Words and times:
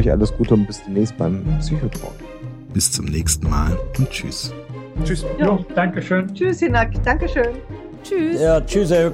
euch 0.00 0.10
alles 0.10 0.34
Gute 0.34 0.54
und 0.54 0.66
bis 0.66 0.82
demnächst 0.82 1.16
beim 1.18 1.44
Psychotalk. 1.58 2.14
Bis 2.72 2.90
zum 2.90 3.04
nächsten 3.04 3.50
Mal 3.50 3.78
und 3.98 4.08
tschüss. 4.10 4.52
Tschüss. 5.04 5.26
Ja, 5.38 5.46
jo, 5.46 5.64
danke 5.74 6.00
schön. 6.00 6.32
Tschüss, 6.34 6.60
Hinak. 6.60 6.90
Dankeschön. 7.04 7.58
Tschüss. 8.02 8.40
Ja, 8.40 8.60
tschüss, 8.62 8.90
Herr 8.90 9.12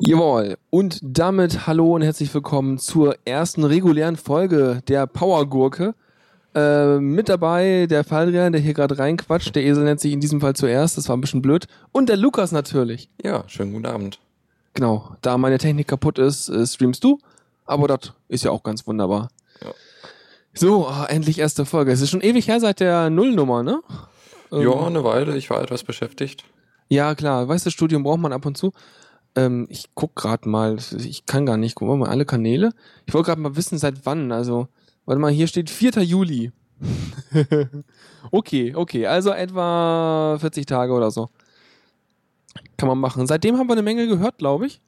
Jawohl. 0.00 0.56
Und 0.70 1.00
damit 1.02 1.66
hallo 1.66 1.94
und 1.94 2.02
herzlich 2.02 2.32
willkommen 2.32 2.78
zur 2.78 3.16
ersten 3.26 3.64
regulären 3.64 4.16
Folge 4.16 4.80
der 4.88 5.06
Powergurke. 5.06 5.94
Äh, 6.54 6.98
mit 6.98 7.28
dabei 7.28 7.86
der 7.86 8.02
Faldrian, 8.02 8.52
der 8.52 8.62
hier 8.62 8.72
gerade 8.72 8.98
reinquatscht. 8.98 9.54
Der 9.54 9.62
Esel 9.62 9.84
nennt 9.84 10.00
sich 10.00 10.12
in 10.12 10.20
diesem 10.20 10.40
Fall 10.40 10.54
zuerst, 10.54 10.96
das 10.96 11.08
war 11.08 11.16
ein 11.16 11.20
bisschen 11.20 11.42
blöd. 11.42 11.66
Und 11.92 12.08
der 12.08 12.16
Lukas 12.16 12.50
natürlich. 12.50 13.10
Ja, 13.22 13.44
schönen 13.46 13.74
guten 13.74 13.86
Abend. 13.86 14.18
Genau, 14.72 15.16
da 15.20 15.36
meine 15.36 15.58
Technik 15.58 15.88
kaputt 15.88 16.18
ist, 16.18 16.48
äh, 16.48 16.66
streamst 16.66 17.04
du. 17.04 17.18
Aber 17.70 17.86
das 17.86 18.12
ist 18.28 18.44
ja 18.44 18.50
auch 18.50 18.62
ganz 18.62 18.86
wunderbar. 18.86 19.28
Ja. 19.62 19.72
So, 20.52 20.88
oh, 20.88 21.04
endlich 21.08 21.38
erste 21.38 21.64
Folge. 21.64 21.92
Es 21.92 22.00
ist 22.00 22.10
schon 22.10 22.20
ewig 22.20 22.48
her 22.48 22.58
seit 22.58 22.80
der 22.80 23.10
Nullnummer, 23.10 23.62
ne? 23.62 23.80
Ähm, 24.50 24.62
ja, 24.62 24.86
eine 24.86 25.04
Weile. 25.04 25.36
Ich 25.36 25.48
war 25.50 25.62
etwas 25.62 25.84
beschäftigt. 25.84 26.44
Ja, 26.88 27.14
klar. 27.14 27.46
Weißt 27.46 27.66
du, 27.66 27.70
Studium 27.70 28.02
braucht 28.02 28.18
man 28.18 28.32
ab 28.32 28.44
und 28.44 28.58
zu. 28.58 28.72
Ähm, 29.36 29.68
ich 29.70 29.90
guck 29.94 30.16
gerade 30.16 30.48
mal. 30.48 30.78
Ich 30.98 31.26
kann 31.26 31.46
gar 31.46 31.56
nicht. 31.56 31.76
Gucken 31.76 31.94
wir 31.94 31.98
mal 31.98 32.10
alle 32.10 32.24
Kanäle. 32.24 32.72
Ich 33.06 33.14
wollte 33.14 33.26
gerade 33.26 33.40
mal 33.40 33.54
wissen, 33.54 33.78
seit 33.78 34.04
wann. 34.04 34.32
Also, 34.32 34.66
warte 35.06 35.20
mal, 35.20 35.30
hier 35.30 35.46
steht 35.46 35.70
4. 35.70 36.02
Juli. 36.02 36.50
okay, 38.32 38.74
okay. 38.74 39.06
Also 39.06 39.30
etwa 39.30 40.36
40 40.40 40.66
Tage 40.66 40.92
oder 40.92 41.12
so. 41.12 41.30
Kann 42.76 42.88
man 42.88 42.98
machen. 42.98 43.28
Seitdem 43.28 43.58
haben 43.58 43.68
wir 43.68 43.74
eine 43.74 43.82
Menge 43.82 44.08
gehört, 44.08 44.38
glaube 44.38 44.66
ich. 44.66 44.80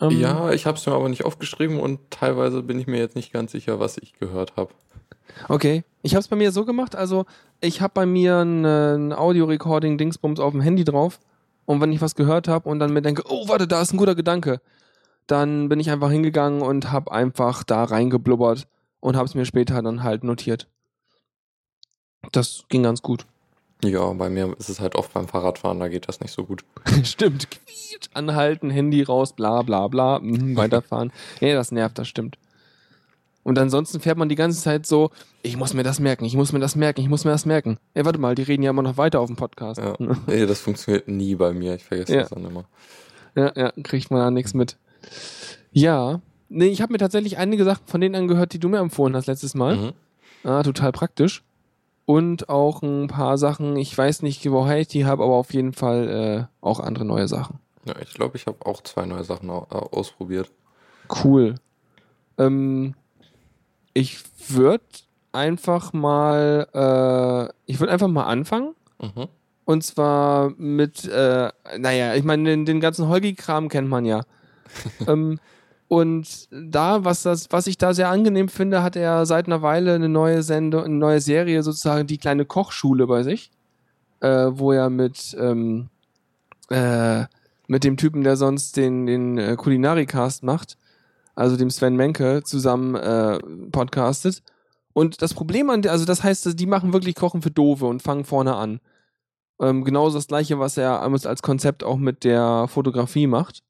Ähm, 0.00 0.10
ja, 0.10 0.50
ich 0.52 0.66
habe 0.66 0.78
es 0.78 0.86
mir 0.86 0.92
aber 0.92 1.08
nicht 1.08 1.24
aufgeschrieben 1.24 1.80
und 1.80 2.00
teilweise 2.10 2.62
bin 2.62 2.78
ich 2.78 2.86
mir 2.86 2.98
jetzt 2.98 3.16
nicht 3.16 3.32
ganz 3.32 3.52
sicher, 3.52 3.80
was 3.80 3.98
ich 3.98 4.18
gehört 4.18 4.56
habe. 4.56 4.72
Okay, 5.48 5.84
ich 6.02 6.14
habe 6.14 6.20
es 6.20 6.28
bei 6.28 6.36
mir 6.36 6.52
so 6.52 6.64
gemacht, 6.64 6.96
also 6.96 7.26
ich 7.60 7.80
habe 7.80 7.92
bei 7.94 8.06
mir 8.06 8.38
ein, 8.38 8.64
ein 8.64 9.12
Audio-Recording-Dingsbums 9.12 10.40
auf 10.40 10.52
dem 10.52 10.60
Handy 10.60 10.84
drauf 10.84 11.20
und 11.66 11.80
wenn 11.80 11.92
ich 11.92 12.00
was 12.00 12.14
gehört 12.14 12.48
habe 12.48 12.68
und 12.68 12.78
dann 12.78 12.92
mir 12.92 13.02
denke, 13.02 13.24
oh 13.28 13.48
warte, 13.48 13.68
da 13.68 13.82
ist 13.82 13.92
ein 13.92 13.98
guter 13.98 14.14
Gedanke, 14.14 14.60
dann 15.26 15.68
bin 15.68 15.80
ich 15.80 15.90
einfach 15.90 16.10
hingegangen 16.10 16.62
und 16.62 16.90
habe 16.90 17.12
einfach 17.12 17.62
da 17.62 17.84
reingeblubbert 17.84 18.66
und 19.00 19.16
habe 19.16 19.26
es 19.26 19.34
mir 19.34 19.44
später 19.44 19.80
dann 19.82 20.02
halt 20.02 20.24
notiert. 20.24 20.68
Das 22.32 22.64
ging 22.68 22.82
ganz 22.82 23.02
gut. 23.02 23.26
Ja, 23.84 24.12
bei 24.12 24.28
mir 24.28 24.56
ist 24.58 24.68
es 24.68 24.80
halt 24.80 24.96
oft 24.96 25.12
beim 25.14 25.28
Fahrradfahren, 25.28 25.78
da 25.78 25.88
geht 25.88 26.08
das 26.08 26.20
nicht 26.20 26.32
so 26.32 26.44
gut. 26.44 26.64
stimmt, 27.04 27.48
quiet, 27.50 28.10
anhalten, 28.12 28.70
Handy 28.70 29.02
raus, 29.02 29.32
bla 29.32 29.62
bla 29.62 29.86
bla, 29.88 30.18
mh, 30.18 30.56
weiterfahren. 30.56 31.12
ja, 31.40 31.54
das 31.54 31.70
nervt, 31.70 31.98
das 31.98 32.08
stimmt. 32.08 32.38
Und 33.44 33.58
ansonsten 33.58 34.00
fährt 34.00 34.18
man 34.18 34.28
die 34.28 34.34
ganze 34.34 34.60
Zeit 34.60 34.84
so, 34.84 35.10
ich 35.42 35.56
muss 35.56 35.72
mir 35.72 35.84
das 35.84 36.00
merken, 36.00 36.24
ich 36.24 36.34
muss 36.34 36.52
mir 36.52 36.58
das 36.58 36.76
merken, 36.76 37.00
ich 37.00 37.08
muss 37.08 37.24
mir 37.24 37.30
das 37.30 37.46
merken. 37.46 37.78
Ey, 37.94 38.04
warte 38.04 38.18
mal, 38.18 38.34
die 38.34 38.42
reden 38.42 38.62
ja 38.62 38.70
immer 38.70 38.82
noch 38.82 38.98
weiter 38.98 39.20
auf 39.20 39.28
dem 39.28 39.36
Podcast. 39.36 39.80
Ja, 39.80 39.94
nee, 40.26 40.44
das 40.44 40.60
funktioniert 40.60 41.08
nie 41.08 41.36
bei 41.36 41.52
mir, 41.52 41.76
ich 41.76 41.84
vergesse 41.84 42.12
ja. 42.12 42.20
das 42.20 42.30
dann 42.30 42.44
immer. 42.44 42.64
Ja, 43.36 43.52
ja, 43.54 43.72
kriegt 43.84 44.10
man 44.10 44.20
da 44.20 44.30
nichts 44.30 44.54
mit. 44.54 44.76
Ja, 45.70 46.20
nee, 46.48 46.66
ich 46.66 46.82
habe 46.82 46.92
mir 46.92 46.98
tatsächlich 46.98 47.38
einige 47.38 47.64
Sachen 47.64 47.86
von 47.86 48.00
denen 48.00 48.16
angehört, 48.16 48.52
die 48.52 48.58
du 48.58 48.68
mir 48.68 48.78
empfohlen 48.78 49.14
hast 49.14 49.26
letztes 49.26 49.54
Mal. 49.54 49.76
Mhm. 49.76 49.92
Ah, 50.44 50.62
total 50.62 50.92
praktisch. 50.92 51.42
Und 52.08 52.48
auch 52.48 52.80
ein 52.80 53.06
paar 53.06 53.36
Sachen, 53.36 53.76
ich 53.76 53.96
weiß 53.96 54.22
nicht, 54.22 54.50
woher 54.50 54.78
ich 54.78 54.88
die 54.88 55.04
habe, 55.04 55.24
aber 55.24 55.34
auf 55.34 55.52
jeden 55.52 55.74
Fall 55.74 56.08
äh, 56.08 56.64
auch 56.64 56.80
andere 56.80 57.04
neue 57.04 57.28
Sachen. 57.28 57.58
Ja, 57.84 57.96
ich 58.00 58.14
glaube, 58.14 58.38
ich 58.38 58.46
habe 58.46 58.64
auch 58.64 58.82
zwei 58.82 59.04
neue 59.04 59.24
Sachen 59.24 59.50
ausprobiert. 59.50 60.50
Cool. 61.22 61.56
Ähm, 62.38 62.94
ich 63.92 64.20
würde 64.48 64.86
einfach 65.32 65.92
mal, 65.92 66.66
äh, 66.72 67.70
ich 67.70 67.78
würde 67.78 67.92
einfach 67.92 68.08
mal 68.08 68.24
anfangen. 68.24 68.74
Mhm. 69.02 69.28
Und 69.66 69.84
zwar 69.84 70.54
mit, 70.56 71.04
äh, 71.04 71.50
naja, 71.76 72.14
ich 72.14 72.24
meine, 72.24 72.44
den, 72.44 72.64
den 72.64 72.80
ganzen 72.80 73.08
Holgi-Kram 73.08 73.68
kennt 73.68 73.90
man 73.90 74.06
ja. 74.06 74.22
ähm, 75.06 75.38
und 75.88 76.48
da, 76.50 77.04
was 77.04 77.22
das, 77.22 77.48
was 77.50 77.66
ich 77.66 77.78
da 77.78 77.94
sehr 77.94 78.10
angenehm 78.10 78.48
finde, 78.50 78.82
hat 78.82 78.94
er 78.94 79.24
seit 79.24 79.46
einer 79.46 79.62
Weile 79.62 79.94
eine 79.94 80.10
neue 80.10 80.42
Sendung, 80.42 80.84
eine 80.84 80.94
neue 80.94 81.20
Serie, 81.22 81.62
sozusagen 81.62 82.06
die 82.06 82.18
kleine 82.18 82.44
Kochschule 82.44 83.06
bei 83.06 83.22
sich, 83.22 83.50
äh, 84.20 84.48
wo 84.50 84.72
er 84.72 84.90
mit, 84.90 85.34
ähm, 85.40 85.88
äh, 86.68 87.24
mit 87.68 87.84
dem 87.84 87.96
Typen, 87.96 88.22
der 88.22 88.36
sonst 88.36 88.76
den, 88.76 89.06
den 89.06 89.38
äh, 89.38 89.56
Kulinarikast 89.56 90.42
macht, 90.42 90.76
also 91.34 91.56
dem 91.56 91.70
Sven 91.70 91.96
Menke, 91.96 92.42
zusammen 92.44 92.94
äh, 92.94 93.38
podcastet. 93.72 94.42
Und 94.92 95.22
das 95.22 95.32
Problem 95.32 95.70
an 95.70 95.80
der, 95.80 95.92
also 95.92 96.04
das 96.04 96.22
heißt, 96.22 96.58
die 96.60 96.66
machen 96.66 96.92
wirklich 96.92 97.14
Kochen 97.14 97.40
für 97.40 97.50
Dove 97.50 97.86
und 97.86 98.02
fangen 98.02 98.24
vorne 98.24 98.56
an. 98.56 98.80
Ähm, 99.58 99.84
genauso 99.84 100.18
das 100.18 100.26
gleiche, 100.26 100.58
was 100.58 100.76
er 100.76 101.00
als 101.00 101.42
Konzept 101.42 101.82
auch 101.82 101.96
mit 101.96 102.24
der 102.24 102.66
Fotografie 102.68 103.26
macht. 103.26 103.62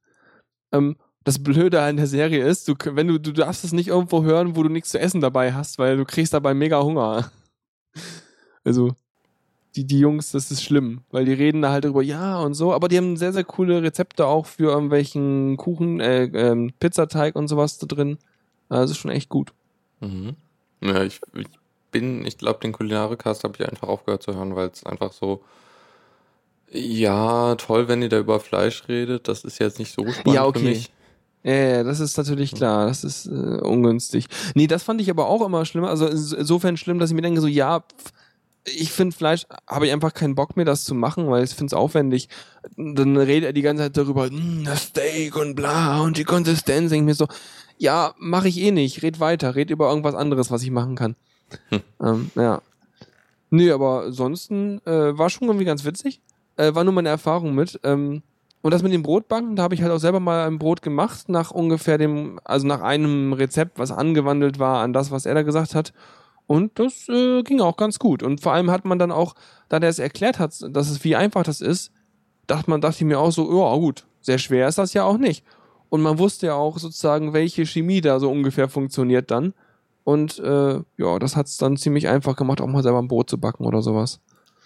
Ähm, 0.73 0.97
das 1.25 1.43
Blöde 1.43 1.83
an 1.83 1.97
der 1.97 2.07
Serie 2.07 2.45
ist, 2.45 2.69
du, 2.69 2.75
wenn 2.93 3.09
du, 3.09 3.19
du 3.19 3.33
darfst 3.33 3.65
es 3.65 3.73
nicht 3.73 3.89
irgendwo 3.89 4.23
hören, 4.23 4.57
wo 4.57 4.63
du 4.63 4.69
nichts 4.69 4.91
zu 4.91 4.99
essen 4.99 5.21
dabei 5.21 5.53
hast, 5.53 5.79
weil 5.79 5.97
du 5.97 6.05
kriegst 6.05 6.33
dabei 6.33 6.55
mega 6.55 6.83
Hunger. 6.83 7.31
Also, 8.65 8.95
die, 9.77 9.87
die 9.87 10.01
Jungs, 10.01 10.33
das 10.33 10.51
ist 10.51 10.63
schlimm, 10.63 11.01
weil 11.11 11.25
die 11.25 11.33
reden 11.33 11.63
da 11.63 11.71
halt 11.71 11.85
drüber, 11.85 12.03
ja 12.03 12.39
und 12.39 12.53
so, 12.53 12.75
aber 12.75 12.89
die 12.89 12.99
haben 12.99 13.17
sehr, 13.17 13.33
sehr 13.33 13.45
coole 13.45 13.83
Rezepte 13.83 14.27
auch 14.27 14.45
für 14.45 14.73
irgendwelchen 14.73 15.57
Kuchen, 15.57 16.01
äh, 16.01 16.25
ähm, 16.25 16.73
Pizzateig 16.79 17.35
und 17.35 17.49
sowas 17.49 17.79
da 17.79 17.87
drin. 17.87 18.19
Also 18.69 18.93
ist 18.93 18.99
schon 18.99 19.11
echt 19.11 19.29
gut. 19.31 19.53
Mhm. 20.01 20.37
Ja, 20.83 21.03
ich, 21.03 21.21
ich 21.35 21.47
bin, 21.91 22.27
ich 22.27 22.39
glaube, 22.39 22.61
den 22.61 22.73
Kulinarikast 22.73 23.45
habe 23.45 23.55
ich 23.59 23.69
einfach 23.69 23.89
aufgehört 23.89 24.23
zu 24.23 24.35
hören, 24.35 24.57
weil 24.57 24.69
es 24.69 24.85
einfach 24.85 25.13
so, 25.13 25.43
ja, 26.71 27.55
toll, 27.55 27.89
wenn 27.89 28.03
ihr 28.03 28.09
da 28.09 28.19
über 28.19 28.41
Fleisch 28.41 28.89
redet, 28.89 29.29
das 29.29 29.45
ist 29.45 29.59
jetzt 29.59 29.79
nicht 29.79 29.93
so 29.93 30.03
spannend 30.11 30.35
ja, 30.35 30.45
okay. 30.45 30.59
für 30.59 30.65
mich. 30.67 30.91
Ja, 31.49 31.55
ja, 31.55 31.83
das 31.83 31.99
ist 31.99 32.19
natürlich 32.19 32.55
klar, 32.55 32.89
das 32.89 33.05
ist 33.05 33.25
äh, 33.25 33.31
ungünstig. 33.31 34.27
Nee, 34.55 34.67
das 34.67 34.83
fand 34.83 35.01
ich 35.01 35.09
aber 35.09 35.29
auch 35.29 35.47
immer 35.47 35.65
schlimm, 35.65 35.85
also 35.85 36.07
insofern 36.07 36.77
schlimm, 36.77 36.99
dass 36.99 37.09
ich 37.09 37.17
mir 37.17 37.23
denke, 37.23 37.41
so, 37.41 37.47
ja, 37.47 37.81
pff, 37.81 38.13
ich 38.67 38.93
finde 38.93 39.17
Fleisch, 39.17 39.47
habe 39.67 39.87
ich 39.87 39.93
einfach 39.95 40.13
keinen 40.13 40.35
Bock 40.35 40.57
mehr, 40.57 40.67
das 40.67 40.85
zu 40.85 40.95
machen, 40.95 41.31
weil 41.31 41.45
ich 41.45 41.55
finde 41.55 41.69
es 41.69 41.73
aufwendig. 41.73 42.29
Dann 42.77 43.17
redet 43.17 43.47
er 43.47 43.53
die 43.55 43.63
ganze 43.63 43.85
Zeit 43.85 43.97
darüber, 43.97 44.27
hm, 44.27 44.65
das 44.67 44.89
Steak 44.89 45.37
und 45.37 45.55
bla 45.55 46.03
und 46.03 46.19
die 46.19 46.25
Konsistenz. 46.25 46.93
Ich 46.93 47.01
mir 47.01 47.15
so, 47.15 47.29
ja, 47.79 48.13
mache 48.19 48.49
ich 48.49 48.59
eh 48.59 48.71
nicht. 48.71 49.03
Red 49.03 49.19
weiter, 49.19 49.55
red 49.55 49.71
über 49.71 49.89
irgendwas 49.89 50.15
anderes, 50.15 50.51
was 50.51 50.63
ich 50.63 50.71
machen 50.71 50.97
kann. 50.97 51.17
Hm. 51.71 51.81
Ähm, 52.03 52.31
ja. 52.35 52.61
Nee, 53.49 53.71
aber 53.71 54.03
ansonsten 54.03 54.83
äh, 54.85 55.17
war 55.17 55.31
schon 55.31 55.49
irgendwie 55.49 55.65
ganz 55.65 55.87
witzig. 55.87 56.21
Äh, 56.57 56.75
war 56.75 56.85
nur 56.85 56.93
meine 56.93 57.09
Erfahrung 57.09 57.55
mit. 57.55 57.81
Ähm, 57.85 58.23
und 58.61 58.73
das 58.73 58.83
mit 58.83 58.93
dem 58.93 59.03
Brotbacken, 59.03 59.57
da 59.57 59.63
habe 59.63 59.75
ich 59.75 59.83
halt 59.83 59.93
auch 59.93 59.99
selber 59.99 60.21
mal 60.21 60.47
ein 60.47 60.59
Brot 60.59 60.83
gemacht, 60.83 61.29
nach 61.29 61.51
ungefähr 61.51 61.97
dem, 61.97 62.41
also 62.45 62.67
nach 62.67 62.81
einem 62.81 63.33
Rezept, 63.33 63.79
was 63.79 63.93
angewandelt 63.93 64.59
war 64.59 64.83
an 64.83 64.93
das, 64.93 65.11
was 65.11 65.27
er 65.27 65.35
da 65.35 65.43
gesagt 65.43 65.75
hat. 65.75 65.93
Und 66.47 66.79
das 66.79 67.09
äh, 67.09 67.43
ging 67.43 67.61
auch 67.61 67.77
ganz 67.77 67.99
gut. 67.99 68.23
Und 68.23 68.41
vor 68.41 68.53
allem 68.53 68.71
hat 68.71 68.85
man 68.85 68.99
dann 68.99 69.13
auch, 69.13 69.35
da 69.69 69.79
der 69.79 69.91
es 69.91 69.99
erklärt 69.99 70.39
hat, 70.39 70.55
dass 70.71 70.91
es 70.91 71.05
wie 71.05 71.15
einfach 71.15 71.45
das 71.45 71.61
ist, 71.61 71.93
dachte 72.47 72.71
man, 72.71 72.81
dachte 72.81 72.97
ich 72.97 73.05
mir 73.05 73.21
auch 73.21 73.31
so, 73.31 73.45
ja 73.45 73.77
gut, 73.77 74.07
sehr 74.23 74.39
schwer 74.39 74.67
ist 74.67 74.79
das 74.79 74.93
ja 74.93 75.05
auch 75.05 75.19
nicht. 75.19 75.45
Und 75.91 76.03
man 76.03 76.19
wusste 76.19 76.47
ja 76.47 76.55
auch 76.55 76.79
sozusagen, 76.79 77.33
welche 77.33 77.65
Chemie 77.65 78.01
da 78.01 78.19
so 78.19 78.31
ungefähr 78.31 78.69
funktioniert 78.69 79.31
dann. 79.31 79.55
Und 80.05 80.39
äh, 80.39 80.81
ja, 80.97 81.19
das 81.19 81.37
hat 81.37 81.47
es 81.47 81.59
dann 81.59 81.77
ziemlich 81.77 82.09
einfach 82.09 82.35
gemacht, 82.35 82.61
auch 82.61 82.67
mal 82.67 82.83
selber 82.83 82.99
ein 82.99 83.09
Brot 83.09 83.31
zu 83.31 83.39
backen 83.39 83.67
oder 83.67 83.83
sowas. 83.83 84.21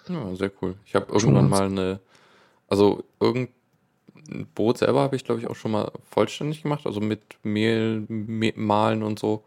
Ja, 0.09 0.35
sehr 0.37 0.51
cool. 0.63 0.77
Ich 0.85 0.95
habe 0.95 1.13
irgendwann 1.13 1.49
mal 1.49 1.67
eine, 1.67 2.01
also 2.69 3.05
irgendein 3.21 3.53
Brot 4.55 4.79
selber 4.79 5.01
habe 5.01 5.17
ich, 5.17 5.25
glaube 5.25 5.41
ich, 5.41 5.47
auch 5.49 5.57
schon 5.57 5.73
mal 5.73 5.91
vollständig 6.11 6.63
gemacht, 6.63 6.87
also 6.87 7.01
mit 7.01 7.21
Mehl, 7.43 8.05
Mehl 8.09 8.55
mahlen 8.57 9.03
und 9.03 9.19
so. 9.19 9.43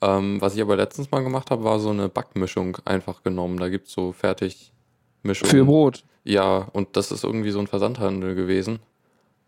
Ähm, 0.00 0.40
was 0.40 0.54
ich 0.54 0.62
aber 0.62 0.76
letztens 0.76 1.10
mal 1.10 1.22
gemacht 1.24 1.50
habe, 1.50 1.64
war 1.64 1.80
so 1.80 1.90
eine 1.90 2.08
Backmischung 2.08 2.78
einfach 2.84 3.22
genommen. 3.22 3.58
Da 3.58 3.68
gibt 3.68 3.88
es 3.88 3.92
so 3.92 4.12
Fertigmischungen. 4.12 5.50
Für 5.50 5.64
Brot? 5.64 6.04
Ja, 6.24 6.68
und 6.72 6.96
das 6.96 7.10
ist 7.10 7.24
irgendwie 7.24 7.50
so 7.50 7.58
ein 7.58 7.66
Versandhandel 7.66 8.34
gewesen. 8.34 8.78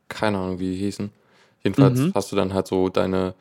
Keine 0.09 0.39
Ahnung, 0.39 0.59
wie 0.59 0.73
die 0.73 0.79
hießen. 0.79 1.11
Jedenfalls 1.63 2.01
Mhm. 2.01 2.13
hast 2.15 2.33
du 2.33 2.37
dann 2.37 2.53
halt 2.55 2.67
so 2.67 2.89
deine, 2.89 3.35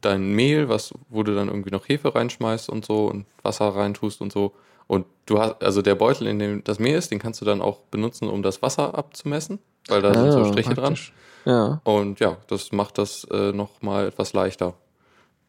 dein 0.00 0.32
Mehl, 0.34 0.68
was, 0.68 0.94
wo 1.08 1.22
du 1.22 1.34
dann 1.34 1.48
irgendwie 1.48 1.70
noch 1.70 1.88
Hefe 1.88 2.14
reinschmeißt 2.14 2.68
und 2.68 2.86
so 2.86 3.06
und 3.06 3.26
Wasser 3.42 3.68
reintust 3.68 4.20
und 4.20 4.32
so. 4.32 4.52
Und 4.86 5.06
du 5.26 5.38
hast, 5.40 5.62
also 5.62 5.82
der 5.82 5.94
Beutel, 5.96 6.26
in 6.26 6.38
dem 6.38 6.64
das 6.64 6.78
Mehl 6.78 6.96
ist, 6.96 7.10
den 7.10 7.18
kannst 7.18 7.40
du 7.40 7.44
dann 7.44 7.60
auch 7.60 7.80
benutzen, 7.90 8.28
um 8.28 8.42
das 8.42 8.62
Wasser 8.62 8.96
abzumessen, 8.96 9.58
weil 9.88 10.02
da 10.02 10.14
sind 10.14 10.32
so 10.32 10.40
Ah, 10.40 10.44
Striche 10.44 10.74
praktisch. 10.74 11.12
dran. 11.44 11.54
Ja. 11.54 11.80
Und 11.84 12.20
ja, 12.20 12.36
das 12.48 12.72
macht 12.72 12.98
das 12.98 13.24
äh, 13.30 13.52
nochmal 13.52 14.08
etwas 14.08 14.32
leichter. 14.32 14.74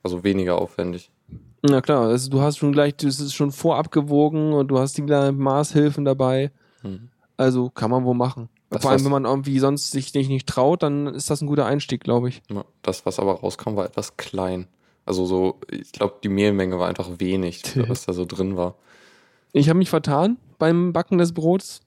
Also 0.03 0.23
weniger 0.23 0.59
aufwendig. 0.59 1.11
Na 1.63 1.81
klar, 1.81 2.07
also 2.07 2.29
du 2.29 2.39
hast 2.41 2.57
schon 2.57 2.71
gleich, 2.71 2.95
das 2.97 3.19
ist 3.19 3.33
schon 3.33 3.51
vorab 3.51 3.91
gewogen 3.91 4.53
und 4.53 4.67
du 4.69 4.77
hast 4.79 4.97
die 4.97 5.01
kleinen 5.03 5.37
Maßhilfen 5.39 6.05
dabei. 6.05 6.51
Mhm. 6.83 7.09
Also 7.35 7.69
kann 7.69 7.91
man 7.91 8.05
wohl 8.05 8.13
machen. 8.15 8.49
Das, 8.69 8.81
Vor 8.81 8.91
allem, 8.91 9.03
wenn 9.05 9.11
man 9.11 9.25
irgendwie 9.25 9.59
sonst 9.59 9.91
sich 9.91 10.13
nicht, 10.13 10.29
nicht 10.29 10.47
traut, 10.47 10.83
dann 10.83 11.07
ist 11.07 11.29
das 11.29 11.41
ein 11.41 11.47
guter 11.47 11.65
Einstieg, 11.65 12.03
glaube 12.03 12.29
ich. 12.29 12.41
Ja, 12.49 12.65
das, 12.81 13.05
was 13.05 13.19
aber 13.19 13.33
rauskam, 13.39 13.75
war 13.75 13.85
etwas 13.85 14.17
klein. 14.17 14.67
Also 15.05 15.25
so, 15.25 15.59
ich 15.71 15.91
glaube, 15.93 16.15
die 16.23 16.29
Mehlmenge 16.29 16.77
war 16.77 16.87
einfach 16.89 17.07
wenig, 17.17 17.63
was 17.87 18.05
da 18.05 18.13
so 18.13 18.25
drin 18.25 18.57
war. 18.57 18.75
Ich 19.57 19.69
habe 19.69 19.79
mich 19.79 19.89
vertan 19.89 20.37
beim 20.59 20.93
Backen 20.93 21.17
des 21.17 21.33
Brots 21.33 21.81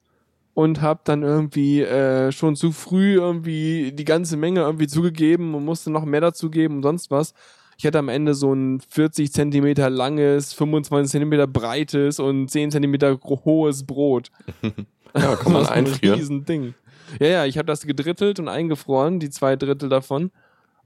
und 0.54 0.80
habe 0.80 1.00
dann 1.04 1.22
irgendwie 1.22 1.82
äh, 1.82 2.32
schon 2.32 2.56
zu 2.56 2.72
früh 2.72 3.14
irgendwie 3.14 3.92
die 3.92 4.04
ganze 4.04 4.36
Menge 4.36 4.60
irgendwie 4.60 4.88
zugegeben 4.88 5.54
und 5.54 5.64
musste 5.64 5.90
noch 5.90 6.04
mehr 6.04 6.20
dazugeben 6.20 6.78
und 6.78 6.82
sonst 6.82 7.10
was. 7.10 7.32
Ich 7.78 7.86
hatte 7.86 7.98
am 7.98 8.08
Ende 8.08 8.34
so 8.34 8.52
ein 8.52 8.80
40 8.80 9.32
Zentimeter 9.32 9.88
langes, 9.88 10.52
25 10.52 11.12
Zentimeter 11.12 11.46
breites 11.46 12.18
und 12.18 12.50
10 12.50 12.72
Zentimeter 12.72 13.18
hohes 13.22 13.86
Brot. 13.86 14.30
Ja, 15.12 15.34
kann 15.34 15.52
man 15.52 15.64
war 15.64 15.72
ein 15.72 15.86
einfrieren. 15.86 16.20
Riesending. 16.20 16.74
Ja, 17.18 17.26
ja, 17.26 17.44
ich 17.44 17.58
habe 17.58 17.66
das 17.66 17.84
gedrittelt 17.84 18.38
und 18.38 18.46
eingefroren, 18.46 19.18
die 19.18 19.28
zwei 19.28 19.56
Drittel 19.56 19.88
davon. 19.88 20.30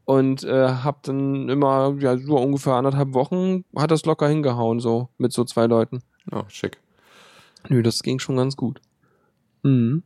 Und 0.07 0.45
äh, 0.45 0.69
habe 0.69 0.97
dann 1.03 1.51
immer, 1.51 1.95
ja, 1.99 2.17
so 2.17 2.39
ungefähr 2.39 2.73
anderthalb 2.73 3.13
Wochen, 3.13 3.67
hat 3.77 3.91
das 3.91 4.07
locker 4.07 4.27
hingehauen, 4.27 4.81
so 4.81 5.11
mit 5.19 5.35
so 5.35 5.45
zwei 5.45 5.67
Leuten. 5.67 6.01
Ja, 6.31 6.45
schick. 6.49 6.79
Nö, 7.69 7.83
das 7.83 8.03
ging 8.03 8.19
schon 8.19 8.37
ganz 8.37 8.57
gut. 8.57 8.81
Mhm. 9.63 10.03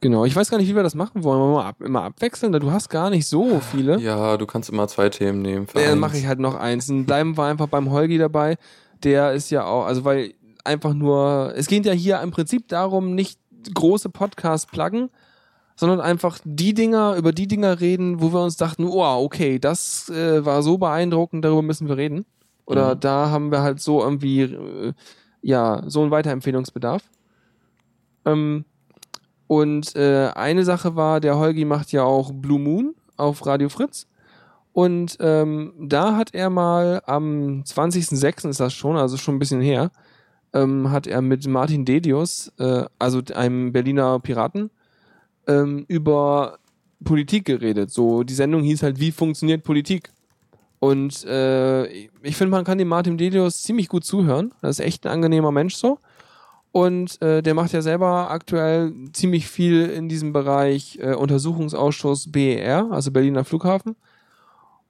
Genau, 0.00 0.26
ich 0.26 0.36
weiß 0.36 0.50
gar 0.50 0.58
nicht, 0.58 0.68
wie 0.68 0.76
wir 0.76 0.82
das 0.82 0.94
machen 0.94 1.24
wollen. 1.24 1.40
Wollen 1.40 1.52
wir 1.52 1.56
mal 1.56 1.68
ab, 1.68 1.80
immer 1.80 2.02
abwechseln? 2.02 2.52
Du 2.52 2.70
hast 2.70 2.90
gar 2.90 3.08
nicht 3.08 3.26
so 3.26 3.60
viele. 3.60 3.98
Ja, 4.00 4.36
du 4.36 4.44
kannst 4.44 4.68
immer 4.68 4.86
zwei 4.86 5.08
Themen 5.08 5.40
nehmen. 5.40 5.66
Ja, 5.74 5.88
dann 5.88 5.98
mache 5.98 6.18
ich 6.18 6.26
halt 6.26 6.40
noch 6.40 6.54
eins. 6.54 6.88
Dann 6.88 7.06
bleiben 7.06 7.38
wir 7.38 7.44
einfach 7.44 7.68
beim 7.68 7.90
Holgi 7.90 8.18
dabei. 8.18 8.58
Der 9.02 9.32
ist 9.32 9.48
ja 9.50 9.64
auch, 9.64 9.86
also 9.86 10.04
weil 10.04 10.34
einfach 10.62 10.92
nur, 10.92 11.54
es 11.56 11.68
geht 11.68 11.86
ja 11.86 11.92
hier 11.92 12.20
im 12.20 12.32
Prinzip 12.32 12.68
darum, 12.68 13.14
nicht 13.14 13.38
große 13.74 14.10
Podcasts 14.10 14.66
pluggen, 14.70 15.08
sondern 15.76 16.00
einfach 16.00 16.38
die 16.44 16.74
Dinger, 16.74 17.16
über 17.16 17.32
die 17.32 17.46
Dinger 17.46 17.80
reden, 17.80 18.20
wo 18.20 18.32
wir 18.32 18.42
uns 18.42 18.58
dachten, 18.58 18.84
oh, 18.84 19.24
okay, 19.24 19.58
das 19.58 20.10
äh, 20.10 20.44
war 20.44 20.62
so 20.62 20.76
beeindruckend, 20.76 21.44
darüber 21.44 21.62
müssen 21.62 21.88
wir 21.88 21.96
reden. 21.96 22.26
Oder 22.66 22.94
Mhm. 22.94 23.00
da 23.00 23.30
haben 23.30 23.50
wir 23.52 23.62
halt 23.62 23.80
so 23.80 24.02
irgendwie, 24.02 24.42
äh, 24.42 24.92
ja, 25.42 25.82
so 25.86 26.02
einen 26.02 26.10
Weiterempfehlungsbedarf. 26.10 27.02
Ähm, 28.24 28.64
und 29.46 29.94
äh, 29.96 30.30
eine 30.34 30.64
Sache 30.64 30.96
war, 30.96 31.20
der 31.20 31.36
Holgi 31.38 31.64
macht 31.64 31.92
ja 31.92 32.02
auch 32.04 32.32
Blue 32.32 32.58
Moon 32.58 32.94
auf 33.16 33.44
Radio 33.46 33.68
Fritz. 33.68 34.06
Und 34.72 35.16
ähm, 35.20 35.72
da 35.78 36.16
hat 36.16 36.34
er 36.34 36.50
mal 36.50 37.02
am 37.06 37.62
20.06. 37.64 38.48
ist 38.48 38.60
das 38.60 38.72
schon, 38.74 38.96
also 38.96 39.16
schon 39.16 39.36
ein 39.36 39.38
bisschen 39.38 39.60
her, 39.60 39.90
ähm, 40.52 40.90
hat 40.90 41.06
er 41.06 41.20
mit 41.22 41.46
Martin 41.46 41.84
Dedius, 41.84 42.52
äh, 42.58 42.84
also 42.98 43.20
einem 43.34 43.72
Berliner 43.72 44.18
Piraten, 44.20 44.70
ähm, 45.46 45.84
über 45.88 46.58
Politik 47.04 47.44
geredet. 47.44 47.90
So, 47.90 48.24
die 48.24 48.34
Sendung 48.34 48.62
hieß 48.62 48.82
halt, 48.82 48.98
wie 48.98 49.12
funktioniert 49.12 49.62
Politik? 49.62 50.10
Und 50.84 51.24
äh, 51.24 51.86
ich 51.86 52.36
finde, 52.36 52.50
man 52.50 52.64
kann 52.64 52.76
dem 52.76 52.88
Martin 52.88 53.16
Dedius 53.16 53.62
ziemlich 53.62 53.88
gut 53.88 54.04
zuhören. 54.04 54.52
Das 54.60 54.78
ist 54.78 54.84
echt 54.84 55.06
ein 55.06 55.12
angenehmer 55.12 55.50
Mensch 55.50 55.76
so. 55.76 55.98
Und 56.72 57.22
äh, 57.22 57.40
der 57.40 57.54
macht 57.54 57.72
ja 57.72 57.80
selber 57.80 58.30
aktuell 58.30 58.92
ziemlich 59.14 59.46
viel 59.46 59.86
in 59.86 60.10
diesem 60.10 60.34
Bereich 60.34 60.98
äh, 61.00 61.14
Untersuchungsausschuss 61.14 62.30
BER, 62.30 62.88
also 62.90 63.12
Berliner 63.12 63.44
Flughafen. 63.44 63.96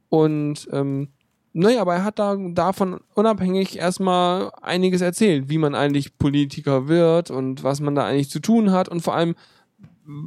Und 0.09 0.69
ähm, 0.73 1.11
naja, 1.53 1.83
aber 1.83 1.95
er 1.95 2.05
hat 2.05 2.19
da 2.19 2.35
davon 2.35 2.99
unabhängig 3.15 3.79
erstmal 3.79 4.51
einiges 4.63 5.01
erzählt, 5.01 5.49
wie 5.49 5.59
man 5.59 5.77
eigentlich 5.77 6.19
Politiker 6.19 6.89
wird 6.89 7.31
und 7.31 7.63
was 7.63 7.79
man 7.79 7.95
da 7.95 8.05
eigentlich 8.05 8.31
zu 8.31 8.41
tun 8.41 8.73
hat 8.73 8.89
und 8.89 9.01
vor 9.01 9.15
allem, 9.15 9.37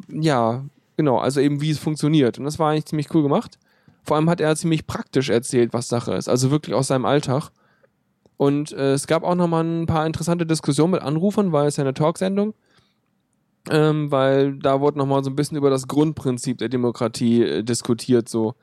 ja, 0.08 0.63
genau, 0.96 1.18
also 1.18 1.42
eben 1.42 1.60
wie 1.60 1.72
es 1.72 1.78
funktioniert. 1.78 2.40
Und 2.40 2.46
das 2.46 2.58
war 2.58 2.72
eigentlich 2.72 2.86
ziemlich 2.86 3.13
cool 3.13 3.24
gemacht. 3.24 3.60
Vor 4.07 4.15
allem 4.15 4.30
hat 4.30 4.39
er 4.39 4.56
ziemlich 4.56 4.88
praktisch 4.88 5.27
erzählt, 5.30 5.74
was 5.74 5.89
Sache 5.89 6.13
ist, 6.13 6.30
also 6.30 6.50
wirklich 6.50 6.74
aus 6.74 6.88
seinem 6.88 7.04
Alltag. 7.04 7.50
Und 8.38 8.71
äh, 8.71 8.94
es 8.94 9.06
gab 9.06 9.24
auch 9.24 9.36
nochmal 9.36 9.65
ein 9.65 9.86
paar 9.86 10.06
interessante 10.06 10.45
Diskussionen 10.45 10.92
mit 10.92 11.01
Anrufern, 11.01 11.51
weil 11.51 11.68
es 11.68 11.75
ja 11.75 11.83
eine 11.83 11.94
Talksendung. 11.94 12.54
Ähm, 13.69 14.09
weil 14.09 14.57
da 14.59 14.80
wurde 14.80 14.98
nochmal 14.98 15.25
so 15.25 15.30
ein 15.30 15.36
bisschen 15.36 15.57
über 15.57 15.69
das 15.69 15.89
Grundprinzip 15.89 16.57
der 16.57 16.69
Demokratie 16.69 17.44
äh, 17.44 17.63
diskutiert, 17.63 18.30
so. 18.30 18.56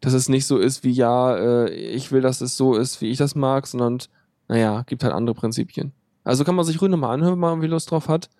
Dass 0.00 0.12
es 0.12 0.28
nicht 0.28 0.46
so 0.46 0.56
ist 0.56 0.84
wie, 0.84 0.92
ja, 0.92 1.34
äh, 1.36 1.70
ich 1.72 2.12
will, 2.12 2.20
dass 2.20 2.40
es 2.40 2.56
so 2.56 2.76
ist, 2.76 3.00
wie 3.00 3.10
ich 3.10 3.18
das 3.18 3.34
mag, 3.34 3.66
sondern, 3.66 3.98
naja, 4.46 4.84
gibt 4.86 5.02
halt 5.02 5.14
andere 5.14 5.34
Prinzipien. 5.34 5.90
Also 6.22 6.44
kann 6.44 6.54
man 6.54 6.64
sich 6.64 6.80
ruhig 6.80 6.92
nochmal 6.92 7.14
anhören, 7.14 7.32
wenn 7.32 7.58
man 7.58 7.62
Lust 7.62 7.90
drauf 7.90 8.06
hat. 8.06 8.30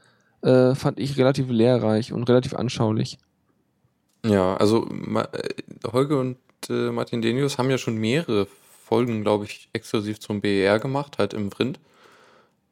Äh, 0.42 0.76
fand 0.76 1.00
ich 1.00 1.18
relativ 1.18 1.50
lehrreich 1.50 2.12
und 2.12 2.28
relativ 2.28 2.54
anschaulich. 2.54 3.18
Ja, 4.24 4.56
also 4.56 4.86
äh, 4.88 5.90
Holge 5.92 6.20
und 6.20 6.36
äh, 6.70 6.90
Martin 6.90 7.22
Denius 7.22 7.58
haben 7.58 7.70
ja 7.70 7.78
schon 7.78 7.96
mehrere 7.96 8.46
Folgen, 8.84 9.22
glaube 9.22 9.44
ich, 9.44 9.68
exklusiv 9.72 10.20
zum 10.20 10.40
BER 10.40 10.78
gemacht, 10.78 11.18
halt 11.18 11.34
im 11.34 11.50
Vrind. 11.50 11.80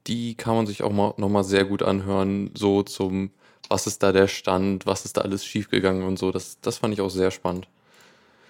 Die 0.06 0.34
kann 0.34 0.56
man 0.56 0.66
sich 0.66 0.82
auch 0.82 0.92
mal, 0.92 1.14
nochmal 1.16 1.44
sehr 1.44 1.64
gut 1.64 1.82
anhören, 1.82 2.50
so 2.54 2.82
zum, 2.82 3.30
was 3.68 3.86
ist 3.86 4.02
da 4.02 4.12
der 4.12 4.28
Stand, 4.28 4.86
was 4.86 5.04
ist 5.04 5.16
da 5.16 5.22
alles 5.22 5.44
schiefgegangen 5.44 6.02
und 6.02 6.18
so. 6.18 6.30
Das, 6.32 6.58
das 6.60 6.78
fand 6.78 6.94
ich 6.94 7.00
auch 7.00 7.10
sehr 7.10 7.30
spannend. 7.30 7.68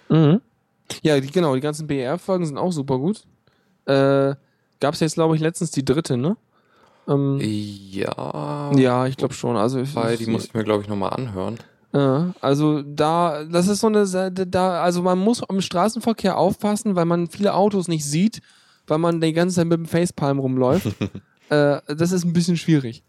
Mhm. 0.09 0.41
Ja, 1.03 1.21
die, 1.21 1.31
genau, 1.31 1.55
die 1.55 1.61
ganzen 1.61 1.87
BR-Folgen 1.87 2.47
sind 2.47 2.59
auch 2.59 2.73
super 2.73 2.99
gut. 2.99 3.23
Äh, 3.87 4.35
Gab 4.81 4.95
es 4.95 5.01
jetzt, 5.01 5.15
glaube 5.15 5.37
ich, 5.37 5.43
letztens 5.43 5.71
die 5.71 5.85
dritte, 5.85 6.17
ne? 6.17 6.37
Ähm, 7.07 7.39
Ja, 7.41 8.73
ja, 8.75 9.07
ich 9.07 9.17
glaube 9.17 9.35
schon. 9.35 9.57
Also, 9.57 9.81
ich, 9.81 9.93
die 9.93 10.27
muss 10.27 10.47
ich 10.47 10.55
mir, 10.55 10.65
glaube 10.65 10.83
ich, 10.83 10.89
nochmal 10.89 11.11
anhören. 11.13 11.59
Ja, 11.93 12.33
also 12.41 12.83
da, 12.83 13.45
das 13.45 13.67
ist 13.67 13.81
so 13.81 13.89
eine, 13.89 14.07
Sa- 14.07 14.31
da, 14.31 14.83
also 14.83 15.03
man 15.03 15.19
muss 15.19 15.43
im 15.49 15.61
Straßenverkehr 15.61 16.37
aufpassen, 16.39 16.95
weil 16.95 17.05
man 17.05 17.29
viele 17.29 17.55
Autos 17.55 17.89
nicht 17.89 18.05
sieht, 18.05 18.41
weil 18.87 18.99
man 18.99 19.21
die 19.21 19.33
ganze 19.33 19.57
Zeit 19.57 19.67
mit 19.67 19.79
dem 19.79 19.87
Facepalm 19.87 20.39
rumläuft. 20.39 20.87
äh, 21.49 21.81
das 21.89 22.13
ist 22.13 22.25
ein 22.25 22.33
bisschen 22.33 22.57
schwierig. 22.57 23.03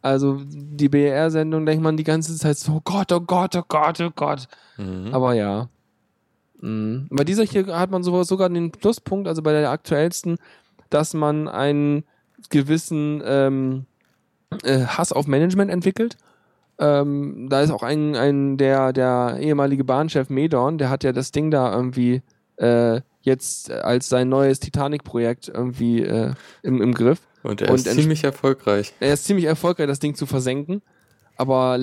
Also 0.00 0.40
die 0.46 0.88
BR-Sendung 0.88 1.66
denkt 1.66 1.82
man 1.82 1.96
die 1.96 2.04
ganze 2.04 2.36
Zeit 2.36 2.56
so, 2.56 2.74
oh 2.74 2.80
Gott, 2.84 3.12
oh 3.12 3.20
Gott, 3.20 3.56
oh 3.56 3.64
Gott, 3.66 4.00
oh 4.00 4.10
Gott. 4.14 4.48
Mhm. 4.78 5.12
Aber 5.12 5.34
ja. 5.34 5.68
Mhm. 6.60 7.08
Bei 7.10 7.24
dieser 7.24 7.44
hier 7.44 7.66
hat 7.78 7.90
man 7.90 8.02
sogar 8.02 8.24
sogar 8.24 8.48
den 8.48 8.70
Pluspunkt, 8.70 9.28
also 9.28 9.42
bei 9.42 9.52
der 9.52 9.70
aktuellsten, 9.70 10.38
dass 10.90 11.12
man 11.12 11.48
einen 11.48 12.04
gewissen 12.50 13.20
ähm, 13.24 13.84
äh, 14.62 14.84
Hass 14.86 15.12
auf 15.12 15.26
Management 15.26 15.70
entwickelt. 15.70 16.16
Ähm, 16.78 17.46
da 17.48 17.62
ist 17.62 17.70
auch 17.70 17.82
ein, 17.82 18.14
ein 18.16 18.56
der, 18.58 18.92
der 18.92 19.38
ehemalige 19.40 19.84
Bahnchef 19.84 20.28
Medorn, 20.28 20.78
der 20.78 20.90
hat 20.90 21.04
ja 21.04 21.12
das 21.12 21.32
Ding 21.32 21.50
da 21.50 21.74
irgendwie 21.74 22.22
äh, 22.56 23.00
jetzt 23.22 23.70
als 23.70 24.08
sein 24.08 24.28
neues 24.28 24.60
Titanic-Projekt 24.60 25.48
irgendwie 25.48 26.02
äh, 26.02 26.34
im, 26.62 26.82
im 26.82 26.92
Griff. 26.94 27.20
und 27.42 27.62
er 27.62 27.70
und 27.70 27.76
ist 27.76 27.86
ents- 27.88 27.94
ziemlich 27.94 28.24
erfolgreich. 28.24 28.92
Er 29.00 29.14
ist 29.14 29.24
ziemlich 29.24 29.46
erfolgreich, 29.46 29.86
das 29.86 29.98
Ding 30.00 30.14
zu 30.14 30.26
versenken, 30.26 30.82
aber, 31.36 31.78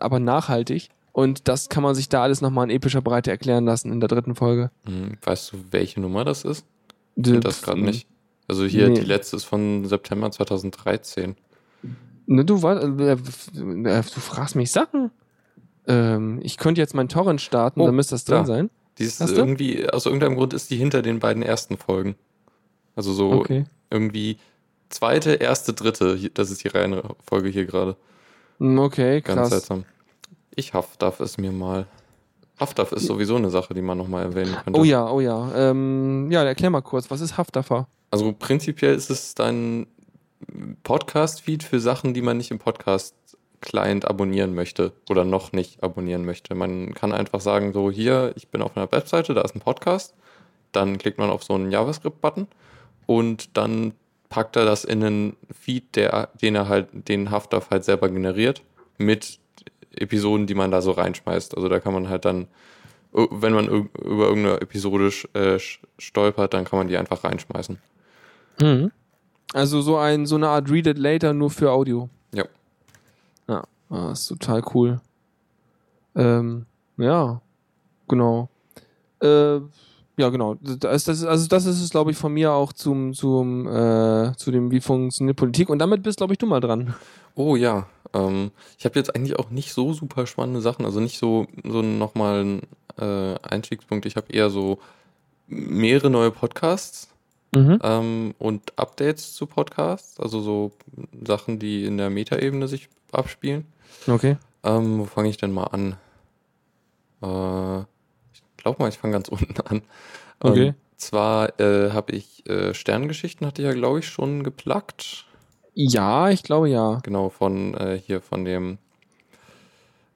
aber 0.00 0.18
nachhaltig. 0.20 0.88
Und 1.12 1.46
das 1.46 1.68
kann 1.68 1.84
man 1.84 1.94
sich 1.94 2.08
da 2.08 2.22
alles 2.24 2.40
nochmal 2.40 2.64
in 2.68 2.76
epischer 2.76 3.00
Breite 3.00 3.30
erklären 3.30 3.64
lassen 3.64 3.92
in 3.92 4.00
der 4.00 4.08
dritten 4.08 4.34
Folge. 4.34 4.72
Hm, 4.84 5.12
Weißt 5.22 5.52
du, 5.52 5.58
welche 5.70 6.00
Nummer 6.00 6.24
das 6.24 6.42
ist? 6.44 6.66
Ich 7.14 7.38
das 7.38 7.62
gerade 7.62 7.80
nicht. 7.80 8.08
Also 8.48 8.64
hier, 8.64 8.88
Nee. 8.88 8.96
die 8.96 9.06
letzte 9.06 9.36
ist 9.36 9.44
von 9.44 9.84
September 9.84 10.30
2013. 10.30 11.36
Ne, 12.26 12.44
du, 12.44 12.62
wa- 12.62 12.74
äh, 12.80 13.12
äh, 13.12 13.16
du 13.16 14.20
fragst 14.20 14.56
mich 14.56 14.70
Sachen. 14.70 15.10
Ähm, 15.86 16.40
ich 16.42 16.56
könnte 16.56 16.80
jetzt 16.80 16.94
meinen 16.94 17.08
Torrent 17.08 17.40
starten, 17.40 17.80
Oh, 17.80 17.86
dann 17.86 17.94
müsste 17.94 18.14
das 18.14 18.24
drin 18.24 18.38
da. 18.38 18.44
sein. 18.46 18.70
Die 18.98 19.04
ist 19.04 19.20
du? 19.20 19.26
irgendwie, 19.26 19.88
aus 19.90 20.06
irgendeinem 20.06 20.36
Grund 20.36 20.54
ist 20.54 20.70
die 20.70 20.76
hinter 20.76 21.02
den 21.02 21.18
beiden 21.18 21.42
ersten 21.42 21.76
Folgen. 21.76 22.14
Also 22.96 23.12
so 23.12 23.32
Okay. 23.32 23.64
irgendwie 23.90 24.38
zweite, 24.88 25.32
erste, 25.34 25.72
dritte. 25.72 26.16
Das 26.32 26.50
ist 26.50 26.62
die 26.64 26.68
Reihenfolge 26.68 27.48
hier 27.48 27.66
gerade. 27.66 27.96
Hm, 28.58 28.78
Okay, 28.78 29.20
Ganz 29.20 29.36
krass. 29.40 29.48
seltsam. 29.50 29.84
Ich 30.54 30.72
Haftaf 30.72 31.20
es 31.20 31.36
mir 31.38 31.50
mal. 31.52 31.86
Haftaf 32.60 32.92
ist 32.92 33.06
sowieso 33.06 33.34
eine 33.34 33.50
Sache, 33.50 33.74
die 33.74 33.82
man 33.82 33.98
nochmal 33.98 34.22
erwähnen 34.22 34.56
könnte. 34.62 34.78
Oh 34.78 34.84
ja, 34.84 35.10
oh 35.10 35.20
ja. 35.20 35.50
Ähm, 35.56 36.30
ja, 36.30 36.44
erklär 36.44 36.70
mal 36.70 36.82
kurz, 36.82 37.10
was 37.10 37.20
ist 37.20 37.36
Haftdaffer? 37.36 37.88
Also 38.12 38.32
prinzipiell 38.32 38.94
ist 38.94 39.10
es 39.10 39.34
dein 39.34 39.88
Podcast-Feed 40.82 41.62
für 41.62 41.80
Sachen, 41.80 42.14
die 42.14 42.22
man 42.22 42.36
nicht 42.36 42.50
im 42.50 42.58
Podcast-Client 42.58 44.06
abonnieren 44.06 44.54
möchte 44.54 44.92
oder 45.08 45.24
noch 45.24 45.52
nicht 45.52 45.82
abonnieren 45.82 46.24
möchte. 46.24 46.54
Man 46.54 46.94
kann 46.94 47.12
einfach 47.12 47.40
sagen, 47.40 47.72
so 47.72 47.90
hier, 47.90 48.32
ich 48.36 48.48
bin 48.48 48.62
auf 48.62 48.76
einer 48.76 48.90
Webseite, 48.92 49.34
da 49.34 49.40
ist 49.42 49.54
ein 49.54 49.60
Podcast. 49.60 50.14
Dann 50.72 50.98
klickt 50.98 51.18
man 51.18 51.30
auf 51.30 51.44
so 51.44 51.54
einen 51.54 51.70
JavaScript-Button 51.70 52.48
und 53.06 53.56
dann 53.56 53.92
packt 54.28 54.56
er 54.56 54.64
das 54.64 54.84
in 54.84 55.04
einen 55.04 55.36
Feed, 55.58 55.94
der, 55.96 56.30
den 56.42 56.56
er 56.56 56.68
halt, 56.68 56.88
den 56.92 57.30
Haftaf 57.30 57.70
halt 57.70 57.84
selber 57.84 58.08
generiert, 58.08 58.62
mit 58.98 59.38
Episoden, 59.94 60.46
die 60.48 60.54
man 60.56 60.72
da 60.72 60.82
so 60.82 60.90
reinschmeißt. 60.90 61.56
Also 61.56 61.68
da 61.68 61.78
kann 61.78 61.94
man 61.94 62.08
halt 62.08 62.24
dann, 62.24 62.48
ö- 63.14 63.28
wenn 63.30 63.52
man 63.52 63.68
über 63.68 64.26
irgendeine 64.26 64.60
Episode 64.60 65.12
äh, 65.34 65.60
stolpert, 65.98 66.52
dann 66.52 66.64
kann 66.64 66.80
man 66.80 66.88
die 66.88 66.96
einfach 66.96 67.22
reinschmeißen. 67.22 67.78
Mhm. 68.60 68.90
Also 69.52 69.82
so 69.82 69.96
ein 69.96 70.26
so 70.26 70.36
eine 70.36 70.48
Art 70.48 70.70
Read 70.70 70.86
It 70.86 70.98
Later 70.98 71.32
nur 71.32 71.50
für 71.50 71.70
Audio. 71.70 72.08
Ja. 72.32 72.44
Ja, 73.48 73.64
Ah, 73.90 74.12
ist 74.12 74.26
total 74.26 74.62
cool. 74.74 75.00
Ähm, 76.16 76.66
ja, 76.96 77.40
genau. 78.08 78.48
Äh, 79.20 79.60
ja, 80.16 80.28
genau. 80.30 80.54
Das, 80.54 81.04
das, 81.04 81.24
also 81.24 81.48
das 81.48 81.66
ist 81.66 81.82
es, 81.82 81.90
glaube 81.90 82.12
ich, 82.12 82.16
von 82.16 82.32
mir 82.32 82.52
auch 82.52 82.72
zum, 82.72 83.14
zum, 83.14 83.66
äh, 83.66 84.32
zu 84.36 84.50
dem, 84.50 84.70
wie 84.70 84.80
funktioniert 84.80 85.36
Politik. 85.36 85.68
Und 85.68 85.80
damit 85.80 86.02
bist, 86.02 86.18
glaube 86.18 86.32
ich, 86.32 86.38
du 86.38 86.46
mal 86.46 86.60
dran. 86.60 86.94
Oh 87.34 87.56
ja, 87.56 87.86
ähm, 88.12 88.52
ich 88.78 88.84
habe 88.84 88.98
jetzt 88.98 89.14
eigentlich 89.14 89.38
auch 89.38 89.50
nicht 89.50 89.72
so 89.72 89.92
super 89.92 90.26
spannende 90.26 90.60
Sachen, 90.60 90.84
also 90.84 91.00
nicht 91.00 91.18
so, 91.18 91.46
so 91.64 91.82
nochmal 91.82 92.44
ein 92.44 92.62
äh, 92.98 93.34
Einstiegspunkt. 93.42 94.06
Ich 94.06 94.14
habe 94.14 94.32
eher 94.32 94.50
so 94.50 94.78
mehrere 95.48 96.10
neue 96.10 96.30
Podcasts 96.30 97.08
Mhm. 97.54 97.78
ähm, 97.82 98.34
und 98.38 98.72
Updates 98.76 99.34
zu 99.34 99.46
Podcasts, 99.46 100.18
also 100.18 100.40
so 100.40 100.72
Sachen, 101.24 101.58
die 101.58 101.84
in 101.84 101.98
der 101.98 102.10
Metaebene 102.10 102.68
sich 102.68 102.88
abspielen. 103.12 103.66
Okay. 104.06 104.36
Ähm, 104.64 104.98
wo 104.98 105.04
fange 105.04 105.28
ich 105.28 105.36
denn 105.36 105.52
mal 105.52 105.64
an? 105.64 105.96
Äh, 107.22 107.80
ich 108.32 108.42
glaube 108.56 108.82
mal, 108.82 108.88
ich 108.88 108.98
fange 108.98 109.12
ganz 109.12 109.28
unten 109.30 109.60
an. 109.60 109.82
Okay. 110.40 110.68
Und 110.68 110.74
zwar 110.96 111.60
äh, 111.60 111.90
habe 111.92 112.12
ich 112.12 112.48
äh, 112.48 112.74
Sterngeschichten, 112.74 113.46
hatte 113.46 113.62
ich 113.62 113.66
ja, 113.66 113.74
glaube 113.74 114.00
ich, 114.00 114.08
schon 114.08 114.42
geplagt. 114.42 115.26
Ja, 115.74 116.30
ich 116.30 116.42
glaube 116.42 116.68
ja. 116.68 117.00
Genau, 117.02 117.30
von 117.30 117.74
äh, 117.74 118.00
hier 118.04 118.20
von 118.20 118.44
dem 118.44 118.78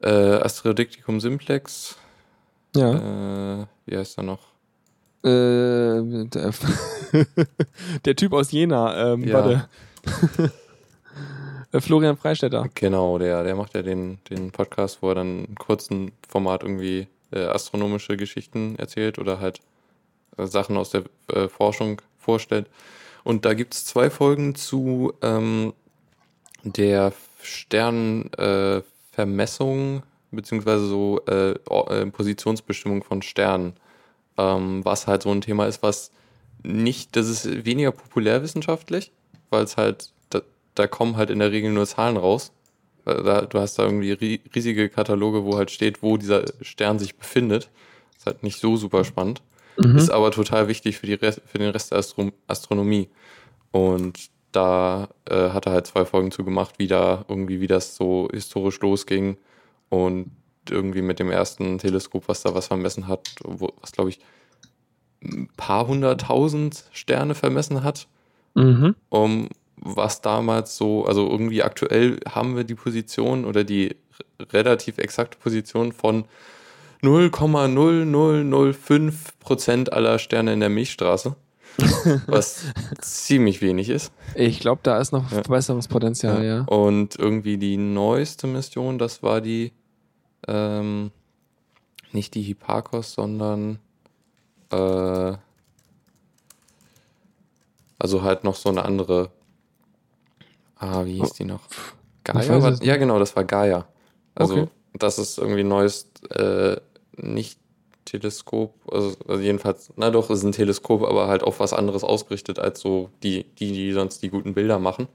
äh, 0.01 0.09
Asterodicticum 0.09 1.21
simplex. 1.21 1.97
Ja. 2.77 3.63
Äh, 3.63 3.67
wie 3.87 3.97
heißt 3.97 4.19
er 4.19 4.25
noch? 4.25 4.41
Äh, 5.25 6.27
der, 6.29 6.53
der 8.05 8.17
Typ 8.17 8.33
aus 8.33 8.51
Jena, 8.53 9.13
ähm, 9.13 9.25
Ja. 9.25 9.35
warte. 9.35 9.69
Äh, 11.73 11.81
Florian 11.81 12.17
Freistetter. 12.17 12.69
Genau, 12.75 13.19
der, 13.19 13.43
der 13.45 13.55
macht 13.55 13.75
ja 13.75 13.83
den, 13.83 14.19
den 14.31 14.51
Podcast, 14.53 15.03
wo 15.03 15.11
er 15.11 15.17
dann 15.17 15.45
in 15.45 15.55
kurzen 15.57 16.13
Format 16.27 16.63
irgendwie 16.63 17.09
äh, 17.31 17.45
astronomische 17.45 18.17
Geschichten 18.17 18.77
erzählt 18.77 19.19
oder 19.19 19.39
halt 19.41 19.61
äh, 20.39 20.47
Sachen 20.47 20.79
aus 20.79 20.89
der 20.91 21.03
äh, 21.33 21.49
Forschung 21.49 22.01
vorstellt. 22.19 22.67
Und 23.23 23.45
da 23.45 23.53
gibt 23.53 23.75
es 23.75 23.85
zwei 23.85 24.09
Folgen 24.09 24.55
zu 24.55 25.13
ähm, 25.21 25.75
der 26.63 27.13
Sternenvermessung, 27.43 29.99
äh, 29.99 30.03
beziehungsweise 30.31 30.87
so 30.87 31.21
äh, 31.27 31.55
Positionsbestimmung 32.07 33.03
von 33.05 33.21
Sternen. 33.23 33.75
Ähm, 34.39 34.85
was 34.85 35.07
halt 35.07 35.23
so 35.23 35.31
ein 35.31 35.43
Thema 35.43 35.67
ist, 35.67 35.83
was 35.83 36.11
nicht, 36.63 37.17
das 37.17 37.29
ist 37.29 37.67
weniger 37.67 37.93
populärwissenschaftlich, 37.93 39.13
weil 39.51 39.65
es 39.65 39.77
halt, 39.77 40.13
da, 40.31 40.41
da 40.75 40.87
kommen 40.87 41.17
halt 41.17 41.31
in 41.31 41.41
der 41.41 41.53
Regel 41.53 41.73
nur 41.73 41.87
Zahlen 41.87 42.17
raus. 42.17 42.53
Äh, 43.05 43.23
Da, 43.23 43.43
du 43.43 43.59
hast 43.59 43.79
da 43.79 43.85
irgendwie 43.85 44.13
ri 44.13 44.41
riesige 44.55 44.89
Kataloge, 44.89 45.45
wo 45.45 45.57
halt 45.57 45.71
steht, 45.71 46.03
wo 46.03 46.17
dieser 46.17 46.45
Stern 46.63 46.99
sich 46.99 47.17
befindet. 47.17 47.69
Ist 48.17 48.27
halt 48.27 48.43
nicht 48.43 48.61
so 48.61 48.77
super 48.77 49.05
spannend. 49.05 49.43
Mhm. 49.77 49.97
Ist 49.97 50.11
aber 50.11 50.31
total 50.31 50.67
wichtig 50.69 50.99
für, 50.99 51.07
die 51.07 51.15
Rest, 51.15 51.41
für 51.47 51.59
den 51.59 51.71
Rest 51.71 51.91
der 51.93 51.99
Astro 51.99 52.31
Astronomie. 52.49 53.09
Und 53.71 54.31
da 54.53 55.09
äh, 55.29 55.51
hat 55.51 55.67
er 55.67 55.73
halt 55.73 55.87
zwei 55.87 56.05
Folgen 56.05 56.31
zu 56.31 56.45
gemacht, 56.45 56.75
wie 56.79 56.89
da 56.89 57.25
irgendwie, 57.29 57.61
wie 57.61 57.67
das 57.67 57.95
so 57.97 58.29
historisch 58.33 58.81
losging 58.81 59.37
und 59.91 60.31
irgendwie 60.71 61.03
mit 61.03 61.19
dem 61.19 61.31
ersten 61.31 61.79
Teleskop, 61.79 62.29
was 62.29 62.43
da 62.43 62.55
was 62.55 62.67
vermessen 62.69 63.09
hat, 63.09 63.29
wo, 63.45 63.73
was 63.81 63.93
glaube 63.93 64.11
ich 64.11 64.21
ein 65.25 65.49
paar 65.57 65.87
hunderttausend 65.87 66.85
Sterne 66.93 67.35
vermessen 67.35 67.83
hat, 67.85 68.07
Mhm. 68.55 68.95
um 69.09 69.49
was 69.77 70.21
damals 70.21 70.77
so, 70.77 71.05
also 71.07 71.29
irgendwie 71.29 71.63
aktuell 71.63 72.19
haben 72.29 72.57
wir 72.57 72.65
die 72.65 72.75
Position 72.75 73.45
oder 73.45 73.63
die 73.65 73.95
relativ 74.53 74.99
exakte 74.99 75.39
Position 75.39 75.93
von 75.93 76.25
0,0005 77.03 79.13
Prozent 79.41 79.93
aller 79.93 80.19
Sterne 80.19 80.53
in 80.53 80.61
der 80.61 80.69
Milchstraße, 80.69 81.35
was 82.27 82.65
ziemlich 83.01 83.63
wenig 83.63 83.89
ist. 83.89 84.13
Ich 84.35 84.59
glaube, 84.61 84.81
da 84.83 84.99
ist 84.99 85.13
noch 85.13 85.31
Ja. 85.31 85.43
Verbesserungspotenzial, 85.43 86.45
ja. 86.45 86.61
Und 86.63 87.15
irgendwie 87.17 87.57
die 87.57 87.77
neueste 87.77 88.47
Mission, 88.49 88.99
das 88.99 89.23
war 89.23 89.41
die, 89.41 89.71
ähm, 90.47 91.11
nicht 92.13 92.35
die 92.35 92.43
Hipparcos, 92.43 93.13
sondern 93.13 93.79
äh, 94.71 95.37
also 97.99 98.23
halt 98.23 98.45
noch 98.45 98.55
so 98.55 98.69
eine 98.69 98.85
andere. 98.85 99.31
Ah, 100.77 101.05
wie 101.05 101.21
hieß 101.21 101.33
die 101.33 101.45
noch? 101.45 101.63
Gaia? 102.25 102.63
War, 102.63 102.83
ja, 102.83 102.97
genau, 102.97 103.19
das 103.19 103.35
war 103.35 103.45
Gaia. 103.45 103.87
Also, 104.35 104.55
Okay. 104.55 104.69
das 104.95 105.19
ist 105.19 105.39
irgendwie 105.39 105.61
ein 105.61 105.69
neues, 105.69 106.11
äh, 106.31 106.77
nicht 107.17 107.59
Teleskop, 108.05 108.75
also, 108.91 109.17
also 109.27 109.43
jedenfalls, 109.43 109.93
na 109.97 110.11
doch, 110.11 110.31
es 110.31 110.39
ist 110.39 110.45
ein 110.45 110.53
Teleskop, 110.53 111.03
aber 111.03 111.29
halt 111.29 111.43
auf 111.43 111.61
was 111.61 111.73
anderes 111.75 112.05
ausgerichtet 112.05 112.59
als 112.59 112.81
so 112.81 113.11
die, 113.23 113.45
die, 113.45 113.73
die 113.73 113.93
sonst 113.93 114.23
die 114.23 114.31
guten 114.31 114.55
Bilder 114.55 114.79
machen. 114.79 115.09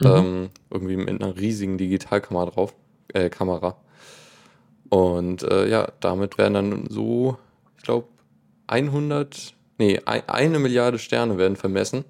Mhm. 0.00 0.06
Ähm, 0.06 0.50
irgendwie 0.70 0.96
mit 0.96 1.08
einer 1.08 1.36
riesigen 1.36 1.78
Digitalkamera 1.78 2.46
drauf, 2.46 2.74
äh, 3.12 3.30
Kamera. 3.30 3.76
Und 4.94 5.42
äh, 5.42 5.68
ja, 5.68 5.88
damit 5.98 6.38
werden 6.38 6.54
dann 6.54 6.86
so, 6.88 7.36
ich 7.76 7.82
glaube, 7.82 8.06
100, 8.68 9.52
nee, 9.78 9.98
ein, 10.04 10.22
eine 10.28 10.60
Milliarde 10.60 11.00
Sterne 11.00 11.36
werden 11.36 11.56
vermessen, 11.56 12.04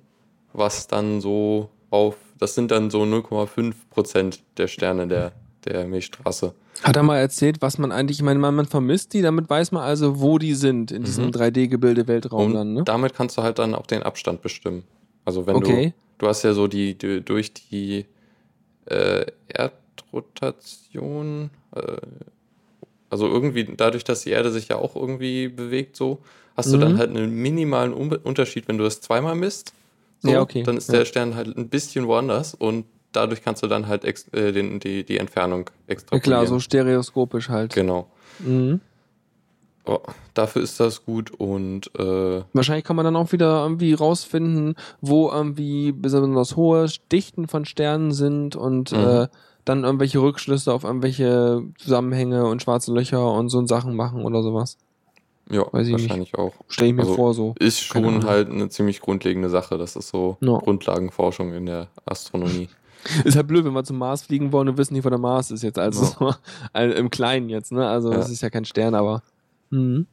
was 0.52 0.86
dann 0.86 1.22
so 1.22 1.70
auf, 1.88 2.16
das 2.38 2.54
sind 2.54 2.70
dann 2.70 2.90
so 2.90 3.04
0,5 3.04 3.72
Prozent 3.88 4.42
der 4.58 4.68
Sterne 4.68 5.08
der, 5.08 5.32
der 5.64 5.86
Milchstraße. 5.86 6.52
Hat 6.82 6.96
er 6.96 7.02
mal 7.02 7.16
erzählt, 7.16 7.62
was 7.62 7.78
man 7.78 7.90
eigentlich, 7.90 8.18
ich 8.18 8.22
meine, 8.22 8.38
man, 8.38 8.66
vermisst 8.66 9.14
die, 9.14 9.22
damit 9.22 9.48
weiß 9.48 9.72
man 9.72 9.82
also, 9.82 10.20
wo 10.20 10.36
die 10.36 10.52
sind 10.52 10.90
in 10.90 11.04
diesem 11.04 11.28
Mhm. 11.28 11.30
3D-Gebilde 11.30 12.06
Weltraum 12.06 12.48
Und 12.48 12.52
dann, 12.52 12.74
ne? 12.74 12.82
damit 12.84 13.14
kannst 13.14 13.38
du 13.38 13.42
halt 13.42 13.58
dann 13.58 13.74
auch 13.74 13.86
den 13.86 14.02
Abstand 14.02 14.42
bestimmen. 14.42 14.84
Also 15.24 15.46
wenn 15.46 15.56
Okay. 15.56 15.94
du, 16.18 16.26
du 16.26 16.28
hast 16.28 16.42
ja 16.42 16.52
so 16.52 16.66
die, 16.66 16.98
die 16.98 17.22
durch 17.22 17.54
die 17.54 18.04
äh, 18.84 19.24
Erdrotation, 19.48 21.48
äh, 21.74 21.96
also 23.14 23.28
irgendwie 23.28 23.62
dadurch, 23.76 24.02
dass 24.02 24.22
die 24.22 24.30
Erde 24.30 24.50
sich 24.50 24.66
ja 24.66 24.76
auch 24.76 24.96
irgendwie 24.96 25.46
bewegt, 25.46 25.94
so, 25.94 26.18
hast 26.56 26.72
du 26.72 26.76
Mhm. 26.76 26.80
dann 26.80 26.98
halt 26.98 27.10
einen 27.10 27.30
minimalen 27.30 27.94
Un 27.94 28.10
Unterschied, 28.12 28.66
wenn 28.66 28.76
du 28.76 28.84
es 28.84 29.00
zweimal 29.00 29.36
misst. 29.36 29.72
So, 30.18 30.30
Ja, 30.32 30.40
okay. 30.40 30.64
Dann 30.64 30.76
ist 30.76 30.88
Ja. 30.88 30.98
der 30.98 31.04
Stern 31.04 31.36
halt 31.36 31.56
ein 31.56 31.68
bisschen 31.68 32.08
woanders 32.08 32.54
und 32.54 32.86
dadurch 33.12 33.40
kannst 33.44 33.62
du 33.62 33.68
dann 33.68 33.86
halt 33.86 34.02
äh, 34.04 34.50
den, 34.50 34.80
die, 34.80 35.04
die 35.04 35.18
Entfernung 35.18 35.70
Ja, 35.86 35.92
extrapolieren. 35.92 36.22
klar, 36.24 36.46
so 36.48 36.58
stereoskopisch 36.58 37.50
halt. 37.50 37.72
Genau. 37.72 38.10
Mhm. 38.40 38.80
Oh, 39.86 40.00
dafür 40.32 40.62
ist 40.62 40.80
das 40.80 41.04
gut 41.04 41.30
und 41.30 41.90
äh, 41.96 42.42
Wahrscheinlich 42.52 42.84
kann 42.84 42.96
man 42.96 43.04
dann 43.04 43.14
auch 43.16 43.30
wieder 43.30 43.62
irgendwie 43.62 43.92
rausfinden, 43.92 44.74
wo 45.00 45.30
irgendwie 45.30 45.92
besonders 45.92 46.56
hohe 46.56 46.86
Dichten 47.12 47.46
von 47.46 47.64
Sternen 47.64 48.10
sind 48.10 48.56
und 48.56 48.90
Mhm. 48.90 48.98
äh, 48.98 49.28
dann 49.64 49.84
irgendwelche 49.84 50.20
Rückschlüsse 50.20 50.72
auf 50.72 50.84
irgendwelche 50.84 51.62
Zusammenhänge 51.78 52.46
und 52.46 52.62
schwarze 52.62 52.92
Löcher 52.92 53.32
und 53.32 53.48
so 53.48 53.64
Sachen 53.66 53.96
machen 53.96 54.24
oder 54.24 54.42
sowas. 54.42 54.76
ja, 55.50 55.64
Weiß 55.72 55.86
ich 55.86 55.94
nicht. 55.94 56.02
wahrscheinlich 56.04 56.34
auch. 56.36 56.52
Stell 56.68 56.88
ich 56.88 56.94
mir 56.94 57.02
Also, 57.02 57.14
vor 57.14 57.34
so. 57.34 57.54
Ist 57.58 57.80
schon 57.80 58.24
halt 58.24 58.50
eine 58.50 58.68
ziemlich 58.68 59.00
grundlegende 59.00 59.48
Sache. 59.50 59.78
Das 59.78 59.96
ist 59.96 60.08
so 60.08 60.36
Ja. 60.40 60.58
Grundlagenforschung 60.58 61.52
in 61.54 61.66
der 61.66 61.88
Astronomie. 62.06 62.68
Ist 63.24 63.36
halt 63.36 63.46
blöd, 63.48 63.66
wenn 63.66 63.74
wir 63.74 63.84
zum 63.84 63.98
Mars 63.98 64.22
fliegen 64.22 64.50
wollen 64.50 64.66
und 64.70 64.78
wissen 64.78 64.94
nicht, 64.94 65.04
wo 65.04 65.10
der 65.10 65.18
Mars 65.18 65.50
ist 65.50 65.62
jetzt. 65.62 65.78
Also 65.78 66.04
so, 66.06 66.34
also 66.72 66.94
im 66.96 67.10
Kleinen 67.10 67.50
jetzt, 67.50 67.70
ne? 67.70 67.86
Also 67.86 68.10
Ja. 68.10 68.18
es 68.20 68.30
ist 68.30 68.40
ja 68.40 68.48
kein 68.48 68.64
Stern, 68.64 68.94
aber. 68.94 69.22
Mhm. 69.68 70.06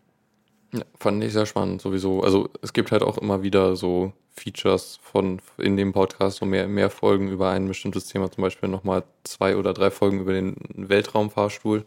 Ja, 0.73 0.81
fand 0.97 1.23
ich 1.23 1.33
sehr 1.33 1.45
spannend 1.45 1.81
sowieso. 1.81 2.21
Also 2.21 2.49
es 2.61 2.71
gibt 2.73 2.91
halt 2.91 3.03
auch 3.03 3.17
immer 3.17 3.43
wieder 3.43 3.75
so 3.75 4.13
Features 4.33 4.99
von 5.03 5.41
in 5.57 5.75
dem 5.75 5.91
Podcast, 5.91 6.37
so 6.37 6.45
mehr, 6.45 6.67
mehr 6.67 6.89
Folgen 6.89 7.27
über 7.29 7.49
ein 7.49 7.67
bestimmtes 7.67 8.05
Thema, 8.07 8.31
zum 8.31 8.41
Beispiel 8.43 8.69
nochmal 8.69 9.03
zwei 9.23 9.57
oder 9.57 9.73
drei 9.73 9.91
Folgen 9.91 10.21
über 10.21 10.31
den 10.33 10.55
Weltraumfahrstuhl. 10.75 11.83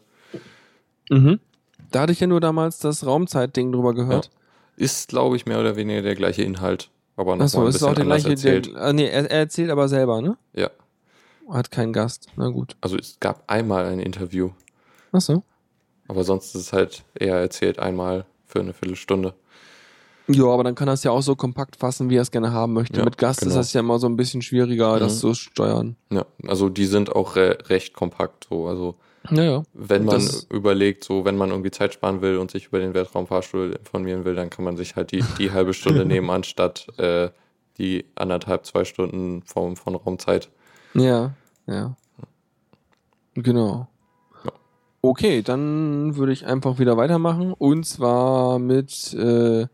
Mhm. 1.10 1.40
Da 1.90 2.02
hatte 2.02 2.12
ich 2.12 2.20
ja 2.20 2.26
nur 2.26 2.40
damals 2.40 2.78
das 2.78 3.06
Raumzeitding 3.06 3.72
drüber 3.72 3.94
gehört. 3.94 4.30
Ist, 4.76 5.08
glaube 5.08 5.36
ich, 5.36 5.46
mehr 5.46 5.60
oder 5.60 5.76
weniger 5.76 6.02
der 6.02 6.14
gleiche 6.14 6.42
Inhalt, 6.42 6.90
aber 7.16 7.32
nochmal 7.32 7.44
Achso, 7.46 7.60
ein 7.62 7.66
ist 7.68 7.74
bisschen 7.74 7.88
auch 7.88 7.94
der 7.94 8.04
gleiche. 8.04 8.34
Der, 8.34 8.54
erzählt. 8.54 8.76
ah, 8.76 8.92
nee, 8.92 9.06
er, 9.06 9.30
er 9.30 9.38
erzählt 9.38 9.70
aber 9.70 9.88
selber, 9.88 10.20
ne? 10.20 10.36
Ja, 10.52 10.70
Hat 11.48 11.70
keinen 11.70 11.92
Gast. 11.92 12.26
Na 12.36 12.48
gut. 12.48 12.76
also 12.80 12.96
es 12.98 13.18
gab 13.20 13.44
einmal 13.50 13.86
ein 13.86 14.00
Interview, 14.00 14.50
Achso. 15.12 15.42
aber 16.08 16.24
sonst 16.24 16.54
ist 16.54 16.60
es 16.62 16.72
halt 16.72 17.04
eher 17.14 17.36
erzählt 17.36 17.78
einmal 17.78 18.26
für 18.54 18.60
eine 18.60 18.72
Viertelstunde. 18.72 19.34
Ja, 20.28 20.44
aber 20.46 20.64
dann 20.64 20.74
kann 20.74 20.88
er 20.88 20.94
es 20.94 21.02
ja 21.02 21.10
auch 21.10 21.20
so 21.20 21.34
kompakt 21.36 21.76
fassen, 21.76 22.08
wie 22.08 22.16
er 22.16 22.22
es 22.22 22.30
gerne 22.30 22.52
haben 22.52 22.72
möchte. 22.72 22.98
Ja, 22.98 23.04
Mit 23.04 23.18
Gast 23.18 23.40
ist 23.42 23.48
genau. 23.48 23.56
das 23.56 23.72
ja 23.74 23.80
immer 23.80 23.98
so 23.98 24.06
ein 24.06 24.16
bisschen 24.16 24.40
schwieriger, 24.42 24.98
das 24.98 25.16
Mhm. 25.16 25.18
zu 25.18 25.34
steuern. 25.34 25.96
Ja, 26.10 26.24
also 26.46 26.68
die 26.70 26.86
sind 26.86 27.14
auch 27.14 27.36
re 27.36 27.58
recht 27.66 27.92
kompakt 27.92 28.46
so. 28.48 28.66
Also 28.68 28.94
Naja. 29.28 29.64
wenn 29.74 30.04
man 30.06 30.14
Das- 30.16 30.44
überlegt, 30.44 31.04
so 31.04 31.24
wenn 31.26 31.36
man 31.36 31.50
irgendwie 31.50 31.70
Zeit 31.72 31.92
sparen 31.92 32.22
will 32.22 32.38
und 32.38 32.50
sich 32.50 32.68
über 32.68 32.78
den 32.78 32.94
Weltraumfahrstuhl 32.94 33.72
informieren 33.72 34.24
will, 34.24 34.34
dann 34.34 34.48
kann 34.48 34.64
man 34.64 34.76
sich 34.78 34.96
halt 34.96 35.12
die, 35.12 35.22
die 35.38 35.50
halbe 35.50 35.74
Stunde 35.74 36.06
nehmen, 36.06 36.30
anstatt 36.30 36.86
äh, 36.98 37.28
die 37.76 38.06
anderthalb, 38.14 38.64
zwei 38.64 38.84
Stunden 38.84 39.42
vom, 39.42 39.76
von 39.76 39.94
Raumzeit. 39.96 40.48
Ja, 40.94 41.34
ja. 41.66 41.96
Genau. 43.34 43.88
Okay, 45.04 45.42
dann 45.42 46.16
würde 46.16 46.32
ich 46.32 46.46
einfach 46.46 46.78
wieder 46.78 46.96
weitermachen. 46.96 47.52
Und 47.52 47.84
zwar 47.84 48.58
mit 48.58 49.12
äh, 49.12 49.66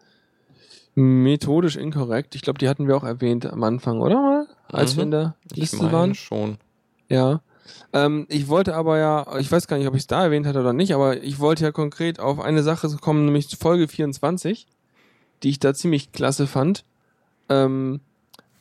methodisch 0.97 1.77
inkorrekt. 1.77 2.35
Ich 2.35 2.43
glaube, 2.43 2.59
die 2.59 2.69
hatten 2.69 2.89
wir 2.89 2.97
auch 2.97 3.05
erwähnt 3.05 3.47
am 3.47 3.63
Anfang, 3.63 4.01
oder 4.01 4.17
mal? 4.21 4.47
Als 4.67 4.95
Mhm. 4.95 4.97
wir 4.99 5.03
in 5.05 5.11
der 5.13 5.35
Ich 5.53 5.57
Liste 5.59 5.77
meine 5.77 5.93
waren. 5.93 6.15
schon. 6.17 6.59
Ja. 7.09 7.43
Ähm, 7.93 8.27
ich 8.29 8.49
wollte 8.49 8.75
aber 8.75 8.99
ja, 8.99 9.39
ich 9.39 9.53
weiß 9.53 9.69
gar 9.69 9.77
nicht, 9.79 9.87
ob 9.87 9.95
ich 9.95 10.01
es 10.01 10.07
da 10.09 10.25
erwähnt 10.25 10.47
hatte 10.47 10.59
oder 10.61 10.73
nicht, 10.73 10.93
aber 10.95 11.23
ich 11.23 11.39
wollte 11.39 11.63
ja 11.63 11.71
konkret 11.71 12.19
auf 12.19 12.41
eine 12.41 12.65
Sache 12.65 12.89
kommen, 13.01 13.25
nämlich 13.25 13.57
Folge 13.57 13.87
24, 13.87 14.67
die 15.45 15.51
ich 15.51 15.61
da 15.61 15.75
ziemlich 15.75 16.11
klasse 16.11 16.49
fand. 16.49 16.85
Ähm, 17.49 18.01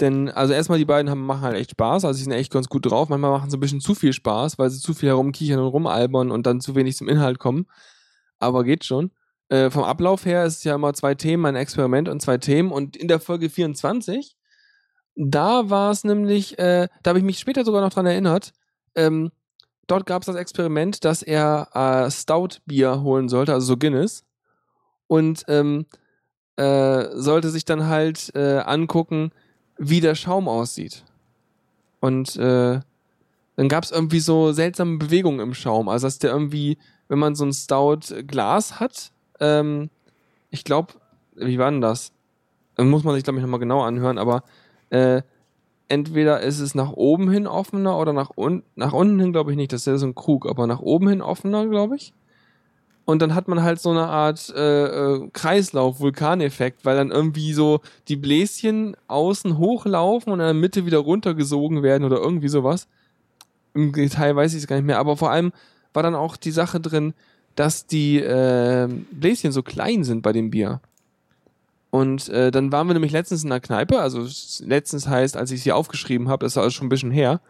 denn, 0.01 0.29
also 0.29 0.53
erstmal, 0.53 0.77
die 0.77 0.85
beiden 0.85 1.09
haben, 1.09 1.25
machen 1.25 1.41
halt 1.41 1.55
echt 1.55 1.71
Spaß, 1.71 2.05
also 2.05 2.17
sie 2.17 2.23
sind 2.23 2.33
echt 2.33 2.51
ganz 2.51 2.69
gut 2.69 2.85
drauf. 2.85 3.09
Manchmal 3.09 3.31
machen 3.31 3.49
sie 3.49 3.57
ein 3.57 3.59
bisschen 3.59 3.81
zu 3.81 3.95
viel 3.95 4.13
Spaß, 4.13 4.57
weil 4.57 4.69
sie 4.69 4.79
zu 4.79 4.93
viel 4.93 5.09
herumkichern 5.09 5.59
und 5.59 5.67
rumalbern 5.67 6.31
und 6.31 6.45
dann 6.45 6.61
zu 6.61 6.75
wenig 6.75 6.97
zum 6.97 7.07
Inhalt 7.07 7.39
kommen. 7.39 7.67
Aber 8.39 8.63
geht 8.63 8.85
schon. 8.85 9.11
Äh, 9.49 9.69
vom 9.71 9.83
Ablauf 9.83 10.25
her 10.25 10.45
ist 10.45 10.57
es 10.57 10.63
ja 10.63 10.75
immer 10.75 10.93
zwei 10.93 11.15
Themen, 11.15 11.45
ein 11.45 11.55
Experiment 11.55 12.07
und 12.07 12.21
zwei 12.21 12.37
Themen. 12.37 12.71
Und 12.71 12.95
in 12.95 13.07
der 13.07 13.19
Folge 13.19 13.49
24, 13.49 14.35
da 15.15 15.69
war 15.69 15.91
es 15.91 16.03
nämlich, 16.03 16.57
äh, 16.59 16.87
da 17.03 17.09
habe 17.09 17.19
ich 17.19 17.25
mich 17.25 17.39
später 17.39 17.65
sogar 17.65 17.81
noch 17.81 17.91
dran 17.91 18.05
erinnert, 18.05 18.53
ähm, 18.95 19.31
dort 19.87 20.05
gab 20.05 20.21
es 20.21 20.27
das 20.27 20.35
Experiment, 20.35 21.03
dass 21.03 21.23
er 21.23 21.69
äh, 21.73 22.11
Stout-Bier 22.11 23.01
holen 23.01 23.27
sollte, 23.27 23.53
also 23.53 23.67
so 23.67 23.77
Guinness. 23.77 24.23
Und 25.07 25.43
ähm, 25.47 25.87
äh, 26.55 27.09
sollte 27.15 27.49
sich 27.49 27.65
dann 27.65 27.87
halt 27.87 28.31
äh, 28.35 28.59
angucken, 28.59 29.31
wie 29.79 30.01
der 30.01 30.13
Schaum 30.13 30.47
aussieht. 30.47 31.03
Und 32.01 32.35
äh, 32.35 32.79
dann 33.55 33.67
gab 33.67 33.83
es 33.83 33.91
irgendwie 33.91 34.19
so 34.19 34.51
seltsame 34.51 34.97
Bewegungen 34.97 35.39
im 35.39 35.53
Schaum. 35.53 35.89
Also 35.89 36.07
dass 36.07 36.19
der 36.19 36.31
irgendwie, 36.31 36.77
wenn 37.07 37.19
man 37.19 37.35
so 37.35 37.45
ein 37.45 37.53
Stout-Glas 37.53 38.79
hat, 38.79 39.11
ähm, 39.39 39.89
ich 40.49 40.63
glaube, 40.63 40.93
wie 41.35 41.57
war 41.57 41.71
denn 41.71 41.81
das? 41.81 42.11
Muss 42.77 43.03
man 43.03 43.15
sich, 43.15 43.23
glaube 43.23 43.39
ich, 43.39 43.43
nochmal 43.43 43.59
genau 43.59 43.81
anhören, 43.81 44.17
aber 44.17 44.43
äh, 44.89 45.21
entweder 45.89 46.39
ist 46.39 46.59
es 46.59 46.75
nach 46.75 46.91
oben 46.93 47.29
hin 47.29 47.47
offener 47.47 47.97
oder 47.97 48.13
nach, 48.13 48.31
un 48.37 48.63
nach 48.75 48.93
unten 48.93 49.19
hin, 49.19 49.33
glaube 49.33 49.51
ich 49.51 49.57
nicht. 49.57 49.73
Das 49.73 49.81
ist 49.81 49.87
ja 49.87 49.97
so 49.97 50.07
ein 50.07 50.15
Krug, 50.15 50.47
aber 50.47 50.67
nach 50.67 50.79
oben 50.79 51.09
hin 51.09 51.21
offener, 51.21 51.67
glaube 51.67 51.97
ich. 51.97 52.13
Und 53.09 53.23
dann 53.23 53.33
hat 53.33 53.47
man 53.47 53.63
halt 53.63 53.81
so 53.81 53.89
eine 53.89 54.05
Art 54.05 54.53
äh, 54.55 54.85
äh, 54.85 55.29
Kreislauf, 55.33 55.99
Vulkaneffekt, 55.99 56.85
weil 56.85 56.95
dann 56.95 57.09
irgendwie 57.09 57.53
so 57.53 57.81
die 58.07 58.15
Bläschen 58.15 58.95
außen 59.07 59.57
hochlaufen 59.57 60.31
und 60.31 60.39
in 60.39 60.45
der 60.45 60.53
Mitte 60.53 60.85
wieder 60.85 60.99
runtergesogen 60.99 61.81
werden 61.81 62.03
oder 62.03 62.17
irgendwie 62.17 62.49
sowas. 62.49 62.87
Im 63.73 63.93
Detail 63.93 64.35
weiß 64.35 64.53
ich 64.53 64.59
es 64.59 64.67
gar 64.67 64.75
nicht 64.75 64.85
mehr, 64.85 64.99
aber 64.99 65.17
vor 65.17 65.31
allem 65.31 65.53
war 65.91 66.03
dann 66.03 66.13
auch 66.13 66.37
die 66.37 66.51
Sache 66.51 66.79
drin, 66.79 67.15
dass 67.55 67.87
die 67.87 68.19
äh, 68.19 68.87
Bläschen 69.09 69.53
so 69.53 69.63
klein 69.63 70.03
sind 70.03 70.21
bei 70.21 70.31
dem 70.31 70.51
Bier. 70.51 70.79
Und 71.89 72.29
äh, 72.29 72.51
dann 72.51 72.71
waren 72.71 72.85
wir 72.85 72.93
nämlich 72.93 73.11
letztens 73.11 73.43
in 73.43 73.49
der 73.49 73.59
Kneipe, 73.59 73.99
also 73.99 74.27
letztens 74.63 75.07
heißt, 75.07 75.35
als 75.35 75.49
ich 75.49 75.61
es 75.61 75.63
hier 75.63 75.75
aufgeschrieben 75.75 76.29
habe, 76.29 76.45
das 76.45 76.53
ist 76.53 76.57
also 76.59 76.69
schon 76.69 76.85
ein 76.85 76.89
bisschen 76.89 77.09
her. 77.09 77.41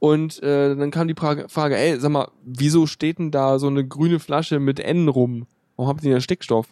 Und 0.00 0.42
äh, 0.42 0.74
dann 0.74 0.90
kam 0.90 1.08
die 1.08 1.14
Frage, 1.14 1.48
Frage, 1.48 1.76
ey, 1.76 2.00
sag 2.00 2.10
mal, 2.10 2.28
wieso 2.42 2.86
steht 2.86 3.18
denn 3.18 3.30
da 3.30 3.58
so 3.58 3.68
eine 3.68 3.86
grüne 3.86 4.18
Flasche 4.18 4.58
mit 4.58 4.80
N 4.80 5.08
rum? 5.08 5.46
Warum 5.76 5.88
habt 5.88 6.02
ihr 6.02 6.10
denn 6.10 6.22
Stickstoff 6.22 6.66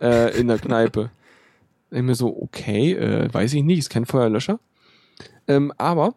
äh, 0.00 0.36
in 0.38 0.48
der 0.48 0.58
Kneipe? 0.58 1.10
ich 1.90 2.02
mir 2.02 2.14
so, 2.14 2.34
okay, 2.42 2.94
äh, 2.94 3.32
weiß 3.32 3.52
ich 3.52 3.62
nicht, 3.62 3.78
ist 3.78 3.90
kein 3.90 4.06
Feuerlöscher. 4.06 4.58
Ähm, 5.46 5.72
aber 5.76 6.14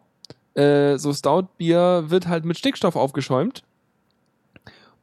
äh, 0.54 0.96
so 0.98 1.12
Stout-Bier 1.12 2.04
wird 2.08 2.26
halt 2.26 2.44
mit 2.44 2.58
Stickstoff 2.58 2.96
aufgeschäumt. 2.96 3.62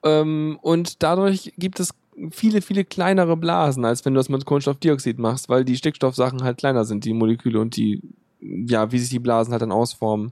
Ähm, 0.03 0.57
und 0.61 1.03
dadurch 1.03 1.53
gibt 1.57 1.79
es 1.79 1.93
viele, 2.31 2.61
viele 2.61 2.83
kleinere 2.83 3.37
Blasen, 3.37 3.85
als 3.85 4.05
wenn 4.05 4.13
du 4.13 4.19
das 4.19 4.29
mit 4.29 4.45
Kohlenstoffdioxid 4.45 5.19
machst, 5.19 5.49
weil 5.49 5.65
die 5.65 5.77
Stickstoffsachen 5.77 6.43
halt 6.43 6.57
kleiner 6.57 6.83
sind, 6.83 7.05
die 7.05 7.13
Moleküle 7.13 7.59
und 7.59 7.75
die, 7.75 8.01
ja, 8.39 8.91
wie 8.91 8.99
sich 8.99 9.09
die 9.09 9.19
Blasen 9.19 9.51
halt 9.51 9.61
dann 9.61 9.71
ausformen. 9.71 10.31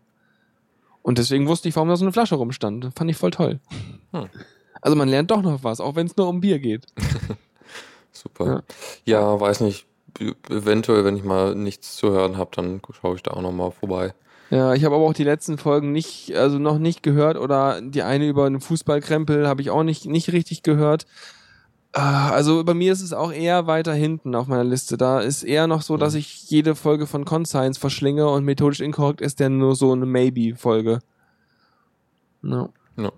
Und 1.05 1.19
deswegen 1.19 1.47
wusste 1.47 1.69
ich, 1.69 1.75
warum 1.75 1.87
da 1.87 1.95
so 1.97 2.03
eine 2.03 2.11
Flasche 2.11 2.33
rumstand. 2.33 2.89
Fand 2.95 3.11
ich 3.11 3.15
voll 3.15 3.29
toll. 3.29 3.59
Hm. 4.11 4.27
Also 4.81 4.97
man 4.97 5.07
lernt 5.07 5.29
doch 5.29 5.43
noch 5.43 5.63
was, 5.63 5.79
auch 5.79 5.95
wenn 5.95 6.07
es 6.07 6.17
nur 6.17 6.27
um 6.27 6.41
Bier 6.41 6.57
geht. 6.57 6.87
Super. 8.11 8.63
Ja. 9.05 9.39
weiß 9.39 9.59
nicht. 9.59 9.85
Eventuell, 10.49 11.05
wenn 11.05 11.15
ich 11.15 11.23
mal 11.23 11.53
nichts 11.53 11.95
zu 11.95 12.09
hören 12.09 12.37
habe, 12.37 12.49
dann 12.55 12.81
schaue 12.99 13.17
ich 13.17 13.21
da 13.21 13.31
auch 13.31 13.43
nochmal 13.43 13.69
vorbei. 13.69 14.15
Ja, 14.49 14.73
ich 14.73 14.83
habe 14.83 14.95
aber 14.95 15.05
auch 15.05 15.13
die 15.13 15.23
letzten 15.23 15.59
Folgen 15.59 15.91
nicht, 15.91 16.35
also 16.35 16.57
noch 16.57 16.79
nicht 16.79 17.03
gehört 17.03 17.37
oder 17.37 17.81
die 17.81 18.01
eine 18.01 18.27
über 18.27 18.45
einen 18.45 18.59
Fußballkrempel 18.59 19.47
habe 19.47 19.61
ich 19.61 19.69
auch 19.69 19.83
nicht, 19.83 20.07
nicht 20.07 20.31
richtig 20.31 20.63
gehört. 20.63 21.05
Ah, 21.97 22.31
Also 22.31 22.65
bei 22.65 22.73
mir 22.73 22.91
ist 22.91 23.01
es 23.01 23.13
auch 23.13 23.31
eher 23.31 23.67
weiter 23.67 23.93
hinten 23.93 24.35
auf 24.35 24.47
meiner 24.47 24.65
Liste. 24.65 24.97
Da 24.97 25.21
ist 25.21 25.43
eher 25.43 25.65
noch 25.65 25.81
so, 25.81 25.95
dass 25.95 26.13
ich 26.13 26.49
jede 26.49 26.75
Folge 26.75 27.07
von 27.07 27.23
Conscience 27.23 27.77
verschlinge 27.77 28.29
und 28.29 28.43
methodisch 28.43 28.81
inkorrekt 28.81 29.21
ist 29.21 29.39
dann 29.39 29.57
nur 29.57 29.77
so 29.77 29.93
eine 29.93 30.05
Maybe-Folge. 30.05 30.99
No. 32.41 32.73
Ja. 32.97 33.11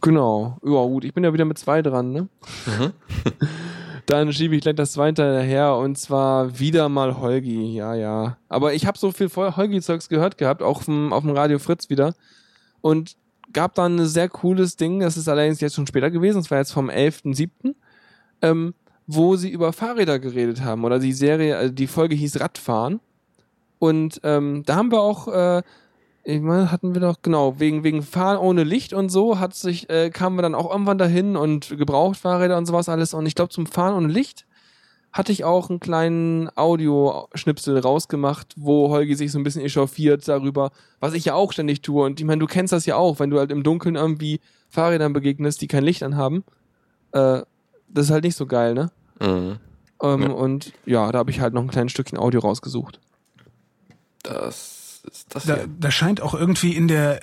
Genau. 0.00 0.56
Ja, 0.64 0.70
gut, 0.86 1.04
ich 1.04 1.12
bin 1.12 1.22
ja 1.22 1.34
wieder 1.34 1.44
mit 1.44 1.58
zwei 1.58 1.82
dran, 1.82 2.12
ne? 2.12 2.28
Mhm. 2.64 2.92
Dann 4.06 4.32
schiebe 4.32 4.54
ich 4.54 4.62
gleich 4.62 4.76
das 4.76 4.92
zweite 4.92 5.22
daher 5.34 5.74
und 5.74 5.98
zwar 5.98 6.58
wieder 6.58 6.88
mal 6.88 7.18
Holgi, 7.18 7.74
ja, 7.74 7.94
ja. 7.94 8.38
Aber 8.48 8.72
ich 8.72 8.86
habe 8.86 8.96
so 8.96 9.10
viel 9.10 9.28
Holgi-Zeugs 9.28 10.08
gehört 10.08 10.38
gehabt, 10.38 10.62
auch 10.62 10.82
vom, 10.82 11.12
auf 11.12 11.24
dem 11.24 11.32
Radio 11.32 11.58
Fritz 11.58 11.90
wieder. 11.90 12.14
Und 12.80 13.16
gab 13.52 13.74
dann 13.74 13.98
ein 13.98 14.06
sehr 14.06 14.28
cooles 14.28 14.76
Ding, 14.76 15.00
das 15.00 15.16
ist 15.16 15.28
allerdings 15.28 15.60
jetzt 15.60 15.74
schon 15.74 15.86
später 15.86 16.10
gewesen, 16.10 16.38
das 16.38 16.50
war 16.50 16.58
jetzt 16.58 16.72
vom 16.72 16.90
11.07., 16.90 17.74
ähm, 18.42 18.74
wo 19.06 19.36
sie 19.36 19.50
über 19.50 19.72
Fahrräder 19.72 20.18
geredet 20.18 20.62
haben. 20.62 20.84
Oder 20.84 20.98
die 20.98 21.12
Serie, 21.12 21.56
also 21.56 21.72
die 21.72 21.86
Folge 21.86 22.16
hieß 22.16 22.40
Radfahren. 22.40 23.00
Und 23.78 24.20
ähm, 24.24 24.62
da 24.66 24.76
haben 24.76 24.90
wir 24.90 25.00
auch, 25.00 25.28
äh, 25.28 25.62
ich 26.24 26.40
meine, 26.40 26.72
hatten 26.72 26.94
wir 26.94 27.00
doch, 27.00 27.22
genau, 27.22 27.60
wegen, 27.60 27.84
wegen 27.84 28.02
Fahren 28.02 28.38
ohne 28.38 28.64
Licht 28.64 28.92
und 28.92 29.10
so, 29.10 29.38
hat 29.38 29.54
sich, 29.54 29.88
äh, 29.90 30.10
kamen 30.10 30.36
wir 30.36 30.42
dann 30.42 30.54
auch 30.54 30.70
irgendwann 30.70 30.98
dahin 30.98 31.36
und 31.36 31.76
Gebrauchtfahrräder 31.76 32.56
und 32.56 32.66
sowas 32.66 32.88
alles. 32.88 33.14
Und 33.14 33.26
ich 33.26 33.34
glaube, 33.34 33.50
zum 33.50 33.66
Fahren 33.66 33.94
ohne 33.94 34.08
Licht 34.08 34.46
hatte 35.16 35.32
ich 35.32 35.44
auch 35.44 35.70
einen 35.70 35.80
kleinen 35.80 36.50
Audioschnipsel 36.56 37.78
rausgemacht, 37.78 38.52
wo 38.56 38.90
Holgi 38.90 39.14
sich 39.14 39.32
so 39.32 39.38
ein 39.38 39.44
bisschen 39.44 39.62
echauffiert 39.62 40.28
darüber, 40.28 40.70
was 41.00 41.14
ich 41.14 41.24
ja 41.24 41.34
auch 41.34 41.52
ständig 41.52 41.80
tue. 41.82 42.04
Und 42.04 42.20
ich 42.20 42.26
meine, 42.26 42.40
du 42.40 42.46
kennst 42.46 42.72
das 42.72 42.84
ja 42.86 42.96
auch, 42.96 43.18
wenn 43.18 43.30
du 43.30 43.38
halt 43.38 43.50
im 43.50 43.62
Dunkeln 43.62 43.96
irgendwie 43.96 44.40
Fahrrädern 44.68 45.12
begegnest, 45.12 45.60
die 45.62 45.68
kein 45.68 45.84
Licht 45.84 46.02
anhaben. 46.02 46.44
Äh, 47.12 47.40
das 47.88 48.06
ist 48.06 48.10
halt 48.10 48.24
nicht 48.24 48.36
so 48.36 48.46
geil, 48.46 48.74
ne? 48.74 48.90
Mhm. 49.20 49.58
Ähm, 50.02 50.22
Ja. 50.22 50.28
Und 50.30 50.72
ja, 50.84 51.10
da 51.12 51.18
habe 51.18 51.30
ich 51.30 51.40
halt 51.40 51.54
noch 51.54 51.62
ein 51.62 51.68
kleines 51.70 51.92
Stückchen 51.92 52.18
Audio 52.18 52.40
rausgesucht. 52.40 53.00
Das 54.22 55.00
ist 55.10 55.34
das 55.34 55.44
Da, 55.44 55.54
hier. 55.54 55.68
da 55.80 55.90
scheint 55.90 56.20
auch 56.20 56.34
irgendwie 56.34 56.74
in 56.74 56.88
der, 56.88 57.20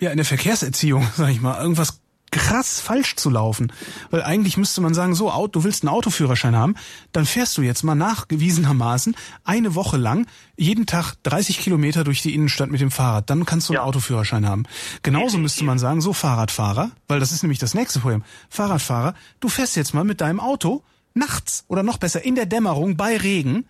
ja, 0.00 0.10
in 0.10 0.16
der 0.16 0.26
Verkehrserziehung, 0.26 1.06
sag 1.14 1.30
ich 1.30 1.40
mal, 1.40 1.60
irgendwas 1.60 2.00
krass 2.30 2.80
falsch 2.80 3.16
zu 3.16 3.30
laufen. 3.30 3.72
Weil 4.10 4.22
eigentlich 4.22 4.56
müsste 4.56 4.80
man 4.80 4.94
sagen, 4.94 5.14
so, 5.14 5.30
du 5.50 5.64
willst 5.64 5.82
einen 5.82 5.88
Autoführerschein 5.94 6.56
haben, 6.56 6.74
dann 7.12 7.24
fährst 7.26 7.56
du 7.56 7.62
jetzt 7.62 7.82
mal 7.82 7.94
nachgewiesenermaßen 7.94 9.16
eine 9.44 9.74
Woche 9.74 9.96
lang 9.96 10.26
jeden 10.56 10.86
Tag 10.86 11.14
30 11.22 11.58
Kilometer 11.58 12.04
durch 12.04 12.22
die 12.22 12.34
Innenstadt 12.34 12.70
mit 12.70 12.80
dem 12.80 12.90
Fahrrad. 12.90 13.30
Dann 13.30 13.44
kannst 13.46 13.68
du 13.68 13.72
einen 13.72 13.78
Ja. 13.78 13.84
Autoführerschein 13.84 14.46
haben. 14.46 14.64
Genauso 15.02 15.38
müsste 15.38 15.64
man 15.64 15.78
sagen, 15.78 16.00
so 16.00 16.12
Fahrradfahrer, 16.12 16.90
weil 17.08 17.20
das 17.20 17.32
ist 17.32 17.42
nämlich 17.42 17.58
das 17.58 17.74
nächste 17.74 18.00
Problem. 18.00 18.22
Fahrradfahrer, 18.48 19.14
du 19.40 19.48
fährst 19.48 19.76
jetzt 19.76 19.94
mal 19.94 20.04
mit 20.04 20.20
deinem 20.20 20.40
Auto 20.40 20.82
nachts 21.14 21.64
oder 21.68 21.82
noch 21.82 21.98
besser 21.98 22.24
in 22.24 22.34
der 22.34 22.46
Dämmerung 22.46 22.96
bei 22.96 23.16
Regen 23.16 23.66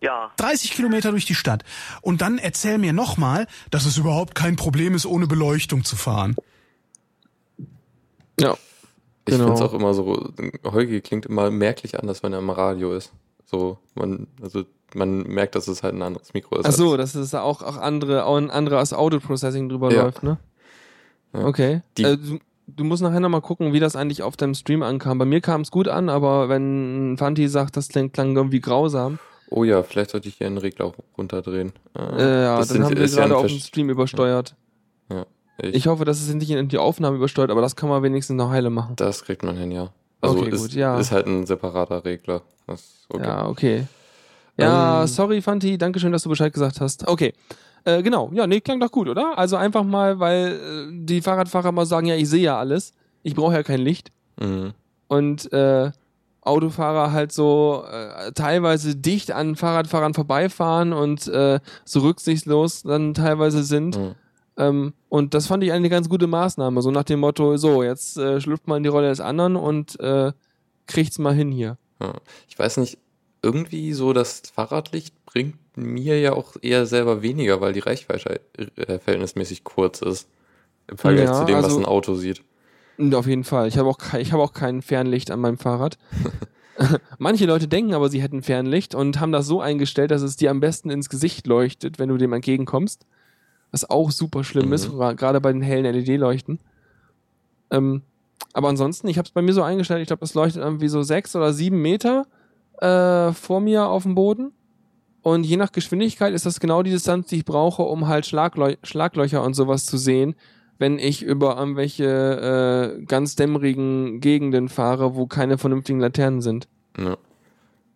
Ja, 0.00 0.30
30 0.36 0.72
Kilometer 0.72 1.10
durch 1.10 1.24
die 1.24 1.34
Stadt. 1.34 1.64
Und 2.02 2.20
dann 2.20 2.38
erzähl 2.38 2.78
mir 2.78 2.92
nochmal, 2.92 3.46
dass 3.70 3.86
es 3.86 3.96
überhaupt 3.96 4.34
kein 4.34 4.56
Problem 4.56 4.94
ist, 4.94 5.06
ohne 5.06 5.26
Beleuchtung 5.26 5.84
zu 5.84 5.96
fahren. 5.96 6.36
Ja. 8.40 8.56
Ich 9.28 9.32
Genau. 9.34 9.44
finde 9.46 9.54
es 9.54 9.60
auch 9.62 9.74
immer 9.74 9.92
so, 9.94 10.30
Holgi 10.64 11.00
klingt 11.00 11.26
immer 11.26 11.50
merklich 11.50 11.98
anders, 11.98 12.22
wenn 12.22 12.32
er 12.32 12.38
im 12.38 12.50
Radio 12.50 12.92
ist. 12.92 13.12
So, 13.44 13.78
man, 13.94 14.28
also 14.40 14.64
man 14.94 15.22
merkt, 15.24 15.54
dass 15.56 15.66
es 15.68 15.82
halt 15.82 15.94
ein 15.94 16.02
anderes 16.02 16.32
Mikro 16.32 16.56
ist. 16.58 16.66
Ach 16.66 16.72
so, 16.72 16.96
dass 16.96 17.14
es 17.16 17.34
auch, 17.34 17.62
auch 17.62 17.76
andere, 17.76 18.24
auch 18.24 18.36
ein 18.36 18.50
anderes 18.50 18.92
Audio-Processing 18.92 19.68
drüber 19.68 19.92
Ja. 19.92 20.04
läuft, 20.04 20.22
ne? 20.22 20.38
Ja. 21.32 21.44
Okay. 21.44 21.80
Äh, 21.98 22.16
du, 22.16 22.38
du 22.68 22.84
musst 22.84 23.02
nachher 23.02 23.20
nochmal 23.20 23.40
gucken, 23.40 23.72
wie 23.72 23.80
das 23.80 23.96
eigentlich 23.96 24.22
auf 24.22 24.36
deinem 24.36 24.54
Stream 24.54 24.82
ankam. 24.82 25.18
Bei 25.18 25.24
mir 25.24 25.40
kam 25.40 25.62
es 25.62 25.70
gut 25.72 25.88
an, 25.88 26.08
aber 26.08 26.48
wenn 26.48 27.16
Fanti 27.18 27.48
sagt, 27.48 27.76
das 27.76 27.88
klang, 27.88 28.12
klang 28.12 28.36
irgendwie 28.36 28.60
grausam, 28.60 29.18
Oh 29.48 29.62
ja, 29.62 29.84
vielleicht 29.84 30.10
sollte 30.10 30.28
ich 30.28 30.36
hier 30.38 30.48
einen 30.48 30.58
Regler 30.58 30.92
runterdrehen. 31.16 31.72
äh, 31.96 32.00
ja, 32.42 32.56
das 32.58 32.66
dann 32.68 32.76
sind- 32.78 32.84
haben 32.86 32.96
wir 32.96 33.04
ist 33.04 33.14
ja 33.16 33.22
gerade 33.22 33.36
auf 33.36 33.46
dem 33.46 33.58
Stream 33.60 33.90
übersteuert. 33.90 34.56
Ich, 35.62 35.74
Ich 35.74 35.86
hoffe, 35.86 36.04
dass 36.04 36.20
es 36.20 36.32
nicht 36.34 36.50
in 36.50 36.68
die 36.68 36.78
Aufnahme 36.78 37.16
übersteuert, 37.16 37.50
aber 37.50 37.60
das 37.60 37.76
kann 37.76 37.88
man 37.88 38.02
wenigstens 38.02 38.36
noch 38.36 38.50
heile 38.50 38.70
machen. 38.70 38.96
das 38.96 39.24
kriegt 39.24 39.42
man 39.42 39.56
hin, 39.56 39.70
ja. 39.70 39.90
Also 40.20 40.38
Okay, 40.38 40.50
ist, 40.50 40.60
gut, 40.62 40.72
ja. 40.72 40.98
ist 40.98 41.12
halt 41.12 41.26
ein 41.26 41.46
separater 41.46 42.04
Regler. 42.04 42.42
Okay. 43.08 43.22
Ja, 43.26 43.46
okay. 43.48 43.86
Ja, 44.58 45.02
Ähm, 45.02 45.06
sorry, 45.06 45.42
Fanti, 45.42 45.76
danke 45.78 46.00
schön, 46.00 46.12
dass 46.12 46.22
du 46.22 46.28
Bescheid 46.30 46.52
gesagt 46.52 46.80
hast. 46.80 47.06
Okay. 47.06 47.32
Äh, 47.84 48.02
genau, 48.02 48.30
ja, 48.32 48.46
nee, 48.46 48.60
klang 48.60 48.80
doch 48.80 48.90
gut, 48.90 49.08
oder? 49.08 49.38
Also 49.38 49.56
einfach 49.56 49.84
mal, 49.84 50.18
weil 50.18 50.52
äh, 50.52 51.04
die 51.04 51.20
Fahrradfahrer 51.22 51.70
mal 51.72 51.86
sagen, 51.86 52.06
ja, 52.06 52.16
ich 52.16 52.28
sehe 52.28 52.42
ja 52.42 52.58
alles, 52.58 52.92
ich 53.22 53.34
brauche 53.34 53.52
ja 53.54 53.62
kein 53.62 53.80
Licht. 53.80 54.10
Mhm. 54.40 54.72
Und 55.08 55.52
äh, 55.52 55.92
Autofahrer 56.40 57.12
halt 57.12 57.32
so 57.32 57.84
äh, 57.90 58.32
teilweise 58.32 58.96
dicht 58.96 59.30
an 59.32 59.56
Fahrradfahrern 59.56 60.14
vorbeifahren 60.14 60.92
und 60.92 61.28
äh, 61.28 61.60
so 61.84 62.00
rücksichtslos 62.00 62.82
dann 62.82 63.14
teilweise 63.14 63.62
sind. 63.62 63.96
Mhm. 63.98 64.14
Ähm, 64.58 64.94
und 65.08 65.34
das 65.34 65.46
fand 65.46 65.62
ich 65.64 65.72
eine 65.72 65.88
ganz 65.88 66.08
gute 66.08 66.26
Maßnahme, 66.26 66.80
so 66.82 66.90
nach 66.90 67.04
dem 67.04 67.20
Motto, 67.20 67.56
so, 67.56 67.82
jetzt 67.82 68.16
äh, 68.16 68.40
schlüpft 68.40 68.66
mal 68.66 68.78
in 68.78 68.82
die 68.82 68.88
Rolle 68.88 69.08
des 69.08 69.20
anderen 69.20 69.56
und 69.56 69.98
äh, 70.00 70.32
kriegt's 70.86 71.18
mal 71.18 71.34
hin 71.34 71.50
hier. 71.52 71.76
Ich 72.48 72.58
weiß 72.58 72.76
nicht, 72.78 72.98
irgendwie 73.42 73.92
so 73.92 74.12
das 74.12 74.42
Fahrradlicht 74.54 75.14
bringt 75.24 75.56
mir 75.76 76.18
ja 76.20 76.32
auch 76.32 76.56
eher 76.62 76.86
selber 76.86 77.22
weniger, 77.22 77.60
weil 77.60 77.72
die 77.72 77.80
Reichweite 77.80 78.40
äh, 78.56 78.98
verhältnismäßig 78.98 79.64
kurz 79.64 80.02
ist. 80.02 80.28
Im 80.88 80.98
Vergleich 80.98 81.26
Ja, 81.26 81.34
zu 81.40 81.44
dem, 81.44 81.56
was 81.56 81.64
also- 81.64 81.78
ein 81.78 81.84
Auto 81.84 82.14
sieht. 82.14 82.42
Auf 83.12 83.26
jeden 83.26 83.44
Fall. 83.44 83.68
Ich 83.68 83.76
habe 83.76 83.90
auch, 83.90 83.98
ich 84.18 84.32
hab 84.32 84.40
auch 84.40 84.54
kein 84.54 84.80
Fernlicht 84.80 85.30
an 85.30 85.40
meinem 85.40 85.58
Fahrrad. 85.58 85.98
Manche 87.18 87.44
Leute 87.46 87.68
denken 87.68 87.92
aber, 87.92 88.08
sie 88.08 88.22
hätten 88.22 88.42
Fernlicht 88.42 88.94
und 88.94 89.20
haben 89.20 89.32
das 89.32 89.46
so 89.46 89.60
eingestellt, 89.60 90.10
dass 90.10 90.22
es 90.22 90.36
dir 90.36 90.50
am 90.50 90.60
besten 90.60 90.88
ins 90.88 91.08
Gesicht 91.10 91.46
leuchtet, 91.46 91.98
wenn 91.98 92.08
du 92.08 92.16
dem 92.16 92.32
entgegenkommst. 92.32 93.04
Was 93.72 93.88
auch 93.88 94.10
super 94.10 94.44
schlimm 94.44 94.66
Mhm. 94.68 94.72
ist, 94.72 94.90
gerade 94.90 95.40
bei 95.40 95.52
den 95.52 95.62
hellen 95.62 95.84
LED-Leuchten. 95.84 96.60
Ähm, 97.70 98.02
aber 98.52 98.68
ansonsten, 98.68 99.08
ich 99.08 99.18
habe 99.18 99.26
es 99.26 99.32
bei 99.32 99.42
mir 99.42 99.52
so 99.52 99.62
eingestellt, 99.62 100.00
ich 100.02 100.06
glaube, 100.08 100.24
es 100.24 100.34
leuchtet 100.34 100.62
irgendwie 100.62 100.88
so 100.88 101.02
sechs 101.02 101.34
oder 101.36 101.52
sieben 101.52 101.82
Meter 101.82 102.26
äh, 102.80 103.32
vor 103.32 103.60
mir 103.60 103.86
auf 103.88 104.04
dem 104.04 104.14
Boden. 104.14 104.52
Und 105.22 105.44
je 105.44 105.56
nach 105.56 105.72
Geschwindigkeit 105.72 106.32
ist 106.32 106.46
das 106.46 106.60
genau 106.60 106.82
die 106.82 106.90
Distanz, 106.92 107.26
die 107.28 107.38
ich 107.38 107.44
brauche, 107.44 107.82
um 107.82 108.06
halt 108.06 108.26
Schlagleu 108.26 108.76
Schlaglöcher 108.84 109.42
und 109.42 109.54
sowas 109.54 109.84
zu 109.84 109.96
sehen, 109.98 110.36
wenn 110.78 110.98
ich 110.98 111.22
über 111.22 111.56
irgendwelche 111.58 112.94
äh, 112.98 113.02
ganz 113.06 113.34
dämmerigen 113.34 114.20
Gegenden 114.20 114.68
fahre, 114.68 115.16
wo 115.16 115.26
keine 115.26 115.58
vernünftigen 115.58 115.98
Laternen 116.00 116.42
sind. 116.42 116.68
Ja. 116.98 117.16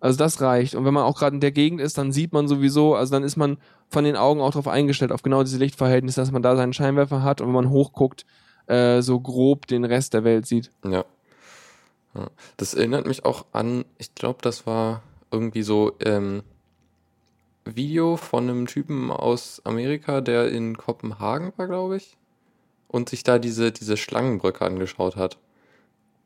Also 0.01 0.19
das 0.19 0.41
reicht. 0.41 0.75
Und 0.75 0.85
wenn 0.85 0.95
man 0.95 1.05
auch 1.05 1.19
gerade 1.19 1.37
in 1.37 1.41
der 1.41 1.53
Gegend 1.53 1.81
ist, 1.81 1.99
dann 1.99 2.13
sieht 2.13 2.33
man 2.33 2.49
sowieso, 2.49 2.95
also 2.95 3.13
dann 3.13 3.23
ist 3.23 3.37
man 3.37 3.59
von 3.89 4.05
den 4.05 4.17
Augen 4.17 4.41
auch 4.41 4.51
darauf 4.51 4.69
eingestellt, 4.69 5.13
auf 5.13 5.23
genau 5.23 5.43
diese 5.43 5.59
Lichtverhältnisse, 5.59 6.21
dass 6.21 6.33
man 6.33 6.43
da 6.43 6.57
seinen 6.57 6.73
Scheinwerfer 6.73 7.23
hat 7.23 7.41
und 7.41 7.49
wenn 7.49 7.55
man 7.55 7.71
hochguckt, 7.71 8.25
äh, 8.67 9.03
so 9.03 9.21
grob 9.21 9.67
den 9.67 9.85
Rest 9.85 10.15
der 10.15 10.25
Welt 10.25 10.47
sieht. 10.47 10.71
Ja. 10.85 11.05
ja. 12.15 12.27
Das 12.57 12.75
erinnert 12.75 13.07
mich 13.07 13.25
auch 13.25 13.45
an, 13.53 13.85
ich 13.99 14.15
glaube, 14.15 14.39
das 14.43 14.67
war 14.67 15.03
irgendwie 15.31 15.63
so 15.63 15.93
ähm, 16.05 16.43
Video 17.65 18.17
von 18.17 18.49
einem 18.49 18.67
Typen 18.67 19.11
aus 19.11 19.61
Amerika, 19.65 20.21
der 20.21 20.51
in 20.51 20.77
Kopenhagen 20.77 21.53
war, 21.57 21.67
glaube 21.67 21.97
ich, 21.99 22.17
und 22.89 23.09
sich 23.09 23.23
da 23.23 23.39
diese, 23.39 23.71
diese 23.71 23.97
Schlangenbrücke 23.97 24.65
angeschaut 24.65 25.17
hat. 25.17 25.37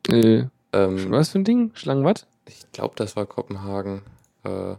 Äh, 0.07 0.45
Ähm, 0.73 1.09
was 1.11 1.29
für 1.29 1.39
ein 1.39 1.45
Ding? 1.45 1.71
Schlangenwatt? 1.73 2.27
Ich 2.47 2.71
glaube, 2.71 2.93
das 2.97 3.15
war 3.15 3.25
Kopenhagen. 3.25 4.01
Äh, 4.43 4.75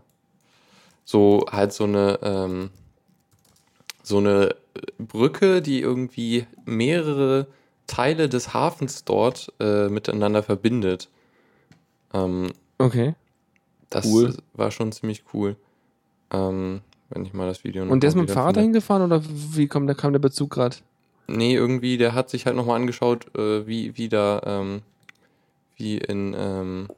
so 1.05 1.45
halt 1.51 1.73
so 1.73 1.85
eine 1.85 2.19
ähm, 2.23 2.71
so 4.03 4.19
eine 4.19 4.55
Brücke, 4.99 5.63
die 5.63 5.81
irgendwie 5.81 6.47
mehrere 6.65 7.47
Teile 7.87 8.29
des 8.29 8.53
Hafens 8.55 9.05
dort 9.05 9.53
äh, 9.61 9.89
miteinander 9.89 10.43
verbindet. 10.43 11.09
Ähm, 12.13 12.53
Okay. 12.79 13.15
das 13.91 14.05
Cool. 14.07 14.37
war 14.55 14.71
schon 14.71 14.93
ziemlich 14.93 15.25
cool. 15.33 15.57
Ähm, 16.33 16.83
wenn 17.11 17.25
ich 17.25 17.33
mal 17.33 17.47
das 17.47 17.65
Video 17.65 17.85
noch 17.85 17.93
Und 17.93 18.03
der 18.03 18.09
ist 18.09 18.17
mit 18.17 18.29
dem 18.29 18.33
Fahrrad 18.35 18.57
dahin 18.57 18.71
wiederfinde. 18.75 18.79
gefahren 18.79 19.03
oder 19.03 19.57
wie 19.57 19.67
kommt, 19.69 19.89
der, 19.89 19.97
kam 19.97 20.13
der 20.13 20.19
Bezug 20.21 20.51
gerade? 20.51 20.77
Nee, 21.29 21.55
irgendwie, 21.55 21.97
der 21.97 22.15
hat 22.15 22.29
sich 22.31 22.47
halt 22.47 22.57
nochmal 22.57 22.77
angeschaut, 22.81 23.35
äh, 23.37 23.67
wie, 23.67 23.97
wie 23.97 24.09
da, 24.09 24.41
ähm, 24.45 24.83
wie 25.77 25.99
in, 25.99 26.35
ähm, 26.39 26.89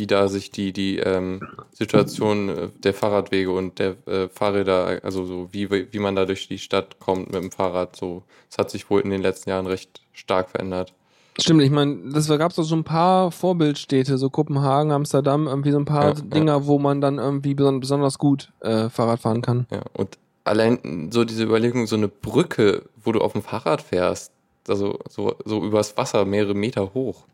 wie 0.00 0.06
da 0.06 0.28
sich 0.28 0.50
die, 0.50 0.72
die 0.72 0.96
ähm, 0.98 1.46
Situation 1.72 2.48
äh, 2.48 2.68
der 2.82 2.94
Fahrradwege 2.94 3.52
und 3.52 3.78
der 3.78 3.96
äh, 4.08 4.28
Fahrräder, 4.30 5.00
also 5.02 5.26
so 5.26 5.48
wie, 5.52 5.70
wie 5.70 5.98
man 5.98 6.16
da 6.16 6.24
durch 6.24 6.48
die 6.48 6.58
Stadt 6.58 6.98
kommt 6.98 7.30
mit 7.30 7.42
dem 7.42 7.50
Fahrrad, 7.52 7.96
so, 7.96 8.22
das 8.48 8.56
hat 8.56 8.70
sich 8.70 8.88
wohl 8.88 9.02
in 9.02 9.10
den 9.10 9.20
letzten 9.20 9.50
Jahren 9.50 9.66
recht 9.66 10.00
stark 10.14 10.48
verändert. 10.48 10.94
Stimmt, 11.38 11.60
ich 11.60 11.70
meine, 11.70 11.98
das 12.14 12.28
gab 12.28 12.50
es 12.50 12.56
doch 12.56 12.62
so 12.62 12.74
ein 12.74 12.82
paar 12.82 13.30
Vorbildstädte, 13.30 14.16
so 14.16 14.30
Kopenhagen, 14.30 14.90
Amsterdam, 14.90 15.46
irgendwie 15.46 15.70
so 15.70 15.78
ein 15.78 15.84
paar 15.84 16.08
Ja, 16.08 16.14
ja. 16.14 16.22
Dinger, 16.22 16.66
wo 16.66 16.78
man 16.78 17.02
dann 17.02 17.18
irgendwie 17.18 17.52
beson 17.52 17.80
besonders 17.80 18.18
gut 18.18 18.50
äh, 18.60 18.88
Fahrrad 18.88 19.20
fahren 19.20 19.42
kann. 19.42 19.66
Ja, 19.70 19.82
und 19.92 20.16
allein 20.44 21.10
so 21.12 21.24
diese 21.24 21.44
Überlegung, 21.44 21.86
so 21.86 21.96
eine 21.96 22.08
Brücke, 22.08 22.84
wo 23.04 23.12
du 23.12 23.20
auf 23.20 23.32
dem 23.32 23.42
Fahrrad 23.42 23.82
fährst, 23.82 24.32
also 24.66 24.98
so, 25.10 25.36
so 25.44 25.62
übers 25.62 25.94
Wasser 25.98 26.24
mehrere 26.24 26.54
Meter 26.54 26.94
hoch, 26.94 27.26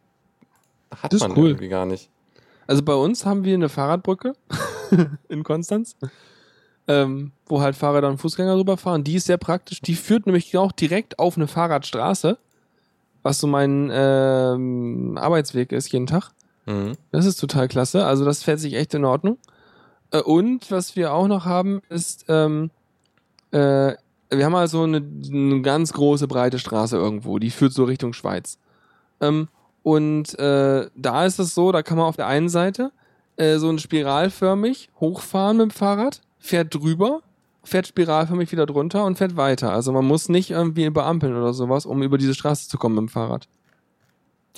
hat 0.91 1.13
Das 1.13 1.21
man 1.21 1.31
cool. 1.37 1.51
irgendwie 1.51 1.69
gar 1.69 1.87
nicht. 1.87 2.09
Also 2.67 2.83
bei 2.83 2.95
uns 2.95 3.25
haben 3.25 3.45
wir 3.45 3.55
eine 3.55 3.69
Fahrradbrücke 3.69 4.35
in 5.29 5.45
Konstanz, 5.45 5.97
ähm, 6.89 7.33
wo 7.47 7.61
halt 7.61 7.77
Fahrräder 7.77 8.09
und 8.09 8.19
Fußgänger 8.19 8.57
rüberfahren. 8.57 9.05
Die 9.05 9.15
ist 9.15 9.27
sehr 9.27 9.39
praktisch. 9.39 9.81
Die 9.81 9.95
führt 9.95 10.27
nämlich 10.27 10.57
auch 10.57 10.73
direkt 10.73 11.19
auf 11.19 11.37
eine 11.37 11.47
Fahrradstraße, 11.47 12.39
was 13.23 13.39
so 13.39 13.47
mein 13.47 13.91
ähm, 13.93 15.19
Arbeitsweg 15.21 15.73
ist 15.73 15.93
jeden 15.93 16.07
Tag. 16.07 16.31
Mhm. 16.67 16.93
Das 17.13 17.25
ist 17.25 17.37
total 17.37 17.69
klasse. 17.69 18.05
Also 18.05 18.25
das 18.25 18.43
fährt 18.43 18.61
sich 18.61 18.75
echt 18.75 18.95
in 18.95 19.05
Ordnung. 19.05 19.39
Äh, 20.11 20.21
und 20.21 20.71
was 20.71 20.97
wir 20.97 21.13
auch 21.13 21.29
noch 21.29 21.45
haben, 21.45 21.83
ist, 21.89 22.25
ähm, 22.29 22.71
äh, 23.53 23.95
wir 24.31 24.45
haben 24.45 24.55
also 24.55 24.83
eine, 24.83 24.99
eine 24.99 25.63
ganz 25.63 25.93
große 25.93 26.27
breite 26.27 26.59
Straße 26.59 26.97
irgendwo, 26.97 27.39
die 27.39 27.51
führt 27.51 27.73
so 27.73 27.85
Richtung 27.85 28.13
Schweiz. 28.13 28.59
Ähm, 29.21 29.49
und 29.87 30.37
äh, 30.41 30.91
da 30.97 31.27
ist 31.27 31.39
es 31.39 31.55
so, 31.55 31.71
da 31.71 31.85
kann 31.85 31.97
man 31.97 32.09
auf 32.09 32.17
der 32.17 32.27
einen 32.27 32.49
Seite 32.49 32.91
äh, 33.37 33.59
so 33.59 33.71
ein 33.71 33.79
spiralförmig 33.79 34.91
hochfahren 34.99 35.59
mit 35.59 35.67
dem 35.67 35.71
Fahrrad, 35.71 36.23
fährt 36.41 36.75
drüber, 36.75 37.21
fährt 37.63 37.87
spiralförmig 37.87 38.51
wieder 38.51 38.67
drunter 38.67 39.05
und 39.05 39.17
fährt 39.17 39.37
weiter. 39.37 39.71
Also 39.71 39.93
man 39.93 40.05
muss 40.05 40.29
nicht 40.29 40.51
irgendwie 40.51 40.87
über 40.87 41.07
Ampeln 41.07 41.37
oder 41.37 41.53
sowas, 41.53 41.87
um 41.87 42.03
über 42.03 42.19
diese 42.19 42.35
Straße 42.35 42.69
zu 42.69 42.79
kommen 42.79 42.97
mit 42.97 43.03
dem 43.03 43.09
Fahrrad. 43.11 43.47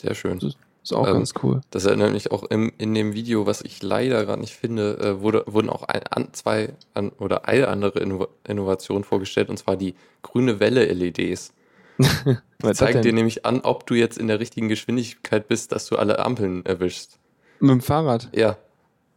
Sehr 0.01 0.15
schön. 0.15 0.39
Ist 0.83 0.95
auch 0.95 1.07
Ähm, 1.07 1.13
ganz 1.13 1.35
cool. 1.43 1.61
Das 1.69 1.85
erinnert 1.85 2.15
mich 2.15 2.33
auch 2.33 2.45
im, 2.45 2.73
in 2.79 2.95
dem 2.95 3.13
Video, 3.13 3.45
was 3.45 3.61
ich 3.61 3.83
leider 3.83 4.25
gerade 4.25 4.41
nicht 4.41 4.57
finde, 4.57 4.97
äh, 4.97 5.21
wurde, 5.21 5.45
wurden 5.47 5.69
auch 5.69 5.83
ein, 5.83 6.05
an, 6.09 6.29
zwei 6.33 6.73
an, 6.95 7.11
oder 7.19 7.47
eine 7.47 7.69
andere 7.69 7.99
Inno 7.99 8.29
Innovation 8.45 9.05
vorgestellt, 9.05 9.51
und 9.51 9.59
zwar 9.59 9.77
die 9.77 9.95
grüne 10.23 10.59
Was 10.59 11.19
ist 11.19 11.53
das 12.59 12.79
zeigt 12.79 13.05
dir 13.05 13.13
nämlich 13.13 13.45
an, 13.45 13.61
ob 13.61 13.87
du 13.87 13.95
jetzt 13.95 14.19
in 14.19 14.29
der 14.29 14.41
richtigen 14.41 14.69
Geschwindigkeit 14.69 15.49
bist, 15.49 15.73
dass 15.73 15.87
du 15.87 15.97
alle 15.97 16.19
Ampeln 16.21 16.65
erwischst. 16.65 17.19
Mit 17.61 17.71
dem 17.71 17.81
Fahrrad. 17.81 18.29
Ja, 18.35 18.57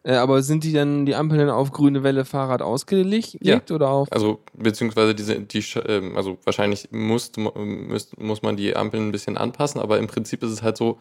Äh, 0.03 0.15
aber 0.15 0.41
sind 0.41 0.63
die 0.63 0.73
dann 0.73 1.05
die 1.05 1.13
Ampeln 1.13 1.39
dann 1.41 1.51
auf 1.51 1.71
grüne 1.71 2.01
Welle 2.01 2.25
Fahrrad 2.25 2.63
ausgelegt 2.63 3.37
Ja. 3.41 3.61
oder 3.69 3.89
auf? 3.89 4.11
also 4.11 4.39
beziehungsweise 4.55 5.13
diese, 5.13 5.39
die, 5.41 5.63
ähm, 5.85 6.17
also 6.17 6.39
wahrscheinlich 6.43 6.89
muss, 6.91 7.31
muss, 7.37 8.11
muss 8.17 8.41
man 8.41 8.57
die 8.57 8.75
Ampeln 8.75 9.07
ein 9.09 9.11
bisschen 9.11 9.37
anpassen, 9.37 9.79
aber 9.79 9.99
im 9.99 10.07
Prinzip 10.07 10.41
ist 10.41 10.49
es 10.51 10.63
halt 10.63 10.75
so, 10.77 10.97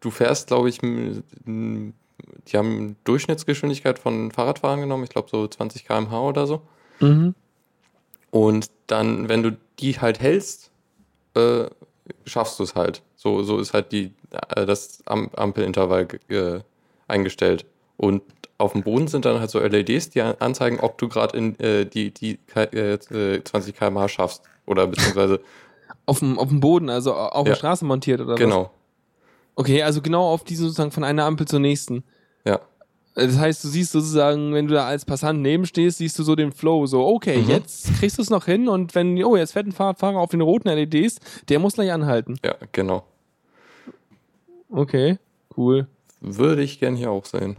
du 0.00 0.10
fährst, 0.10 0.48
glaube 0.48 0.68
ich, 0.68 0.80
die 0.80 1.92
haben 2.56 2.96
Durchschnittsgeschwindigkeit 3.04 4.00
von 4.00 4.32
Fahrradfahrern 4.32 4.80
genommen, 4.80 5.04
ich 5.04 5.10
glaube 5.10 5.28
so 5.30 5.46
20 5.46 5.86
km/h 5.86 6.20
oder 6.20 6.48
so. 6.48 6.62
Mhm. 6.98 7.34
Und 8.32 8.66
dann, 8.88 9.28
wenn 9.28 9.44
du 9.44 9.56
die 9.78 10.00
halt 10.00 10.18
hältst, 10.20 10.72
äh, 11.34 11.66
schaffst 12.26 12.58
du 12.58 12.62
es 12.64 12.74
halt. 12.74 13.02
So, 13.16 13.42
so 13.42 13.58
ist 13.58 13.72
halt 13.74 13.92
die, 13.92 14.12
äh, 14.54 14.66
das 14.66 15.02
Am 15.06 15.30
Ampelintervall 15.34 16.08
äh, 16.28 16.60
eingestellt. 17.08 17.64
Und 17.96 18.22
auf 18.58 18.72
dem 18.72 18.82
Boden 18.82 19.08
sind 19.08 19.24
dann 19.24 19.40
halt 19.40 19.50
so 19.50 19.58
LEDs, 19.60 20.10
die 20.10 20.20
an- 20.22 20.36
anzeigen, 20.38 20.80
ob 20.80 20.98
du 20.98 21.08
gerade 21.08 21.36
in 21.36 21.58
äh, 21.60 21.86
die, 21.86 22.10
die 22.12 22.38
äh, 22.54 22.94
äh, 22.94 23.42
20 23.44 23.74
km/h 23.76 24.08
schaffst. 24.08 24.42
Oder 24.66 24.86
beziehungsweise, 24.86 25.40
Auf 26.06 26.18
dem, 26.18 26.38
auf 26.38 26.48
dem 26.48 26.60
Boden, 26.60 26.90
also 26.90 27.14
auf 27.14 27.44
der 27.44 27.52
Ja. 27.54 27.56
Straße 27.58 27.84
montiert 27.84 28.20
oder 28.20 28.34
was? 28.34 28.38
genau. 28.40 28.70
Okay, 29.54 29.82
also 29.82 30.02
genau 30.02 30.24
auf 30.30 30.44
die 30.44 30.54
sozusagen 30.56 30.90
von 30.90 31.04
einer 31.04 31.24
Ampel 31.24 31.46
zur 31.48 31.60
nächsten. 31.60 32.04
Ja. 32.44 32.60
Das 33.16 33.38
heißt, 33.38 33.62
du 33.62 33.68
siehst 33.68 33.92
sozusagen, 33.92 34.52
wenn 34.54 34.66
du 34.66 34.74
da 34.74 34.86
als 34.86 35.04
Passant 35.04 35.40
neben 35.40 35.66
stehst, 35.66 35.98
siehst 35.98 36.18
du 36.18 36.24
so 36.24 36.34
den 36.34 36.50
Flow, 36.50 36.86
so, 36.86 37.06
okay, 37.06 37.42
Mhm. 37.42 37.48
jetzt 37.48 37.94
kriegst 37.94 38.18
du 38.18 38.22
es 38.22 38.30
noch 38.30 38.44
hin 38.46 38.68
und 38.68 38.94
wenn, 38.96 39.22
oh, 39.24 39.36
jetzt 39.36 39.52
fährt 39.52 39.66
ein 39.66 39.72
Fahrradfahrer 39.72 40.18
auf 40.18 40.30
den 40.30 40.40
roten 40.40 40.68
LEDs, 40.68 41.18
der 41.48 41.60
muss 41.60 41.74
gleich 41.74 41.92
anhalten. 41.92 42.36
Ja, 42.44 42.56
genau. 42.72 43.04
Okay, 44.70 45.18
cool. 45.56 45.86
Würde 46.20 46.62
ich 46.62 46.80
gern 46.80 46.96
hier 46.96 47.10
auch 47.10 47.24
sehen. 47.24 47.56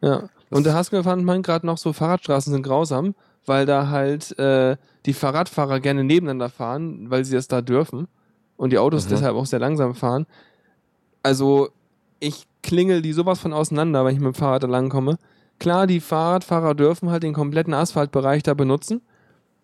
Ja. 0.00 0.28
Und 0.50 0.64
der 0.64 0.74
Haskell 0.74 1.02
fand 1.02 1.24
man 1.24 1.42
gerade 1.42 1.66
noch 1.66 1.78
so, 1.78 1.92
Fahrradstraßen 1.92 2.52
sind 2.52 2.62
grausam, 2.62 3.14
weil 3.44 3.66
da 3.66 3.88
halt 3.88 4.38
äh, 4.38 4.76
die 5.06 5.12
Fahrradfahrer 5.14 5.80
gerne 5.80 6.04
nebeneinander 6.04 6.48
fahren, 6.48 7.10
weil 7.10 7.24
sie 7.24 7.34
das 7.34 7.48
da 7.48 7.60
dürfen. 7.60 8.08
Und 8.56 8.70
die 8.72 8.78
Autos 8.78 9.06
Mhm. 9.06 9.10
deshalb 9.10 9.34
auch 9.36 9.46
sehr 9.46 9.58
langsam 9.58 9.94
fahren. 9.94 10.26
Also, 11.22 11.68
ich 12.20 12.46
klingel 12.62 13.02
die 13.02 13.12
sowas 13.12 13.40
von 13.40 13.52
auseinander, 13.52 14.04
wenn 14.04 14.14
ich 14.14 14.20
mit 14.20 14.34
dem 14.34 14.38
Fahrrad 14.38 14.62
da 14.62 14.66
langkomme. 14.66 15.18
Klar, 15.58 15.86
die 15.86 16.00
Fahrradfahrer 16.00 16.74
dürfen 16.74 17.10
halt 17.10 17.22
den 17.22 17.34
kompletten 17.34 17.74
Asphaltbereich 17.74 18.42
da 18.42 18.54
benutzen. 18.54 19.02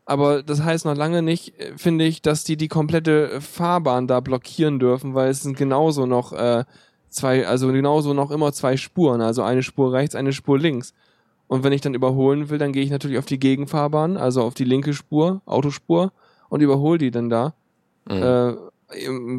Aber 0.05 0.43
das 0.43 0.63
heißt 0.63 0.87
noch 0.87 0.97
lange 0.97 1.21
nicht, 1.23 1.61
äh, 1.61 1.77
finde 1.77 2.07
ich, 2.07 2.23
dass 2.23 2.43
die 2.43 2.57
die 2.57 2.69
komplette 2.69 3.41
Fahrbahn 3.41 4.07
da 4.07 4.21
blockieren 4.21 4.79
dürfen, 4.79 5.15
weil 5.15 5.31
es 5.31 5.43
sind 5.43 5.57
genauso 5.57 6.07
noch 6.07 6.33
äh, 6.33 6.65
zwei, 7.11 7.47
also 7.47 7.71
genauso 7.71 8.15
noch 8.15 8.31
immer 8.31 8.53
zwei 8.53 8.77
Spuren, 8.77 9.21
also 9.21 9.43
eine 9.43 9.63
Spur 9.63 9.93
rechts, 9.93 10.15
eine 10.15 10.33
Spur 10.33 10.59
links. 10.59 10.95
Und 11.47 11.65
wenn 11.65 11.73
ich 11.73 11.81
dann 11.81 11.95
überholen 11.95 12.49
will, 12.49 12.59
dann 12.59 12.73
gehe 12.73 12.83
ich 12.83 12.91
natürlich 12.91 13.19
auf 13.19 13.27
die 13.27 13.39
Gegenfahrbahn, 13.39 14.17
also 14.17 14.43
auf 14.43 14.55
die 14.55 14.65
linke 14.65 14.95
Spur, 14.95 15.43
Autospur, 15.45 16.13
und 16.49 16.63
überhole 16.63 16.99
die 16.99 17.11
dann 17.11 17.29
da. 17.29 17.55
Mhm. 18.09 18.23
Äh, 18.23 18.57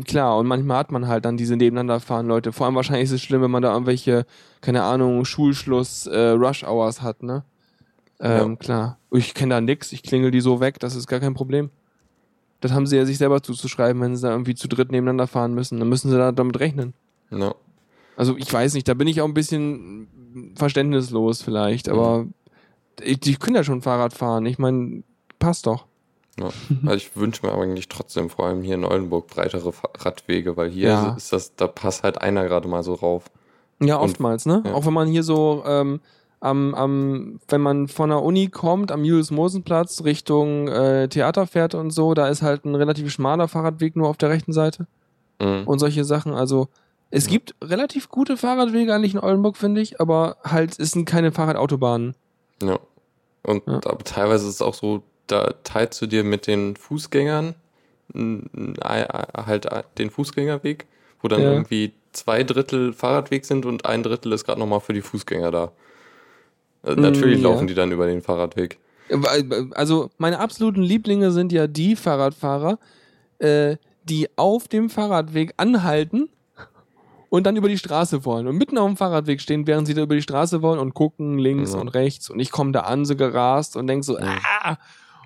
klar, 0.05 0.37
und 0.37 0.47
manchmal 0.47 0.77
hat 0.77 0.91
man 0.91 1.07
halt 1.07 1.25
dann 1.25 1.37
diese 1.37 1.55
nebeneinander 1.55 1.99
fahren 1.99 2.27
Leute. 2.27 2.51
Vor 2.51 2.65
allem 2.65 2.75
wahrscheinlich 2.75 3.05
ist 3.05 3.11
es 3.13 3.21
schlimm, 3.21 3.41
wenn 3.41 3.51
man 3.51 3.63
da 3.63 3.73
irgendwelche, 3.73 4.25
keine 4.61 4.83
Ahnung, 4.83 5.25
Schulschluss, 5.25 6.05
äh, 6.07 6.29
Rush 6.29 6.63
Hours 6.63 7.01
hat, 7.01 7.23
ne? 7.23 7.43
Ähm, 8.19 8.51
Ja. 8.51 8.55
klar. 8.57 8.97
Ich 9.11 9.33
kenne 9.33 9.55
da 9.55 9.61
nix, 9.61 9.91
ich 9.91 10.03
klingel 10.03 10.29
die 10.31 10.41
so 10.41 10.59
weg, 10.59 10.79
das 10.79 10.95
ist 10.95 11.07
gar 11.07 11.19
kein 11.19 11.33
Problem. 11.33 11.69
Das 12.61 12.73
haben 12.73 12.85
sie 12.85 12.97
ja 12.97 13.05
sich 13.05 13.17
selber 13.17 13.41
zuzuschreiben, 13.41 14.01
wenn 14.01 14.15
sie 14.15 14.21
da 14.23 14.31
irgendwie 14.31 14.53
zu 14.55 14.67
dritt 14.67 14.91
nebeneinander 14.91 15.27
fahren 15.27 15.53
müssen. 15.55 15.79
Dann 15.79 15.89
müssen 15.89 16.11
sie 16.11 16.17
da 16.17 16.31
damit 16.31 16.59
rechnen. 16.59 16.93
Ja. 17.31 17.55
Also 18.17 18.35
ich 18.37 18.51
weiß 18.51 18.73
nicht, 18.73 18.87
da 18.87 18.93
bin 18.93 19.07
ich 19.07 19.21
auch 19.21 19.27
ein 19.27 19.33
bisschen 19.33 20.53
verständnislos 20.55 21.41
vielleicht, 21.41 21.87
aber 21.87 22.27
ich, 23.01 23.19
die 23.21 23.35
können 23.35 23.55
ja 23.55 23.63
schon 23.63 23.81
Fahrrad 23.81 24.13
fahren. 24.13 24.45
Ich 24.45 24.59
meine, 24.59 25.03
passt 25.39 25.65
doch. 25.67 25.85
Ja. 26.39 26.49
Also 26.85 26.95
ich 26.95 27.15
wünsche 27.15 27.45
mir 27.45 27.51
aber 27.51 27.63
eigentlich 27.63 27.89
trotzdem 27.89 28.29
vor 28.29 28.45
allem 28.45 28.61
hier 28.61 28.75
in 28.75 28.85
Oldenburg 28.85 29.27
breitere 29.27 29.71
Radwege, 29.97 30.55
weil 30.57 30.69
hier 30.69 30.89
Ja. 30.89 31.13
ist 31.15 31.33
das, 31.33 31.55
da 31.55 31.67
passt 31.67 32.03
halt 32.03 32.19
einer 32.21 32.47
gerade 32.47 32.67
mal 32.67 32.83
so 32.83 32.93
rauf. 32.93 33.25
Ja, 33.81 33.97
Und- 33.97 34.09
oftmals, 34.09 34.45
ne? 34.45 34.63
ja. 34.65 34.73
Auch 34.73 34.85
wenn 34.85 34.93
man 34.93 35.07
hier 35.07 35.23
so 35.23 35.63
ähm, 35.65 35.99
am, 36.41 36.73
am, 36.75 37.39
wenn 37.49 37.61
man 37.61 37.87
von 37.89 38.09
der 38.09 38.21
Uni 38.23 38.47
kommt, 38.47 38.91
am 38.91 39.03
Julius-Mosen-Platz 39.03 40.03
Richtung 40.05 40.67
äh, 40.69 41.07
Theater 41.09 41.47
fährt 41.47 41.75
und 41.75 41.91
so, 41.91 42.13
da 42.13 42.27
ist 42.29 42.41
halt 42.41 42.63
ein 42.65 42.75
relativ 42.75 43.11
schmaler 43.11 43.47
Fahrradweg 43.47 43.95
nur 43.95 44.07
auf 44.07 44.17
der 44.17 44.29
rechten 44.29 44.53
Seite 44.53 44.87
Mhm. 45.41 45.63
und 45.65 45.79
solche 45.79 46.03
Sachen. 46.05 46.33
Also 46.33 46.67
es 47.11 47.25
Ja. 47.25 47.31
gibt 47.31 47.55
relativ 47.63 48.09
gute 48.09 48.37
Fahrradwege 48.37 48.93
eigentlich 48.93 49.13
in 49.15 49.19
Oldenburg, 49.19 49.57
finde 49.57 49.81
ich, 49.81 49.99
aber 49.99 50.37
halt 50.43 50.77
es 50.79 50.91
sind 50.91 51.05
keine 51.05 51.31
Fahrradautobahnen. 51.31 52.15
Ja. 52.63 52.79
Und 53.43 53.63
Ja. 53.67 53.75
aber 53.85 54.03
teilweise 54.03 54.47
ist 54.47 54.55
es 54.55 54.61
auch 54.61 54.73
so, 54.73 55.01
da 55.31 55.53
teilst 55.63 56.01
du 56.01 56.07
dir 56.07 56.23
mit 56.23 56.47
den 56.47 56.75
Fußgängern 56.75 57.55
halt 58.15 59.67
den 59.97 60.09
Fußgängerweg, 60.09 60.85
wo 61.21 61.27
dann 61.27 61.41
Ja. 61.41 61.51
irgendwie 61.51 61.93
zwei 62.11 62.43
Drittel 62.43 62.93
Fahrradweg 62.93 63.45
sind 63.45 63.65
und 63.65 63.85
ein 63.85 64.03
Drittel 64.03 64.31
ist 64.33 64.45
gerade 64.45 64.59
nochmal 64.59 64.79
für 64.79 64.93
die 64.93 65.01
Fußgänger 65.01 65.51
da. 65.51 65.71
Äh, 66.83 66.95
Mm, 66.95 67.01
Natürlich 67.01 67.41
ja. 67.41 67.49
laufen 67.49 67.67
die 67.67 67.75
dann 67.75 67.91
über 67.91 68.07
den 68.07 68.21
Fahrradweg. 68.21 68.77
Also 69.73 70.11
meine 70.17 70.39
absoluten 70.39 70.81
Lieblinge 70.83 71.31
sind 71.31 71.51
ja 71.51 71.65
die 71.67 71.95
Fahrradfahrer, 71.95 72.77
äh, 73.39 73.77
die 74.03 74.27
auf 74.35 74.67
dem 74.67 74.89
Fahrradweg 74.89 75.53
anhalten 75.57 76.29
und 77.29 77.45
dann 77.45 77.55
über 77.57 77.69
die 77.69 77.77
Straße 77.77 78.23
wollen 78.25 78.47
und 78.47 78.55
mitten 78.57 78.77
auf 78.77 78.87
dem 78.87 78.97
Fahrradweg 78.97 79.41
stehen, 79.41 79.65
während 79.67 79.87
sie 79.87 79.93
da 79.93 80.01
über 80.03 80.15
die 80.15 80.21
Straße 80.21 80.61
wollen 80.61 80.79
und 80.79 80.93
gucken 80.93 81.37
links 81.39 81.73
Ja. 81.73 81.79
und 81.79 81.89
rechts 81.89 82.29
und 82.29 82.39
ich 82.39 82.51
komme 82.51 82.71
da 82.71 82.81
an, 82.81 83.05
so 83.05 83.15
gerast 83.15 83.75
und 83.75 83.87
denk 83.87 84.03
so, 84.03 84.17
ah! 84.17 84.77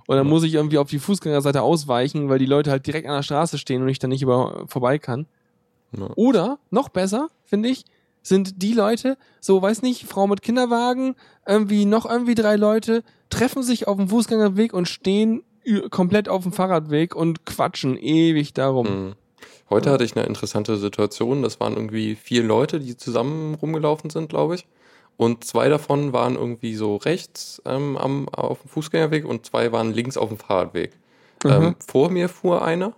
Und 0.08 0.18
dann 0.18 0.28
muss 0.28 0.44
ich 0.44 0.54
irgendwie 0.54 0.78
auf 0.78 0.90
die 0.90 1.00
Fußgängerseite 1.00 1.62
ausweichen, 1.62 2.30
weil 2.30 2.40
die 2.40 2.46
Leute 2.46 2.72
halt 2.72 2.86
direkt 2.86 3.08
an 3.08 3.16
der 3.16 3.24
Straße 3.24 3.58
stehen 3.58 3.82
und 3.82 3.90
ich 3.90 4.00
dann 4.00 4.10
nicht 4.10 4.22
über 4.22 4.66
vorbei 4.68 5.00
kann. 5.00 5.28
Ja. 5.98 6.10
Oder, 6.16 6.60
noch 6.72 6.90
besser, 6.90 7.30
finde 7.46 7.70
ich, 7.70 7.86
sind 8.22 8.62
die 8.62 8.74
Leute, 8.74 9.18
so, 9.40 9.62
weiß 9.62 9.82
nicht, 9.82 10.06
Frau 10.06 10.28
mit 10.28 10.42
Kinderwagen, 10.42 11.16
irgendwie 11.46 11.86
noch 11.86 12.10
irgendwie 12.10 12.36
drei 12.36 12.56
Leute, 12.56 13.04
treffen 13.30 13.64
sich 13.64 13.88
auf 13.88 13.98
dem 13.98 14.10
Fußgängerweg 14.10 14.74
und 14.74 14.88
stehen 14.88 15.44
komplett 15.92 16.30
auf 16.30 16.44
dem 16.44 16.52
Fahrradweg 16.52 17.16
und 17.16 17.46
quatschen 17.46 17.98
ewig 17.98 18.54
darum. 18.54 18.88
Mhm. 18.88 19.14
Heute 19.70 19.92
hatte 19.92 20.04
ich 20.04 20.16
eine 20.16 20.26
interessante 20.26 20.78
Situation. 20.78 21.42
Das 21.42 21.60
waren 21.60 21.74
irgendwie 21.74 22.16
vier 22.16 22.44
Leute, 22.44 22.80
die 22.80 22.96
zusammen 22.98 23.56
rumgelaufen 23.56 24.10
sind, 24.10 24.30
glaube 24.30 24.56
ich. 24.56 24.66
Und 25.18 25.44
zwei 25.44 25.70
davon 25.70 26.12
waren 26.12 26.36
irgendwie 26.36 26.76
so 26.76 26.96
rechts 26.98 27.62
ähm, 27.66 27.98
am, 27.98 28.28
auf 28.30 28.62
dem 28.62 28.70
Fußgängerweg 28.70 29.26
und 29.26 29.46
zwei 29.46 29.72
waren 29.72 29.94
links 29.94 30.18
auf 30.18 30.30
dem 30.30 30.38
Fahrradweg. 30.38 30.92
Mhm. 31.44 31.52
Ähm, 31.52 31.76
vor 31.86 32.10
mir 32.10 32.30
fuhr 32.30 32.64
einer, 32.64 32.94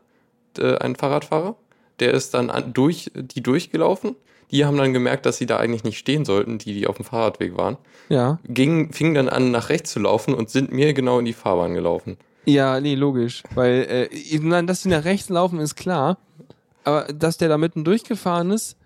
äh, 0.57 0.77
ein 0.77 0.95
Fahrradfahrer, 0.95 1.55
der 1.99 2.13
ist 2.13 2.33
dann 2.33 2.49
an, 2.49 2.73
durch 2.73 3.11
die 3.13 3.41
durchgelaufen. 3.41 4.15
Die 4.51 4.63
haben 4.63 4.77
dann 4.77 4.93
gemerkt, 4.93 5.25
dass 5.25 5.37
sie 5.37 5.47
da 5.47 5.57
eigentlich 5.57 5.83
nicht 5.83 5.97
stehen 5.97 6.23
sollten, 6.23 6.59
die, 6.59 6.73
die 6.73 6.87
auf 6.87 6.97
dem 6.97 7.05
Fahrradweg 7.05 7.57
waren. 7.57 7.77
Ja. 8.09 8.39
Ging, 8.47 8.93
fingen 8.93 9.15
dann 9.15 9.29
an, 9.29 9.51
nach 9.51 9.69
rechts 9.69 9.91
zu 9.91 9.99
laufen 9.99 10.33
und 10.33 10.49
sind 10.49 10.71
mir 10.71 10.93
genau 10.93 11.19
in 11.19 11.25
die 11.25 11.33
Fahrbahn 11.33 11.73
gelaufen. 11.73 12.17
Ja, 12.45 12.79
nee, 12.79 12.93
logisch. 12.93 13.41
Weil, 13.55 14.09
äh, 14.11 14.39
nein, 14.39 14.67
dass 14.67 14.83
die 14.83 14.89
nach 14.89 15.03
rechts 15.03 15.29
laufen, 15.29 15.59
ist 15.59 15.75
klar. 15.75 16.17
Aber 16.83 17.05
dass 17.05 17.37
der 17.37 17.49
da 17.49 17.57
mitten 17.57 17.83
durchgefahren 17.83 18.51
ist, 18.51 18.77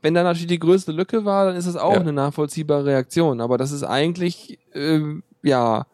wenn 0.00 0.14
da 0.14 0.22
natürlich 0.22 0.46
die 0.48 0.58
größte 0.58 0.92
Lücke 0.92 1.24
war, 1.24 1.46
dann 1.46 1.56
ist 1.56 1.66
das 1.66 1.76
auch 1.76 1.94
Ja. 1.94 2.00
eine 2.00 2.12
nachvollziehbare 2.12 2.84
Reaktion. 2.84 3.40
Aber 3.40 3.58
das 3.58 3.72
ist 3.72 3.82
eigentlich, 3.82 4.58
ähm, 4.74 5.22
ja, 5.42 5.86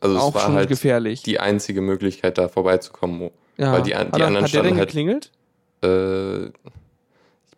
Also 0.00 0.18
auch 0.18 0.38
schon 0.40 0.54
halt 0.54 0.68
gefährlich. 0.68 1.22
die 1.22 1.38
einzige 1.40 1.80
Möglichkeit, 1.80 2.38
da 2.38 2.48
vorbeizukommen. 2.48 3.20
wo- 3.20 3.32
ja. 3.58 3.72
weil 3.72 3.82
die 3.82 3.90
die 3.90 3.96
hat, 3.96 4.08
er- 4.18 4.26
anderen 4.26 4.44
hat 4.44 4.52
der 4.54 4.62
denn 4.62 4.76
halt- 4.76 4.88
geklingelt? 4.88 5.30
Äh, 5.84 6.46
ich 6.46 6.52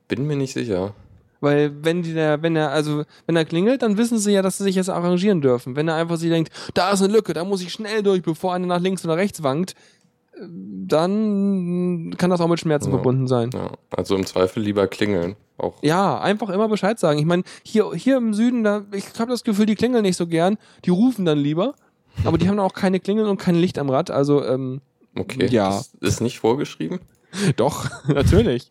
bin 0.08 0.26
mir 0.26 0.36
nicht 0.36 0.52
sicher. 0.52 0.94
Weil 1.40 1.72
wenn 1.84 2.02
die 2.02 2.14
der, 2.14 2.42
wenn 2.42 2.56
er, 2.56 2.70
also 2.72 3.04
wenn 3.26 3.36
er 3.36 3.44
klingelt, 3.44 3.82
dann 3.82 3.96
wissen 3.96 4.18
sie 4.18 4.32
ja, 4.32 4.42
dass 4.42 4.58
sie 4.58 4.64
sich 4.64 4.74
jetzt 4.74 4.90
arrangieren 4.90 5.40
dürfen. 5.40 5.76
Wenn 5.76 5.86
er 5.86 5.94
einfach 5.94 6.16
sich 6.16 6.30
denkt, 6.30 6.50
da 6.74 6.90
ist 6.90 7.00
eine 7.00 7.12
Lücke, 7.12 7.32
da 7.32 7.44
muss 7.44 7.62
ich 7.62 7.72
schnell 7.72 8.02
durch, 8.02 8.22
bevor 8.22 8.54
einer 8.54 8.66
nach 8.66 8.80
links 8.80 9.04
oder 9.04 9.16
rechts 9.16 9.42
wankt, 9.44 9.74
dann 10.40 12.14
kann 12.16 12.30
das 12.30 12.40
auch 12.40 12.48
mit 12.48 12.60
Schmerzen 12.60 12.86
Ja. 12.88 12.94
verbunden 12.96 13.26
sein. 13.28 13.50
Ja, 13.52 13.72
also 13.90 14.16
im 14.16 14.26
Zweifel 14.26 14.62
lieber 14.62 14.86
klingeln. 14.86 15.36
Auch. 15.56 15.74
Ja, 15.82 16.20
einfach 16.20 16.48
immer 16.50 16.68
Bescheid 16.68 16.98
sagen. 16.98 17.18
Ich 17.18 17.24
meine, 17.24 17.42
hier, 17.64 17.92
hier 17.94 18.16
im 18.16 18.32
Süden, 18.34 18.62
da, 18.64 18.84
ich 18.92 19.06
habe 19.18 19.30
das 19.30 19.42
Gefühl, 19.44 19.66
die 19.66 19.74
klingeln 19.74 20.02
nicht 20.02 20.16
so 20.16 20.26
gern, 20.26 20.56
die 20.84 20.90
rufen 20.90 21.24
dann 21.24 21.38
lieber. 21.38 21.74
Aber 22.24 22.38
die 22.38 22.48
haben 22.48 22.58
auch 22.58 22.72
keine 22.74 22.98
Klingel 23.00 23.26
und 23.26 23.38
kein 23.38 23.54
Licht 23.54 23.78
am 23.78 23.90
Rad. 23.90 24.10
Also, 24.10 24.44
ähm, 24.44 24.80
Okay. 25.16 25.46
Ja. 25.46 25.70
Das 25.70 25.90
ist 26.00 26.20
nicht 26.20 26.38
vorgeschrieben. 26.38 27.00
doch, 27.56 27.88
natürlich. 28.08 28.70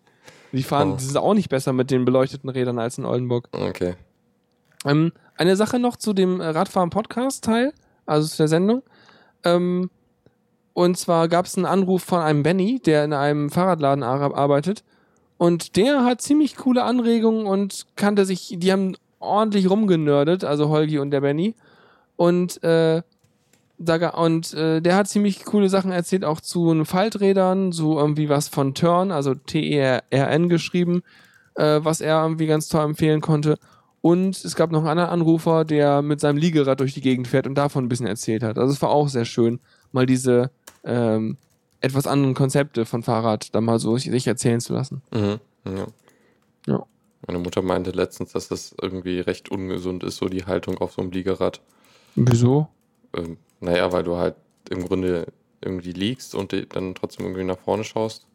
Die 0.53 0.63
fahren, 0.63 0.93
Oh. 0.93 0.95
die 0.97 1.03
sind 1.03 1.17
auch 1.17 1.33
nicht 1.33 1.49
besser 1.49 1.73
mit 1.73 1.91
den 1.91 2.05
beleuchteten 2.05 2.49
Rädern 2.49 2.79
als 2.79 2.97
in 2.97 3.05
Oldenburg. 3.05 3.49
Okay. 3.51 3.95
Ähm, 4.85 5.11
eine 5.35 5.55
Sache 5.57 5.77
noch 5.79 5.97
zu 5.97 6.13
dem 6.13 6.39
äh, 6.39 6.45
Radfahren-Podcast-Teil, 6.47 7.73
also 8.05 8.27
zu 8.27 8.37
der 8.37 8.47
Sendung. 8.47 8.81
Ähm, 9.43 9.89
und 10.77 10.95
zwar 10.95 11.27
gab 11.27 11.47
es 11.47 11.57
einen 11.57 11.65
Anruf 11.65 12.03
von 12.03 12.19
einem 12.19 12.43
Benny, 12.43 12.79
der 12.79 13.03
in 13.03 13.11
einem 13.11 13.49
Fahrradladen 13.49 14.03
ar 14.03 14.37
arbeitet. 14.37 14.83
Und 15.37 15.75
der 15.75 16.05
hat 16.05 16.21
ziemlich 16.21 16.55
coole 16.55 16.83
Anregungen 16.83 17.47
und 17.47 17.87
kannte 17.95 18.25
sich, 18.25 18.57
die 18.59 18.71
haben 18.71 18.95
ordentlich 19.17 19.71
rumgenördet, 19.71 20.43
also 20.43 20.69
Holgi 20.69 20.99
und 20.99 21.09
der 21.09 21.21
Benny. 21.21 21.55
Und, 22.15 22.63
äh, 22.63 23.01
da, 23.79 24.09
und 24.09 24.53
äh, 24.53 24.79
der 24.79 24.95
hat 24.97 25.07
ziemlich 25.07 25.45
coole 25.45 25.67
Sachen 25.67 25.91
erzählt, 25.91 26.23
auch 26.23 26.41
zu 26.41 26.85
Falträdern, 26.85 27.71
so 27.71 27.97
irgendwie 27.97 28.29
was 28.29 28.47
von 28.47 28.75
Turn, 28.75 29.09
also 29.09 29.33
T-E-R-N 29.33 30.47
geschrieben, 30.47 31.01
äh, 31.55 31.79
was 31.81 32.01
er 32.01 32.21
irgendwie 32.21 32.45
ganz 32.45 32.67
toll 32.67 32.85
empfehlen 32.85 33.21
konnte. 33.21 33.57
Und 34.01 34.45
es 34.45 34.55
gab 34.55 34.71
noch 34.71 34.81
einen 34.81 34.89
anderen 34.89 35.09
Anrufer, 35.09 35.65
der 35.65 36.03
mit 36.03 36.19
seinem 36.19 36.37
Liegerad 36.37 36.79
durch 36.79 36.93
die 36.93 37.01
Gegend 37.01 37.27
fährt 37.27 37.47
und 37.47 37.55
davon 37.55 37.85
ein 37.85 37.89
bisschen 37.89 38.05
erzählt 38.05 38.43
hat. 38.43 38.59
Also 38.59 38.73
es 38.73 38.81
war 38.83 38.91
auch 38.91 39.09
sehr 39.09 39.25
schön, 39.25 39.59
mal 39.91 40.05
diese 40.05 40.51
ähm, 40.87 41.37
etwas 41.81 42.07
anderen 42.07 42.33
Konzepte 42.33 42.85
von 42.85 43.03
Fahrrad 43.03 43.53
da 43.53 43.61
mal 43.61 43.77
so 43.79 43.97
sich 43.97 44.25
erzählen 44.25 44.59
zu 44.59 44.73
lassen. 44.73 45.01
Mhm. 45.11 45.39
Ja. 45.65 45.87
Ja. 46.65 46.85
Meine 47.27 47.39
Mutter 47.39 47.61
meinte 47.61 47.91
letztens, 47.91 48.31
dass 48.31 48.47
das 48.47 48.75
irgendwie 48.81 49.19
recht 49.19 49.49
ungesund 49.49 50.03
ist, 50.03 50.17
so 50.17 50.27
die 50.27 50.45
Haltung 50.45 50.77
auf 50.79 50.93
so 50.93 51.01
einem 51.01 51.11
Liegerad. 51.11 51.61
Wieso? 52.15 52.67
Ähm, 53.13 53.37
naja, 53.59 53.91
weil 53.91 54.03
du 54.03 54.15
halt 54.17 54.35
im 54.69 54.85
Grunde 54.85 55.27
irgendwie 55.61 55.91
liegst 55.91 56.35
und 56.35 56.53
dann 56.73 56.95
trotzdem 56.95 57.25
irgendwie 57.25 57.43
nach 57.43 57.59
vorne 57.59 57.83
schaust. 57.83 58.25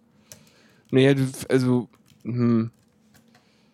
Naja, 0.91 1.15
also, 1.49 1.89
hm, 2.23 2.71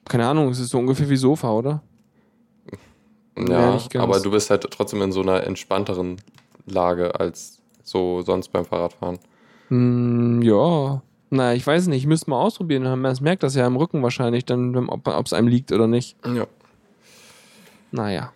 keine 0.04 0.26
Ahnung, 0.26 0.50
es 0.50 0.60
ist 0.60 0.70
so 0.70 0.78
ungefähr 0.78 1.08
wie 1.10 1.16
Sofa, 1.16 1.50
oder? 1.50 1.82
Ja, 3.38 3.76
Ja, 3.92 4.00
aber 4.00 4.20
du 4.20 4.30
bist 4.30 4.50
halt 4.50 4.62
trotzdem 4.70 5.02
in 5.02 5.12
so 5.12 5.22
einer 5.22 5.44
entspannteren 5.44 6.20
Lage 6.66 7.18
als 7.18 7.57
so 7.90 8.22
sonst 8.22 8.48
beim 8.52 8.64
Fahrradfahren. 8.64 9.18
Hm, 9.68 10.42
ja. 10.42 11.02
Na, 11.30 11.54
ich 11.54 11.66
weiß 11.66 11.88
nicht, 11.88 11.98
ich 12.02 12.06
müsste 12.06 12.30
mal 12.30 12.40
ausprobieren. 12.40 12.82
Man 13.00 13.16
merkt 13.20 13.42
das 13.42 13.54
ja 13.54 13.66
im 13.66 13.76
Rücken 13.76 14.02
wahrscheinlich, 14.02 14.44
dann, 14.44 14.88
ob 14.88 15.26
es 15.26 15.32
einem 15.32 15.48
liegt 15.48 15.72
oder 15.72 15.86
nicht. 15.86 16.16
Ja. 16.26 16.46
Naja. 17.90 18.32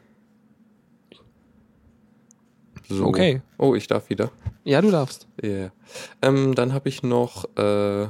So. 2.89 3.07
Okay. 3.07 3.41
Oh, 3.57 3.75
ich 3.75 3.87
darf 3.87 4.11
wieder. 4.11 4.31
Ja, 4.65 4.81
du 4.83 4.91
darfst. 4.91 5.27
Yeah. 5.43 5.73
Ähm, 6.21 6.55
dann 6.55 6.75
habe 6.75 6.89
ich 6.89 7.03
noch 7.03 7.45
äh, 7.57 8.09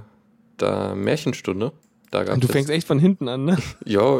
da 0.56 0.94
Märchenstunde. 0.94 1.72
Da 2.10 2.24
Du 2.24 2.46
fängst 2.46 2.68
echt 2.68 2.86
von 2.86 2.98
hinten 2.98 3.28
an, 3.28 3.44
ne? 3.44 3.56
Ja, 3.86 4.18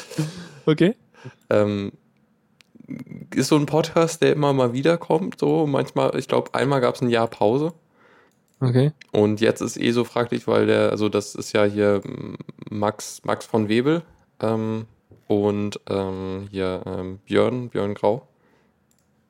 Okay. 0.66 0.96
ähm, 1.50 1.92
ist 3.34 3.48
so 3.48 3.56
ein 3.56 3.66
Podcast, 3.66 4.22
der 4.22 4.32
immer 4.32 4.52
mal 4.52 4.72
wiederkommt. 4.72 5.38
So 5.38 5.66
manchmal, 5.66 6.16
ich 6.18 6.28
glaube, 6.28 6.54
einmal 6.54 6.80
gab 6.80 6.94
es 6.94 7.02
ein 7.02 7.10
Jahr 7.10 7.26
Pause. 7.26 7.72
Okay. 8.60 8.92
Und 9.12 9.40
jetzt 9.40 9.60
ist 9.60 9.76
eh 9.76 9.90
so 9.90 10.04
fraglich, 10.04 10.46
weil 10.46 10.66
der, 10.66 10.90
also 10.90 11.08
das 11.08 11.34
ist 11.34 11.52
ja 11.52 11.64
hier 11.64 12.00
Max, 12.70 13.22
Max 13.24 13.44
von 13.46 13.68
Webel 13.68 14.02
ähm, 14.40 14.86
und 15.26 15.80
ähm, 15.88 16.48
hier 16.50 16.82
ähm, 16.86 17.18
Björn, 17.26 17.68
Björn 17.68 17.94
Grau. 17.94 18.26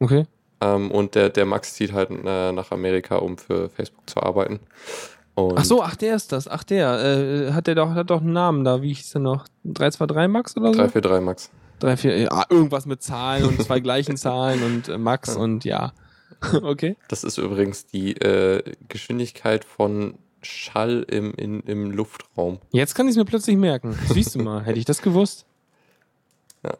Okay. 0.01 0.27
Ähm, 0.61 0.91
und 0.91 1.15
der, 1.15 1.31
der 1.31 1.47
Max 1.47 1.75
zieht 1.75 1.93
halt 1.93 2.11
äh, 2.11 2.53
nach 2.53 2.71
Amerika, 2.71 3.17
um 3.17 3.39
für 3.39 3.71
Facebook 3.71 4.09
zu 4.09 4.23
arbeiten. 4.23 4.61
Und 5.35 5.59
Ach 5.59 5.65
so, 5.65 5.83
ach 5.83 5.97
der 5.97 6.15
ist 6.15 6.31
das. 6.31 6.47
Ach 6.47 6.63
der. 6.63 7.01
Äh, 7.01 7.53
hat 7.53 7.67
der 7.67 7.75
doch, 7.75 7.91
hat 7.91 8.11
doch 8.11 8.21
einen 8.21 8.33
Namen 8.33 8.63
da. 8.63 8.83
Wie 8.83 8.93
hieß 8.93 9.13
der 9.13 9.21
noch? 9.21 9.47
323 9.65 10.33
Max 10.33 10.57
oder 10.57 10.69
so? 10.69 10.79
343 10.79 11.25
Max. 11.25 11.51
3, 11.81 11.97
4, 11.97 12.19
ja, 12.19 12.45
irgendwas 12.49 12.87
mit 12.87 13.03
Zahlen 13.03 13.45
und 13.45 13.63
zwei 13.63 13.81
gleichen 13.81 14.17
Zahlen 14.17 14.63
und 14.63 14.89
äh, 14.89 14.99
Max 14.99 15.37
und 15.37 15.65
ja. 15.65 15.93
okay. 16.63 16.97
Das 17.09 17.25
ist 17.25 17.39
übrigens 17.39 17.87
die 17.87 18.13
äh, 18.17 18.63
Geschwindigkeit 18.89 19.65
von 19.65 20.15
Schall 20.43 21.07
im, 21.09 21.33
in, 21.35 21.61
im 21.63 21.91
Luftraum. 21.91 22.59
Jetzt 22.71 22.95
kann 22.95 23.07
ich 23.07 23.13
es 23.13 23.17
mir 23.17 23.25
plötzlich 23.25 23.57
merken. 23.57 23.97
Siehst 24.09 24.35
du 24.35 24.41
mal, 24.43 24.63
hätte 24.65 24.79
ich 24.79 24.85
das 24.85 25.01
gewusst. 25.01 25.47
Ja. 26.63 26.75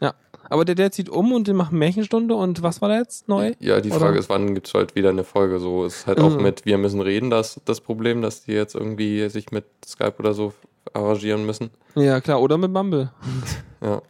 Ja. 0.00 0.14
Aber 0.50 0.64
der, 0.64 0.74
der 0.74 0.90
zieht 0.90 1.08
um 1.08 1.32
und 1.32 1.46
der 1.46 1.54
macht 1.54 1.72
Märchenstunde 1.72 2.34
und 2.34 2.62
was 2.62 2.80
war 2.80 2.88
da 2.88 2.98
jetzt 2.98 3.28
neu? 3.28 3.52
Ja, 3.60 3.80
die 3.80 3.90
Oder? 3.90 4.00
Frage 4.00 4.18
ist, 4.18 4.28
wann 4.28 4.54
gibt 4.54 4.66
es 4.66 4.74
halt 4.74 4.94
wieder 4.96 5.10
eine 5.10 5.24
Folge? 5.24 5.60
So 5.60 5.84
ist 5.84 6.06
halt 6.06 6.20
auch 6.20 6.36
Mhm. 6.36 6.42
mit 6.42 6.64
Wir 6.64 6.78
müssen 6.78 7.00
reden, 7.00 7.30
das 7.30 7.60
das 7.64 7.80
Problem, 7.80 8.22
dass 8.22 8.44
die 8.44 8.52
jetzt 8.52 8.74
irgendwie 8.74 9.28
sich 9.28 9.52
mit 9.52 9.66
Skype 9.86 10.14
oder 10.18 10.34
so 10.34 10.52
arrangieren 10.94 11.46
müssen. 11.46 11.70
Ja, 11.94 12.20
klar. 12.20 12.40
Oder 12.40 12.58
mit 12.58 12.70
Mumble. 12.72 13.10
Ja. 13.80 14.02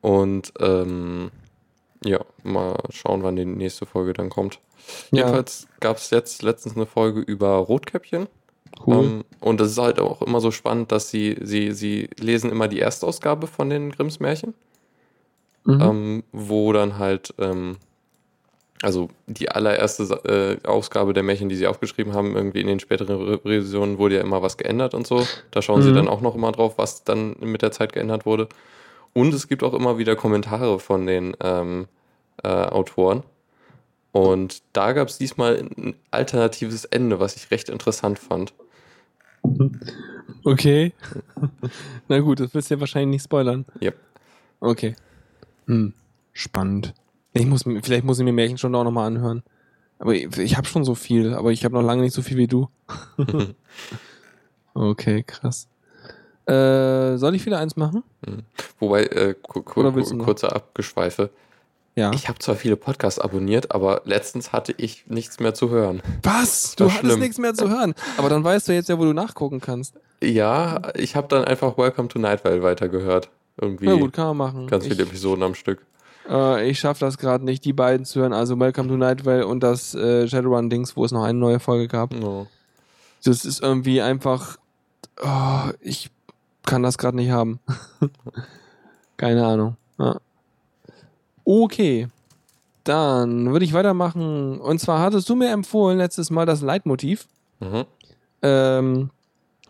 Und 0.00 0.52
ähm, 0.58 1.30
ja, 2.04 2.18
mal 2.42 2.76
schauen, 2.90 3.22
wann 3.22 3.36
die 3.36 3.44
nächste 3.44 3.86
Folge 3.86 4.12
dann 4.12 4.28
kommt. 4.30 4.58
Ja. 5.12 5.18
Jedenfalls 5.20 5.68
gab 5.80 5.96
es 5.98 6.10
jetzt 6.10 6.42
letztens 6.42 6.74
eine 6.76 6.86
Folge 6.86 7.20
über 7.20 7.50
Rotkäppchen. 7.56 8.26
Cool. 8.84 9.04
Ähm, 9.04 9.24
und 9.40 9.60
das 9.60 9.70
ist 9.70 9.78
halt 9.78 10.00
auch 10.00 10.20
immer 10.22 10.40
so 10.40 10.50
spannend, 10.50 10.90
dass 10.90 11.08
sie, 11.08 11.36
sie, 11.40 11.70
sie 11.70 12.10
lesen 12.18 12.50
immer 12.50 12.66
die 12.66 12.80
Erstausgabe 12.80 13.46
von 13.46 13.70
den 13.70 13.92
Grimms 13.92 14.18
Märchen, 14.20 14.54
Mhm. 15.66 15.80
ähm, 15.80 16.24
wo 16.32 16.72
dann 16.72 16.98
halt, 16.98 17.32
ähm, 17.38 17.76
also 18.84 19.08
die 19.26 19.48
allererste 19.50 20.04
äh, 20.62 20.66
Ausgabe 20.66 21.14
der 21.14 21.22
Märchen, 21.22 21.48
die 21.48 21.56
sie 21.56 21.66
aufgeschrieben 21.66 22.12
haben, 22.12 22.36
irgendwie 22.36 22.60
in 22.60 22.66
den 22.66 22.80
späteren 22.80 23.16
Re 23.16 23.40
Revisionen 23.44 23.98
wurde 23.98 24.16
ja 24.16 24.20
immer 24.20 24.42
was 24.42 24.56
geändert 24.56 24.94
und 24.94 25.06
so. 25.06 25.26
Da 25.50 25.62
schauen 25.62 25.82
sie 25.82 25.90
Mhm. 25.90 25.94
dann 25.94 26.08
auch 26.08 26.20
noch 26.20 26.34
immer 26.34 26.52
drauf, 26.52 26.74
was 26.76 27.02
dann 27.04 27.34
mit 27.40 27.62
der 27.62 27.72
Zeit 27.72 27.92
geändert 27.92 28.26
wurde. 28.26 28.48
Und 29.14 29.32
es 29.32 29.48
gibt 29.48 29.62
auch 29.62 29.74
immer 29.74 29.96
wieder 29.98 30.16
Kommentare 30.16 30.78
von 30.80 31.06
den 31.06 31.34
ähm, 31.40 31.86
äh, 32.42 32.48
Autoren. 32.48 33.22
Und 34.12 34.62
da 34.72 34.92
gab 34.92 35.08
es 35.08 35.18
diesmal 35.18 35.56
ein 35.76 35.94
alternatives 36.10 36.84
Ende, 36.84 37.18
was 37.20 37.36
ich 37.36 37.50
recht 37.50 37.68
interessant 37.68 38.18
fand. 38.18 38.52
Okay. 40.46 40.92
Na 42.08 42.18
gut, 42.20 42.38
das 42.38 42.52
willst 42.52 42.70
du 42.70 42.74
ja 42.74 42.80
wahrscheinlich 42.80 43.16
nicht 43.16 43.24
spoilern. 43.24 43.64
Yep. 43.80 43.96
Okay. 44.60 44.94
Hm. 45.66 45.94
Spannend. 46.34 46.92
Ich 47.34 47.46
muss, 47.46 47.64
vielleicht 47.82 48.04
muss 48.04 48.18
ich 48.18 48.24
mir 48.24 48.32
Märchenstunde 48.32 48.78
auch 48.78 48.84
nochmal 48.84 49.08
anhören. 49.08 49.42
Aber 49.98 50.14
ich, 50.14 50.36
ich 50.38 50.56
habe 50.56 50.66
schon 50.66 50.84
so 50.84 50.94
viel, 50.94 51.34
aber 51.34 51.52
ich 51.52 51.64
habe 51.64 51.74
noch 51.74 51.82
lange 51.82 52.02
nicht 52.02 52.14
so 52.14 52.22
viel 52.22 52.36
wie 52.36 52.46
du. 52.46 52.68
okay, 54.74 55.22
krass. 55.24 55.68
Äh, 56.46 57.16
soll 57.16 57.34
ich 57.34 57.44
wieder 57.46 57.58
eins 57.58 57.76
machen? 57.76 58.02
Wobei, 58.78 59.04
äh, 59.04 59.34
ku 59.34 59.62
kurzer 59.62 60.54
Abgeschweife. 60.54 61.30
Ja. 61.96 62.12
Ich 62.12 62.28
habe 62.28 62.38
zwar 62.40 62.56
viele 62.56 62.76
Podcasts 62.76 63.20
abonniert, 63.20 63.70
aber 63.70 64.02
letztens 64.04 64.52
hatte 64.52 64.74
ich 64.76 65.04
nichts 65.06 65.38
mehr 65.38 65.54
zu 65.54 65.70
hören. 65.70 66.02
Was? 66.22 66.74
Du 66.74 66.86
hattest 66.86 67.00
schlimm. 67.00 67.20
nichts 67.20 67.38
mehr 67.38 67.54
zu 67.54 67.70
hören. 67.70 67.94
Aber 68.16 68.28
dann 68.28 68.42
weißt 68.42 68.68
du 68.68 68.72
jetzt 68.72 68.88
ja, 68.88 68.98
wo 68.98 69.04
du 69.04 69.12
nachgucken 69.12 69.60
kannst. 69.60 69.94
Ja, 70.20 70.82
ich 70.94 71.14
habe 71.14 71.28
dann 71.28 71.44
einfach 71.44 71.78
Welcome 71.78 72.08
to 72.08 72.18
Night 72.18 72.44
Vale 72.44 72.62
weitergehört. 72.62 73.30
Irgendwie 73.60 73.86
Na 73.86 73.94
gut, 73.94 74.12
kann 74.12 74.26
man 74.26 74.36
machen. 74.36 74.66
ganz 74.66 74.84
viele 74.84 75.04
ich, 75.04 75.08
Episoden 75.08 75.44
am 75.44 75.54
Stück. 75.54 75.86
Äh, 76.28 76.68
ich 76.68 76.78
schaffe 76.78 77.00
das 77.00 77.18
gerade 77.18 77.44
nicht, 77.44 77.64
die 77.64 77.72
beiden 77.72 78.06
zu 78.06 78.20
hören. 78.20 78.32
Also 78.32 78.58
Welcome 78.58 78.88
to 78.88 78.96
Night 78.96 79.24
Vale 79.24 79.46
und 79.46 79.60
das 79.60 79.94
äh, 79.94 80.26
Shadowrun-Dings, 80.28 80.96
wo 80.96 81.04
es 81.04 81.12
noch 81.12 81.24
eine 81.24 81.38
neue 81.38 81.60
Folge 81.60 81.88
gab. 81.88 82.12
No. 82.14 82.46
Das 83.24 83.44
ist 83.44 83.62
irgendwie 83.62 84.00
einfach. 84.00 84.58
Oh, 85.22 85.70
ich 85.80 86.10
kann 86.64 86.82
das 86.82 86.98
gerade 86.98 87.16
nicht 87.16 87.30
haben. 87.30 87.60
Keine 89.16 89.46
Ahnung. 89.46 89.76
Ja. 89.98 90.18
Okay. 91.44 92.08
Dann 92.84 93.52
würde 93.52 93.64
ich 93.64 93.72
weitermachen. 93.72 94.60
Und 94.60 94.78
zwar 94.80 95.00
hattest 95.00 95.28
du 95.28 95.36
mir 95.36 95.50
empfohlen 95.50 95.98
letztes 95.98 96.30
Mal 96.30 96.46
das 96.46 96.60
Leitmotiv. 96.60 97.28
Mhm. 97.60 97.84
Ähm, 98.42 99.10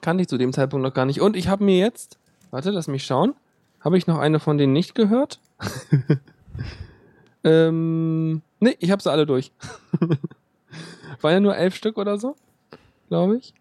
kannte 0.00 0.22
ich 0.22 0.28
zu 0.28 0.38
dem 0.38 0.52
Zeitpunkt 0.52 0.82
noch 0.82 0.94
gar 0.94 1.06
nicht. 1.06 1.20
Und 1.20 1.36
ich 1.36 1.48
habe 1.48 1.64
mir 1.64 1.78
jetzt, 1.78 2.18
warte, 2.50 2.70
lass 2.70 2.88
mich 2.88 3.04
schauen. 3.04 3.34
Habe 3.80 3.98
ich 3.98 4.06
noch 4.06 4.18
eine 4.18 4.40
von 4.40 4.58
denen 4.58 4.72
nicht 4.72 4.94
gehört? 4.94 5.38
ähm, 7.44 8.42
nee, 8.60 8.76
ich 8.78 8.90
habe 8.90 9.02
sie 9.02 9.10
alle 9.10 9.26
durch. 9.26 9.52
War 11.20 11.32
ja 11.32 11.40
nur 11.40 11.56
elf 11.56 11.74
Stück 11.74 11.98
oder 11.98 12.18
so, 12.18 12.36
glaube 13.08 13.36
ich. 13.36 13.54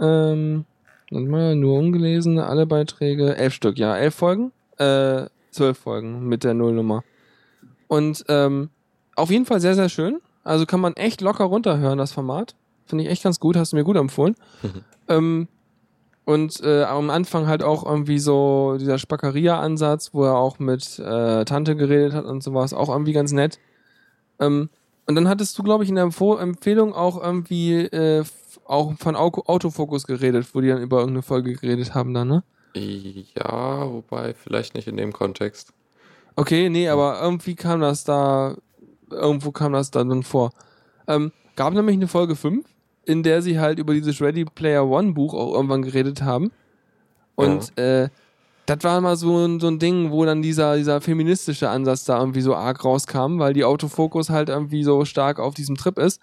Ähm, 0.00 0.64
mal, 1.10 1.54
nur 1.56 1.78
ungelesene, 1.78 2.46
alle 2.46 2.66
Beiträge. 2.66 3.36
Elf 3.36 3.54
Stück, 3.54 3.78
ja, 3.78 3.96
elf 3.96 4.14
Folgen. 4.14 4.52
Äh, 4.78 5.26
zwölf 5.50 5.78
Folgen 5.78 6.28
mit 6.28 6.44
der 6.44 6.54
Nullnummer. 6.54 7.04
Und 7.88 8.24
ähm, 8.28 8.70
auf 9.16 9.30
jeden 9.30 9.44
Fall 9.44 9.60
sehr, 9.60 9.74
sehr 9.74 9.88
schön. 9.88 10.20
Also 10.44 10.66
kann 10.66 10.80
man 10.80 10.94
echt 10.94 11.20
locker 11.20 11.44
runterhören, 11.44 11.98
das 11.98 12.12
Format. 12.12 12.54
Finde 12.86 13.04
ich 13.04 13.10
echt 13.10 13.22
ganz 13.22 13.38
gut, 13.38 13.56
hast 13.56 13.72
du 13.72 13.76
mir 13.76 13.84
gut 13.84 13.96
empfohlen. 13.96 14.34
ähm, 15.08 15.48
und 16.24 16.60
äh, 16.62 16.84
am 16.84 17.10
Anfang 17.10 17.46
halt 17.46 17.62
auch 17.62 17.84
irgendwie 17.84 18.18
so 18.18 18.76
dieser 18.78 18.98
Spackeria-Ansatz, 18.98 20.10
wo 20.12 20.24
er 20.24 20.36
auch 20.36 20.58
mit 20.58 20.98
äh, 20.98 21.44
Tante 21.44 21.76
geredet 21.76 22.12
hat 22.12 22.24
und 22.24 22.42
sowas, 22.42 22.72
auch 22.72 22.88
irgendwie 22.88 23.12
ganz 23.12 23.32
nett. 23.32 23.58
Ähm, 24.38 24.68
und 25.06 25.16
dann 25.16 25.28
hattest 25.28 25.58
du, 25.58 25.62
glaube 25.62 25.82
ich, 25.82 25.90
in 25.90 25.96
der 25.96 26.04
Empfo 26.04 26.36
Empfehlung 26.36 26.94
auch 26.94 27.20
irgendwie 27.20 27.80
äh, 27.80 28.24
auch 28.64 28.94
von 28.98 29.16
Au 29.16 29.30
Autofokus 29.46 30.06
geredet, 30.06 30.46
wo 30.52 30.60
die 30.60 30.68
dann 30.68 30.82
über 30.82 30.98
irgendeine 30.98 31.22
Folge 31.22 31.54
geredet 31.54 31.94
haben 31.94 32.14
dann, 32.14 32.28
ne? 32.28 32.44
Ja, 32.74 33.90
wobei 33.90 34.34
vielleicht 34.34 34.74
nicht 34.74 34.88
in 34.88 34.96
dem 34.96 35.12
Kontext. 35.12 35.72
Okay, 36.36 36.70
nee, 36.70 36.88
aber 36.88 37.20
irgendwie 37.20 37.54
kam 37.54 37.80
das 37.80 38.04
da, 38.04 38.56
irgendwo 39.10 39.50
kam 39.50 39.72
das 39.72 39.90
da 39.90 40.02
dann 40.04 40.22
vor. 40.22 40.52
Ähm, 41.06 41.32
gab 41.56 41.74
nämlich 41.74 41.96
eine 41.96 42.08
Folge 42.08 42.36
5, 42.36 42.64
in 43.04 43.22
der 43.22 43.42
sie 43.42 43.58
halt 43.58 43.78
über 43.78 43.94
dieses 43.94 44.20
Ready 44.20 44.44
Player 44.44 44.86
One 44.86 45.12
Buch 45.12 45.34
auch 45.34 45.54
irgendwann 45.54 45.82
geredet 45.82 46.22
haben. 46.22 46.52
Und 47.34 47.76
äh, 47.78 48.08
das 48.66 48.78
war 48.82 49.00
mal 49.00 49.16
so 49.16 49.44
ein, 49.44 49.60
so 49.60 49.68
ein 49.68 49.78
Ding, 49.78 50.10
wo 50.10 50.24
dann 50.24 50.42
dieser, 50.42 50.76
dieser 50.76 51.00
feministische 51.00 51.68
Ansatz 51.68 52.04
da 52.04 52.18
irgendwie 52.18 52.42
so 52.42 52.54
arg 52.54 52.84
rauskam, 52.84 53.38
weil 53.38 53.54
die 53.54 53.64
Autofokus 53.64 54.30
halt 54.30 54.48
irgendwie 54.48 54.84
so 54.84 55.04
stark 55.04 55.40
auf 55.40 55.54
diesem 55.54 55.76
Trip 55.76 55.98
ist. 55.98 56.20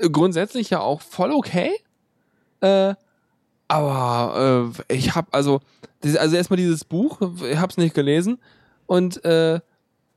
Äh, 0.00 0.10
grundsätzlich 0.10 0.70
ja 0.70 0.80
auch 0.80 1.00
voll 1.00 1.32
okay. 1.32 1.72
Äh, 2.60 2.94
aber 3.68 4.72
äh, 4.88 4.94
ich 4.94 5.14
hab 5.14 5.34
also, 5.34 5.60
also 6.02 6.36
erstmal 6.36 6.56
dieses 6.56 6.84
Buch, 6.84 7.20
ich 7.48 7.58
hab's 7.58 7.76
nicht 7.76 7.94
gelesen. 7.94 8.38
Und 8.86 9.24
äh, 9.24 9.60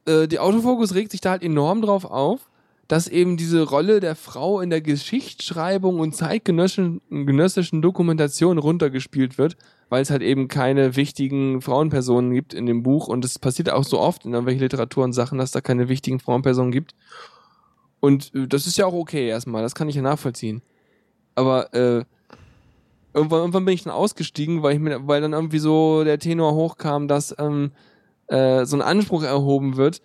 äh, 0.06 0.28
die 0.28 0.40
Autofokus 0.40 0.96
regt 0.96 1.12
sich 1.12 1.22
da 1.22 1.32
halt 1.32 1.44
enorm 1.44 1.82
drauf 1.82 2.06
auf, 2.06 2.50
dass 2.92 3.08
eben 3.08 3.38
diese 3.38 3.62
Rolle 3.64 4.02
der 4.02 4.18
Frau 4.18 4.60
in 4.60 4.70
der 4.70 4.82
Geschichtsschreibung 4.82 6.02
und 6.02 6.14
zeitgenössischen 6.14 7.00
genössischen 7.10 7.82
Dokumentation 7.82 8.58
runtergespielt 8.58 9.38
wird, 9.38 9.56
weil 9.88 10.02
es 10.02 10.10
halt 10.10 10.22
eben 10.22 10.50
keine 10.50 10.98
wichtigen 10.98 11.62
Frauenpersonen 11.62 12.34
gibt 12.34 12.54
in 12.54 12.66
dem 12.66 12.84
Buch. 12.84 13.08
Und 13.08 13.24
es 13.24 13.40
passiert 13.40 13.70
auch 13.70 13.86
so 13.86 13.98
oft 13.98 14.26
in 14.26 14.34
irgendwelchen 14.34 14.60
Literatur 14.60 15.06
und 15.06 15.14
Sachen, 15.14 15.38
dass 15.38 15.52
da 15.52 15.62
keine 15.62 15.88
wichtigen 15.88 16.20
Frauenpersonen 16.20 16.74
gibt. 16.74 16.94
Und 18.02 18.36
äh, 18.36 18.46
das 18.46 18.68
ist 18.68 18.78
ja 18.78 18.88
auch 18.88 18.94
okay 18.94 19.26
erstmal, 19.26 19.64
das 19.64 19.74
kann 19.74 19.88
ich 19.88 19.96
ja 19.96 20.02
nachvollziehen. 20.02 20.62
Aber 21.34 21.74
äh, 21.74 22.04
irgendwann, 23.14 23.40
irgendwann 23.40 23.64
bin 23.64 23.74
ich 23.74 23.84
dann 23.84 23.94
ausgestiegen, 23.94 24.64
weil 24.64 24.74
ich 24.74 24.82
mir, 24.82 25.08
weil 25.08 25.22
dann 25.22 25.32
irgendwie 25.32 25.60
so 25.60 26.04
der 26.04 26.20
Tenor 26.20 26.56
hochkam, 26.56 27.08
dass 27.08 27.34
ähm, 27.40 27.72
äh, 28.28 28.66
so 28.66 28.76
ein 28.76 28.82
Anspruch 28.82 29.24
erhoben 29.24 29.78
wird, 29.78 30.02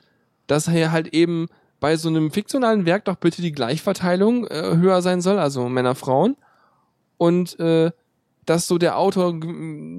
dass 0.46 0.70
hier 0.70 0.92
halt 0.92 1.08
eben 1.08 1.48
bei 1.80 1.96
so 1.96 2.08
einem 2.08 2.30
fiktionalen 2.30 2.86
Werk 2.86 3.04
doch 3.04 3.16
bitte 3.16 3.42
die 3.42 3.52
Gleichverteilung 3.52 4.46
äh, 4.46 4.76
höher 4.76 5.02
sein 5.02 5.20
soll, 5.20 5.38
also 5.38 5.68
Männer, 5.68 5.94
Frauen. 5.94 6.36
Und 7.18 7.58
äh, 7.60 7.90
dass 8.44 8.66
so 8.66 8.78
der 8.78 8.98
Autor 8.98 9.38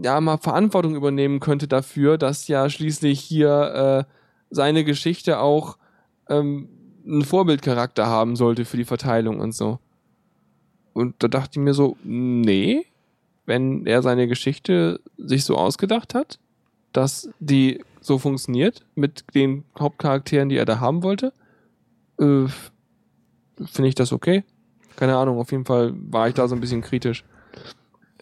ja 0.04 0.22
mal 0.22 0.38
Verantwortung 0.38 0.96
übernehmen 0.96 1.40
könnte 1.40 1.68
dafür, 1.68 2.18
dass 2.18 2.48
ja 2.48 2.70
schließlich 2.70 3.20
hier 3.20 4.06
äh, 4.08 4.14
seine 4.50 4.84
Geschichte 4.84 5.40
auch 5.40 5.78
ähm, 6.30 6.70
einen 7.06 7.26
Vorbildcharakter 7.26 8.08
haben 8.08 8.36
sollte 8.36 8.66
für 8.66 8.78
die 8.78 8.86
Verteilung 8.86 9.40
und 9.40 9.54
so. 9.54 9.80
Und 10.94 11.16
da 11.20 11.28
dachte 11.28 11.60
ich 11.60 11.64
mir 11.64 11.74
so, 11.74 11.98
nee, 12.04 12.86
wenn 13.46 13.86
er 13.86 14.02
seine 14.02 14.28
Geschichte 14.28 15.00
sich 15.18 15.46
so 15.46 15.58
ausgedacht 15.58 16.14
hat, 16.14 16.40
dass 16.94 17.30
die 17.40 17.84
so 18.02 18.18
funktioniert 18.18 18.86
mit 18.96 19.26
den 19.36 19.64
Hauptcharakteren, 19.78 20.50
die 20.50 20.58
er 20.58 20.66
da 20.66 20.80
haben 20.80 21.04
wollte, 21.04 21.34
äh, 22.20 22.48
finde 23.66 23.90
ich 23.90 23.96
das 23.96 24.12
okay. 24.14 24.44
Keine 24.96 25.16
Ahnung, 25.18 25.40
auf 25.40 25.52
jeden 25.52 25.66
Fall 25.66 25.94
war 25.96 26.28
ich 26.28 26.34
da 26.34 26.48
so 26.48 26.56
ein 26.56 26.62
bisschen 26.62 26.82
kritisch. 26.82 27.24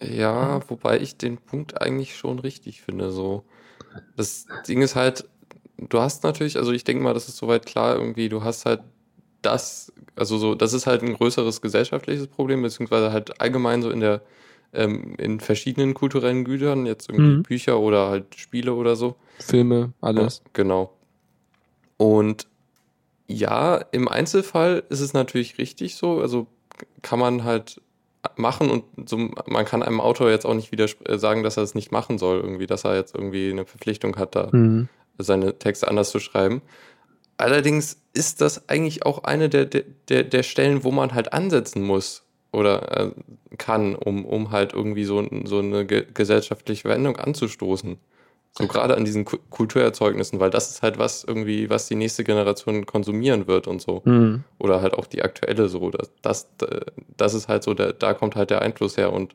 Ja, 0.00 0.60
wobei 0.68 1.00
ich 1.00 1.16
den 1.16 1.38
Punkt 1.38 1.80
eigentlich 1.80 2.16
schon 2.16 2.38
richtig 2.38 2.82
finde. 2.82 3.10
So, 3.10 3.44
das 4.14 4.46
Ding 4.68 4.82
ist 4.82 4.94
halt, 4.94 5.26
du 5.78 6.00
hast 6.00 6.22
natürlich, 6.22 6.58
also 6.58 6.72
ich 6.72 6.84
denke 6.84 7.02
mal, 7.02 7.14
das 7.14 7.28
ist 7.28 7.38
soweit 7.38 7.64
klar 7.64 7.96
irgendwie, 7.96 8.28
du 8.28 8.44
hast 8.44 8.66
halt 8.66 8.80
das, 9.40 9.92
also 10.14 10.38
so, 10.38 10.54
das 10.54 10.72
ist 10.72 10.86
halt 10.86 11.02
ein 11.02 11.14
größeres 11.14 11.62
gesellschaftliches 11.62 12.26
Problem, 12.26 12.62
beziehungsweise 12.62 13.12
halt 13.12 13.40
allgemein 13.40 13.80
so 13.80 13.90
in 13.90 14.00
der, 14.00 14.20
ähm, 14.72 15.14
in 15.16 15.40
verschiedenen 15.40 15.94
kulturellen 15.94 16.44
Gütern, 16.44 16.84
jetzt 16.84 17.08
irgendwie 17.08 17.36
Mhm. 17.38 17.42
Bücher 17.42 17.78
oder 17.78 18.08
halt 18.08 18.34
Spiele 18.34 18.74
oder 18.74 18.96
so. 18.96 19.16
Filme, 19.38 19.92
alles. 20.00 20.42
Ja, 20.44 20.50
genau. 20.52 20.92
Und 21.96 22.46
ja, 23.26 23.76
im 23.92 24.08
Einzelfall 24.08 24.84
ist 24.88 25.00
es 25.00 25.12
natürlich 25.12 25.58
richtig 25.58 25.96
so, 25.96 26.20
also 26.20 26.46
kann 27.02 27.18
man 27.18 27.44
halt 27.44 27.80
machen 28.36 28.70
und 28.70 29.08
so, 29.08 29.16
man 29.16 29.64
kann 29.64 29.82
einem 29.82 30.00
Autor 30.00 30.30
jetzt 30.30 30.46
auch 30.46 30.54
nicht 30.54 30.72
wieder 30.72 30.88
sagen, 31.18 31.42
dass 31.42 31.56
er 31.56 31.62
es 31.62 31.74
nicht 31.74 31.92
machen 31.92 32.18
soll, 32.18 32.40
irgendwie, 32.40 32.66
dass 32.66 32.84
er 32.84 32.96
jetzt 32.96 33.14
irgendwie 33.14 33.50
eine 33.50 33.66
Verpflichtung 33.66 34.16
hat, 34.16 34.34
da 34.34 34.48
Mhm. 34.52 34.88
seine 35.18 35.58
Texte 35.58 35.88
anders 35.88 36.10
zu 36.10 36.18
schreiben. 36.18 36.62
Allerdings 37.38 37.98
ist 38.14 38.40
das 38.40 38.68
eigentlich 38.68 39.04
auch 39.04 39.24
eine 39.24 39.48
der, 39.48 39.66
der, 39.66 40.24
der 40.24 40.42
Stellen, 40.42 40.84
wo 40.84 40.90
man 40.90 41.14
halt 41.14 41.32
ansetzen 41.32 41.82
muss 41.82 42.24
oder 42.52 42.98
äh, 42.98 43.10
kann, 43.58 43.94
um, 43.94 44.24
um 44.24 44.50
halt 44.50 44.72
irgendwie 44.72 45.04
so, 45.04 45.26
so 45.44 45.58
eine 45.58 45.84
ge 45.86 46.06
gesellschaftliche 46.12 46.88
Wendung 46.88 47.16
anzustoßen. 47.16 47.98
So 48.58 48.66
gerade 48.66 48.96
an 48.96 49.04
diesen 49.04 49.24
Ku- 49.26 49.36
Kulturerzeugnissen, 49.50 50.40
weil 50.40 50.50
das 50.50 50.70
ist 50.70 50.82
halt 50.82 50.98
was 50.98 51.24
irgendwie, 51.24 51.68
was 51.68 51.88
die 51.88 51.94
nächste 51.94 52.24
Generation 52.24 52.86
konsumieren 52.86 53.46
wird 53.46 53.66
und 53.66 53.82
so. 53.82 54.00
Mhm. 54.04 54.44
Oder 54.58 54.80
halt 54.80 54.94
auch 54.94 55.06
die 55.06 55.22
aktuelle 55.22 55.68
so. 55.68 55.90
Das, 55.90 56.10
das, 56.22 56.48
äh, 56.62 56.80
das 57.16 57.34
ist 57.34 57.48
halt 57.48 57.62
so, 57.62 57.74
der, 57.74 57.92
da 57.92 58.14
kommt 58.14 58.34
halt 58.34 58.50
der 58.50 58.62
Einfluss 58.62 58.96
her 58.96 59.12
und 59.12 59.34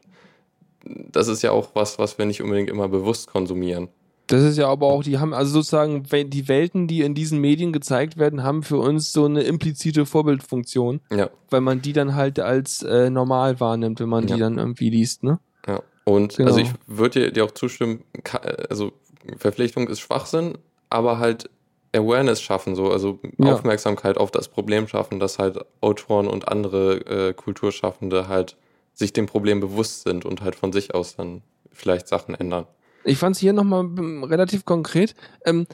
das 0.83 1.27
ist 1.27 1.43
ja 1.43 1.51
auch 1.51 1.69
was, 1.75 1.99
was 1.99 2.17
wir 2.17 2.25
nicht 2.25 2.41
unbedingt 2.41 2.69
immer 2.69 2.87
bewusst 2.89 3.27
konsumieren. 3.27 3.89
Das 4.27 4.41
ist 4.43 4.57
ja 4.57 4.67
aber 4.69 4.87
auch, 4.87 5.03
die 5.03 5.19
haben, 5.19 5.33
also 5.33 5.51
sozusagen, 5.51 6.03
die 6.03 6.47
Welten, 6.47 6.87
die 6.87 7.01
in 7.01 7.13
diesen 7.13 7.39
Medien 7.39 7.73
gezeigt 7.73 8.17
werden, 8.17 8.43
haben 8.43 8.63
für 8.63 8.77
uns 8.77 9.11
so 9.11 9.25
eine 9.25 9.41
implizite 9.43 10.05
Vorbildfunktion, 10.05 11.01
Ja. 11.11 11.29
weil 11.49 11.61
man 11.61 11.81
die 11.81 11.91
dann 11.93 12.15
halt 12.15 12.39
als 12.39 12.81
äh, 12.81 13.09
normal 13.09 13.59
wahrnimmt, 13.59 13.99
wenn 13.99 14.09
man 14.09 14.27
Ja. 14.27 14.35
die 14.35 14.39
dann 14.41 14.57
irgendwie 14.57 14.89
liest, 14.89 15.23
ne? 15.23 15.39
Ja, 15.67 15.81
und 16.05 16.37
Genau. 16.37 16.47
also 16.49 16.61
ich 16.61 16.71
würde 16.87 17.19
dir, 17.25 17.31
dir 17.31 17.45
auch 17.45 17.51
zustimmen, 17.51 18.03
also 18.69 18.93
Verpflichtung 19.37 19.87
ist 19.87 19.99
Schwachsinn, 19.99 20.57
aber 20.89 21.19
halt 21.19 21.49
Awareness 21.93 22.41
schaffen, 22.41 22.75
so, 22.75 22.91
also 22.91 23.19
Ja. 23.37 23.53
Aufmerksamkeit 23.53 24.17
auf 24.17 24.31
das 24.31 24.47
Problem 24.47 24.87
schaffen, 24.87 25.19
dass 25.19 25.39
halt 25.39 25.59
Autoren 25.81 26.27
und 26.27 26.47
andere 26.47 27.29
äh, 27.29 27.33
Kulturschaffende 27.33 28.27
halt 28.27 28.55
sich 28.93 29.13
dem 29.13 29.25
Problem 29.25 29.59
bewusst 29.59 30.03
sind 30.03 30.25
und 30.25 30.41
halt 30.41 30.55
von 30.55 30.71
sich 30.71 30.93
aus 30.93 31.15
dann 31.15 31.41
vielleicht 31.71 32.07
Sachen 32.07 32.35
ändern. 32.35 32.65
Ich 33.03 33.17
fand 33.17 33.35
es 33.35 33.39
hier 33.39 33.53
nochmal 33.53 33.85
relativ 34.25 34.63
konkret. 34.65 35.15
Ähm, 35.45 35.65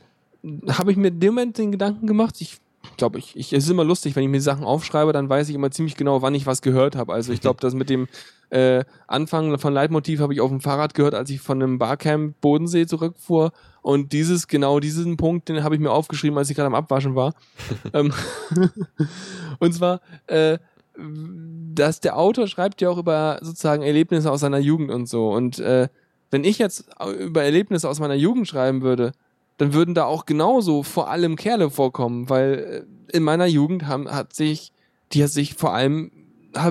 Habe 0.70 0.91
ich 0.91 0.98
mir 0.98 1.10
in 1.10 1.20
dem 1.20 1.34
Moment 1.34 1.58
den 1.58 1.72
Gedanken 1.72 2.08
gemacht, 2.08 2.36
ich 2.39 2.58
glaube, 2.98 3.20
ich, 3.20 3.36
ich, 3.36 3.54
es 3.54 3.66
ist 3.66 3.70
immer 3.70 3.84
lustig, 3.84 4.16
wenn 4.16 4.24
ich 4.24 4.30
mir 4.30 4.42
Sachen 4.42 4.64
aufschreibe, 4.64 5.14
dann 5.14 5.30
weiß 5.30 5.50
ich 5.50 5.56
immer 5.56 5.72
ziemlich 5.72 5.96
genau, 5.96 6.22
wann 6.22 6.36
ich 6.36 6.46
was 6.46 6.62
gehört 6.62 6.96
habe. 6.96 7.14
Also 7.14 7.32
ich 7.32 7.42
glaube, 7.42 7.60
das 7.62 7.74
mit 7.74 7.90
dem 7.90 8.08
äh, 8.50 8.84
Anfang 9.08 9.58
von 9.60 9.74
Leitmotiv 9.74 10.20
habe 10.20 10.34
ich 10.34 10.42
auf 10.42 10.50
dem 10.50 10.62
Fahrrad 10.62 10.94
gehört, 10.94 11.14
als 11.14 11.30
ich 11.30 11.42
von 11.42 11.62
einem 11.62 11.78
Barcamp 11.78 12.40
Bodensee 12.42 12.86
zurückfuhr. 12.86 13.52
Und 13.82 14.14
dieses, 14.14 14.48
genau 14.48 14.80
diesen 14.80 15.18
Punkt, 15.18 15.50
den 15.50 15.64
habe 15.64 15.76
ich 15.76 15.82
mir 15.82 15.92
aufgeschrieben, 15.92 16.38
als 16.38 16.50
ich 16.50 16.56
gerade 16.56 16.68
am 16.68 16.76
Abwaschen 16.76 17.16
war. 17.16 17.34
ähm, 17.94 18.14
und 19.60 19.74
zwar, 19.74 20.02
äh, 20.28 20.58
dass 20.98 22.00
der 22.00 22.18
Autor 22.18 22.48
schreibt 22.48 22.82
ja 22.82 22.90
auch 22.90 22.98
über 22.98 23.40
sozusagen 23.42 23.84
Erlebnisse 23.84 24.32
aus 24.32 24.40
seiner 24.40 24.58
Jugend 24.58 24.92
und 24.92 25.08
so. 25.08 25.30
Und 25.32 25.60
äh, 25.60 25.90
wenn 26.32 26.44
ich 26.44 26.58
jetzt 26.58 26.90
über 27.20 27.44
Erlebnisse 27.44 27.88
aus 27.88 28.00
meiner 28.00 28.16
Jugend 28.16 28.48
schreiben 28.48 28.82
würde, 28.82 29.12
dann 29.58 29.74
würden 29.74 29.95
da 29.95 30.05
auch 30.05 30.26
genauso 30.26 30.84
vor 30.84 31.10
allem 31.10 31.36
Kerle 31.36 31.70
vorkommen, 31.70 32.30
weil 32.30 32.86
äh, 33.12 33.16
in 33.16 33.24
meiner 33.24 33.45
Jugend 33.45 33.88
haben, 33.88 34.10
hat 34.10 34.34
sich, 34.34 34.72
die 35.14 35.24
hat 35.24 35.32
sich 35.32 35.55
vor 35.55 35.74
allem, 35.74 36.12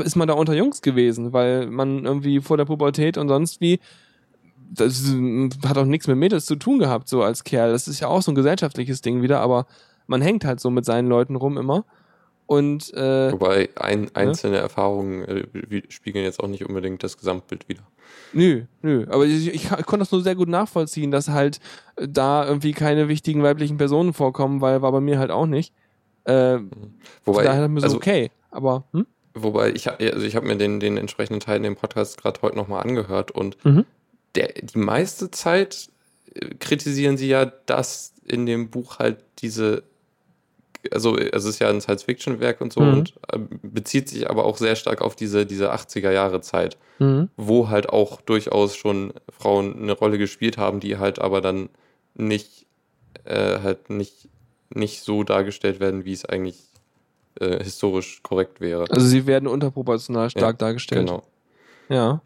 ist 0.05 0.17
man 0.17 0.29
da 0.29 0.35
unter 0.35 0.55
Jungs 0.55 0.83
gewesen, 0.83 1.33
weil 1.33 1.67
man 1.67 2.05
irgendwie 2.05 2.41
vor 2.41 2.57
der 2.57 2.65
Pubertät 2.65 3.19
und 3.19 3.29
sonst 3.29 3.61
wie, 3.61 3.81
das 4.73 5.13
äh, 5.13 5.49
hat 5.67 5.79
auch 5.79 5.85
nichts 5.85 6.07
mit 6.07 6.17
Mädels 6.17 6.47
zu 6.47 6.57
tun 6.57 6.79
gehabt, 6.79 7.09
so 7.09 7.23
als 7.23 7.45
Kerl. 7.45 7.73
Das 7.73 7.89
ist 7.89 8.01
ja 8.01 8.09
auch 8.09 8.23
so 8.23 8.33
ein 8.33 8.37
gesellschaftliches 8.37 9.01
Ding 9.03 9.23
wieder, 9.23 9.41
aber 9.41 9.67
man 10.07 10.23
hängt 10.23 10.45
halt 10.45 10.61
so 10.61 10.71
mit 10.71 10.85
seinen 10.85 11.09
Leuten 11.09 11.37
rum 11.37 11.59
immer. 11.59 11.85
Und 12.47 12.95
äh, 12.95 13.33
Wobei 13.33 13.69
ein, 13.75 14.09
einzelne 14.15 14.59
Erfahrungen 14.59 15.25
äh, 15.25 15.83
spiegeln 15.89 16.25
jetzt 16.25 16.41
auch 16.41 16.47
nicht 16.49 16.65
unbedingt 16.65 17.03
das 17.03 17.17
Gesamtbild 17.19 17.69
wider. 17.69 17.83
Nö, 18.33 18.63
nö. 18.83 19.05
Aber 19.09 19.25
ich, 19.25 19.49
ich, 19.49 19.65
ich 19.65 19.69
konnte 19.87 19.99
das 19.99 20.13
nur 20.13 20.23
sehr 20.23 20.37
gut 20.37 20.49
nachvollziehen, 20.49 21.11
dass 21.11 21.29
halt 21.29 21.59
äh, 21.97 22.07
da 22.09 22.47
irgendwie 22.47 22.73
keine 22.73 23.09
wichtigen 23.09 23.43
weiblichen 23.43 23.79
Personen 23.79 24.13
vorkommen, 24.13 24.61
weil 24.61 24.81
war 24.83 24.93
bei 24.93 25.01
mir 25.01 25.19
halt 25.19 25.31
auch 25.31 25.47
nicht. 25.47 25.73
Äh, 26.25 26.59
Wobei, 27.25 27.45
daher 27.45 27.63
hat 27.65 27.71
mir 27.71 27.81
so 27.81 27.87
also, 27.87 27.97
okay. 27.97 28.31
Aber 28.51 28.85
hm? 28.93 29.07
wobei 29.35 29.71
ich, 29.73 29.91
also 29.91 30.25
ich 30.27 30.37
habe 30.37 30.47
mir 30.47 30.57
den, 30.57 30.81
den 30.81 30.97
entsprechenden 30.97 31.41
Teil 31.41 31.59
in 31.59 31.63
dem 31.65 31.77
Podcast 31.77 32.21
gerade 32.21 32.41
heute 32.43 32.57
nochmal 32.57 32.83
angehört 32.83 33.31
und 33.31 33.63
Mhm. 33.65 33.85
der, 34.35 34.53
die 34.55 34.79
meiste 34.79 35.31
Zeit 35.31 35.89
äh, 36.35 36.55
kritisieren 36.59 37.17
sie 37.17 37.29
ja, 37.29 37.45
dass 37.45 38.13
in 38.25 38.47
dem 38.47 38.71
Buch 38.71 38.99
halt 38.99 39.19
diese, 39.39 39.83
also 40.93 41.17
es 41.17 41.45
ist 41.45 41.59
ja 41.59 41.69
ein 41.69 41.81
Science-Fiction-Werk 41.81 42.61
und 42.61 42.73
so 42.73 42.81
Mhm. 42.81 42.93
und 42.93 43.15
äh, 43.33 43.39
bezieht 43.63 44.09
sich 44.09 44.29
aber 44.31 44.45
auch 44.45 44.57
sehr 44.59 44.77
stark 44.77 45.03
auf 45.03 45.17
diese, 45.17 45.47
diese 45.47 45.73
80er-Jahre-Zeit, 45.73 46.77
Mhm. 46.99 47.29
wo 47.37 47.69
halt 47.69 47.89
auch 47.91 48.21
durchaus 48.21 48.77
schon 48.77 49.13
Frauen 49.31 49.77
eine 49.83 49.93
Rolle 49.93 50.19
gespielt 50.19 50.59
haben, 50.59 50.81
die 50.81 50.99
halt 50.99 51.19
aber 51.19 51.41
dann 51.41 51.69
nicht, 52.15 52.67
äh, 53.25 53.59
halt 53.61 53.91
nicht, 53.91 54.29
nicht 54.71 55.03
so 55.03 55.23
dargestellt 55.23 55.81
werden, 55.81 56.05
wie 56.05 56.13
es 56.13 56.25
eigentlich 56.25 56.63
äh, 57.41 57.63
historisch 57.63 58.23
korrekt 58.23 58.61
wäre. 58.61 58.85
Also 58.91 59.07
sie 59.07 59.27
werden 59.27 59.47
unterproportional 59.47 60.31
stark 60.31 60.55
Ja, 60.55 60.67
dargestellt. 60.67 61.07
Genau. 61.07 61.23
Ja. 61.89 62.23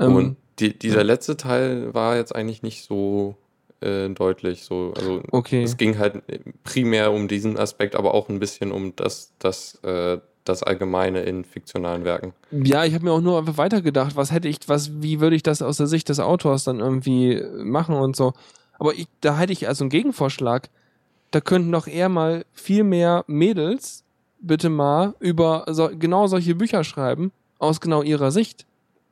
Ähm, 0.00 0.14
und 0.16 0.36
die, 0.58 0.76
dieser 0.78 1.04
letzte 1.04 1.36
Teil 1.36 1.94
war 1.94 2.16
jetzt 2.16 2.34
eigentlich 2.34 2.62
nicht 2.62 2.84
so 2.84 3.36
äh, 3.80 4.08
deutlich. 4.08 4.62
So, 4.62 4.92
also 4.96 5.22
okay. 5.30 5.62
es 5.62 5.76
ging 5.76 5.98
halt 5.98 6.22
primär 6.64 7.12
um 7.12 7.28
diesen 7.28 7.58
Aspekt, 7.58 7.96
aber 7.96 8.14
auch 8.14 8.28
ein 8.28 8.38
bisschen 8.38 8.72
um 8.72 8.94
das, 8.96 9.32
das, 9.38 9.76
äh, 9.82 10.18
das 10.44 10.62
Allgemeine 10.62 11.22
in 11.22 11.44
fiktionalen 11.44 12.04
Werken. 12.04 12.32
Ja, 12.50 12.84
ich 12.84 12.94
habe 12.94 13.04
mir 13.04 13.12
auch 13.12 13.20
nur 13.20 13.38
einfach 13.38 13.58
weitergedacht, 13.58 14.16
was 14.16 14.32
hätte 14.32 14.48
ich, 14.48 14.58
was, 14.66 15.02
wie 15.02 15.20
würde 15.20 15.36
ich 15.36 15.42
das 15.42 15.62
aus 15.62 15.76
der 15.76 15.86
Sicht 15.86 16.08
des 16.08 16.20
Autors 16.20 16.64
dann 16.64 16.80
irgendwie 16.80 17.42
machen 17.62 17.94
und 17.94 18.16
so. 18.16 18.32
Aber 18.78 18.94
ich, 18.94 19.06
da 19.20 19.36
hätte 19.36 19.52
ich 19.52 19.68
also 19.68 19.84
einen 19.84 19.90
Gegenvorschlag. 19.90 20.68
Da 21.30 21.40
könnten 21.40 21.70
doch 21.70 21.86
eher 21.86 22.08
mal 22.08 22.44
viel 22.52 22.82
mehr 22.82 23.24
Mädels 23.28 24.04
bitte 24.40 24.70
mal 24.70 25.14
über 25.20 25.64
so, 25.68 25.90
genau 25.92 26.26
solche 26.26 26.54
Bücher 26.54 26.84
schreiben, 26.84 27.32
aus 27.58 27.80
genau 27.80 28.02
ihrer 28.02 28.30
Sicht. 28.30 28.66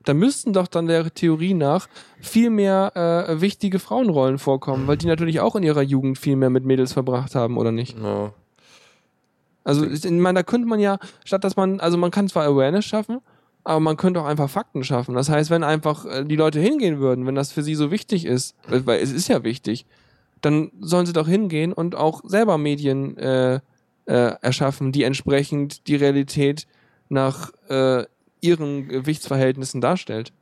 Da 0.08 0.14
müssten 0.14 0.54
doch 0.54 0.68
dann 0.68 0.86
der 0.86 1.12
Theorie 1.12 1.52
nach 1.52 1.86
viel 2.18 2.48
mehr 2.48 2.92
äh, 3.28 3.42
wichtige 3.42 3.78
Frauenrollen 3.78 4.38
vorkommen, 4.38 4.86
weil 4.86 4.96
die 4.96 5.06
natürlich 5.06 5.40
auch 5.40 5.54
in 5.54 5.62
ihrer 5.62 5.82
Jugend 5.82 6.16
viel 6.16 6.34
mehr 6.34 6.48
mit 6.48 6.64
Mädels 6.64 6.94
verbracht 6.94 7.34
haben, 7.34 7.58
oder 7.58 7.72
nicht? 7.72 7.94
Ja, 8.02 8.32
Also 9.64 9.84
ich 9.84 10.10
meine, 10.10 10.38
da 10.38 10.42
könnte 10.42 10.66
man 10.66 10.80
ja, 10.80 10.98
statt 11.26 11.44
dass 11.44 11.56
man, 11.56 11.78
also 11.80 11.98
man 11.98 12.10
kann 12.10 12.26
zwar 12.26 12.46
Awareness 12.46 12.86
schaffen, 12.86 13.20
aber 13.64 13.80
man 13.80 13.98
könnte 13.98 14.22
auch 14.22 14.24
einfach 14.24 14.48
Fakten 14.48 14.82
schaffen. 14.82 15.14
Das 15.14 15.28
heißt, 15.28 15.50
wenn 15.50 15.62
einfach 15.62 16.06
äh, 16.06 16.24
die 16.24 16.36
Leute 16.36 16.58
hingehen 16.58 17.00
würden, 17.00 17.26
wenn 17.26 17.34
das 17.34 17.52
für 17.52 17.62
sie 17.62 17.74
so 17.74 17.90
wichtig 17.90 18.24
ist, 18.24 18.56
weil 18.66 18.86
weil 18.86 19.02
es 19.02 19.12
ist 19.12 19.28
ja 19.28 19.44
wichtig, 19.44 19.84
dann 20.40 20.72
sollen 20.80 21.04
sie 21.04 21.12
doch 21.12 21.28
hingehen 21.28 21.74
und 21.74 21.94
auch 21.96 22.22
selber 22.24 22.56
Medien 22.56 23.18
äh, 23.18 23.56
äh, 24.06 24.36
erschaffen, 24.40 24.90
die 24.90 25.02
entsprechend 25.02 25.86
die 25.86 25.96
Realität 25.96 26.66
nach 27.10 27.50
äh, 27.68 28.04
ihren 28.40 28.88
Gewichtsverhältnissen 28.88 29.80
darstellt. 29.80 30.32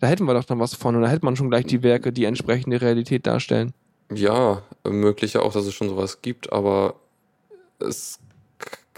Da 0.00 0.06
hätten 0.06 0.24
wir 0.24 0.34
doch 0.34 0.44
dann 0.44 0.60
was 0.60 0.74
von 0.74 0.96
und 0.96 1.02
da 1.02 1.08
hätte 1.08 1.24
man 1.24 1.36
schon 1.36 1.50
gleich 1.50 1.66
die 1.66 1.82
Werke, 1.82 2.12
die 2.12 2.24
entsprechende 2.24 2.80
Realität 2.80 3.26
darstellen. 3.26 3.72
ja 4.14 4.62
möglich 4.88 5.34
ja 5.34 5.42
auch, 5.42 5.52
dass 5.52 5.66
es 5.66 5.74
schon 5.74 5.88
sowas 5.88 6.22
gibt, 6.22 6.52
aber 6.52 6.94
es 7.78 8.18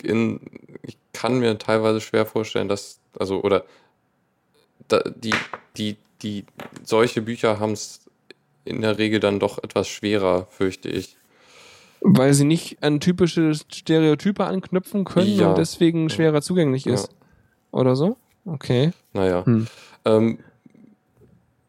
in, 0.02 0.40
ich 0.82 0.96
kann 1.12 1.38
mir 1.38 1.58
teilweise 1.58 2.00
schwer 2.00 2.26
vorstellen, 2.26 2.68
dass, 2.68 2.98
also, 3.18 3.42
oder 3.42 3.64
da, 4.88 5.00
die, 5.16 5.34
die, 5.76 5.96
die, 6.22 6.44
solche 6.82 7.22
Bücher 7.22 7.60
haben 7.60 7.72
es 7.72 8.00
in 8.64 8.80
der 8.80 8.98
Regel 8.98 9.20
dann 9.20 9.38
doch 9.40 9.62
etwas 9.62 9.88
schwerer, 9.88 10.46
fürchte 10.50 10.88
ich. 10.88 11.16
Weil 12.00 12.34
sie 12.34 12.44
nicht 12.44 12.82
an 12.82 12.98
typische 13.00 13.54
Stereotype 13.54 14.44
anknüpfen 14.44 15.04
können 15.04 15.36
Ja. 15.36 15.50
und 15.50 15.58
deswegen 15.58 16.10
schwerer 16.10 16.42
zugänglich 16.42 16.84
Ja. 16.84 16.94
ist. 16.94 17.10
Oder 17.70 17.94
so? 17.96 18.16
Okay. 18.44 18.92
Naja. 19.12 19.44
Hm. 19.46 19.66
Ähm, 20.04 20.38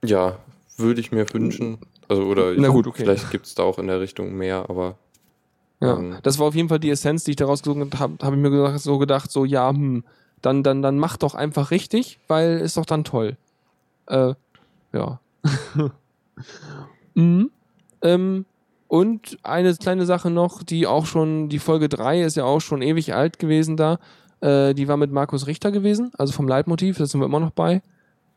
ja, 0.03 0.37
würde 0.77 1.01
ich 1.01 1.11
mir 1.11 1.31
wünschen. 1.33 1.77
Also, 2.07 2.23
oder 2.23 2.53
Na 2.57 2.69
gut, 2.69 2.87
okay. 2.87 3.03
vielleicht 3.03 3.31
gibt 3.31 3.45
es 3.45 3.55
da 3.55 3.63
auch 3.63 3.79
in 3.79 3.87
der 3.87 3.99
Richtung 3.99 4.35
mehr, 4.35 4.69
aber 4.69 4.95
Ja, 5.79 5.97
Ähm. 5.97 6.17
das 6.23 6.39
war 6.39 6.47
auf 6.47 6.55
jeden 6.55 6.69
Fall 6.69 6.79
die 6.79 6.89
Essenz, 6.89 7.23
die 7.23 7.31
ich 7.31 7.37
daraus 7.37 7.61
gesucht 7.61 7.99
habe, 7.99 8.15
habe 8.23 8.35
ich 8.35 8.41
mir 8.41 8.49
gesagt, 8.49 8.79
so 8.79 8.97
gedacht, 8.97 9.31
so 9.31 9.45
ja, 9.45 9.69
hm, 9.69 10.03
dann, 10.41 10.63
dann, 10.63 10.81
dann 10.81 10.99
mach 10.99 11.17
doch 11.17 11.35
einfach 11.35 11.71
richtig, 11.71 12.19
weil 12.27 12.59
ist 12.59 12.77
doch 12.77 12.85
dann 12.85 13.03
toll. 13.03 13.37
Äh, 14.07 14.33
ja. 14.91 15.19
mhm. 17.13 17.51
ähm, 18.01 18.45
und 18.87 19.39
eine 19.41 19.75
kleine 19.75 20.05
Sache 20.05 20.29
noch, 20.29 20.61
die 20.61 20.85
auch 20.85 21.05
schon, 21.05 21.49
die 21.49 21.59
Folge 21.59 21.89
3 21.89 22.21
ist 22.21 22.37
ja 22.37 22.43
auch 22.43 22.59
schon 22.59 22.81
ewig 22.81 23.13
alt 23.15 23.39
gewesen 23.39 23.75
da. 23.75 23.97
Äh, 24.43 24.73
die 24.73 24.87
war 24.87 24.97
mit 24.97 25.11
Markus 25.11 25.47
Richter 25.47 25.71
gewesen, 25.71 26.11
also 26.17 26.33
vom 26.33 26.47
Leitmotiv, 26.47 26.97
da 26.97 27.05
sind 27.05 27.21
wir 27.21 27.25
immer 27.25 27.39
noch 27.39 27.51
bei. 27.51 27.81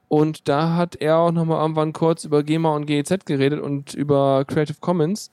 Und 0.09 0.49
da 0.49 0.77
hat 0.77 0.97
er 0.97 1.19
auch 1.19 1.33
nochmal 1.33 1.61
irgendwann 1.61 1.93
kurz 1.93 2.25
über 2.25 2.43
GEMA 2.43 2.75
und 2.75 2.87
GEZ 2.87 3.25
geredet 3.25 3.61
und 3.61 3.93
über 3.95 4.45
Creative 4.47 4.77
Commons 4.81 5.31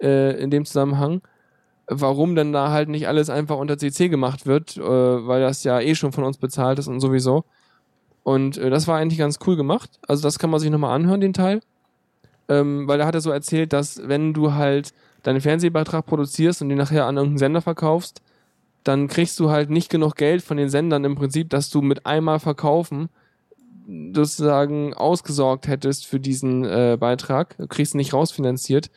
äh, 0.00 0.40
in 0.40 0.50
dem 0.50 0.64
Zusammenhang 0.64 1.22
warum 1.88 2.34
denn 2.34 2.52
da 2.52 2.70
halt 2.70 2.88
nicht 2.88 3.08
alles 3.08 3.30
einfach 3.30 3.56
unter 3.56 3.78
CC 3.78 4.08
gemacht 4.08 4.46
wird, 4.46 4.76
äh, 4.76 4.80
weil 4.80 5.40
das 5.40 5.64
ja 5.64 5.80
eh 5.80 5.94
schon 5.94 6.12
von 6.12 6.24
uns 6.24 6.38
bezahlt 6.38 6.78
ist 6.78 6.88
und 6.88 7.00
sowieso. 7.00 7.44
Und 8.22 8.56
äh, 8.56 8.70
das 8.70 8.86
war 8.88 8.98
eigentlich 8.98 9.18
ganz 9.18 9.38
cool 9.46 9.56
gemacht. 9.56 9.98
Also 10.06 10.22
das 10.22 10.38
kann 10.38 10.50
man 10.50 10.60
sich 10.60 10.70
nochmal 10.70 10.94
anhören, 10.94 11.20
den 11.20 11.32
Teil. 11.32 11.60
Ähm, 12.48 12.86
weil 12.88 12.98
da 12.98 13.06
hat 13.06 13.14
er 13.14 13.20
so 13.20 13.30
erzählt, 13.30 13.72
dass 13.72 14.00
wenn 14.06 14.32
du 14.32 14.54
halt 14.54 14.92
deinen 15.22 15.40
Fernsehbeitrag 15.40 16.06
produzierst 16.06 16.62
und 16.62 16.68
den 16.68 16.78
nachher 16.78 17.06
an 17.06 17.16
irgendeinen 17.16 17.38
Sender 17.38 17.62
verkaufst, 17.62 18.22
dann 18.84 19.08
kriegst 19.08 19.38
du 19.38 19.50
halt 19.50 19.70
nicht 19.70 19.90
genug 19.90 20.16
Geld 20.16 20.42
von 20.42 20.56
den 20.56 20.68
Sendern 20.68 21.04
im 21.04 21.14
Prinzip, 21.14 21.50
dass 21.50 21.70
du 21.70 21.82
mit 21.82 22.06
einmal 22.06 22.40
verkaufen 22.40 23.08
sozusagen 24.14 24.94
ausgesorgt 24.94 25.66
hättest 25.68 26.06
für 26.06 26.20
diesen 26.20 26.64
äh, 26.64 26.96
Beitrag. 26.98 27.56
Du 27.58 27.66
kriegst 27.66 27.94
nicht 27.94 28.12
rausfinanziert. 28.12 28.90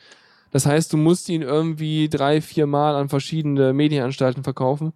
Das 0.52 0.66
heißt, 0.66 0.92
du 0.92 0.96
musst 0.96 1.28
ihn 1.28 1.42
irgendwie 1.42 2.08
drei, 2.08 2.40
vier 2.40 2.66
Mal 2.66 2.94
an 2.94 3.08
verschiedene 3.08 3.72
Medienanstalten 3.72 4.44
verkaufen, 4.44 4.92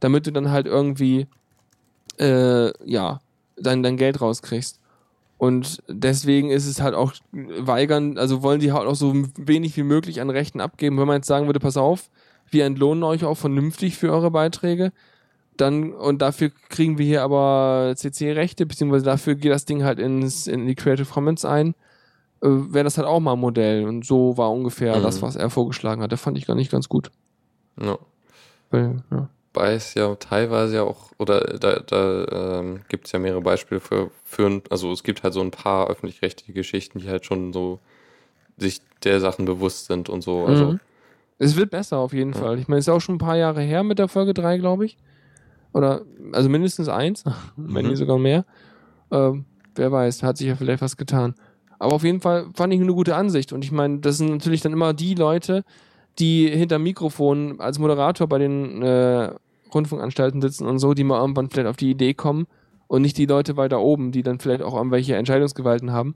damit 0.00 0.26
du 0.26 0.32
dann 0.32 0.50
halt 0.50 0.66
irgendwie, 0.66 1.26
äh, 2.18 2.72
ja, 2.88 3.20
dein, 3.56 3.82
dein 3.82 3.96
Geld 3.96 4.20
rauskriegst. 4.20 4.80
Und 5.38 5.82
deswegen 5.88 6.50
ist 6.50 6.66
es 6.66 6.80
halt 6.80 6.94
auch 6.94 7.14
weigern, 7.32 8.16
also 8.18 8.42
wollen 8.42 8.60
die 8.60 8.72
halt 8.72 8.86
auch 8.86 8.94
so 8.94 9.12
wenig 9.36 9.76
wie 9.76 9.82
möglich 9.82 10.20
an 10.20 10.30
Rechten 10.30 10.60
abgeben. 10.60 10.98
Wenn 10.98 11.08
man 11.08 11.16
jetzt 11.16 11.26
sagen 11.26 11.46
würde, 11.46 11.58
pass 11.58 11.76
auf, 11.76 12.10
wir 12.52 12.64
entlohnen 12.66 13.02
euch 13.02 13.24
auch 13.24 13.36
vernünftig 13.36 13.96
für 13.96 14.12
eure 14.12 14.30
Beiträge, 14.30 14.92
dann, 15.56 15.92
und 15.92 16.22
dafür 16.22 16.50
kriegen 16.70 16.96
wir 16.98 17.04
hier 17.06 17.22
aber 17.22 17.92
CC-Rechte, 17.96 18.64
beziehungsweise 18.66 19.04
dafür 19.04 19.34
geht 19.34 19.52
das 19.52 19.64
Ding 19.66 19.84
halt 19.84 19.98
ins, 19.98 20.46
in 20.46 20.66
die 20.66 20.74
Creative 20.74 21.06
Commons 21.12 21.44
ein 21.44 21.74
äh, 22.42 22.48
wäre 22.48 22.82
das 22.84 22.98
halt 22.98 23.06
auch 23.06 23.20
mal 23.20 23.34
ein 23.34 23.38
Modell. 23.38 23.86
Und 23.86 24.04
so 24.04 24.36
war 24.36 24.50
ungefähr 24.50 24.98
Mhm. 24.98 25.02
das, 25.04 25.22
was 25.22 25.36
er 25.36 25.48
vorgeschlagen 25.48 26.02
hat. 26.02 26.10
Das 26.10 26.20
fand 26.20 26.36
ich 26.38 26.46
gar 26.46 26.56
nicht 26.56 26.72
ganz 26.72 26.88
gut. 26.88 27.10
ja. 27.80 27.96
Weil, 28.70 29.02
ja. 29.10 29.28
Wobei 29.54 29.74
es 29.74 29.92
ja 29.94 30.14
teilweise 30.16 30.76
ja 30.76 30.82
auch, 30.82 31.12
oder 31.18 31.40
da, 31.58 31.80
da 31.80 32.58
ähm, 32.60 32.80
gibt 32.88 33.06
es 33.06 33.12
ja 33.12 33.18
mehrere 33.18 33.42
Beispiele 33.42 33.80
für, 33.80 34.10
für, 34.24 34.62
also 34.70 34.90
es 34.92 35.02
gibt 35.04 35.22
halt 35.22 35.34
so 35.34 35.40
ein 35.42 35.50
paar 35.50 35.88
öffentlich-rechtliche 35.88 36.54
Geschichten, 36.54 36.98
die 37.00 37.08
halt 37.08 37.26
schon 37.26 37.52
so 37.52 37.78
sich 38.56 38.80
der 39.04 39.20
Sachen 39.20 39.44
bewusst 39.44 39.86
sind 39.86 40.08
und 40.08 40.22
so. 40.22 40.46
Also, 40.46 40.64
Mhm. 40.64 40.80
Es 41.42 41.56
wird 41.56 41.70
besser 41.70 41.98
auf 41.98 42.12
jeden. 42.12 42.34
Fall. 42.34 42.58
Ich 42.58 42.68
meine, 42.68 42.78
es 42.78 42.86
ist 42.86 42.92
auch 42.92 43.00
schon 43.00 43.16
ein 43.16 43.18
paar 43.18 43.36
Jahre 43.36 43.60
her 43.62 43.82
mit 43.82 43.98
der 43.98 44.06
Folge 44.08 44.32
3, 44.32 44.58
glaube 44.58 44.84
ich. 44.84 44.96
Oder, 45.72 46.02
also 46.32 46.48
mindestens 46.48 46.88
eins, 46.88 47.24
wenn 47.56 47.84
Mhm. 47.84 47.90
nicht 47.90 47.98
sogar 47.98 48.18
mehr. 48.18 48.44
Ähm, 49.10 49.44
wer 49.74 49.90
weiß, 49.90 50.22
hat 50.22 50.36
sich 50.36 50.46
ja 50.46 50.54
vielleicht 50.56 50.82
was 50.82 50.96
getan. 50.96 51.34
Aber 51.78 51.94
auf 51.94 52.04
jeden 52.04 52.20
Fall 52.20 52.46
fand 52.54 52.72
ich 52.72 52.80
eine 52.80 52.94
gute 52.94 53.16
Ansicht. 53.16 53.52
Und 53.52 53.64
ich 53.64 53.72
meine, 53.72 53.98
das 53.98 54.18
sind 54.18 54.30
natürlich 54.30 54.60
dann 54.60 54.72
immer 54.72 54.92
die 54.94 55.14
Leute, 55.14 55.64
die 56.20 56.48
hinter 56.48 56.78
Mikrofon 56.78 57.58
als 57.58 57.78
Moderator 57.80 58.28
bei 58.28 58.38
den 58.38 58.80
äh, 58.82 59.32
Rundfunkanstalten 59.74 60.40
sitzen 60.40 60.66
und 60.68 60.78
so, 60.78 60.94
die 60.94 61.02
mal 61.02 61.20
irgendwann 61.20 61.50
vielleicht 61.50 61.68
auf 61.68 61.76
die 61.76 61.90
Idee 61.90 62.14
kommen 62.14 62.46
und 62.86 63.02
nicht 63.02 63.18
die 63.18 63.26
Leute 63.26 63.56
weiter 63.56 63.80
oben, 63.80 64.12
die 64.12 64.22
dann 64.22 64.38
vielleicht 64.38 64.62
auch 64.62 64.76
irgendwelche 64.76 65.16
Entscheidungsgewalten 65.16 65.90
haben. 65.90 66.14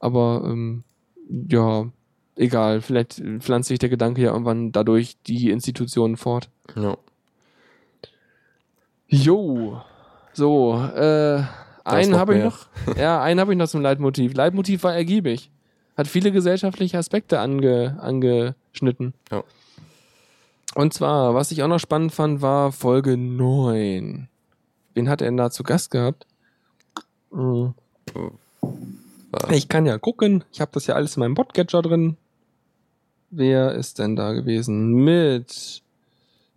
Aber 0.00 0.42
ähm, 0.46 0.82
ja, 1.48 1.86
egal, 2.38 2.80
vielleicht 2.80 3.22
pflanzt 3.40 3.68
sich 3.68 3.78
der 3.78 3.88
Gedanke 3.90 4.22
ja 4.22 4.30
irgendwann 4.32 4.72
dadurch 4.72 5.16
die 5.26 5.50
Institutionen 5.50 6.16
fort. 6.16 6.48
ja. 6.74 6.96
Jo, 9.10 9.80
so, 10.34 10.74
äh, 10.74 11.42
einen 11.84 12.16
habe 12.16 12.36
ich 12.36 12.44
noch. 12.44 12.66
Ja, 12.98 13.22
einen 13.22 13.40
habe 13.40 13.52
ich 13.52 13.58
noch 13.58 13.68
zum 13.68 13.80
Leitmotiv. 13.80 14.34
Leitmotiv 14.34 14.82
war 14.82 14.94
ergiebig. 14.94 15.50
Hat 15.96 16.06
viele 16.06 16.30
gesellschaftliche 16.30 16.98
Aspekte 16.98 17.40
ange, 17.40 17.96
angeschnitten. 18.02 19.14
Ja. 19.32 19.42
Und 20.74 20.92
zwar, 20.92 21.34
was 21.34 21.50
ich 21.50 21.62
auch 21.62 21.68
noch 21.68 21.78
spannend 21.80 22.12
fand, 22.12 22.42
war 22.42 22.70
Folge 22.72 23.16
9. 23.16 24.28
Wen 24.94 25.08
hat 25.08 25.22
er 25.22 25.28
denn 25.28 25.38
da 25.38 25.50
zu 25.50 25.62
Gast 25.62 25.90
gehabt? 25.90 26.26
Hm. 27.32 27.72
War- 28.12 29.50
Ich 29.50 29.68
kann 29.68 29.86
ja 29.86 29.96
gucken. 29.96 30.44
Ich 30.52 30.60
habe 30.60 30.70
das 30.74 30.86
ja 30.86 30.94
alles 30.94 31.16
in 31.16 31.20
meinem 31.20 31.34
Podcatcher 31.34 31.80
drin. 31.80 32.18
Wer 33.30 33.72
ist 33.72 33.98
denn 33.98 34.16
da 34.16 34.32
gewesen? 34.32 34.92
Mit 35.04 35.82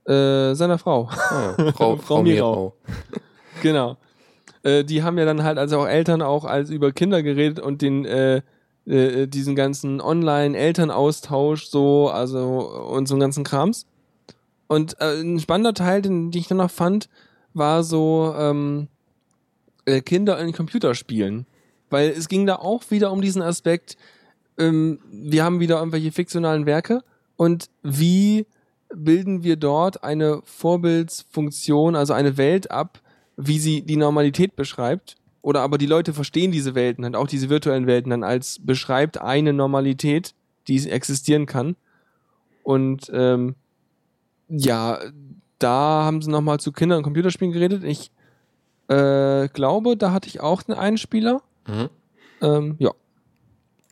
äh, 0.05 0.53
seiner 0.53 0.77
Frau. 0.77 1.09
Ah. 1.11 1.53
Frau, 1.57 1.71
Frau 1.71 1.95
Frau 1.97 2.23
Mirau. 2.23 2.75
Genau. 3.61 3.97
Äh, 4.63 4.83
die 4.83 5.03
haben 5.03 5.19
ja 5.19 5.25
dann 5.25 5.43
halt 5.43 5.59
als 5.59 5.71
auch 5.73 5.85
Eltern 5.85 6.23
auch 6.23 6.45
als 6.45 6.71
über 6.71 6.91
Kinder 6.91 7.21
geredet 7.21 7.59
und 7.59 7.83
den 7.83 8.05
äh, 8.05 8.41
äh, 8.85 9.27
diesen 9.27 9.55
ganzen 9.55 10.01
Online-Elternaustausch 10.01 11.67
so, 11.67 12.09
also 12.09 12.67
und 12.89 13.07
so 13.07 13.13
einen 13.13 13.21
ganzen 13.21 13.43
Krams. 13.43 13.85
Und 14.67 14.99
äh, 14.99 15.21
ein 15.21 15.39
spannender 15.39 15.73
Teil, 15.73 16.01
den, 16.01 16.31
den 16.31 16.39
ich 16.39 16.47
dann 16.47 16.57
noch 16.57 16.71
fand, 16.71 17.09
war 17.53 17.83
so 17.83 18.33
ähm, 18.37 18.87
äh, 19.85 20.01
Kinder 20.01 20.39
in 20.39 20.53
Computerspielen. 20.53 21.45
Weil 21.89 22.09
es 22.09 22.29
ging 22.29 22.45
da 22.45 22.55
auch 22.55 22.89
wieder 22.89 23.11
um 23.11 23.21
diesen 23.21 23.41
Aspekt, 23.41 23.97
ähm, 24.61 24.99
wir 25.11 25.43
haben 25.43 25.59
wieder 25.59 25.79
irgendwelche 25.79 26.11
fiktionalen 26.11 26.65
Werke 26.65 27.01
und 27.35 27.69
wie 27.83 28.45
bilden 28.93 29.43
wir 29.43 29.55
dort 29.55 30.03
eine 30.03 30.41
Vorbildsfunktion, 30.43 31.95
also 31.95 32.13
eine 32.13 32.37
Welt 32.37 32.71
ab, 32.71 32.99
wie 33.37 33.59
sie 33.59 33.81
die 33.81 33.95
Normalität 33.95 34.55
beschreibt. 34.55 35.15
Oder 35.41 35.61
aber 35.61 35.77
die 35.77 35.87
Leute 35.87 36.13
verstehen 36.13 36.51
diese 36.51 36.75
Welten, 36.75 37.03
halt 37.03 37.15
auch 37.15 37.27
diese 37.27 37.49
virtuellen 37.49 37.87
Welten 37.87 38.11
dann 38.11 38.23
als 38.23 38.59
beschreibt 38.61 39.19
eine 39.19 39.53
Normalität, 39.53 40.35
die 40.67 40.87
existieren 40.89 41.47
kann. 41.47 41.75
Und 42.63 43.09
ähm, 43.11 43.55
ja, 44.49 44.99
da 45.57 46.03
haben 46.03 46.21
sie 46.21 46.29
nochmal 46.29 46.59
zu 46.59 46.71
Kinder- 46.71 46.97
und 46.97 47.03
Computerspielen 47.03 47.53
geredet. 47.53 47.83
Ich 47.83 48.11
äh, 48.87 49.47
glaube, 49.47 49.97
da 49.97 50.11
hatte 50.11 50.27
ich 50.27 50.41
auch 50.41 50.61
einen 50.67 50.77
Einspieler. 50.77 51.41
Mhm. 51.67 51.89
Ähm, 52.41 52.75
ja. 52.77 52.91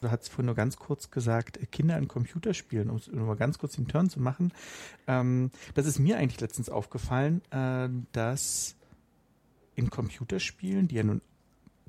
Du 0.01 0.09
hast 0.09 0.29
vorhin 0.29 0.45
nur 0.45 0.55
ganz 0.55 0.77
kurz 0.77 1.11
gesagt, 1.11 1.57
äh, 1.57 1.65
Kinder 1.65 1.97
in 1.97 2.07
Computerspielen, 2.07 2.89
um 2.89 2.97
es 2.97 3.07
nur 3.07 3.25
mal 3.25 3.35
ganz 3.35 3.57
kurz 3.57 3.75
den 3.75 3.87
Turn 3.87 4.09
zu 4.09 4.19
machen. 4.19 4.53
Ähm, 5.07 5.51
das 5.73 5.85
ist 5.85 5.99
mir 5.99 6.17
eigentlich 6.17 6.41
letztens 6.41 6.69
aufgefallen, 6.69 7.41
äh, 7.51 7.89
dass 8.11 8.75
in 9.75 9.89
Computerspielen, 9.89 10.87
die 10.87 10.95
ja 10.95 11.03
nun 11.03 11.21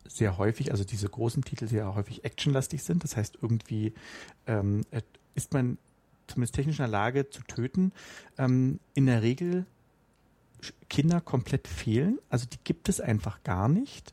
sehr 0.07 0.39
häufig, 0.39 0.73
also 0.73 0.85
diese 0.85 1.09
großen 1.09 1.43
Titel 1.45 1.69
sehr 1.69 1.95
häufig 1.95 2.25
actionlastig 2.25 2.83
sind, 2.83 3.05
das 3.05 3.17
heißt 3.17 3.39
irgendwie 3.41 3.95
ähm, 4.47 4.85
äh, 4.91 5.03
ist 5.35 5.53
man 5.53 5.79
zumindest 6.27 6.55
technisch 6.55 6.79
in 6.79 6.85
der 6.85 6.89
Lage 6.89 7.31
zu 7.31 7.43
töten, 7.43 7.93
ähm, 8.39 8.81
in 8.95 9.07
der 9.07 9.23
Regel 9.23 9.67
Kinder 10.89 11.21
komplett 11.21 11.69
fehlen, 11.69 12.19
also 12.29 12.47
die 12.47 12.59
gibt 12.63 12.89
es 12.89 13.01
einfach 13.01 13.43
gar 13.43 13.69
nicht. 13.69 14.13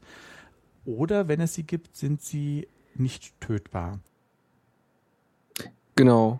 Oder 0.86 1.28
wenn 1.28 1.42
es 1.42 1.54
sie 1.54 1.64
gibt, 1.64 1.98
sind 1.98 2.22
sie 2.22 2.68
nicht 3.00 3.40
tötbar. 3.40 4.00
Genau. 5.96 6.40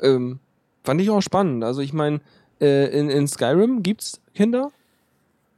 Ähm, 0.00 0.38
fand 0.84 1.00
ich 1.00 1.10
auch 1.10 1.20
spannend. 1.22 1.64
Also 1.64 1.80
ich 1.80 1.92
meine, 1.92 2.20
äh, 2.60 2.86
in, 2.98 3.08
in 3.10 3.26
Skyrim 3.26 3.82
gibt's 3.82 4.20
Kinder. 4.34 4.70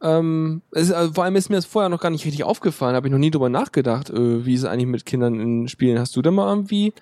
Ähm, 0.03 0.63
es, 0.71 0.85
ist- 0.89 0.93
also 0.93 1.13
vor 1.13 1.25
allem 1.25 1.37
ist 1.37 1.51
mir 1.51 1.57
das 1.57 1.67
vorher 1.67 1.89
noch 1.89 2.01
gar 2.01 2.11
nicht 2.11 2.25
richtig 2.25 2.45
aufgefallen, 2.45 2.95
habe 2.97 3.09
ich 3.09 3.13
noch 3.13 3.19
nie 3.19 3.31
drüber 3.31 3.49
nachgedacht, 3.51 4.09
äh, 4.11 4.47
wie 4.47 4.55
ist 4.55 4.61
es 4.61 4.67
eigentlich 4.67 4.87
mit 4.87 5.05
Kindern 5.05 5.39
in 5.41 5.69
Spielen. 5.69 5.99
Hast 5.99 6.17
du 6.17 6.23
da 6.23 6.31
mal 6.31 6.49
irgendwie 6.49 6.95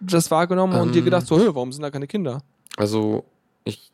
das 0.00 0.30
wahrgenommen 0.30 0.78
und 0.78 0.94
dir 0.94 0.98
Ähm. 0.98 1.04
gedacht, 1.06 1.26
so, 1.26 1.36
warum 1.54 1.72
sind 1.72 1.82
da 1.82 1.90
keine 1.90 2.06
Kinder? 2.06 2.42
Also, 2.76 3.24
ich 3.64 3.92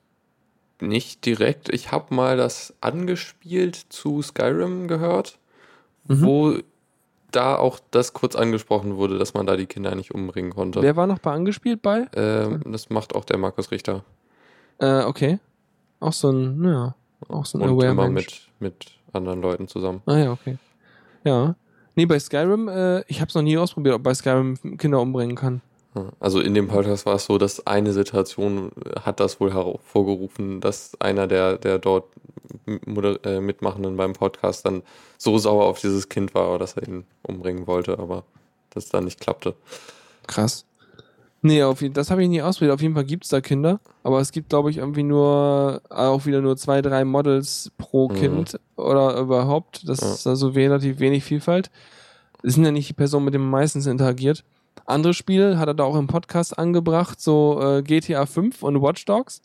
nicht 0.81 1.27
direkt. 1.27 1.69
Ich 1.69 1.93
habe 1.93 2.13
mal 2.15 2.37
das 2.39 2.75
angespielt 2.81 3.77
zu 3.91 4.23
Skyrim 4.23 4.89
gehört, 4.89 5.39
Mhm. 6.09 6.23
wo 6.27 6.55
da 7.31 7.57
auch 7.57 7.79
das 7.91 8.13
kurz 8.13 8.37
angesprochen 8.37 8.97
wurde, 8.97 9.19
dass 9.19 9.35
man 9.35 9.47
da 9.47 9.57
die 9.57 9.67
Kinder 9.67 9.95
nicht 9.95 10.13
umbringen 10.15 10.53
konnte. 10.53 10.83
Wer 10.83 10.97
war 10.97 11.07
noch 11.07 11.19
bei 11.19 11.33
angespielt 11.33 11.83
bei? 11.83 12.07
Ähm, 12.15 12.63
das 12.67 12.91
macht 12.91 13.15
auch 13.15 13.25
der 13.25 13.39
Markus 13.39 13.71
Richter. 13.71 14.05
Äh, 14.79 15.05
okay. 15.05 15.39
Auch 16.01 16.13
so 16.13 16.31
ein, 16.31 16.65
ja, 16.65 16.95
auch 17.29 17.45
so 17.47 17.59
ein 17.59 17.63
Und 17.63 17.83
immer 17.83 17.93
Aware-Mensch. 17.93 18.51
mit, 18.61 18.73
mit 18.75 18.91
anderen 19.13 19.43
Leuten 19.43 19.69
zusammen. 19.69 20.03
Ah 20.07 20.17
ja, 20.17 20.33
okay. 20.33 20.57
Ja. 21.25 21.55
Nee, 21.95 22.07
bei 22.07 22.19
Skyrim, 22.19 22.69
äh, 22.69 23.01
ich 23.09 23.21
habe 23.21 23.29
es 23.29 23.35
noch 23.35 23.43
nie 23.43 23.59
ausprobiert, 23.59 23.95
ob 23.97 24.03
bei 24.03 24.15
Skyrim 24.15 24.57
Kinder 24.79 25.01
umbringen 25.01 25.37
kann. 25.37 25.61
Also 26.21 26.41
in 26.41 26.55
dem 26.55 26.69
Podcast 26.69 27.05
war 27.05 27.17
es 27.17 27.25
so, 27.25 27.37
dass 27.37 27.67
eine 27.67 27.93
Situation 27.93 28.71
hat 29.05 29.19
das 29.19 29.41
wohl 29.41 29.53
hervorgerufen, 29.53 30.61
dass 30.61 30.93
einer 31.01 31.27
der, 31.27 31.59
der 31.59 31.79
dort 31.79 32.05
äh, 33.25 33.41
Mitmachenden 33.41 33.97
beim 33.97 34.13
Podcast 34.13 34.67
dann 34.67 34.83
so 35.19 35.37
sauer 35.39 35.65
auf 35.65 35.81
dieses 35.81 36.09
Kind 36.09 36.35
war, 36.35 36.59
dass 36.59 36.77
er 36.77 36.87
ihn 36.87 37.05
umbringen 37.23 37.67
wollte, 37.67 37.99
aber 37.99 38.25
das 38.71 38.89
dann 38.89 39.05
nicht 39.05 39.21
klappte. 39.21 39.55
Krass. 40.27 40.65
Nee, 41.43 41.63
auf, 41.63 41.83
das 41.93 42.11
habe 42.11 42.23
ich 42.23 42.29
nie 42.29 42.43
ausprobiert. 42.43 42.75
Auf 42.75 42.83
jeden 42.83 42.95
Fall 42.95 43.05
gibt 43.05 43.25
es 43.25 43.31
da 43.31 43.41
Kinder, 43.41 43.81
aber 44.03 44.21
es 44.21 44.31
gibt, 44.31 44.51
glaube 44.51 44.71
ich, 44.71 44.77
irgendwie 44.77 45.03
nur 45.03 45.81
auch 45.89 46.27
wieder 46.27 46.41
nur 46.43 46.57
zwei, 46.57 46.83
drei 46.83 47.05
Models 47.05 47.73
pro 47.79 48.09
mhm. 48.09 48.15
Kind 48.15 48.61
oder 48.77 49.19
überhaupt. 49.19 49.89
Das 49.89 50.01
ja. 50.01 50.13
ist 50.13 50.27
also 50.27 50.49
relativ 50.49 51.01
wenig 51.01 51.25
Vielfalt. 51.25 51.71
Das 52.43 52.55
sind 52.55 52.65
ja 52.65 52.71
nicht 52.71 52.89
die 52.89 52.95
Personen, 52.95 53.25
mit 53.25 53.35
denen 53.35 53.45
man 53.45 53.61
meistens 53.61 53.87
interagiert. 53.87 54.45
Andere 54.87 55.15
Spiele 55.15 55.59
hat 55.59 55.69
er 55.69 55.75
da 55.75 55.85
auch 55.85 55.97
im 55.97 56.07
Podcast 56.07 56.59
angebracht, 56.59 57.21
so 57.21 57.61
äh, 57.63 57.83
GTA 57.83 58.27
5 58.27 58.63
und 58.63 58.83
Watch 58.83 59.05
Dogs. 59.05 59.41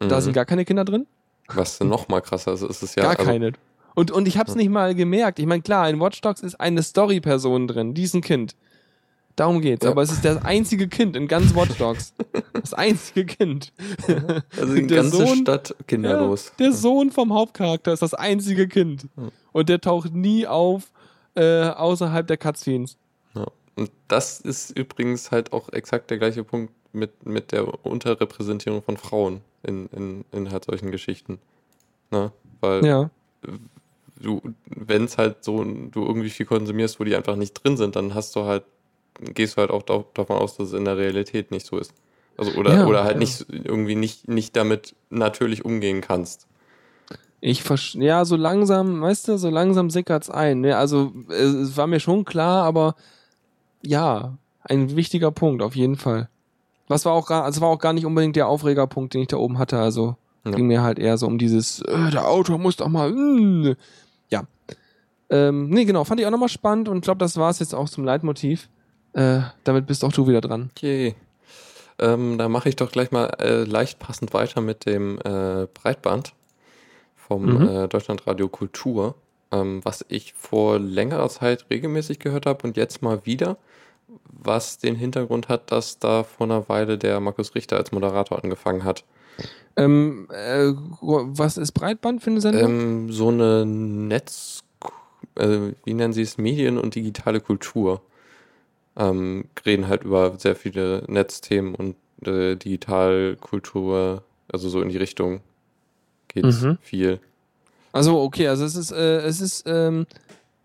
Mhm. 0.00 0.08
Da 0.08 0.20
sind 0.20 0.32
gar 0.32 0.44
keine 0.44 0.64
Kinder 0.64 0.84
drin. 0.84 1.06
Was 1.48 1.78
denn 1.78 1.88
noch 1.88 2.08
mal 2.08 2.20
krasser 2.20 2.54
ist, 2.54 2.62
ist 2.62 2.82
es 2.82 2.94
ja. 2.94 3.02
Gar 3.02 3.18
also, 3.18 3.24
keine. 3.24 3.52
Und, 3.94 4.10
und 4.10 4.26
ich 4.26 4.38
habe 4.38 4.50
es 4.50 4.56
nicht 4.56 4.70
mal 4.70 4.94
gemerkt. 4.94 5.38
Ich 5.38 5.46
meine, 5.46 5.62
klar, 5.62 5.88
in 5.88 6.00
Watch 6.00 6.20
Dogs 6.20 6.40
ist 6.40 6.58
eine 6.60 6.82
Story-Person 6.82 7.68
drin, 7.68 7.94
die 7.94 8.02
ist 8.02 8.14
ein 8.14 8.22
Kind. 8.22 8.56
Darum 9.36 9.60
geht's. 9.60 9.84
Ja. 9.84 9.90
Aber 9.90 10.02
es 10.02 10.12
ist 10.12 10.24
das 10.24 10.44
einzige 10.44 10.88
Kind 10.88 11.16
in 11.16 11.26
ganz 11.26 11.54
Watch 11.54 11.76
Dogs. 11.78 12.14
Das 12.52 12.72
einzige 12.72 13.26
Kind. 13.26 13.74
Also 14.58 14.74
die 14.74 14.86
ganze 14.86 15.18
Sohn, 15.18 15.38
Stadt 15.38 15.74
kinderlos. 15.86 16.46
Ja, 16.46 16.64
der 16.64 16.72
Sohn 16.72 17.10
vom 17.10 17.34
Hauptcharakter 17.34 17.92
ist 17.92 18.00
das 18.00 18.14
einzige 18.14 18.68
Kind. 18.68 19.06
Und 19.52 19.68
der 19.68 19.82
taucht 19.82 20.14
nie 20.14 20.46
auf 20.46 20.90
äh, 21.34 21.64
außerhalb 21.66 22.26
der 22.26 22.38
Cutscenes. 22.38 22.96
Und 23.76 23.90
das 24.08 24.40
ist 24.40 24.70
übrigens 24.70 25.30
halt 25.30 25.52
auch 25.52 25.68
exakt 25.72 26.10
der 26.10 26.18
gleiche 26.18 26.44
Punkt 26.44 26.72
mit, 26.92 27.26
mit 27.26 27.52
der 27.52 27.84
Unterrepräsentierung 27.84 28.82
von 28.82 28.96
Frauen 28.96 29.40
in, 29.62 29.88
in, 29.88 30.24
in 30.32 30.50
halt 30.52 30.64
solchen 30.64 30.90
Geschichten. 30.90 31.38
Ne? 32.10 32.30
Weil 32.60 32.84
ja. 32.86 33.10
du, 34.20 34.40
wenn 34.66 35.04
es 35.04 35.18
halt 35.18 35.42
so, 35.42 35.64
du 35.64 36.06
irgendwie 36.06 36.30
viel 36.30 36.46
konsumierst, 36.46 37.00
wo 37.00 37.04
die 37.04 37.16
einfach 37.16 37.36
nicht 37.36 37.54
drin 37.54 37.76
sind, 37.76 37.96
dann 37.96 38.14
hast 38.14 38.36
du 38.36 38.44
halt, 38.44 38.64
gehst 39.20 39.56
du 39.56 39.60
halt 39.60 39.70
auch 39.70 39.82
davon 39.82 40.36
aus, 40.36 40.56
dass 40.56 40.68
es 40.68 40.74
in 40.74 40.84
der 40.84 40.96
Realität 40.96 41.50
nicht 41.50 41.66
so 41.66 41.78
ist. 41.78 41.92
Also 42.36 42.52
oder, 42.52 42.74
ja, 42.74 42.86
oder 42.86 43.04
halt 43.04 43.14
ja. 43.14 43.18
nicht 43.20 43.46
irgendwie 43.48 43.94
nicht, 43.94 44.28
nicht 44.28 44.56
damit 44.56 44.94
natürlich 45.10 45.64
umgehen 45.64 46.00
kannst. 46.00 46.46
Ich 47.40 47.62
verstehe, 47.62 48.04
ja, 48.04 48.24
so 48.24 48.36
langsam, 48.36 49.02
weißt 49.02 49.28
du, 49.28 49.36
so 49.36 49.50
langsam 49.50 49.90
sickert's 49.90 50.30
ein. 50.30 50.62
Ne? 50.62 50.76
Also 50.76 51.12
es 51.28 51.76
war 51.76 51.86
mir 51.86 52.00
schon 52.00 52.24
klar, 52.24 52.64
aber 52.64 52.94
ja, 53.84 54.36
ein 54.62 54.96
wichtiger 54.96 55.30
Punkt, 55.30 55.62
auf 55.62 55.76
jeden 55.76 55.96
Fall. 55.96 56.28
Was 56.88 57.04
war 57.04 57.12
auch 57.12 57.26
gar, 57.26 57.44
also 57.44 57.60
war 57.60 57.68
auch 57.68 57.78
gar 57.78 57.92
nicht 57.92 58.06
unbedingt 58.06 58.36
der 58.36 58.48
Aufregerpunkt, 58.48 59.14
den 59.14 59.22
ich 59.22 59.28
da 59.28 59.36
oben 59.36 59.58
hatte. 59.58 59.78
Also 59.78 60.16
ja. 60.44 60.50
ging 60.52 60.66
mir 60.66 60.82
halt 60.82 60.98
eher 60.98 61.16
so 61.18 61.26
um 61.26 61.38
dieses, 61.38 61.80
äh, 61.82 62.10
der 62.10 62.28
Autor 62.28 62.58
muss 62.58 62.76
doch 62.76 62.88
mal, 62.88 63.10
mh. 63.10 63.76
ja. 64.30 64.44
Ähm, 65.30 65.70
nee, 65.70 65.84
genau, 65.84 66.04
fand 66.04 66.20
ich 66.20 66.26
auch 66.26 66.30
nochmal 66.30 66.48
spannend 66.48 66.88
und 66.88 67.02
glaube, 67.02 67.18
das 67.18 67.36
war 67.36 67.50
es 67.50 67.58
jetzt 67.58 67.74
auch 67.74 67.88
zum 67.88 68.04
Leitmotiv. 68.04 68.68
Äh, 69.14 69.40
damit 69.64 69.86
bist 69.86 70.04
auch 70.04 70.12
du 70.12 70.26
wieder 70.26 70.40
dran. 70.40 70.70
Okay. 70.76 71.14
Ähm, 71.98 72.38
da 72.38 72.48
mache 72.48 72.68
ich 72.68 72.76
doch 72.76 72.90
gleich 72.90 73.12
mal 73.12 73.26
äh, 73.38 73.64
leicht 73.64 74.00
passend 74.00 74.34
weiter 74.34 74.60
mit 74.60 74.84
dem 74.84 75.18
äh, 75.24 75.66
Breitband 75.72 76.34
vom 77.14 77.44
mhm. 77.44 77.68
äh, 77.68 77.88
Deutschlandradio 77.88 78.48
Kultur, 78.48 79.14
ähm, 79.54 79.80
was 79.84 80.04
ich 80.08 80.34
vor 80.34 80.78
längerer 80.78 81.28
Zeit 81.28 81.66
regelmäßig 81.70 82.18
gehört 82.18 82.46
habe 82.46 82.66
und 82.66 82.76
jetzt 82.76 83.02
mal 83.02 83.24
wieder, 83.24 83.56
was 84.26 84.78
den 84.78 84.96
Hintergrund 84.96 85.48
hat, 85.48 85.70
dass 85.70 85.98
da 85.98 86.24
vor 86.24 86.46
einer 86.46 86.68
Weile 86.68 86.98
der 86.98 87.20
Markus 87.20 87.54
Richter 87.54 87.76
als 87.76 87.92
Moderator 87.92 88.42
angefangen 88.42 88.84
hat. 88.84 89.04
Ähm, 89.76 90.28
äh, 90.30 90.72
was 91.00 91.56
ist 91.56 91.72
Breitband 91.72 92.22
für 92.22 92.30
eine 92.30 92.40
Sendung? 92.40 92.64
Ähm, 92.64 93.12
so 93.12 93.28
eine 93.28 93.64
Netz, 93.66 94.62
äh, 95.36 95.72
wie 95.84 95.94
nennen 95.94 96.12
sie 96.12 96.22
es, 96.22 96.38
Medien 96.38 96.78
und 96.78 96.94
digitale 96.94 97.40
Kultur. 97.40 98.02
Ähm, 98.96 99.46
reden 99.66 99.88
halt 99.88 100.04
über 100.04 100.38
sehr 100.38 100.54
viele 100.54 101.04
Netzthemen 101.08 101.74
und 101.74 101.96
äh, 102.26 102.54
Digitalkultur, 102.56 104.22
also 104.52 104.68
so 104.68 104.80
in 104.80 104.88
die 104.88 104.98
Richtung 104.98 105.40
geht's 106.28 106.62
mhm. 106.62 106.78
viel. 106.80 107.20
Also 107.94 108.20
okay, 108.20 108.48
also 108.48 108.64
es 108.64 108.74
ist, 108.74 108.90
äh, 108.90 109.18
es 109.20 109.40
ist 109.40 109.64
ähm, 109.68 110.06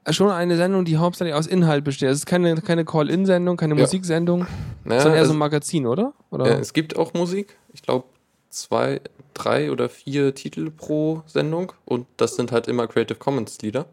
schon 0.09 0.31
eine 0.31 0.57
Sendung, 0.57 0.83
die 0.83 0.97
hauptsächlich 0.97 1.35
aus 1.35 1.45
Inhalt 1.45 1.83
besteht. 1.83 2.09
Es 2.09 2.17
ist 2.17 2.25
keine, 2.25 2.55
keine 2.55 2.85
Call-In-Sendung, 2.85 3.55
keine 3.55 3.75
ja. 3.75 3.81
Musiksendung, 3.81 4.47
naja, 4.83 5.01
sondern 5.01 5.19
eher 5.19 5.25
so 5.27 5.33
ein 5.33 5.37
Magazin, 5.37 5.85
oder? 5.85 6.13
oder? 6.31 6.47
Äh, 6.47 6.59
es 6.59 6.73
gibt 6.73 6.97
auch 6.97 7.13
Musik. 7.13 7.55
Ich 7.71 7.83
glaube, 7.83 8.05
zwei, 8.49 8.99
drei 9.35 9.71
oder 9.71 9.89
vier 9.89 10.33
Titel 10.33 10.71
pro 10.71 11.21
Sendung 11.27 11.71
und 11.85 12.07
das 12.17 12.35
sind 12.35 12.51
halt 12.51 12.67
immer 12.67 12.87
Creative 12.87 13.19
Commons 13.19 13.61
Lieder, 13.61 13.85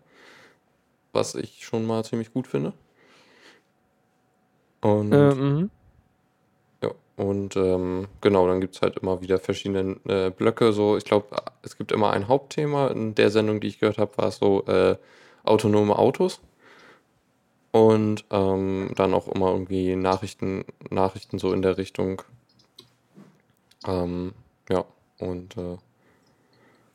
was 1.12 1.34
ich 1.34 1.62
schon 1.62 1.84
mal 1.84 2.06
ziemlich 2.06 2.32
gut 2.32 2.46
finde. 2.46 2.72
Und 4.80 5.12
äh, 5.12 5.34
mhm. 5.34 5.70
Und 7.16 7.56
ähm, 7.56 8.08
genau, 8.20 8.46
dann 8.46 8.60
gibt 8.60 8.74
es 8.74 8.82
halt 8.82 8.98
immer 8.98 9.22
wieder 9.22 9.38
verschiedene 9.38 9.96
äh, 10.06 10.30
Blöcke. 10.30 10.72
So, 10.72 10.98
ich 10.98 11.04
glaube, 11.04 11.28
es 11.62 11.78
gibt 11.78 11.90
immer 11.90 12.10
ein 12.10 12.28
Hauptthema. 12.28 12.88
In 12.88 13.14
der 13.14 13.30
Sendung, 13.30 13.60
die 13.60 13.68
ich 13.68 13.78
gehört 13.78 13.98
habe, 13.98 14.16
war 14.18 14.28
es 14.28 14.36
so 14.36 14.64
äh, 14.66 14.96
autonome 15.42 15.98
Autos. 15.98 16.40
Und 17.72 18.24
ähm, 18.30 18.90
dann 18.96 19.14
auch 19.14 19.28
immer 19.28 19.50
irgendwie 19.50 19.96
Nachrichten, 19.96 20.64
Nachrichten 20.90 21.38
so 21.38 21.52
in 21.52 21.62
der 21.62 21.78
Richtung. 21.78 22.22
Ähm, 23.86 24.32
ja, 24.68 24.84
und 25.18 25.56
äh, 25.56 25.78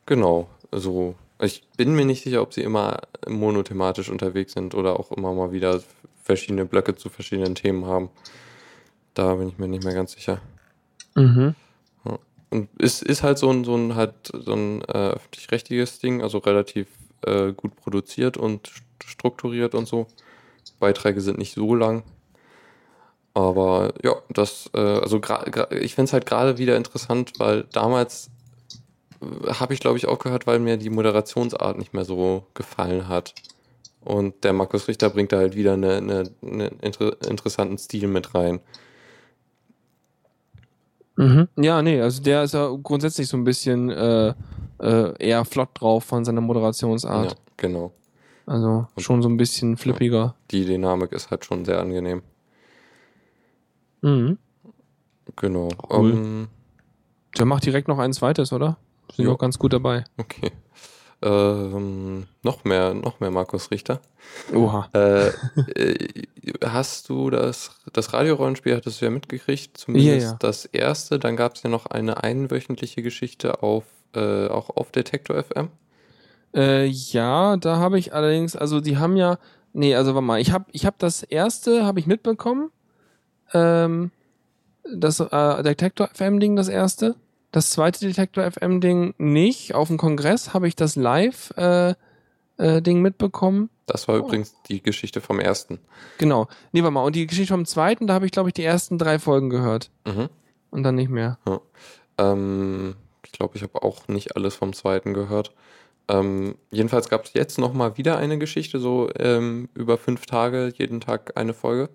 genau, 0.06 0.48
so. 0.70 1.14
Ich 1.40 1.66
bin 1.76 1.94
mir 1.94 2.04
nicht 2.04 2.22
sicher, 2.22 2.42
ob 2.42 2.54
sie 2.54 2.62
immer 2.62 3.00
monothematisch 3.28 4.08
unterwegs 4.08 4.52
sind 4.52 4.76
oder 4.76 5.00
auch 5.00 5.10
immer 5.10 5.32
mal 5.32 5.50
wieder 5.50 5.82
verschiedene 6.22 6.64
Blöcke 6.64 6.94
zu 6.94 7.08
verschiedenen 7.08 7.56
Themen 7.56 7.86
haben. 7.86 8.10
Da 9.14 9.34
bin 9.34 9.48
ich 9.48 9.58
mir 9.58 9.68
nicht 9.68 9.84
mehr 9.84 9.94
ganz 9.94 10.12
sicher. 10.12 10.40
Mhm. 11.14 11.54
Und 12.52 12.68
es 12.78 13.00
ist 13.00 13.22
halt 13.22 13.38
so 13.38 13.50
ein, 13.50 13.64
so 13.64 13.74
ein, 13.74 13.94
halt 13.94 14.12
so 14.30 14.52
ein 14.52 14.82
äh, 14.82 15.12
öffentlich-rechtliches 15.14 16.00
Ding, 16.00 16.22
also 16.22 16.36
relativ 16.36 16.86
äh, 17.22 17.52
gut 17.52 17.74
produziert 17.76 18.36
und 18.36 18.70
strukturiert 19.02 19.74
und 19.74 19.88
so. 19.88 20.06
Beiträge 20.78 21.22
sind 21.22 21.38
nicht 21.38 21.54
so 21.54 21.74
lang. 21.74 22.02
Aber 23.32 23.94
ja, 24.02 24.16
das, 24.28 24.68
äh, 24.74 24.78
also 24.78 25.18
ich 25.70 25.94
finde 25.94 26.08
es 26.08 26.12
halt 26.12 26.26
gerade 26.26 26.58
wieder 26.58 26.76
interessant, 26.76 27.32
weil 27.38 27.64
damals 27.72 28.28
äh, 29.22 29.54
habe 29.54 29.72
ich, 29.72 29.80
glaube 29.80 29.96
ich, 29.96 30.06
auch 30.06 30.18
gehört, 30.18 30.46
weil 30.46 30.58
mir 30.58 30.76
die 30.76 30.90
Moderationsart 30.90 31.78
nicht 31.78 31.94
mehr 31.94 32.04
so 32.04 32.44
gefallen 32.52 33.08
hat. 33.08 33.34
Und 34.04 34.44
der 34.44 34.52
Markus 34.52 34.88
Richter 34.88 35.08
bringt 35.08 35.32
da 35.32 35.38
halt 35.38 35.56
wieder 35.56 35.72
einen 35.72 36.10
eine, 36.10 36.30
eine 36.42 36.66
inter 36.82 37.16
interessanten 37.26 37.78
Stil 37.78 38.08
mit 38.08 38.34
rein. 38.34 38.60
Mhm. 41.16 41.48
Ja, 41.56 41.82
nee, 41.82 42.00
also 42.00 42.22
der 42.22 42.44
ist 42.44 42.54
ja 42.54 42.74
grundsätzlich 42.82 43.28
so 43.28 43.36
ein 43.36 43.44
bisschen 43.44 43.90
äh, 43.90 44.34
äh, 44.80 45.14
eher 45.18 45.44
flott 45.44 45.70
drauf 45.74 46.04
von 46.04 46.24
seiner 46.24 46.40
Moderationsart. 46.40 47.32
Ja, 47.32 47.36
genau. 47.56 47.92
Also 48.46 48.86
schon 48.96 49.22
so 49.22 49.28
ein 49.28 49.36
bisschen 49.36 49.76
flippiger. 49.76 50.34
Die 50.50 50.64
Dynamik 50.64 51.12
ist 51.12 51.30
halt 51.30 51.44
schon 51.44 51.64
sehr 51.64 51.80
angenehm. 51.80 52.22
Mhm. 54.00 54.38
Genau. 55.36 55.68
Cool. 55.88 56.12
Um, 56.12 56.12
ähm, 56.12 56.48
der 57.38 57.46
macht 57.46 57.64
direkt 57.64 57.88
noch 57.88 57.98
ein 57.98 58.12
zweites, 58.12 58.52
oder? 58.52 58.78
Sind 59.14 59.26
jo. 59.26 59.32
auch 59.32 59.38
ganz 59.38 59.58
gut 59.58 59.72
dabei. 59.72 60.04
Okay. 60.16 60.50
Ähm, 61.22 62.26
noch 62.42 62.64
mehr, 62.64 62.94
noch 62.94 63.20
mehr 63.20 63.30
Markus 63.30 63.70
Richter. 63.70 64.00
Oha. 64.52 64.88
Äh, 64.92 65.28
äh, 65.76 66.24
hast 66.64 67.08
du 67.08 67.30
das, 67.30 67.70
das 67.92 68.12
Radiorollenspiel 68.12 68.74
hattest 68.74 69.00
du 69.00 69.04
ja 69.04 69.10
mitgekriegt, 69.10 69.76
zumindest 69.76 70.24
ja, 70.24 70.30
ja. 70.32 70.36
das 70.40 70.64
erste. 70.64 71.18
Dann 71.18 71.36
gab 71.36 71.54
es 71.54 71.62
ja 71.62 71.70
noch 71.70 71.86
eine 71.86 72.24
einwöchentliche 72.24 73.02
Geschichte 73.02 73.62
auf, 73.62 73.84
äh, 74.14 74.48
auch 74.48 74.70
auf 74.70 74.90
Detektor 74.90 75.42
FM. 75.42 75.68
Äh, 76.54 76.86
ja, 76.86 77.56
da 77.56 77.76
habe 77.76 77.98
ich 77.98 78.12
allerdings, 78.12 78.56
also 78.56 78.80
die 78.80 78.98
haben 78.98 79.16
ja, 79.16 79.38
nee, 79.72 79.94
also 79.94 80.14
warte 80.14 80.26
mal, 80.26 80.40
ich 80.40 80.50
habe 80.50 80.66
ich 80.72 80.86
hab 80.86 80.98
das 80.98 81.22
erste, 81.22 81.84
habe 81.84 82.00
ich 82.00 82.06
mitbekommen. 82.06 82.70
Ähm, 83.54 84.10
das 84.92 85.20
äh, 85.20 85.62
Detektor 85.62 86.08
FM-Ding, 86.12 86.56
das 86.56 86.68
erste. 86.68 87.14
Das 87.52 87.68
zweite 87.70 88.00
Detektor 88.00 88.50
FM-Ding 88.50 89.14
nicht. 89.18 89.74
Auf 89.74 89.88
dem 89.88 89.98
Kongress 89.98 90.54
habe 90.54 90.66
ich 90.66 90.74
das 90.74 90.96
Live-Ding 90.96 91.96
äh, 92.58 92.78
äh, 92.78 92.94
mitbekommen. 92.94 93.68
Das 93.86 94.08
war 94.08 94.16
oh. 94.16 94.18
übrigens 94.26 94.54
die 94.68 94.82
Geschichte 94.82 95.20
vom 95.20 95.38
ersten. 95.38 95.78
Genau. 96.16 96.48
Nee, 96.72 96.82
warte 96.82 96.92
mal. 96.92 97.04
Und 97.04 97.14
die 97.14 97.26
Geschichte 97.26 97.52
vom 97.52 97.66
zweiten, 97.66 98.06
da 98.06 98.14
habe 98.14 98.24
ich, 98.24 98.32
glaube 98.32 98.48
ich, 98.48 98.54
die 98.54 98.64
ersten 98.64 98.96
drei 98.96 99.18
Folgen 99.18 99.50
gehört. 99.50 99.90
Mhm. 100.06 100.30
Und 100.70 100.82
dann 100.82 100.94
nicht 100.94 101.10
mehr. 101.10 101.38
Ja. 101.46 101.60
Ähm, 102.16 102.96
ich 103.22 103.32
glaube, 103.32 103.56
ich 103.56 103.62
habe 103.62 103.82
auch 103.82 104.08
nicht 104.08 104.34
alles 104.34 104.54
vom 104.54 104.72
zweiten 104.72 105.12
gehört. 105.12 105.52
Ähm, 106.08 106.56
jedenfalls 106.70 107.10
gab 107.10 107.26
es 107.26 107.34
jetzt 107.34 107.58
nochmal 107.58 107.98
wieder 107.98 108.16
eine 108.16 108.38
Geschichte, 108.38 108.78
so 108.78 109.10
ähm, 109.18 109.68
über 109.74 109.98
fünf 109.98 110.24
Tage, 110.24 110.72
jeden 110.76 111.00
Tag 111.00 111.36
eine 111.36 111.52
Folge. 111.52 111.90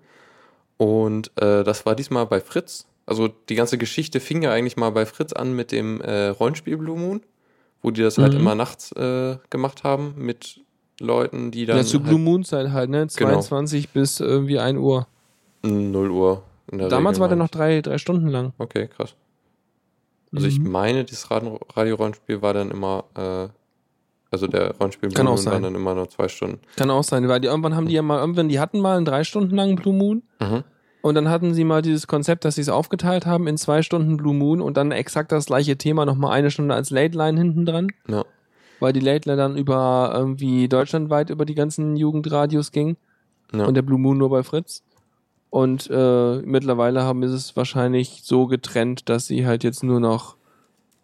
Und 0.76 1.32
äh, 1.40 1.64
das 1.64 1.84
war 1.84 1.96
diesmal 1.96 2.26
bei 2.26 2.40
Fritz. 2.40 2.86
Also 3.08 3.28
die 3.48 3.54
ganze 3.54 3.78
Geschichte 3.78 4.20
fing 4.20 4.42
ja 4.42 4.52
eigentlich 4.52 4.76
mal 4.76 4.90
bei 4.90 5.06
Fritz 5.06 5.32
an 5.32 5.54
mit 5.54 5.72
dem 5.72 6.00
äh, 6.02 6.28
Rollenspiel 6.28 6.76
Blue 6.76 6.98
Moon, 6.98 7.22
wo 7.82 7.90
die 7.90 8.02
das 8.02 8.18
halt 8.18 8.34
Mhm. 8.34 8.40
immer 8.40 8.54
nachts 8.54 8.92
äh, 8.92 9.38
gemacht 9.50 9.82
haben 9.84 10.14
mit 10.18 10.60
Leuten, 11.00 11.50
die 11.50 11.64
dann 11.64 11.78
Ja, 11.78 11.84
zu 11.84 11.98
halt 11.98 12.08
Blue 12.08 12.18
Moon 12.18 12.44
Zeit 12.44 12.70
halt, 12.70 12.90
ne? 12.90 13.06
Genau. 13.16 13.30
22 13.40 13.90
bis 13.90 14.20
irgendwie 14.20 14.58
1 14.58 14.78
Uhr. 14.78 15.06
0 15.62 16.10
Uhr. 16.10 16.42
Damals 16.70 16.82
Regel, 16.90 16.90
war 16.92 17.00
der 17.00 17.18
meine 17.20 17.34
noch 17.36 17.48
drei, 17.48 17.80
drei 17.80 17.96
Stunden 17.98 18.28
lang. 18.28 18.48
ich. 18.48 18.60
Okay, 18.60 18.88
krass. 18.88 19.14
Also 20.34 20.46
ich 20.46 20.58
Mhm. 20.58 20.70
meine, 20.70 21.04
dieses 21.04 21.30
Radio- 21.30 21.58
Radio-Rollenspiel 21.74 22.42
war 22.42 22.52
dann 22.52 22.70
immer, 22.70 23.04
äh, 23.16 23.48
also 24.30 24.46
der 24.46 24.76
Rollenspiel 24.76 25.08
Blue 25.08 25.24
Moon 25.24 25.46
war 25.46 25.60
dann 25.60 25.74
immer 25.74 25.94
nur 25.94 26.10
zwei 26.10 26.28
Stunden. 26.28 26.60
Kann 26.76 26.90
auch 26.90 27.04
sein, 27.04 27.26
weil 27.28 27.40
die 27.40 27.48
irgendwann 27.48 27.74
haben 27.74 27.86
die 27.88 27.94
ja 27.94 28.02
mal, 28.02 28.18
irgendwann, 28.18 28.50
die 28.50 28.60
hatten 28.60 28.80
mal 28.80 28.96
einen 28.98 29.06
drei 29.06 29.24
Stunden 29.24 29.56
langen 29.56 29.76
Blue 29.76 29.94
Moon 29.94 30.22
Mhm. 30.40 30.64
Und 31.02 31.14
dann 31.14 31.28
hatten 31.28 31.54
sie 31.54 31.64
mal 31.64 31.82
dieses 31.82 32.06
Konzept, 32.06 32.44
dass 32.44 32.56
sie 32.56 32.60
es 32.60 32.68
aufgeteilt 32.68 33.26
haben 33.26 33.46
in 33.46 33.56
zwei 33.56 33.82
Stunden 33.82 34.16
Blue 34.16 34.34
Moon 34.34 34.60
und 34.60 34.76
dann 34.76 34.90
exakt 34.92 35.32
das 35.32 35.46
gleiche 35.46 35.76
Thema 35.76 36.04
nochmal 36.04 36.32
eine 36.32 36.50
Stunde 36.50 36.74
als 36.74 36.90
Late 36.90 37.16
Line 37.16 37.38
hinten 37.38 37.64
dran, 37.66 37.88
Ja. 38.08 38.24
weil 38.80 38.92
die 38.92 39.00
Late 39.00 39.28
Line 39.28 39.40
dann 39.40 39.56
über 39.56 40.12
irgendwie 40.14 40.68
deutschlandweit 40.68 41.30
über 41.30 41.44
die 41.44 41.54
ganzen 41.54 41.96
Jugendradios 41.96 42.72
ging 42.72 42.96
Ja. 43.52 43.64
und 43.66 43.74
der 43.74 43.82
Blue 43.82 43.98
Moon 43.98 44.18
nur 44.18 44.30
bei 44.30 44.42
Fritz. 44.42 44.82
Und 45.50 45.88
äh, 45.90 46.36
mittlerweile 46.42 47.04
haben 47.04 47.26
sie 47.26 47.34
es 47.34 47.56
wahrscheinlich 47.56 48.20
so 48.24 48.46
getrennt, 48.46 49.08
dass 49.08 49.26
sie 49.26 49.46
halt 49.46 49.64
jetzt 49.64 49.82
nur 49.82 49.98
noch 50.00 50.36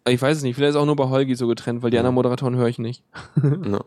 ich 0.07 0.21
weiß 0.21 0.37
es 0.37 0.43
nicht, 0.43 0.55
vielleicht 0.55 0.69
ist 0.71 0.75
auch 0.75 0.85
nur 0.85 0.95
bei 0.95 1.09
Holgi 1.09 1.33
so 1.33 1.47
getrennt, 1.47 1.81
weil 1.81 1.89
die 1.89 1.95
Ja. 1.95 2.01
anderen 2.01 2.13
Moderatoren 2.13 2.55
höre 2.57 2.67
ich 2.67 2.77
nicht. 2.77 3.01
Ja. 3.43 3.79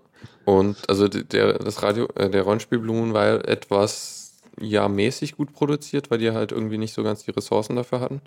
Und 0.45 0.77
also 0.89 1.07
der, 1.07 1.53
das 1.59 1.83
Radio, 1.85 2.09
äh, 2.17 2.29
der 2.29 2.43
Rollenspiel 2.43 2.81
Blue 2.81 2.97
Moon 2.97 3.13
war 3.15 3.47
etwas 3.49 4.18
ja 4.61 4.89
mäßig 4.89 5.37
gut 5.37 5.53
produziert, 5.53 6.11
weil 6.11 6.19
die 6.19 6.31
halt 6.33 6.53
irgendwie 6.53 6.79
nicht 6.79 6.95
so 6.95 7.03
ganz 7.03 7.25
die 7.25 7.31
Ressourcen 7.31 7.77
dafür 7.77 8.01
hatten. 8.01 8.21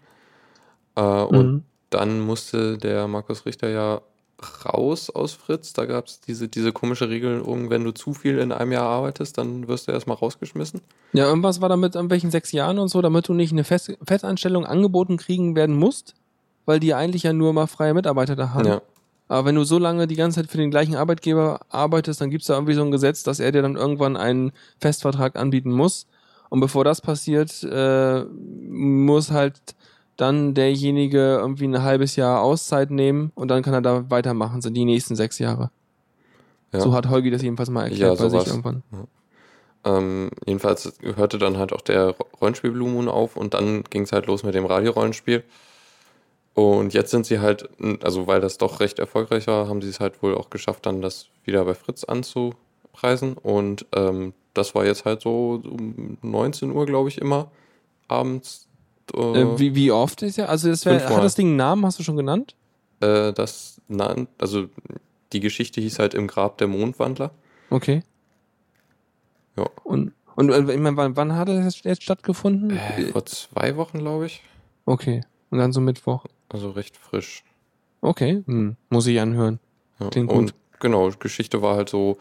Äh, 0.95 1.01
und 1.01 1.53
Mhm. 1.53 1.63
dann 1.89 2.19
musste 2.21 2.77
der 2.77 3.07
Markus 3.07 3.45
Richter 3.45 3.69
ja 3.69 4.01
raus 4.65 5.09
aus 5.09 5.33
Fritz. 5.33 5.73
Da 5.73 5.85
gab 5.85 6.07
es 6.07 6.19
diese, 6.21 6.47
diese 6.47 6.71
komische 6.71 7.09
Regelung, 7.09 7.69
wenn 7.69 7.83
du 7.83 7.91
zu 7.91 8.13
viel 8.13 8.39
in 8.39 8.51
einem 8.51 8.71
Jahr 8.71 8.87
arbeitest, 8.87 9.37
dann 9.37 9.67
wirst 9.67 9.87
du 9.87 9.91
erstmal 9.91 10.17
rausgeschmissen. 10.17 10.81
Ja, 11.13 11.25
irgendwas 11.25 11.61
war 11.61 11.69
damit 11.69 11.95
an 11.95 12.09
welchen 12.09 12.31
sechs 12.31 12.51
Jahren 12.51 12.79
und 12.79 12.87
so, 12.87 13.01
damit 13.01 13.27
du 13.27 13.33
nicht 13.33 13.51
eine 13.51 13.63
Fest 13.63 13.97
Festanstellung 14.07 14.65
angeboten 14.65 15.17
kriegen 15.17 15.55
werden 15.55 15.75
musst, 15.75 16.15
weil 16.65 16.79
die 16.79 16.93
eigentlich 16.93 17.23
ja 17.23 17.33
nur 17.33 17.53
mal 17.53 17.67
freie 17.67 17.93
Mitarbeiter 17.93 18.35
da 18.35 18.51
haben. 18.53 18.65
Ja, 18.65 18.81
Aber 19.27 19.45
wenn 19.45 19.55
du 19.55 19.63
so 19.63 19.77
lange 19.77 20.07
die 20.07 20.15
ganze 20.15 20.41
Zeit 20.41 20.49
für 20.49 20.57
den 20.57 20.71
gleichen 20.71 20.95
Arbeitgeber 20.95 21.59
arbeitest, 21.69 22.21
dann 22.21 22.29
gibt's 22.29 22.47
da 22.47 22.53
irgendwie 22.53 22.73
so 22.73 22.81
ein 22.83 22.91
Gesetz, 22.91 23.23
dass 23.23 23.39
er 23.39 23.51
dir 23.51 23.61
dann 23.61 23.75
irgendwann 23.75 24.15
einen 24.17 24.53
Festvertrag 24.79 25.35
anbieten 25.35 25.71
muss. 25.71 26.07
Und 26.51 26.59
bevor 26.59 26.83
das 26.83 26.99
passiert, 26.99 27.63
äh, 27.63 28.25
muss 28.25 29.31
halt 29.31 29.57
dann 30.17 30.53
derjenige 30.53 31.37
irgendwie 31.39 31.63
ein 31.63 31.81
halbes 31.81 32.17
Jahr 32.17 32.41
Auszeit 32.41 32.91
nehmen 32.91 33.31
und 33.35 33.47
dann 33.47 33.63
kann 33.63 33.73
er 33.73 33.81
da 33.81 34.09
weitermachen, 34.09 34.61
sind 34.61 34.73
die 34.73 34.83
nächsten 34.83 35.15
sechs 35.15 35.39
Jahre. 35.39 35.71
ja. 36.73 36.81
So 36.81 36.93
hat 36.93 37.07
Holgi 37.07 37.31
das 37.31 37.41
jedenfalls 37.41 37.69
mal 37.69 37.83
erklärt 37.83 38.19
Ja, 38.19 38.27
bei 38.27 38.29
sich 38.29 38.47
irgendwann. 38.47 38.83
Ähm, 39.85 40.29
jedenfalls 40.45 40.91
hörte 41.15 41.37
dann 41.37 41.57
halt 41.57 41.71
auch 41.71 41.79
der 41.79 42.15
Rollenspiel 42.41 42.71
Blue 42.71 42.89
Moon 42.89 43.07
auf 43.07 43.37
und 43.37 43.53
dann 43.53 43.85
ging 43.89 44.01
es 44.01 44.11
halt 44.11 44.25
los 44.25 44.43
mit 44.43 44.53
dem 44.53 44.65
Radio-Rollenspiel. 44.65 45.45
Und 46.53 46.93
jetzt 46.93 47.11
sind 47.11 47.25
sie 47.25 47.39
halt, 47.39 47.69
also 48.03 48.27
weil 48.27 48.41
das 48.41 48.57
doch 48.57 48.81
recht 48.81 48.99
erfolgreich 48.99 49.47
war, 49.47 49.69
haben 49.69 49.81
sie 49.81 49.87
es 49.87 50.01
halt 50.01 50.21
wohl 50.21 50.35
auch 50.35 50.49
geschafft, 50.49 50.85
dann 50.85 51.01
das 51.01 51.27
wieder 51.45 51.63
bei 51.63 51.75
Fritz 51.75 52.03
anzupreisen. 52.03 53.37
Und 53.37 53.85
ähm, 53.95 54.33
das 54.53 54.75
war 54.75 54.85
jetzt 54.85 55.05
halt 55.05 55.21
so 55.21 55.61
um 55.63 56.17
19 56.21 56.71
Uhr, 56.71 56.85
glaube 56.85 57.09
ich, 57.09 57.17
immer 57.19 57.51
abends. 58.07 58.67
Äh, 59.13 59.17
Äh, 59.41 59.59
wie, 59.59 59.75
wie 59.75 59.91
oft 59.91 60.21
ist 60.21 60.37
er? 60.37 60.49
Also 60.49 60.69
das 60.69 60.85
wär, 60.85 61.09
hat 61.09 61.23
das 61.23 61.35
Ding 61.35 61.47
einen 61.47 61.55
Namen, 61.57 61.85
hast 61.85 61.99
du 61.99 62.03
schon 62.03 62.17
genannt? 62.17 62.55
äh, 63.01 63.33
das, 63.33 63.81
na, 63.87 64.15
also 64.37 64.67
die 65.33 65.39
Geschichte 65.39 65.81
hieß 65.81 65.97
halt 65.99 66.13
im 66.13 66.27
Grab 66.27 66.57
der 66.59 66.67
Mondwandler. 66.67 67.31
Okay. 67.69 68.03
Ja. 69.57 69.65
Und, 69.83 70.13
und 70.35 70.49
äh, 70.49 70.59
ich 70.73 70.79
meine, 70.79 70.97
wann, 70.97 71.15
wann 71.15 71.35
hat 71.35 71.47
das 71.49 71.83
jetzt 71.83 72.03
stattgefunden? 72.03 72.71
Äh, 72.71 73.05
vor 73.11 73.25
zwei 73.25 73.75
Wochen, 73.77 73.99
glaube 73.99 74.27
ich. 74.27 74.43
Okay. 74.85 75.21
Und 75.49 75.57
dann 75.59 75.71
so 75.71 75.81
Mittwoch. 75.81 76.25
Also 76.49 76.71
recht 76.71 76.95
frisch. 76.97 77.43
Okay. 78.01 78.43
Hm. 78.45 78.75
Muss 78.89 79.07
ich 79.07 79.19
anhören. 79.19 79.59
Ja, 79.99 80.09
Klingt 80.09 80.31
und 80.31 80.51
gut. 80.53 80.79
genau, 80.79 81.09
Geschichte 81.19 81.61
war 81.61 81.75
halt 81.75 81.89
so, 81.89 82.17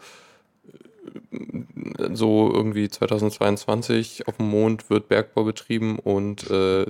so 2.13 2.51
irgendwie 2.53 2.89
2022 2.89 4.27
auf 4.27 4.37
dem 4.37 4.49
Mond 4.49 4.89
wird 4.89 5.07
Bergbau 5.07 5.43
betrieben 5.43 5.99
und 5.99 6.49
äh, 6.49 6.85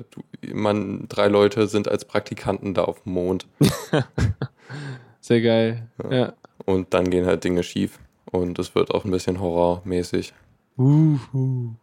man, 0.54 1.08
drei 1.08 1.28
Leute 1.28 1.68
sind 1.68 1.88
als 1.88 2.06
Praktikanten 2.06 2.74
da 2.74 2.84
auf 2.84 3.04
dem 3.04 3.14
Mond. 3.14 3.48
Sehr 5.20 5.42
geil. 5.42 5.88
Ja. 6.04 6.16
Ja. 6.16 6.34
Und 6.66 6.94
dann 6.94 7.10
gehen 7.10 7.26
halt 7.26 7.44
Dinge 7.44 7.64
schief 7.64 8.00
und 8.26 8.60
es 8.60 8.76
wird 8.76 8.94
auch 8.94 9.06
ein 9.06 9.12
bisschen 9.12 9.40
horrormäßig. 9.40 10.34
Uhu. 10.78 11.76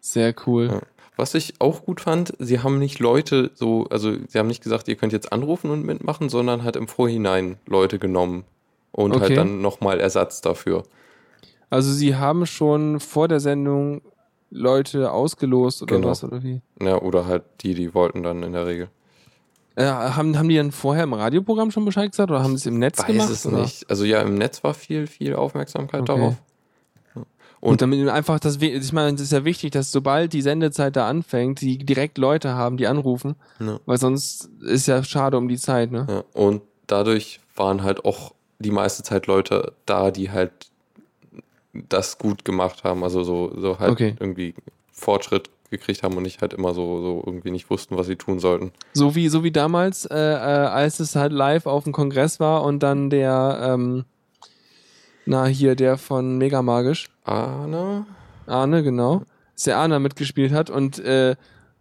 Sehr 0.00 0.34
cool. 0.46 0.68
Ja. 0.68 0.80
Was 1.16 1.34
ich 1.34 1.54
auch 1.58 1.84
gut 1.84 2.00
fand, 2.00 2.32
sie 2.38 2.60
haben 2.60 2.78
nicht 2.78 3.00
Leute 3.00 3.50
so, 3.54 3.86
also 3.90 4.16
sie 4.28 4.38
haben 4.38 4.46
nicht 4.46 4.62
gesagt, 4.62 4.86
ihr 4.86 4.94
könnt 4.94 5.12
jetzt 5.12 5.32
anrufen 5.32 5.70
und 5.70 5.84
mitmachen, 5.84 6.28
sondern 6.28 6.62
halt 6.62 6.76
im 6.76 6.86
Vorhinein 6.86 7.56
Leute 7.66 7.98
genommen 7.98 8.44
und 8.92 9.12
Okay. 9.12 9.20
halt 9.20 9.36
dann 9.36 9.60
nochmal 9.60 10.00
Ersatz 10.00 10.40
dafür. 10.40 10.82
Also 11.70 11.92
sie 11.92 12.16
haben 12.16 12.46
schon 12.46 12.98
vor 13.00 13.28
der 13.28 13.40
Sendung 13.40 14.00
Leute 14.50 15.12
ausgelost 15.12 15.82
oder 15.82 15.96
Genau. 15.96 16.08
was 16.08 16.24
oder 16.24 16.42
wie? 16.42 16.62
Ja, 16.80 17.00
oder 17.00 17.26
halt 17.26 17.44
die, 17.60 17.74
die 17.74 17.92
wollten 17.94 18.22
dann 18.22 18.42
in 18.42 18.52
der 18.54 18.66
Regel. 18.66 18.88
Äh, 19.76 19.84
haben, 19.84 20.36
haben 20.38 20.48
die 20.48 20.56
dann 20.56 20.72
vorher 20.72 21.04
im 21.04 21.12
Radioprogramm 21.12 21.70
schon 21.70 21.84
Bescheid 21.84 22.10
gesagt 22.10 22.30
oder 22.30 22.42
haben 22.42 22.56
sie 22.56 22.62
es 22.62 22.66
im 22.66 22.78
Netz 22.78 22.98
Weiß 23.00 23.06
gemacht? 23.06 23.30
es 23.30 23.46
oder? 23.46 23.60
nicht. 23.60 23.88
Also 23.90 24.04
ja, 24.04 24.22
im 24.22 24.34
Netz 24.34 24.64
war 24.64 24.74
viel, 24.74 25.06
viel 25.06 25.34
Aufmerksamkeit 25.34 26.00
Okay. 26.00 26.18
darauf. 26.18 26.34
Und, 27.60 27.72
Und- 27.72 27.82
damit 27.82 28.08
einfach 28.08 28.38
das, 28.40 28.56
ich 28.62 28.92
meine, 28.92 29.14
es 29.16 29.20
ist 29.20 29.32
ja 29.32 29.44
wichtig, 29.44 29.72
dass 29.72 29.90
sobald 29.90 30.32
die 30.32 30.42
Sendezeit 30.42 30.94
da 30.96 31.08
anfängt, 31.08 31.60
die 31.60 31.78
direkt 31.78 32.16
Leute 32.16 32.54
haben, 32.54 32.76
die 32.76 32.86
anrufen, 32.86 33.34
Ja. 33.58 33.80
weil 33.84 33.98
sonst 33.98 34.48
ist 34.62 34.86
ja 34.86 35.02
schade 35.02 35.36
um 35.36 35.48
die 35.48 35.58
Zeit, 35.58 35.90
ne? 35.90 36.06
Ja, 36.08 36.22
und 36.40 36.62
dadurch 36.86 37.40
waren 37.56 37.82
halt 37.82 38.04
auch 38.04 38.32
die 38.58 38.70
meiste 38.70 39.02
Zeit 39.02 39.26
Leute 39.26 39.72
da, 39.86 40.10
die 40.10 40.30
halt 40.30 40.52
das 41.72 42.18
gut 42.18 42.44
gemacht 42.44 42.84
haben, 42.84 43.04
also 43.04 43.22
so, 43.22 43.52
so 43.56 43.78
halt 43.78 43.92
Okay. 43.92 44.16
irgendwie 44.18 44.54
Fortschritt 44.92 45.50
gekriegt 45.70 46.02
haben 46.02 46.16
und 46.16 46.22
nicht 46.22 46.40
halt 46.40 46.54
immer 46.54 46.72
so, 46.74 47.00
so 47.02 47.22
irgendwie 47.26 47.50
nicht 47.50 47.68
wussten, 47.70 47.96
was 47.96 48.06
sie 48.06 48.16
tun 48.16 48.38
sollten. 48.40 48.72
So 48.94 49.14
wie, 49.14 49.28
so 49.28 49.44
wie 49.44 49.52
damals, 49.52 50.06
äh, 50.06 50.16
äh, 50.16 50.16
als 50.16 50.98
es 50.98 51.14
halt 51.14 51.32
live 51.32 51.66
auf 51.66 51.84
dem 51.84 51.92
Kongress 51.92 52.40
war 52.40 52.64
und 52.64 52.82
dann 52.82 53.10
der, 53.10 53.58
ähm, 53.62 54.04
na 55.26 55.44
hier, 55.44 55.76
der 55.76 55.98
von 55.98 56.38
Mega 56.38 56.62
Magisch, 56.62 57.10
Arne? 57.24 58.06
Arne, 58.46 58.82
genau, 58.82 59.22
dass 59.54 59.64
der 59.64 59.76
Arne 59.76 60.00
mitgespielt 60.00 60.52
hat 60.52 60.70
und 60.70 60.98
äh, 61.00 61.36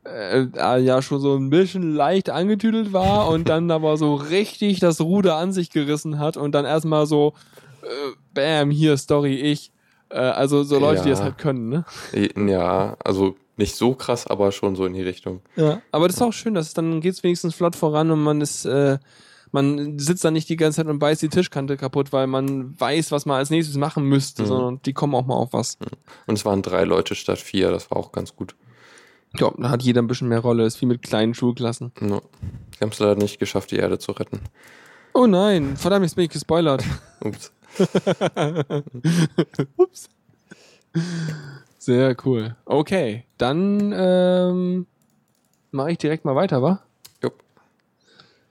äh, 0.08 0.48
äh, 0.56 0.80
ja 0.80 1.02
schon 1.02 1.20
so 1.20 1.36
ein 1.36 1.50
bisschen 1.50 1.94
leicht 1.96 2.30
angetüdelt 2.30 2.94
war 2.94 3.28
und 3.30 3.50
dann 3.50 3.70
aber 3.78 3.98
so 3.98 4.16
richtig 4.16 4.80
das 4.80 5.02
Ruder 5.02 5.36
an 5.36 5.52
sich 5.52 5.70
gerissen 5.70 6.20
hat 6.20 6.38
und 6.38 6.54
dann 6.54 6.66
erstmal 6.66 7.06
so, 7.06 7.34
äh, 7.84 7.88
bam, 8.34 8.72
hier 8.72 8.98
Story, 8.98 9.36
ich. 9.36 9.72
Äh, 10.10 10.18
also 10.20 10.64
so 10.64 10.80
Leute, 10.80 11.04
die 11.04 11.10
Ja. 11.10 11.16
das 11.16 11.24
halt 11.24 11.38
können, 11.38 11.70
ne? 11.70 11.86
Ja, 12.48 12.96
also 13.04 13.36
nicht 13.58 13.76
so 13.76 13.94
krass, 13.94 14.28
aber 14.28 14.52
schon 14.52 14.76
so 14.76 14.86
in 14.86 14.94
die 14.94 15.02
Richtung. 15.02 15.42
Ja. 15.56 15.82
Aber 15.92 16.08
das 16.08 16.18
ist 16.18 16.22
auch 16.22 16.32
schön, 16.34 16.54
dass 16.54 16.68
es 16.68 16.74
dann 16.74 17.02
geht's 17.02 17.24
wenigstens 17.24 17.56
flott 17.56 17.76
voran 17.76 18.12
und 18.12 18.22
man 18.24 18.40
ist, 18.40 18.66
äh, 18.66 19.00
man 19.52 19.98
sitzt 19.98 20.24
da 20.24 20.30
nicht 20.32 20.48
die 20.50 20.58
ganze 20.58 20.78
Zeit 20.78 20.88
und 20.88 21.00
beißt 21.00 21.22
die 21.22 21.30
Tischkante 21.30 21.76
kaputt, 21.78 22.14
weil 22.14 22.28
man 22.28 22.80
weiß, 22.80 23.12
was 23.12 23.26
man 23.26 23.38
als 23.38 23.50
nächstes 23.50 23.76
machen 23.78 24.04
müsste, 24.04 24.44
Mhm. 24.44 24.48
sondern 24.48 24.82
die 24.86 24.94
kommen 24.94 25.16
auch 25.16 25.26
mal 25.26 25.36
auf 25.36 25.54
was. 25.54 25.78
Und 26.28 26.36
es 26.36 26.46
waren 26.46 26.62
drei 26.62 26.84
Leute 26.84 27.16
statt 27.16 27.40
vier, 27.40 27.72
das 27.72 27.90
war 27.90 27.98
auch 27.98 28.12
ganz 28.12 28.36
gut. 28.36 28.56
Ja, 29.36 29.52
da 29.58 29.70
hat 29.70 29.84
jeder 29.84 30.02
ein 30.02 30.08
bisschen 30.08 30.30
mehr 30.30 30.40
Rolle, 30.40 30.66
ist 30.66 30.82
wie 30.82 30.86
mit 30.86 31.02
kleinen 31.02 31.34
Schulklassen. 31.34 31.92
Ja. 32.02 32.22
Sie 32.76 32.82
haben 32.82 32.90
es 32.92 33.00
leider 33.00 33.16
nicht 33.16 33.40
geschafft, 33.40 33.72
die 33.72 33.78
Erde 33.78 34.00
zu 34.00 34.12
retten. 34.14 34.40
Oh 35.14 35.28
nein, 35.28 35.78
verdammt, 35.78 36.06
jetzt 36.06 36.16
bin 36.16 36.26
ich 36.26 36.32
gespoilert. 36.32 36.84
Ups. 37.22 37.52
Ups. 39.78 40.10
Sehr 41.78 42.16
cool. 42.26 42.56
Okay, 42.66 43.26
dann 43.38 43.94
ähm, 43.96 44.88
mache 45.72 45.92
ich 45.92 45.98
direkt 45.98 46.26
mal 46.26 46.36
weiter, 46.36 46.62
wa? 46.62 46.82
Jupp. 47.22 47.44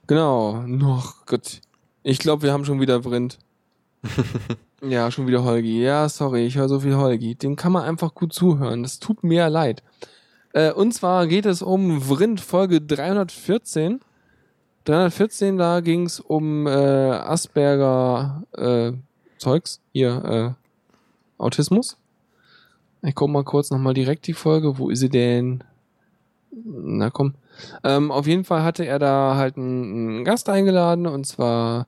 Genau. 0.07 0.63
Noch 0.65 1.25
Gott. 1.25 1.61
Ich 2.03 2.19
glaube, 2.19 2.43
wir 2.43 2.53
haben 2.53 2.65
schon 2.65 2.79
wieder 2.79 3.03
Vrind. 3.03 3.37
ja, 4.81 5.11
schon 5.11 5.27
wieder 5.27 5.43
Holgi. 5.43 5.83
Ja, 5.83 6.07
sorry, 6.09 6.45
ich 6.45 6.55
höre 6.57 6.69
so 6.69 6.79
viel 6.79 6.95
Holgi. 6.95 7.35
Dem 7.35 7.55
kann 7.55 7.73
man 7.73 7.83
einfach 7.83 8.15
gut 8.15 8.33
zuhören. 8.33 8.83
Das 8.83 8.99
tut 8.99 9.23
mir 9.23 9.49
leid. 9.49 9.83
Äh, 10.53 10.71
und 10.71 10.93
zwar 10.93 11.27
geht 11.27 11.45
es 11.45 11.61
um 11.61 12.01
Vrind 12.01 12.41
Folge 12.41 12.81
314. 12.81 13.99
314, 14.85 15.57
da 15.57 15.81
ging 15.81 16.05
es 16.05 16.19
um 16.21 16.65
äh, 16.65 16.69
Asperger 16.69 18.43
äh, 18.53 18.93
Zeugs. 19.37 19.81
Hier, 19.91 20.55
äh, 20.57 21.41
Autismus. 21.41 21.97
Ich 23.03 23.13
guck 23.13 23.29
mal 23.29 23.43
kurz 23.43 23.69
nochmal 23.69 23.93
direkt 23.93 24.27
die 24.27 24.33
Folge. 24.33 24.77
Wo 24.77 24.89
ist 24.89 24.99
sie 24.99 25.09
denn? 25.09 25.63
Na 26.51 27.09
komm. 27.09 27.35
Ähm, 27.83 28.11
auf 28.11 28.27
jeden 28.27 28.43
Fall 28.43 28.63
hatte 28.63 28.85
er 28.85 28.99
da 28.99 29.35
halt 29.35 29.57
einen, 29.57 30.23
Gast 30.23 30.49
eingeladen 30.49 31.05
und 31.07 31.25
zwar 31.25 31.87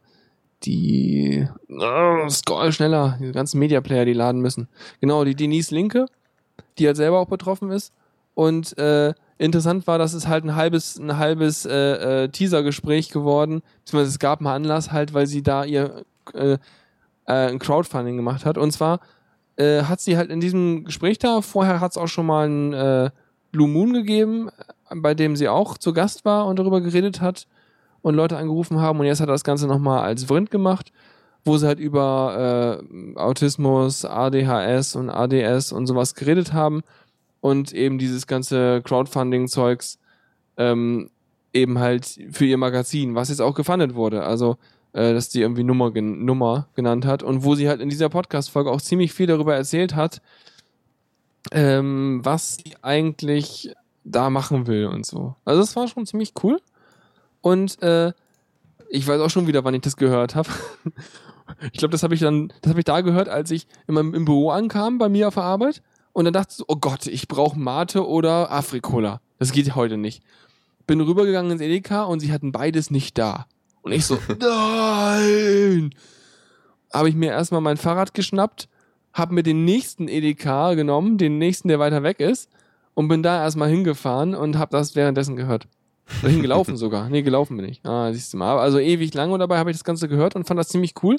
die 0.63 1.47
oh, 1.69 2.29
scroll 2.29 2.71
schneller, 2.71 3.17
die 3.21 3.31
ganzen 3.31 3.59
Media 3.59 3.81
Player, 3.81 4.05
die 4.05 4.13
laden 4.13 4.41
müssen. 4.41 4.67
Genau, 4.99 5.23
die 5.23 5.35
Denise 5.35 5.73
Linke, 5.73 6.07
die 6.77 6.85
halt 6.85 6.97
selber 6.97 7.19
auch 7.19 7.27
betroffen 7.27 7.71
ist. 7.71 7.93
Und 8.39 8.77
äh, 8.77 9.13
interessant 9.37 9.85
war, 9.85 9.97
dass 9.97 10.13
es 10.13 10.29
halt 10.29 10.45
ein 10.45 10.55
halbes, 10.55 10.97
ein 10.97 11.17
halbes 11.17 11.65
äh, 11.65 12.23
äh, 12.23 12.29
Teaser-Gespräch 12.29 13.09
geworden, 13.09 13.61
beziehungsweise 13.83 14.11
es 14.11 14.19
gab 14.19 14.39
einen 14.39 14.47
Anlass 14.47 14.93
halt, 14.93 15.13
weil 15.13 15.27
sie 15.27 15.43
da 15.43 15.65
ihr 15.65 16.05
äh, 16.33 16.53
äh, 16.53 16.57
ein 17.25 17.59
Crowdfunding 17.59 18.15
gemacht 18.15 18.45
hat. 18.45 18.57
Und 18.57 18.71
zwar 18.71 19.01
äh, 19.57 19.83
hat 19.83 19.99
sie 19.99 20.15
halt 20.15 20.29
in 20.29 20.39
diesem 20.39 20.85
Gespräch 20.85 21.19
da, 21.19 21.41
vorher 21.41 21.81
hat 21.81 21.91
es 21.91 21.97
auch 21.97 22.07
schon 22.07 22.27
mal 22.27 22.47
ein 22.47 22.71
äh, 22.71 23.09
Blue 23.51 23.67
Moon 23.67 23.91
gegeben, 23.91 24.49
bei 24.89 25.13
dem 25.13 25.35
sie 25.35 25.49
auch 25.49 25.77
zu 25.77 25.91
Gast 25.91 26.23
war 26.23 26.45
und 26.45 26.59
darüber 26.59 26.79
geredet 26.79 27.19
hat 27.19 27.45
und 28.01 28.15
Leute 28.15 28.37
angerufen 28.37 28.79
haben. 28.79 29.01
Und 29.01 29.05
jetzt 29.05 29.19
hat 29.19 29.27
er 29.27 29.33
das 29.33 29.43
Ganze 29.43 29.67
nochmal 29.67 29.99
als 29.99 30.23
Vrind 30.23 30.49
gemacht, 30.49 30.93
wo 31.43 31.57
sie 31.57 31.67
halt 31.67 31.81
über 31.81 32.79
Autismus, 33.15 34.05
ADHS 34.05 34.95
und 34.95 35.09
ADS 35.09 35.73
und 35.73 35.87
sowas 35.87 36.15
geredet 36.15 36.53
haben 36.53 36.83
und 37.41 37.71
eben 37.73 37.97
dieses 37.97 38.27
ganze 38.27 38.81
Crowdfunding-Zeugs 38.83 39.99
ähm, 40.57 41.09
eben 41.53 41.79
halt 41.79 42.19
für 42.31 42.45
ihr 42.45 42.57
Magazin, 42.57 43.15
was 43.15 43.29
jetzt 43.29 43.41
auch 43.41 43.55
gefundet 43.55 43.95
wurde. 43.95 44.23
Also, 44.23 44.57
äh, 44.93 45.13
dass 45.13 45.29
die 45.29 45.41
irgendwie 45.41 45.63
Nummer, 45.63 45.91
gen 45.91 46.25
Nummer 46.25 46.67
genannt 46.75 47.05
hat 47.05 47.23
und 47.23 47.43
wo 47.43 47.55
sie 47.55 47.69
halt 47.69 47.81
in 47.81 47.89
dieser 47.89 48.09
Podcast-Folge 48.09 48.71
auch 48.71 48.81
ziemlich 48.81 49.13
viel 49.13 49.27
darüber 49.27 49.55
erzählt 49.55 49.95
hat, 49.95 50.21
ähm, 51.51 52.21
was 52.23 52.57
sie 52.57 52.75
eigentlich 52.81 53.73
da 54.03 54.29
machen 54.29 54.67
will 54.67 54.87
und 54.87 55.05
so. 55.05 55.35
Also 55.45 55.61
das 55.61 55.75
war 55.75 55.87
schon 55.87 56.05
ziemlich 56.05 56.33
cool. 56.43 56.59
Und 57.41 57.81
äh, 57.81 58.11
ich 58.89 59.07
weiß 59.07 59.21
auch 59.21 59.29
schon 59.29 59.47
wieder, 59.47 59.63
wann 59.63 59.73
ich 59.73 59.81
das 59.81 59.97
gehört 59.97 60.35
habe. 60.35 60.49
ich 61.71 61.79
glaube, 61.79 61.91
das 61.91 62.03
habe 62.03 62.15
ich 62.15 62.19
dann, 62.19 62.51
das 62.61 62.71
habe 62.71 62.79
ich 62.79 62.85
da 62.85 63.01
gehört, 63.01 63.29
als 63.29 63.51
ich 63.51 63.67
in 63.87 63.93
meinem, 63.93 64.13
im 64.13 64.25
Büro 64.25 64.49
ankam 64.49 64.97
bei 64.97 65.09
mir 65.09 65.27
auf 65.27 65.35
der 65.35 65.43
Arbeit. 65.43 65.81
Und 66.19 66.25
dann 66.25 66.33
dachte 66.33 66.49
ich 66.51 66.57
so, 66.57 66.65
oh 66.67 66.75
Gott, 66.75 67.07
ich 67.07 67.29
brauche 67.29 67.57
Mate 67.57 68.05
oder 68.05 68.51
Afrikola. 68.51 69.21
Das 69.37 69.53
geht 69.53 69.73
heute 69.73 69.95
nicht. 69.95 70.21
Bin 70.85 70.99
rübergegangen 70.99 71.53
ins 71.53 71.61
Edeka 71.61 72.03
und 72.03 72.19
sie 72.19 72.33
hatten 72.33 72.51
beides 72.51 72.91
nicht 72.91 73.17
da. 73.17 73.45
Und 73.83 73.93
ich 73.93 74.05
so, 74.05 74.17
nein! 74.41 75.95
Habe 76.93 77.07
ich 77.07 77.15
mir 77.15 77.31
erstmal 77.31 77.61
mein 77.61 77.77
Fahrrad 77.77 78.13
geschnappt, 78.13 78.67
habe 79.13 79.33
mir 79.33 79.43
den 79.43 79.63
nächsten 79.63 80.09
Edeka 80.09 80.73
genommen, 80.73 81.17
den 81.17 81.37
nächsten, 81.37 81.69
der 81.69 81.79
weiter 81.79 82.03
weg 82.03 82.19
ist, 82.19 82.49
und 82.95 83.07
bin 83.07 83.23
da 83.23 83.41
erstmal 83.41 83.69
hingefahren 83.69 84.35
und 84.35 84.57
habe 84.57 84.71
das 84.71 84.97
währenddessen 84.97 85.37
gehört. 85.37 85.69
Oder 86.21 86.31
hingelaufen 86.31 86.75
sogar. 86.75 87.07
Nee, 87.07 87.21
gelaufen 87.21 87.55
bin 87.55 87.65
ich. 87.65 87.79
Ah, 87.85 88.11
siehst 88.11 88.33
du 88.33 88.37
mal. 88.37 88.59
Also 88.59 88.77
ewig 88.77 89.13
lang 89.13 89.31
und 89.31 89.39
dabei 89.39 89.57
habe 89.57 89.71
ich 89.71 89.77
das 89.77 89.85
Ganze 89.85 90.09
gehört 90.09 90.35
und 90.35 90.45
fand 90.45 90.59
das 90.59 90.67
ziemlich 90.67 90.95
cool. 91.01 91.15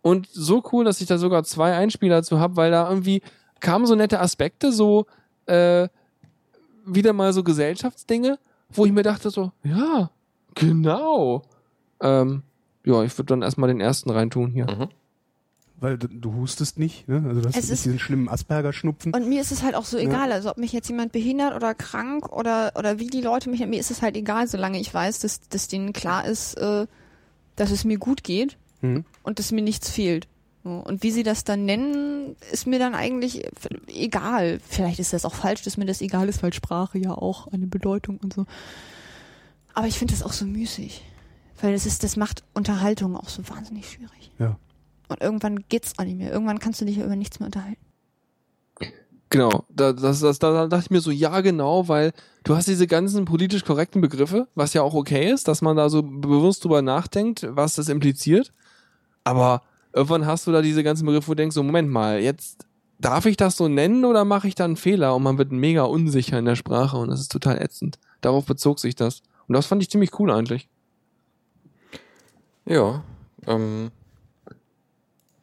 Und 0.00 0.28
so 0.32 0.62
cool, 0.72 0.86
dass 0.86 1.02
ich 1.02 1.08
da 1.08 1.18
sogar 1.18 1.44
zwei 1.44 1.74
Einspieler 1.74 2.16
dazu 2.16 2.40
habe, 2.40 2.56
weil 2.56 2.70
da 2.70 2.88
irgendwie 2.88 3.20
kamen 3.60 3.86
so 3.86 3.94
nette 3.94 4.20
Aspekte, 4.20 4.72
so 4.72 5.06
äh, 5.46 5.88
wieder 6.86 7.12
mal 7.12 7.32
so 7.32 7.42
Gesellschaftsdinge, 7.44 8.38
wo 8.70 8.86
ich 8.86 8.92
mir 8.92 9.02
dachte 9.02 9.30
so, 9.30 9.52
ja, 9.64 10.10
genau. 10.54 11.42
Ähm, 12.00 12.42
ja, 12.84 13.02
ich 13.02 13.16
würde 13.18 13.26
dann 13.26 13.42
erstmal 13.42 13.68
den 13.68 13.80
ersten 13.80 14.10
reintun 14.10 14.50
hier. 14.52 14.64
Mhm. 14.66 14.88
Weil 15.82 15.96
du, 15.96 16.34
hustest 16.34 16.78
nicht, 16.78 17.08
ne? 17.08 17.22
Also 17.26 17.40
du 17.40 17.48
hast 17.48 17.56
Es 17.56 17.64
nicht 17.64 17.72
ist- 17.72 17.84
diesen 17.86 17.98
schlimmen 17.98 18.28
Asperger-Schnupfen. 18.28 19.14
Und 19.14 19.28
mir 19.28 19.40
ist 19.40 19.50
es 19.50 19.62
halt 19.62 19.74
auch 19.74 19.86
so 19.86 19.96
egal, 19.96 20.30
also 20.30 20.50
ob 20.50 20.58
mich 20.58 20.72
jetzt 20.72 20.88
jemand 20.88 21.12
behindert 21.12 21.54
oder 21.54 21.74
krank 21.74 22.30
oder, 22.30 22.72
oder 22.76 22.98
wie 22.98 23.06
die 23.06 23.22
Leute 23.22 23.48
mich, 23.48 23.64
mir 23.66 23.80
ist 23.80 23.90
es 23.90 24.02
halt 24.02 24.14
egal, 24.16 24.46
solange 24.46 24.78
ich 24.78 24.92
weiß, 24.92 25.20
dass, 25.20 25.40
dass 25.48 25.68
denen 25.68 25.92
klar 25.94 26.26
ist, 26.26 26.54
äh, 26.54 26.86
dass 27.56 27.70
es 27.70 27.84
mir 27.84 27.98
gut 27.98 28.24
geht 28.24 28.56
Mhm. 28.82 29.04
und 29.22 29.38
dass 29.38 29.52
mir 29.52 29.62
nichts 29.62 29.90
fehlt. 29.90 30.26
Und 30.62 31.02
wie 31.02 31.10
sie 31.10 31.22
das 31.22 31.44
dann 31.44 31.64
nennen, 31.64 32.36
ist 32.52 32.66
mir 32.66 32.78
dann 32.78 32.94
eigentlich 32.94 33.46
egal. 33.86 34.60
Vielleicht 34.66 34.98
ist 34.98 35.14
das 35.14 35.24
auch 35.24 35.34
falsch, 35.34 35.62
dass 35.62 35.78
mir 35.78 35.86
das 35.86 36.02
egal 36.02 36.28
ist, 36.28 36.42
weil 36.42 36.52
Sprache 36.52 36.98
ja 36.98 37.12
auch 37.12 37.48
eine 37.48 37.66
Bedeutung 37.66 38.18
und 38.18 38.34
so. 38.34 38.44
Aber 39.72 39.86
ich 39.86 39.98
finde 39.98 40.12
das 40.12 40.22
auch 40.22 40.32
so 40.32 40.44
müßig. 40.44 41.02
Weil 41.62 41.72
das 41.72 41.86
ist, 41.86 42.02
das 42.04 42.16
macht 42.16 42.42
Unterhaltung 42.52 43.16
auch 43.16 43.28
so 43.28 43.46
wahnsinnig 43.48 43.90
schwierig. 43.90 44.32
Ja. 44.38 44.58
Und 45.08 45.20
irgendwann 45.20 45.64
geht's 45.68 45.98
auch 45.98 46.04
nicht 46.04 46.18
mehr. 46.18 46.30
Irgendwann 46.30 46.58
kannst 46.58 46.80
du 46.80 46.84
dich 46.84 46.96
ja 46.96 47.04
über 47.04 47.16
nichts 47.16 47.40
mehr 47.40 47.46
unterhalten. 47.46 47.80
Genau, 49.30 49.64
da, 49.68 49.92
das, 49.92 50.20
das, 50.20 50.40
da 50.40 50.66
dachte 50.66 50.84
ich 50.84 50.90
mir 50.90 51.00
so, 51.00 51.12
ja 51.12 51.40
genau, 51.40 51.86
weil 51.86 52.12
du 52.42 52.56
hast 52.56 52.66
diese 52.66 52.88
ganzen 52.88 53.24
politisch 53.24 53.64
korrekten 53.64 54.00
Begriffe, 54.00 54.48
was 54.56 54.74
ja 54.74 54.82
auch 54.82 54.94
okay 54.94 55.30
ist, 55.30 55.46
dass 55.46 55.62
man 55.62 55.76
da 55.76 55.88
so 55.88 56.02
bewusst 56.02 56.64
drüber 56.64 56.82
nachdenkt, 56.82 57.46
was 57.48 57.76
das 57.76 57.88
impliziert. 57.88 58.52
Aber 59.22 59.62
irgendwann 59.92 60.26
hast 60.26 60.46
du 60.46 60.52
da 60.52 60.62
diese 60.62 60.82
ganzen 60.82 61.06
Begriffe, 61.06 61.28
wo 61.28 61.32
du 61.32 61.36
denkst, 61.36 61.54
so 61.54 61.62
Moment 61.62 61.90
mal, 61.90 62.20
jetzt 62.20 62.66
darf 62.98 63.26
ich 63.26 63.36
das 63.36 63.56
so 63.56 63.68
nennen 63.68 64.04
oder 64.04 64.24
mache 64.24 64.46
ich 64.48 64.54
da 64.54 64.64
einen 64.64 64.76
Fehler? 64.76 65.14
Und 65.16 65.22
man 65.22 65.38
wird 65.38 65.52
mega 65.52 65.82
unsicher 65.84 66.38
in 66.38 66.44
der 66.44 66.56
Sprache 66.56 66.96
und 66.96 67.08
das 67.10 67.20
ist 67.20 67.32
total 67.32 67.60
ätzend. 67.60 67.98
Darauf 68.20 68.44
bezog 68.44 68.78
sich 68.78 68.94
das. 68.94 69.22
Und 69.48 69.54
das 69.54 69.66
fand 69.66 69.82
ich 69.82 69.90
ziemlich 69.90 70.18
cool 70.20 70.30
eigentlich. 70.30 70.68
Ja, 72.66 73.02
ähm, 73.46 73.90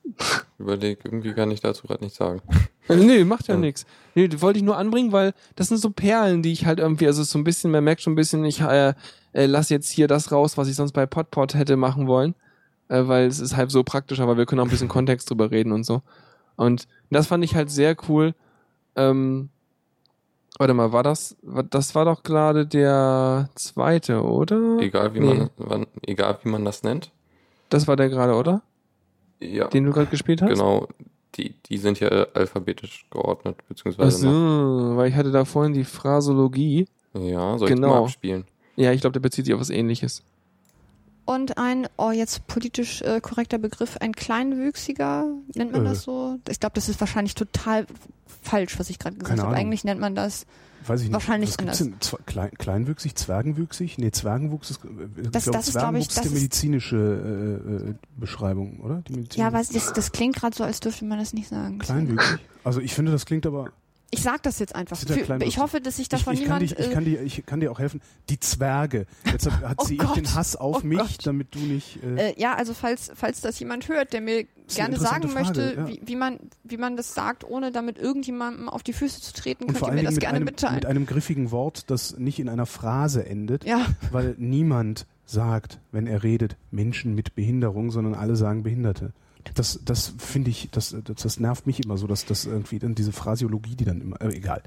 überleg, 0.60 1.00
irgendwie 1.04 1.34
kann 1.34 1.52
ich 1.52 1.60
dazu 1.62 1.88
gerade 1.88 2.04
nichts 2.04 2.18
sagen. 2.18 2.42
Äh, 2.88 2.96
Nee, 2.96 3.24
macht 3.26 3.48
ja 3.48 3.56
Ja. 3.56 3.60
nichts. 3.60 3.86
Nee, 4.16 4.28
das 4.28 4.42
wollte 4.42 4.58
ich 4.60 4.64
nur 4.64 4.78
anbringen, 4.78 5.12
weil 5.12 5.34
das 5.56 5.68
sind 5.68 5.78
so 5.78 5.90
Perlen, 5.90 6.42
die 6.42 6.52
ich 6.54 6.66
halt 6.66 6.80
irgendwie, 6.80 7.08
also 7.08 7.24
so 7.24 7.38
ein 7.38 7.44
bisschen, 7.44 7.72
man 7.72 7.84
merkt 7.84 8.02
schon 8.02 8.14
ein 8.14 8.16
bisschen, 8.16 8.46
ich 8.46 8.62
äh, 8.62 8.94
äh, 9.34 9.46
lasse 9.46 9.74
jetzt 9.74 9.90
hier 9.90 10.08
das 10.08 10.32
raus, 10.32 10.58
was 10.58 10.68
ich 10.70 10.76
sonst 10.76 10.94
bei 10.94 11.06
Podpod 11.06 11.54
hätte 11.56 11.76
machen 11.76 12.08
wollen, 12.08 12.34
äh, 12.90 13.08
weil 13.08 13.28
es 13.28 13.40
ist 13.40 13.56
halt 13.58 13.72
so 13.72 13.84
praktisch, 13.84 14.20
aber 14.20 14.38
wir 14.38 14.46
können 14.46 14.60
auch 14.62 14.66
ein 14.66 14.72
bisschen 14.72 14.88
Kontext 14.88 15.30
drüber 15.30 15.52
reden 15.52 15.72
und 15.72 15.84
so. 15.86 16.02
Und 16.56 16.88
das 17.10 17.28
fand 17.28 17.44
ich 17.44 17.56
halt 17.56 17.70
sehr 17.70 17.96
cool. 18.10 18.34
Ähm, 18.96 19.50
warte 20.58 20.74
mal, 20.74 20.92
war 20.92 21.04
das, 21.04 21.36
das 21.70 21.94
war 21.96 22.06
doch 22.06 22.24
gerade 22.24 22.66
der 22.66 23.50
zweite, 23.56 24.24
oder? 24.24 24.78
Egal 24.80 25.14
wie 25.14 25.20
Nee. 25.20 25.34
man, 25.36 25.50
wann, 25.58 25.88
egal 26.06 26.38
wie 26.44 26.50
man 26.50 26.66
das 26.66 26.84
nennt. 26.84 27.12
Das 27.70 27.88
war 27.88 27.96
der 27.96 28.10
gerade, 28.10 28.34
oder? 28.34 28.62
Ja, 29.40 29.68
Den 29.68 29.84
du 29.86 29.92
gerade 29.92 30.08
gespielt 30.10 30.42
hast? 30.42 30.50
genau. 30.50 30.88
Die, 31.36 31.54
die 31.70 31.78
sind 31.78 32.00
ja 32.00 32.08
alphabetisch 32.34 33.06
geordnet, 33.12 33.58
Ach 33.60 33.68
beziehungsweise 33.68 34.26
nach, 34.26 34.32
so, 34.34 34.98
weil 34.98 35.10
ich 35.10 35.16
hatte 35.16 35.32
da 35.32 35.46
vorhin 35.46 35.74
die 35.74 35.84
Phrasologie. 35.84 36.88
ja, 37.14 37.56
soll 37.60 37.70
ich 37.70 37.76
Genau. 37.76 37.90
mal 37.90 38.00
abspielen? 38.04 38.46
Ja, 38.76 38.92
ich 38.92 39.02
glaube, 39.02 39.12
der 39.14 39.20
bezieht 39.20 39.46
sich 39.46 39.54
auf 39.54 39.60
was 39.60 39.70
ähnliches. 39.70 40.24
Und 41.28 41.58
ein, 41.58 41.88
oh, 41.98 42.12
jetzt 42.12 42.48
politisch 42.48 43.02
äh, 43.02 43.20
korrekter 43.22 43.58
Begriff, 43.58 43.98
ein 43.98 44.14
Kleinwüchsiger, 44.14 45.26
nennt 45.54 45.74
man 45.74 45.86
Äh. 45.86 45.90
das 45.90 46.04
so? 46.04 46.40
Ich 46.50 46.60
glaube, 46.60 46.74
das 46.76 46.88
ist 46.88 47.00
wahrscheinlich 47.02 47.36
total 47.36 47.86
falsch, 48.42 48.80
was 48.80 48.90
ich 48.90 48.98
gerade 48.98 49.18
gesagt 49.18 49.40
habe. 49.42 49.54
Eigentlich 49.56 49.84
nennt 49.84 50.00
man 50.00 50.16
das, 50.16 50.46
Weiß 50.86 51.02
ich 51.02 51.08
nicht. 51.08 51.14
Wahrscheinlich 51.14 51.50
Was 51.50 51.60
anders. 51.60 51.78
denn? 51.80 51.96
Klein, 52.26 52.52
kleinwüchsig, 52.58 53.14
zwergenwüchsig? 53.16 53.98
Nee, 53.98 54.12
Zwergenwuchs 54.12 54.70
ist, 54.72 54.80
äh, 54.86 54.88
ich 55.22 55.30
Das- 55.32 55.44
glaub, 55.44 55.56
das 55.58 55.68
ist, 55.68 55.74
glaub 55.78 55.96
ich, 55.96 56.08
das 56.08 56.22
die 56.22 56.28
ist- 56.30 56.34
medizinische 56.34 56.96
äh, 56.96 57.90
äh, 57.90 57.94
Beschreibung, 58.16 58.80
oder? 58.80 59.04
Ja, 59.34 59.52
was, 59.52 59.68
das, 59.68 59.92
das 59.92 60.14
klingt 60.14 60.38
gerade 60.38 60.56
so, 60.56 60.64
als 60.64 60.80
dürfte 60.80 61.04
man 61.04 61.20
das 61.20 61.34
nicht 61.34 61.50
sagen. 61.50 61.80
Kleinwüchsig? 61.80 62.40
Also 62.64 62.80
ich 62.80 62.94
finde, 62.94 63.12
das 63.12 63.26
klingt 63.26 63.46
aber... 63.46 63.70
Ich 64.10 64.22
sag 64.22 64.42
das 64.44 64.60
jetzt 64.60 64.74
einfach. 64.74 64.98
Ja 65.04 65.18
Kleinwüchsig. 65.18 65.54
ich 65.54 65.60
hoffe, 65.62 65.82
dass 65.82 65.98
sich 65.98 66.04
Ich, 66.04 66.10
davon 66.10 66.34
ich, 66.34 66.46
kann 66.46 66.60
niemand... 66.60 66.62
dich, 66.62 66.80
ich, 66.80 66.88
äh, 66.92 66.94
kann 66.94 67.04
dir, 67.06 67.22
ich 67.22 67.46
kann 67.46 67.60
dir 67.60 67.72
auch 67.72 67.80
helfen. 67.80 68.02
Die 68.30 68.40
Zwerge. 68.40 69.06
Jetzt 69.26 69.52
hat, 69.52 69.76
Oh 69.78 69.84
sie 69.84 69.96
ich 69.96 70.00
Gott. 70.00 70.16
den 70.16 70.34
Hass 70.34 70.56
auf 70.56 70.84
Oh 70.84 70.88
mich, 70.88 70.98
Gott. 71.00 71.26
damit 71.26 71.54
du 71.54 71.60
nicht... 71.60 72.02
Äh, 72.04 72.30
Äh, 72.30 72.40
ja, 72.40 72.56
also 72.56 72.74
falls, 72.74 73.12
falls 73.16 73.42
das 73.42 73.60
jemand 73.60 73.90
hört, 73.90 74.14
der 74.14 74.22
mir 74.22 74.46
gerne 74.74 74.98
sagen 74.98 75.24
interessante 75.24 75.28
möchte, 75.28 75.76
Frage, 75.76 75.78
ja. 75.78 75.88
wie, 75.88 76.02
wie, 76.08 76.16
man, 76.16 76.40
wie 76.64 76.78
man 76.78 76.96
das 76.96 77.14
sagt, 77.14 77.44
ohne 77.44 77.72
damit 77.72 77.98
irgendjemandem 77.98 78.70
auf 78.70 78.82
die 78.84 78.94
Füße 78.94 79.22
zu 79.22 79.34
treten, 79.34 79.64
und 79.66 79.68
könnt 79.72 79.80
vor 79.80 79.90
ihr 79.90 79.96
mir 79.96 80.04
das 80.04 80.18
gerne 80.20 80.38
einem, 80.38 80.46
mitteilen. 80.46 80.76
mit 80.76 80.86
einem 80.86 81.06
griffigen 81.06 81.52
Wort, 81.52 81.90
das 81.90 82.18
nicht 82.18 82.40
in 82.40 82.48
einer 82.50 82.66
Phrase 82.66 83.26
endet. 83.26 83.66
ja, 83.66 83.86
Weil 84.12 84.36
niemand 84.38 85.06
sagt, 85.26 85.80
wenn 85.92 86.08
er 86.08 86.24
redet, 86.24 86.56
Menschen 86.72 87.14
mit 87.14 87.36
Behinderung, 87.36 87.92
sondern 87.92 88.14
alle 88.16 88.38
sagen 88.38 88.64
Behinderte. 88.64 89.12
Das, 89.56 89.80
das 89.84 90.14
finde 90.18 90.50
ich, 90.50 90.70
das, 90.72 90.96
das, 91.04 91.24
das 91.24 91.40
nervt 91.40 91.68
mich 91.68 91.84
immer 91.84 91.98
so, 91.98 92.08
dass 92.08 92.26
das 92.26 92.46
irgendwie 92.46 92.80
dann 92.80 92.96
diese 92.96 93.12
Phrasiologie, 93.12 93.76
die 93.76 93.86
dann 93.86 94.02
immer, 94.02 94.22
äh, 94.22 94.36
egal. 94.36 94.64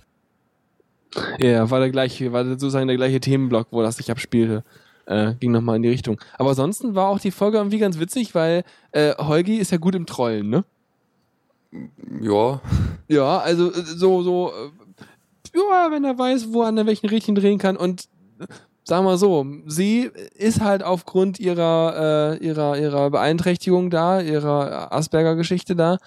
Ja, 1.38 1.70
war 1.70 1.80
der 1.80 1.90
gleiche, 1.90 2.32
war 2.32 2.44
sozusagen 2.44 2.86
der 2.86 2.96
gleiche 2.96 3.20
Themenblock, 3.20 3.68
wo 3.70 3.82
das 3.82 3.96
sich 3.96 4.10
abspielte. 4.10 4.62
Äh, 5.06 5.34
ging 5.40 5.50
nochmal 5.50 5.76
in 5.76 5.82
die 5.82 5.88
Richtung. 5.88 6.20
Aber 6.38 6.50
ansonsten 6.50 6.94
war 6.94 7.08
auch 7.08 7.18
die 7.18 7.32
Folge 7.32 7.56
irgendwie 7.58 7.78
ganz 7.78 7.98
witzig, 7.98 8.34
weil 8.34 8.62
äh, 8.92 9.14
Holgi 9.16 9.56
ist 9.56 9.72
ja 9.72 9.78
gut 9.78 9.96
im 9.96 10.06
Trollen, 10.06 10.48
ne? 10.48 10.64
Ja, 12.20 12.60
Ja, 13.08 13.38
also 13.38 13.72
äh, 13.72 13.82
so, 13.84 14.22
so, 14.22 14.52
äh, 14.52 14.70
ja, 15.56 15.90
wenn 15.90 16.04
er 16.04 16.16
weiß, 16.16 16.52
wo 16.52 16.62
er 16.62 16.68
an 16.68 16.86
welchen 16.86 17.08
Rädchen 17.08 17.34
drehen 17.34 17.58
kann 17.58 17.76
und 17.76 18.08
sagen 18.91 19.07
wir 19.07 19.18
so, 19.18 19.47
sie 19.66 20.11
ist 20.34 20.61
halt 20.61 20.82
aufgrund 20.82 21.38
ihrer, 21.38 22.38
äh, 22.41 22.45
ihrer, 22.45 22.76
ihrer 22.76 23.09
Beeinträchtigung 23.11 23.88
da, 23.88 24.20
ihrer 24.20 24.93
Asperger-Geschichte 24.93 25.76
da, 25.76 25.99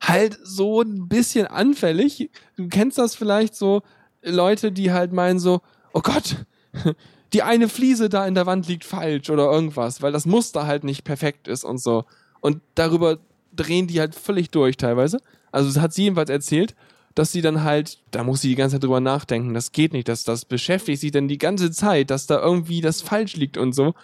halt 0.00 0.40
so 0.42 0.82
ein 0.82 1.06
bisschen 1.06 1.46
anfällig. 1.46 2.30
Du 2.56 2.66
kennst 2.66 2.98
das 2.98 3.14
vielleicht 3.14 3.54
so, 3.54 3.82
Leute, 4.22 4.72
die 4.72 4.90
halt 4.90 5.12
meinen 5.12 5.38
so, 5.38 5.60
oh 5.92 6.00
Gott, 6.00 6.44
die 7.32 7.44
eine 7.44 7.68
Fliese 7.68 8.08
da 8.08 8.26
in 8.26 8.34
der 8.34 8.46
Wand 8.46 8.66
liegt 8.66 8.84
falsch 8.84 9.30
oder 9.30 9.44
irgendwas, 9.44 10.02
weil 10.02 10.10
das 10.10 10.26
Muster 10.26 10.66
halt 10.66 10.82
nicht 10.82 11.04
perfekt 11.04 11.46
ist 11.46 11.62
und 11.62 11.78
so. 11.78 12.06
Und 12.40 12.60
darüber 12.74 13.18
drehen 13.54 13.86
die 13.86 14.00
halt 14.00 14.16
völlig 14.16 14.50
durch 14.50 14.76
teilweise. 14.76 15.20
Also 15.52 15.68
das 15.68 15.80
hat 15.80 15.92
sie 15.92 16.02
jedenfalls 16.02 16.28
erzählt, 16.28 16.74
dass 17.14 17.32
sie 17.32 17.42
dann 17.42 17.62
halt, 17.62 17.98
da 18.10 18.24
muss 18.24 18.40
sie 18.40 18.48
die 18.48 18.54
ganze 18.54 18.76
Zeit 18.76 18.84
drüber 18.84 19.00
nachdenken, 19.00 19.54
das 19.54 19.72
geht 19.72 19.92
nicht, 19.92 20.08
das, 20.08 20.24
das 20.24 20.44
beschäftigt 20.44 21.00
sie 21.00 21.10
dann 21.10 21.28
die 21.28 21.38
ganze 21.38 21.70
Zeit, 21.70 22.10
dass 22.10 22.26
da 22.26 22.40
irgendwie 22.40 22.80
das 22.80 23.02
falsch 23.02 23.36
liegt 23.36 23.56
und 23.56 23.72
so. 23.74 23.94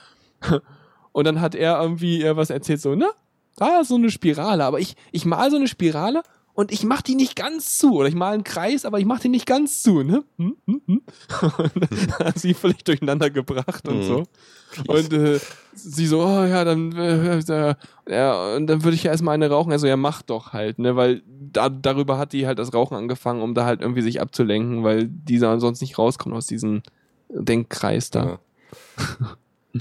Und 1.13 1.25
dann 1.27 1.41
hat 1.41 1.55
er 1.57 1.81
irgendwie 1.81 2.21
ihr 2.21 2.37
was 2.37 2.51
erzählt, 2.51 2.81
so, 2.81 2.95
ne? 2.95 3.09
Da 3.57 3.81
ist 3.81 3.89
so 3.89 3.97
eine 3.97 4.11
Spirale, 4.11 4.65
aber 4.65 4.79
ich, 4.79 4.95
ich 5.11 5.25
mal 5.25 5.51
so 5.51 5.57
eine 5.57 5.67
Spirale 5.67 6.23
und 6.55 6.71
ich 6.71 6.85
mach 6.85 7.03
die 7.03 7.17
nicht 7.17 7.35
ganz 7.35 7.77
zu. 7.79 7.95
Oder 7.97 8.09
ich 8.09 8.15
mal 8.15 8.35
einen 8.35 8.45
Kreis, 8.45 8.85
aber 8.85 9.01
ich 9.01 9.05
mach 9.05 9.19
die 9.19 9.29
nicht 9.29 9.47
ganz 9.47 9.83
zu, 9.83 10.05
ne? 10.05 10.23
Hm, 10.37 10.57
hm, 10.67 10.83
hm. 10.87 11.03
Und 11.59 11.73
dann 11.91 12.27
hat 12.27 12.39
sie 12.39 12.55
völlig 12.55 12.85
durcheinander 12.85 13.31
gebracht 13.31 13.89
und 13.89 13.99
Mhm. 13.99 14.03
so. 14.05 14.23
Und 14.87 15.13
äh, 15.13 15.41
sie 15.73 16.07
so, 16.07 16.21
oh 16.21 16.45
ja, 16.45 16.65
dann, 16.65 16.93
äh, 16.93 17.39
äh, 17.39 17.75
ja, 18.09 18.55
und 18.55 18.67
dann 18.67 18.85
würde 18.85 18.95
ich 18.95 19.05
ja 19.05 19.11
erstmal 19.11 19.35
eine 19.35 19.49
rauchen. 19.49 19.73
Also 19.73 19.87
ja, 19.87 19.97
mach 19.97 20.23
doch 20.23 20.53
halt, 20.53 20.79
ne? 20.79 20.97
Weil 20.97 21.23
da, 21.27 21.69
darüber 21.69 22.19
hat 22.19 22.33
die 22.33 22.47
halt 22.47 22.59
das 22.59 22.75
Rauchen 22.75 22.97
angefangen, 22.97 23.43
um 23.43 23.55
da 23.55 23.65
halt 23.65 23.81
irgendwie 23.81 24.03
sich 24.03 24.21
abzulenken, 24.21 24.85
weil 24.85 25.07
dieser 25.07 25.59
sonst 25.61 25.81
nicht 25.81 25.99
rauskommt 25.99 26.35
aus 26.35 26.47
diesem 26.47 26.83
Denkkreis 27.29 28.11
da. 28.11 28.25
Ja. 28.25 28.39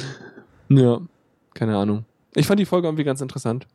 Ja, 0.70 1.00
keine 1.54 1.78
Ahnung. 1.78 2.06
Ich 2.36 2.46
fand 2.46 2.60
die 2.60 2.66
Folge 2.66 2.88
irgendwie 2.88 3.04
ganz 3.04 3.22
interessant. 3.22 3.68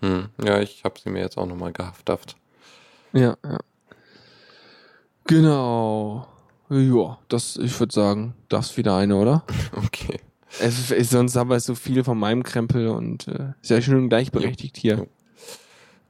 Hm. 0.00 0.28
ja, 0.44 0.60
ich 0.60 0.84
habe 0.84 0.98
sie 1.00 1.10
mir 1.10 1.20
jetzt 1.20 1.38
auch 1.38 1.46
nochmal 1.46 1.72
gehaftaft. 1.72 2.36
Ja, 3.12 3.36
ja. 3.44 3.58
Genau. 5.24 6.26
Ja, 6.72 7.18
das, 7.28 7.56
ich 7.58 7.78
würde 7.78 7.92
sagen, 7.92 8.34
das 8.48 8.70
ist 8.70 8.76
wieder 8.76 8.96
eine, 8.96 9.16
oder? 9.16 9.44
Okay. 9.76 10.18
Es 10.60 10.90
ist, 10.90 11.10
sonst 11.10 11.34
haben 11.36 11.48
wir 11.50 11.58
so 11.60 11.74
viel 11.74 12.04
von 12.04 12.18
meinem 12.18 12.42
Krempel 12.42 12.88
und 12.88 13.26
äh, 13.28 13.52
ist 13.62 13.70
ja 13.70 13.80
schön 13.80 14.08
gleichberechtigt 14.10 14.76
hier. 14.76 15.06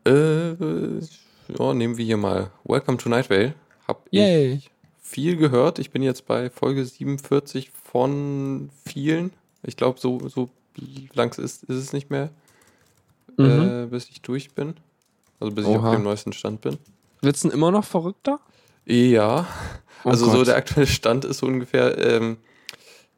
Äh, 0.05 0.51
ja, 0.51 1.75
nehmen 1.75 1.97
wir 1.97 2.05
hier 2.05 2.17
mal 2.17 2.51
Welcome 2.65 2.99
to 2.99 3.09
Night 3.09 3.31
Vale. 3.31 3.55
Hab 3.87 4.07
Yay. 4.11 4.55
ich 4.55 4.71
viel 5.01 5.37
gehört. 5.37 5.79
Ich 5.79 5.91
bin 5.93 6.03
jetzt 6.03 6.27
bei 6.27 6.51
Folge 6.51 6.85
47 6.85 7.71
von 7.71 8.71
vielen. 8.85 9.33
Ich 9.63 9.77
glaube, 9.77 10.01
so, 10.01 10.29
so 10.29 10.49
lang 11.13 11.31
ist, 11.39 11.63
ist 11.65 11.77
es 11.77 11.93
nicht 11.93 12.11
mehr, 12.11 12.31
Mhm. 13.37 13.45
äh, 13.85 13.87
bis 13.87 14.09
ich 14.11 14.21
durch 14.23 14.51
bin. 14.55 14.75
Also 15.41 15.55
bis 15.55 15.65
ich 15.67 15.71
Oha. 15.71 15.89
auf 15.91 15.95
dem 15.95 16.03
neuesten 16.05 16.33
Stand 16.33 16.61
bin. 16.61 16.79
Wird's 17.21 17.43
denn 17.43 17.51
immer 17.51 17.71
noch 17.71 17.85
verrückter? 17.85 18.41
Ja, 18.87 19.47
Oh 20.05 20.11
also 20.11 20.27
so 20.27 20.39
Gott. 20.39 20.49
der 20.49 20.57
aktuelle 20.57 20.87
Stand 20.89 21.25
ist 21.25 21.39
so 21.39 21.47
ungefähr, 21.47 21.97
ähm, 21.99 22.39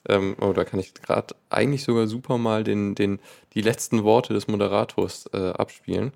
ähm, 0.06 0.36
oh, 0.40 0.52
da 0.52 0.64
kann 0.64 0.78
ich 0.78 0.92
gerade 0.92 1.34
eigentlich 1.48 1.82
sogar 1.84 2.06
super 2.06 2.36
mal 2.36 2.62
den, 2.62 2.94
den, 2.94 3.20
die 3.54 3.62
letzten 3.62 4.04
Worte 4.04 4.34
des 4.34 4.48
Moderators 4.48 5.26
äh, 5.32 5.50
abspielen. 5.52 6.12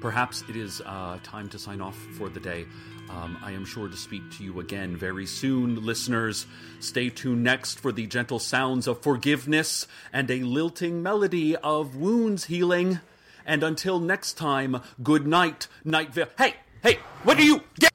Perhaps 0.00 0.44
it 0.48 0.54
is 0.54 0.80
uh, 0.82 1.18
time 1.28 1.48
to 1.48 1.58
sign 1.58 1.80
off 1.80 1.96
for 2.16 2.30
the 2.32 2.38
day. 2.38 2.66
Um, 3.10 3.36
I 3.44 3.52
am 3.52 3.66
sure 3.66 3.88
to 3.90 3.96
speak 3.96 4.22
to 4.36 4.44
you 4.44 4.60
again 4.60 4.96
very 4.96 5.26
soon, 5.26 5.84
listeners. 5.84 6.46
Stay 6.78 7.10
tuned 7.10 7.42
next 7.42 7.80
for 7.80 7.92
the 7.92 8.06
gentle 8.06 8.38
sounds 8.38 8.86
of 8.86 9.02
forgiveness 9.02 9.88
and 10.12 10.30
a 10.30 10.44
lilting 10.44 11.02
melody 11.02 11.56
of 11.56 11.96
wounds 11.96 12.44
healing. 12.44 13.00
And 13.44 13.64
until 13.64 13.98
next 13.98 14.34
time, 14.38 14.80
good 15.02 15.26
night, 15.26 15.66
Night. 15.84 16.14
Hey, 16.38 16.54
hey, 16.84 16.98
what 17.24 17.38
are 17.38 17.42
you? 17.44 17.62
Get 17.80 17.87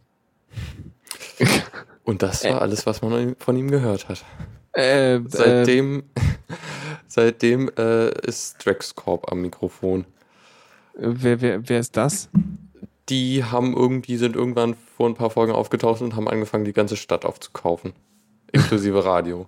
Und 2.04 2.22
das 2.22 2.44
war 2.44 2.62
alles, 2.62 2.86
was 2.86 3.02
man 3.02 3.36
von 3.40 3.58
ihm 3.58 3.70
gehört 3.72 4.10
hat. 4.10 4.24
Äh, 4.76 5.16
äh, 5.16 5.22
Seitdem, 5.28 6.04
seitdem 7.08 7.70
äh, 7.78 8.10
ist 8.28 8.66
Drexcorp 8.66 9.32
am 9.32 9.42
Mikrofon. 9.42 10.06
wer, 10.96 11.42
wer, 11.42 11.70
wer 11.70 11.80
ist 11.80 11.96
das? 11.96 12.30
Die 13.10 13.44
haben 13.44 13.76
irgendwie, 13.76 14.18
sind 14.18 14.36
irgendwann 14.36 14.76
vor 14.98 15.08
ein 15.10 15.14
paar 15.16 15.30
Folgen 15.30 15.52
aufgetaucht 15.54 16.02
und 16.02 16.16
haben 16.16 16.28
angefangen, 16.28 16.66
die 16.66 16.74
ganze 16.74 16.96
Stadt 16.96 17.26
aufzukaufen. 17.26 17.94
Inklusive 18.52 19.04
Radio. 19.06 19.48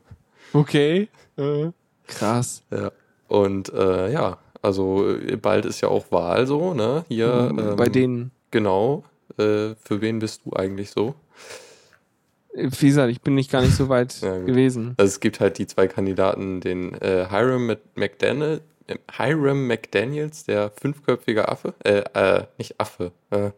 Okay. 0.54 1.10
Äh, 1.38 1.72
krass. 2.08 2.64
Ja. 2.72 2.92
Und 3.28 3.74
äh, 3.74 4.12
ja, 4.12 4.38
also 4.62 5.16
bald 5.42 5.66
ist 5.66 5.82
ja 5.82 5.90
auch 5.90 6.12
Wahl 6.12 6.48
so, 6.48 6.74
ne? 6.74 7.06
Hier. 7.08 7.50
ähm, 7.50 7.76
Bei 7.76 7.88
denen. 7.88 8.32
Genau. 8.52 9.04
Äh, 9.38 9.76
für 9.84 10.02
wen 10.02 10.20
bist 10.20 10.42
du 10.46 10.54
eigentlich 10.54 10.92
so? 10.92 11.16
Wie 12.54 12.88
gesagt, 12.88 13.12
ich 13.12 13.22
bin 13.22 13.36
nicht 13.36 13.52
gar 13.52 13.62
nicht 13.62 13.76
so 13.76 13.90
weit 13.90 14.20
Ja, 14.22 14.38
gewesen. 14.38 14.94
Also 14.98 15.10
es 15.10 15.20
gibt 15.20 15.40
halt 15.40 15.58
die 15.58 15.68
zwei 15.68 15.88
Kandidaten, 15.88 16.62
den 16.62 16.94
äh, 17.02 17.28
Hiram 17.30 17.70
Mc- 17.70 17.80
McDaniel, 17.96 18.62
äh, 18.88 18.96
Hiram 19.12 19.68
McDaniels, 19.68 20.46
der 20.46 20.72
fünfköpfige 20.72 21.50
Affe, 21.50 21.74
äh, 21.84 22.04
äh, 22.14 22.46
nicht 22.58 22.80
Affe, 22.80 23.12
äh, 23.32 23.52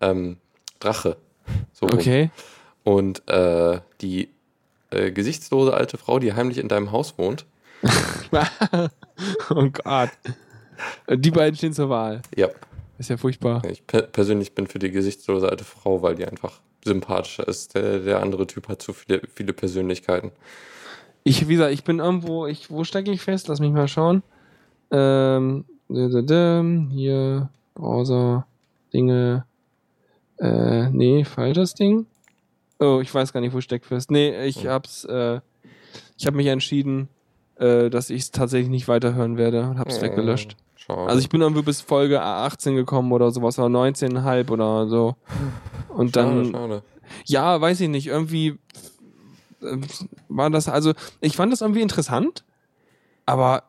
ähm, 0.00 0.38
Drache. 0.80 1.16
So 1.72 1.86
rum. 1.86 1.98
Okay. 1.98 2.30
Und 2.82 3.28
äh, 3.28 3.80
die 4.00 4.30
äh, 4.90 5.12
gesichtslose 5.12 5.74
alte 5.74 5.96
Frau, 5.98 6.18
die 6.18 6.32
heimlich 6.34 6.58
in 6.58 6.66
deinem 6.68 6.90
Haus 6.90 7.16
wohnt. 7.18 7.46
oh 9.50 9.68
Gott. 9.84 10.10
Die 11.08 11.30
beiden 11.30 11.56
stehen 11.56 11.72
zur 11.72 11.88
Wahl. 11.90 12.22
Ja, 12.34 12.48
Ist 13.02 13.08
ja 13.08 13.16
furchtbar. 13.16 13.64
ich 13.68 13.84
pe 13.84 14.02
persönlich 14.02 14.54
bin 14.54 14.68
für 14.68 14.78
die 14.78 14.92
gesichtslose 14.92 15.48
alte 15.48 15.64
Frau, 15.64 16.02
weil 16.02 16.14
die 16.14 16.24
einfach 16.24 16.60
sympathischer 16.84 17.48
ist. 17.48 17.74
Der, 17.74 17.98
der 17.98 18.20
andere 18.20 18.46
Typ 18.46 18.68
hat 18.68 18.80
zu 18.80 18.92
viele, 18.92 19.22
viele 19.34 19.52
Persönlichkeiten. 19.52 20.30
Ich, 21.24 21.48
wie 21.48 21.54
gesagt, 21.54 21.72
ich 21.72 21.82
bin 21.82 21.98
irgendwo, 21.98 22.46
ich, 22.46 22.70
wo 22.70 22.84
stecke 22.84 23.10
ich 23.10 23.20
fest? 23.20 23.48
Lass 23.48 23.58
mich 23.58 23.72
mal 23.72 23.88
schauen. 23.88 24.22
Ähm, 24.92 25.64
hier, 25.88 27.50
Browser, 27.74 28.46
Dinge. 28.94 29.46
Äh, 30.38 30.88
nee, 30.90 31.24
falsches 31.24 31.74
Ding. 31.74 32.06
Oh, 32.78 33.00
ich 33.02 33.12
weiß 33.12 33.32
gar 33.32 33.40
nicht, 33.40 33.52
wo 33.52 33.58
ich 33.58 33.64
steck 33.64 33.84
fest. 33.84 34.12
Nee, 34.12 34.46
ich 34.46 34.68
hab's, 34.68 35.02
äh, 35.06 35.40
ich 36.16 36.26
habe 36.26 36.36
mich 36.36 36.46
entschieden, 36.46 37.08
äh, 37.56 37.90
dass 37.90 38.10
ich 38.10 38.22
es 38.22 38.30
tatsächlich 38.30 38.70
nicht 38.70 38.86
weiterhören 38.86 39.36
werde 39.36 39.62
und 39.62 39.80
hab's 39.80 40.00
weggelöscht. 40.00 40.56
Schade. 40.86 41.08
Also 41.08 41.20
ich 41.20 41.28
bin 41.28 41.40
irgendwie 41.40 41.62
bis 41.62 41.80
Folge 41.80 42.20
18 42.22 42.74
gekommen 42.74 43.12
oder 43.12 43.30
sowas, 43.30 43.58
oder 43.58 43.68
19,5 43.68 44.50
oder 44.50 44.88
so. 44.88 45.16
Und 45.88 46.16
dann, 46.16 46.46
schade, 46.46 46.52
schade. 46.52 46.82
ja, 47.26 47.60
weiß 47.60 47.80
ich 47.80 47.88
nicht, 47.88 48.06
irgendwie 48.08 48.58
äh, 49.62 49.76
war 50.28 50.50
das, 50.50 50.68
also 50.68 50.92
ich 51.20 51.36
fand 51.36 51.52
das 51.52 51.60
irgendwie 51.60 51.82
interessant, 51.82 52.44
aber 53.26 53.64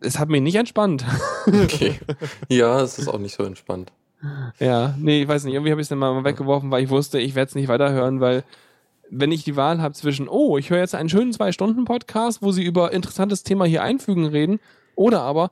es 0.00 0.18
hat 0.18 0.28
mich 0.28 0.42
nicht 0.42 0.56
entspannt. 0.56 1.04
Okay. 1.46 2.00
ja, 2.48 2.80
es 2.80 2.98
ist 2.98 3.06
auch 3.06 3.18
nicht 3.18 3.34
so 3.34 3.42
entspannt. 3.42 3.92
ja, 4.58 4.94
nee, 4.98 5.20
ich 5.20 5.28
weiß 5.28 5.44
nicht, 5.44 5.52
irgendwie 5.52 5.72
habe 5.72 5.82
ich 5.82 5.84
es 5.84 5.90
dann 5.90 5.98
mal 5.98 6.24
weggeworfen, 6.24 6.70
weil 6.70 6.82
ich 6.82 6.88
wusste, 6.88 7.20
ich 7.20 7.34
werde 7.34 7.50
es 7.50 7.54
nicht 7.54 7.68
weiterhören, 7.68 8.22
weil 8.22 8.44
wenn 9.10 9.30
ich 9.30 9.44
die 9.44 9.56
Wahl 9.56 9.82
habe 9.82 9.92
zwischen, 9.92 10.26
oh, 10.26 10.56
ich 10.56 10.70
höre 10.70 10.78
jetzt 10.78 10.94
einen 10.94 11.10
schönen 11.10 11.34
Zwei-Stunden-Podcast, 11.34 12.40
wo 12.40 12.50
sie 12.50 12.64
über 12.64 12.92
interessantes 12.92 13.42
Thema 13.42 13.66
hier 13.66 13.82
einfügen 13.82 14.24
reden, 14.24 14.58
oder 14.96 15.20
aber 15.20 15.50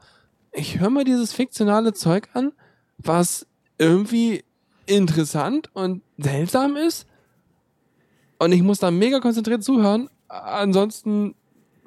ich 0.53 0.79
höre 0.81 0.91
mir 0.91 1.05
dieses 1.05 1.33
fiktionale 1.33 1.93
Zeug 1.93 2.29
an, 2.35 2.53
was 2.99 3.47
irgendwie 3.79 4.45
interessant 4.87 5.71
und 5.75 6.03
seltsam 6.19 6.77
ist 6.77 7.07
und 8.39 8.53
ich 8.53 8.63
muss 8.63 8.79
da 8.79 8.91
mega 8.91 9.21
konzentriert 9.21 9.63
zuhören, 9.63 10.09
ansonsten 10.29 11.35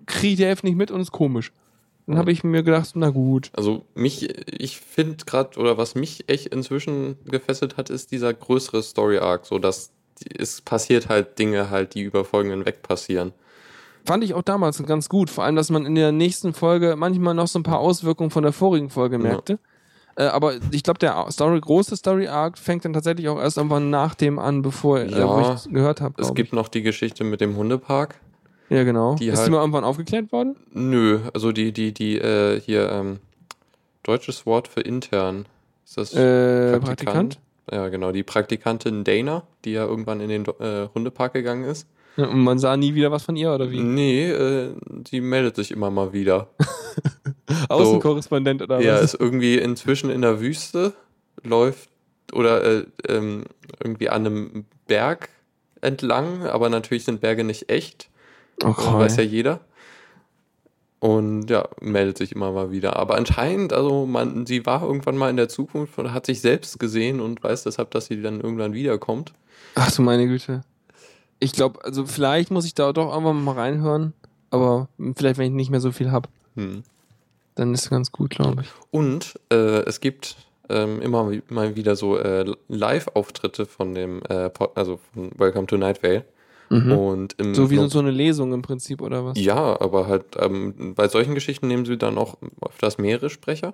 kriege 0.06 0.34
ich 0.34 0.38
die 0.38 0.46
Hälfte 0.46 0.66
nicht 0.68 0.78
mit 0.78 0.92
und 0.92 1.02
ist 1.02 1.12
komisch. 1.12 1.52
Dann 2.08 2.18
habe 2.18 2.32
ich 2.32 2.44
mir 2.44 2.62
gedacht, 2.62 2.92
na 2.94 3.10
gut. 3.10 3.50
Also 3.54 3.86
mich, 3.96 4.30
ich 4.54 4.80
finde 4.80 5.26
gerade, 5.26 5.60
oder 5.60 5.78
was 5.78 5.96
mich 5.96 6.30
echt 6.30 6.48
inzwischen 6.48 7.18
gefesselt 7.26 7.78
hat, 7.78 7.90
ist 7.90 8.12
dieser 8.12 8.34
größere 8.34 8.84
Story-Arc, 8.84 9.46
so 9.46 9.58
dass 9.58 9.92
es 10.38 10.62
passiert 10.62 11.10
halt 11.10 11.40
Dinge 11.40 11.70
halt, 11.72 11.96
die 11.96 12.04
über 12.04 12.24
Folgen 12.24 12.52
hinweg 12.52 12.84
passieren. 12.84 13.34
Fand 14.06 14.24
ich 14.24 14.34
auch 14.34 14.42
damals 14.44 14.82
ganz 14.86 15.10
gut. 15.10 15.30
Vor 15.30 15.44
allem, 15.44 15.56
dass 15.56 15.70
man 15.70 15.86
in 15.86 15.96
der 15.96 16.12
nächsten 16.12 16.54
Folge 16.54 16.96
manchmal 16.98 17.34
noch 17.34 17.48
so 17.48 17.60
ein 17.60 17.64
paar 17.64 17.80
Auswirkungen 17.80 18.30
von 18.32 18.44
der 18.44 18.52
vorigen 18.54 18.90
Folge 18.90 19.18
merkte. 19.18 19.60
Äh, 20.18 20.26
aber 20.26 20.54
ich 20.72 20.84
glaube, 20.84 21.00
der 21.00 21.26
Story, 21.32 21.60
große 21.60 21.96
Story-Arc 21.98 22.58
fängt 22.58 22.86
dann 22.86 22.94
tatsächlich 22.94 23.28
auch 23.28 23.38
erst 23.40 23.58
irgendwann 23.58 23.90
nach 23.90 24.16
dem 24.16 24.40
an, 24.40 24.62
bevor 24.62 25.00
äh, 25.00 25.10
Ja, 25.12 25.28
wo 25.28 25.54
ich 25.56 25.74
gehört 25.74 26.00
habe. 26.02 26.22
Es 26.22 26.34
gibt 26.34 26.54
noch 26.54 26.68
die 26.70 26.82
Geschichte 26.84 27.24
mit 27.26 27.42
dem 27.42 27.56
Hundepark. 27.58 28.16
Ja, 28.70 28.84
genau. 28.84 29.16
die 29.16 29.28
ist 29.28 29.38
halt- 29.38 29.48
die 29.48 29.52
mal 29.52 29.60
irgendwann 29.60 29.84
aufgeklärt 29.84 30.32
worden? 30.32 30.56
Nö, 30.74 31.20
also 31.34 31.52
die, 31.52 31.72
die, 31.72 31.94
die, 31.94 32.18
äh, 32.18 32.60
hier, 32.62 32.90
ähm, 32.92 33.20
deutsches 34.04 34.46
Wort 34.46 34.68
für 34.68 34.82
intern. 34.82 35.46
Ist 35.84 35.98
das 35.98 36.14
Äh, 36.14 36.80
Praktikant? 36.80 37.40
Ja, 37.72 37.90
genau. 37.90 38.12
Die 38.12 38.24
Praktikantin 38.24 39.04
Dana, 39.04 39.44
die 39.66 39.72
ja 39.74 39.86
irgendwann 39.86 40.20
in 40.22 40.30
den 40.30 40.46
äh, 40.60 40.88
Hundepark 40.96 41.34
gegangen 41.34 41.64
ist. 41.66 41.88
Ja, 42.18 42.26
und 42.30 42.40
man 42.44 42.60
sah 42.60 42.78
nie 42.78 42.96
wieder 42.96 43.12
was 43.12 43.24
von 43.24 43.36
ihr, 43.36 43.54
oder 43.54 43.72
wie? 43.72 43.82
Nee, 43.82 44.30
äh, 44.30 44.74
die 44.88 45.22
meldet 45.22 45.56
sich 45.56 45.72
immer 45.72 45.92
mal 45.92 46.14
wieder. 46.14 46.50
Außenkorrespondent 47.70 48.62
oder 48.62 48.80
Ja, 48.82 48.96
was? 48.96 49.14
ist 49.14 49.20
irgendwie 49.20 49.58
inzwischen 49.58 50.10
in 50.10 50.22
der 50.22 50.40
Wüste, 50.40 50.94
läuft 51.44 51.90
oder 52.34 52.64
äh, 52.64 52.86
ähm, 53.08 53.46
irgendwie 53.84 54.10
an 54.10 54.26
einem 54.26 54.66
Berg 54.88 55.30
entlang, 55.82 56.44
aber 56.46 56.70
natürlich 56.70 57.06
sind 57.06 57.22
Berge 57.22 57.44
nicht 57.44 57.70
echt. 57.70 58.10
Okay. 58.64 58.94
Weiß 58.94 59.18
ja 59.18 59.24
jeder. 59.24 59.60
Und 61.00 61.50
ja, 61.52 61.68
meldet 61.82 62.18
sich 62.18 62.32
immer 62.32 62.52
mal 62.52 62.72
wieder. 62.72 62.96
Aber 62.96 63.16
anscheinend, 63.16 63.74
also 63.74 64.06
man, 64.08 64.46
sie 64.48 64.66
war 64.66 64.82
irgendwann 64.82 65.18
mal 65.18 65.30
in 65.30 65.38
der 65.38 65.50
Zukunft 65.50 66.00
und 66.00 66.14
hat 66.14 66.26
sich 66.26 66.42
selbst 66.42 66.80
gesehen 66.80 67.20
und 67.20 67.44
weiß 67.44 67.64
deshalb, 67.64 67.92
dass 67.92 68.08
sie 68.08 68.22
dann 68.22 68.42
irgendwann 68.42 68.74
wiederkommt. 68.74 69.34
Ach 69.76 69.92
du 69.92 70.02
meine 70.02 70.26
Güte. 70.26 70.62
Ich 71.46 71.54
glaube, 71.54 71.84
also 71.86 72.06
vielleicht 72.08 72.50
muss 72.52 72.66
ich 72.66 72.74
da 72.74 72.92
doch 72.92 73.12
irgendwann 73.14 73.44
mal 73.44 73.54
reinhören, 73.54 74.14
aber 74.50 74.88
vielleicht, 75.16 75.38
wenn 75.38 75.46
ich 75.46 75.54
nicht 75.54 75.70
mehr 75.70 75.80
so 75.80 75.92
viel 75.92 76.12
habe, 76.12 76.28
Hm. 76.56 76.82
dann 77.56 77.74
ist 77.74 77.84
es 77.84 77.90
ganz 77.90 78.12
gut, 78.12 78.32
glaube 78.32 78.64
ich. 78.64 78.68
Und 78.92 79.40
äh, 79.52 79.84
es 79.86 80.00
gibt 80.00 80.38
ähm, 80.70 81.02
immer 81.02 81.32
mal 81.50 81.76
wieder 81.76 81.96
so 81.96 82.18
äh, 82.18 82.46
Live-Auftritte 82.68 83.68
von 83.68 83.94
dem, 83.94 84.24
äh, 84.28 84.50
Pod, 84.50 84.72
also 84.76 85.00
von 85.14 85.30
Welcome 85.38 85.68
to 85.68 85.78
Night 85.78 86.02
Vale. 86.02 86.26
Mhm. 86.72 86.92
Und 86.92 87.36
So 87.54 87.70
wie 87.70 87.76
No- 87.76 87.88
so 87.90 88.00
eine 88.00 88.10
Lesung 88.10 88.52
im 88.52 88.64
Prinzip, 88.64 89.02
oder 89.04 89.24
was? 89.24 89.38
Ja, 89.40 89.80
aber 89.80 90.08
halt 90.08 90.26
ähm, 90.40 90.96
bei 90.96 91.08
solchen 91.08 91.36
Geschichten 91.36 91.68
nehmen 91.68 91.86
sie 91.86 91.98
dann 91.98 92.18
auch 92.18 92.38
öfters 92.62 92.98
mehrere 92.98 93.30
Sprecher, 93.30 93.74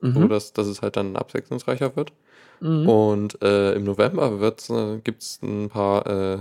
so 0.00 0.08
Mhm. 0.08 0.28
dass, 0.28 0.52
dass 0.52 0.66
es 0.66 0.82
halt 0.82 0.96
dann 0.96 1.14
abwechslungsreicher 1.14 1.94
wird. 1.94 2.12
Mhm. 2.60 2.88
Und 2.88 3.42
äh, 3.42 3.74
im 3.74 3.84
November 3.84 4.32
äh, 4.42 4.98
gibt 5.04 5.22
es 5.22 5.38
ein 5.42 5.68
paar 5.68 6.06
äh, 6.06 6.38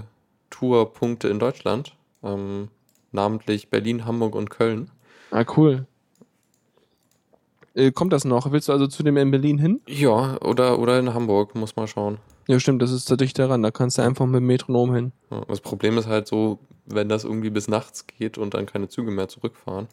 Tourpunkte 0.54 1.28
in 1.30 1.40
Deutschland, 1.40 1.96
ähm, 2.24 2.68
namentlich 3.12 3.70
Berlin, 3.70 4.06
Hamburg 4.06 4.36
und 4.36 4.50
Köln. 4.52 4.92
Ah, 5.32 5.44
cool. 5.58 5.88
Äh, 7.76 7.92
kommt 7.92 8.14
das 8.14 8.24
noch? 8.24 8.52
Willst 8.52 8.68
du 8.70 8.72
also 8.74 8.86
zu 8.88 9.02
dem 9.02 9.18
in 9.18 9.32
Berlin 9.32 9.58
hin? 9.58 9.82
Ja, 9.88 10.40
oder, 10.42 10.78
oder 10.78 11.00
in 11.00 11.14
Hamburg, 11.14 11.56
muss 11.56 11.76
man 11.76 11.88
schauen. 11.88 12.20
Ja, 12.48 12.60
stimmt, 12.60 12.82
das 12.84 12.92
ist 12.92 13.10
da 13.10 13.16
dicht 13.16 13.40
daran. 13.40 13.64
Da 13.64 13.72
kannst 13.72 13.98
du 13.98 14.04
einfach 14.04 14.26
mit 14.28 14.36
dem 14.42 14.46
Metronom 14.48 14.94
hin. 14.94 15.12
Ja, 15.32 15.42
Das 15.48 15.60
Problem 15.62 15.98
ist 15.98 16.08
halt 16.08 16.28
so, 16.28 16.60
wenn 16.86 17.10
das 17.10 17.24
irgendwie 17.24 17.50
bis 17.50 17.68
nachts 17.68 18.06
geht 18.06 18.38
und 18.38 18.54
dann 18.54 18.66
keine 18.68 18.90
Züge 18.90 19.10
mehr 19.12 19.28
zurückfahren. 19.28 19.88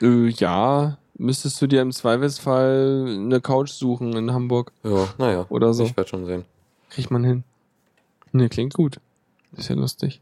Äh, 0.00 0.28
ja, 0.30 0.98
müsstest 1.16 1.62
du 1.62 1.68
dir 1.68 1.80
im 1.82 1.92
Zweifelsfall 1.92 3.06
eine 3.08 3.40
Couch 3.40 3.70
suchen 3.70 4.16
in 4.16 4.32
Hamburg 4.32 4.72
Ja, 4.82 5.06
naja, 5.18 5.46
oder 5.48 5.74
so. 5.74 5.84
ich 5.84 5.96
werde 5.96 6.10
schon 6.10 6.26
sehen. 6.26 6.44
Kriegt 6.90 7.10
man 7.12 7.22
hin. 7.22 7.44
Ne, 8.32 8.48
klingt 8.48 8.74
gut. 8.74 8.98
Ist 9.56 9.68
ja 9.68 9.76
lustig. 9.76 10.20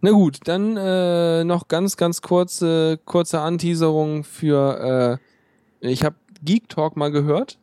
Na 0.00 0.10
gut, 0.10 0.40
dann 0.44 0.76
äh, 0.76 1.44
noch 1.44 1.68
ganz, 1.68 1.96
ganz 1.96 2.20
kurze, 2.20 2.98
kurze 3.04 3.40
Anteaserung 3.40 4.24
für, 4.24 5.18
äh, 5.80 5.88
ich 5.90 6.04
habe 6.04 6.16
Geek 6.42 6.68
Talk 6.68 6.96
mal 6.96 7.10
gehört. 7.10 7.58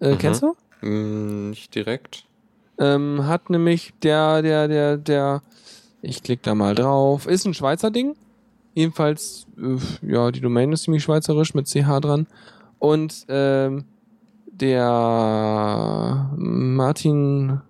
Äh, 0.00 0.12
Mhm. 0.12 0.18
Kennst 0.18 0.42
du? 0.42 0.54
Hm, 0.80 1.50
nicht 1.50 1.74
direkt. 1.74 2.24
Ähm, 2.78 3.26
hat 3.26 3.50
nämlich 3.50 3.94
der, 4.02 4.42
der, 4.42 4.68
der, 4.68 4.96
der, 4.98 5.42
ich 6.02 6.22
klick 6.22 6.42
da 6.42 6.54
mal 6.54 6.74
drauf, 6.74 7.26
ist 7.26 7.46
ein 7.46 7.54
Schweizer 7.54 7.90
Ding. 7.90 8.14
Jedenfalls, 8.74 9.46
äh, 9.58 9.78
ja, 10.06 10.30
die 10.30 10.40
Domain 10.40 10.72
ist 10.72 10.82
ziemlich 10.82 11.02
schweizerisch 11.02 11.54
mit 11.54 11.66
CH 11.66 12.00
dran. 12.00 12.26
Und 12.78 13.24
ähm, 13.28 13.84
der 14.46 16.30
Martin 16.36 17.60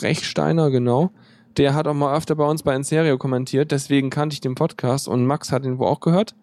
Rechsteiner, 0.00 0.70
genau, 0.70 1.10
der 1.56 1.74
hat 1.74 1.86
auch 1.86 1.94
mal 1.94 2.16
öfter 2.16 2.34
bei 2.34 2.46
uns 2.46 2.62
bei 2.62 2.74
Enserio 2.74 3.18
kommentiert, 3.18 3.70
deswegen 3.70 4.10
kannte 4.10 4.34
ich 4.34 4.40
den 4.40 4.54
Podcast 4.54 5.08
und 5.08 5.26
Max 5.26 5.52
hat 5.52 5.64
ihn 5.64 5.78
wohl 5.78 5.86
auch 5.86 6.00
gehört. 6.00 6.34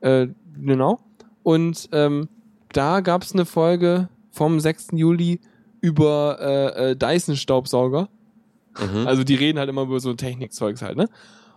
Äh, 0.00 0.28
genau. 0.60 1.00
Und 1.42 1.88
ähm, 1.92 2.28
da 2.72 3.00
gab 3.00 3.22
es 3.22 3.32
eine 3.32 3.46
Folge 3.46 4.08
vom 4.30 4.60
6. 4.60 4.88
Juli 4.92 5.40
über 5.80 6.38
äh, 6.40 6.90
äh, 6.90 6.96
Dyson-Staubsauger. 6.96 8.08
Mhm. 8.78 9.06
Also 9.06 9.24
die 9.24 9.34
reden 9.34 9.58
halt 9.58 9.68
immer 9.68 9.82
über 9.82 10.00
so 10.00 10.14
Technikzeugs 10.14 10.82
halt, 10.82 10.96
ne? 10.96 11.08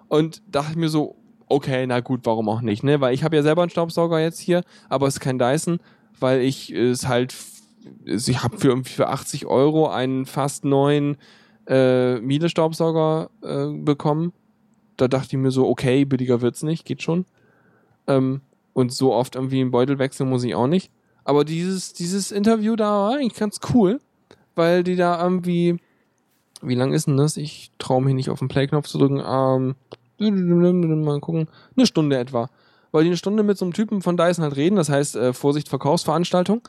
Und 0.07 0.41
dachte 0.49 0.71
ich 0.71 0.77
mir 0.77 0.89
so, 0.89 1.15
okay, 1.47 1.85
na 1.85 1.99
gut, 1.99 2.21
warum 2.23 2.49
auch 2.49 2.61
nicht, 2.61 2.83
ne? 2.83 3.01
Weil 3.01 3.13
ich 3.13 3.23
habe 3.23 3.35
ja 3.35 3.43
selber 3.43 3.61
einen 3.61 3.71
Staubsauger 3.71 4.19
jetzt 4.19 4.39
hier, 4.39 4.63
aber 4.89 5.07
es 5.07 5.15
ist 5.15 5.19
kein 5.19 5.39
Dyson, 5.39 5.79
weil 6.19 6.41
ich 6.41 6.71
es 6.71 7.07
halt, 7.07 7.35
ich 8.05 8.43
habe 8.43 8.57
für 8.57 8.69
irgendwie 8.69 8.93
für 8.93 9.09
80 9.09 9.45
Euro 9.45 9.89
einen 9.89 10.25
fast 10.25 10.65
neuen 10.65 11.17
äh, 11.71 12.19
Miele-Staubsauger 12.19 13.29
äh, 13.41 13.67
bekommen. 13.81 14.33
Da 14.97 15.07
dachte 15.07 15.29
ich 15.31 15.41
mir 15.41 15.51
so, 15.51 15.67
okay, 15.67 16.03
billiger 16.03 16.41
wird's 16.41 16.63
nicht, 16.63 16.85
geht 16.85 17.01
schon. 17.01 17.25
Ähm, 18.07 18.41
und 18.73 18.93
so 18.93 19.13
oft 19.13 19.35
irgendwie 19.35 19.61
einen 19.61 19.71
Beutel 19.71 19.97
wechseln 19.97 20.29
muss 20.29 20.43
ich 20.43 20.53
auch 20.53 20.67
nicht. 20.67 20.91
Aber 21.23 21.45
dieses, 21.45 21.93
dieses 21.93 22.31
Interview 22.31 22.75
da 22.75 22.91
war 22.91 23.13
eigentlich 23.15 23.39
ganz 23.39 23.59
cool, 23.73 24.01
weil 24.55 24.83
die 24.83 24.97
da 24.97 25.23
irgendwie, 25.23 25.77
wie 26.61 26.75
lang 26.75 26.91
ist 26.93 27.07
denn 27.07 27.17
das? 27.17 27.37
Ich 27.37 27.71
traue 27.77 28.01
mich 28.03 28.15
nicht 28.15 28.29
auf 28.29 28.39
den 28.39 28.49
Play-Knopf 28.49 28.87
zu 28.87 28.97
drücken. 28.97 29.21
Ähm, 29.25 29.75
mal 30.19 31.19
gucken, 31.21 31.47
eine 31.77 31.85
Stunde 31.85 32.17
etwa. 32.17 32.49
Weil 32.91 33.03
die 33.03 33.09
eine 33.09 33.17
Stunde 33.17 33.43
mit 33.43 33.57
so 33.57 33.63
einem 33.63 33.73
Typen 33.73 34.01
von 34.01 34.17
Dyson 34.17 34.43
halt 34.43 34.57
reden, 34.57 34.75
das 34.75 34.89
heißt, 34.89 35.15
äh, 35.15 35.31
Vorsicht, 35.31 35.69
Verkaufsveranstaltung. 35.69 36.67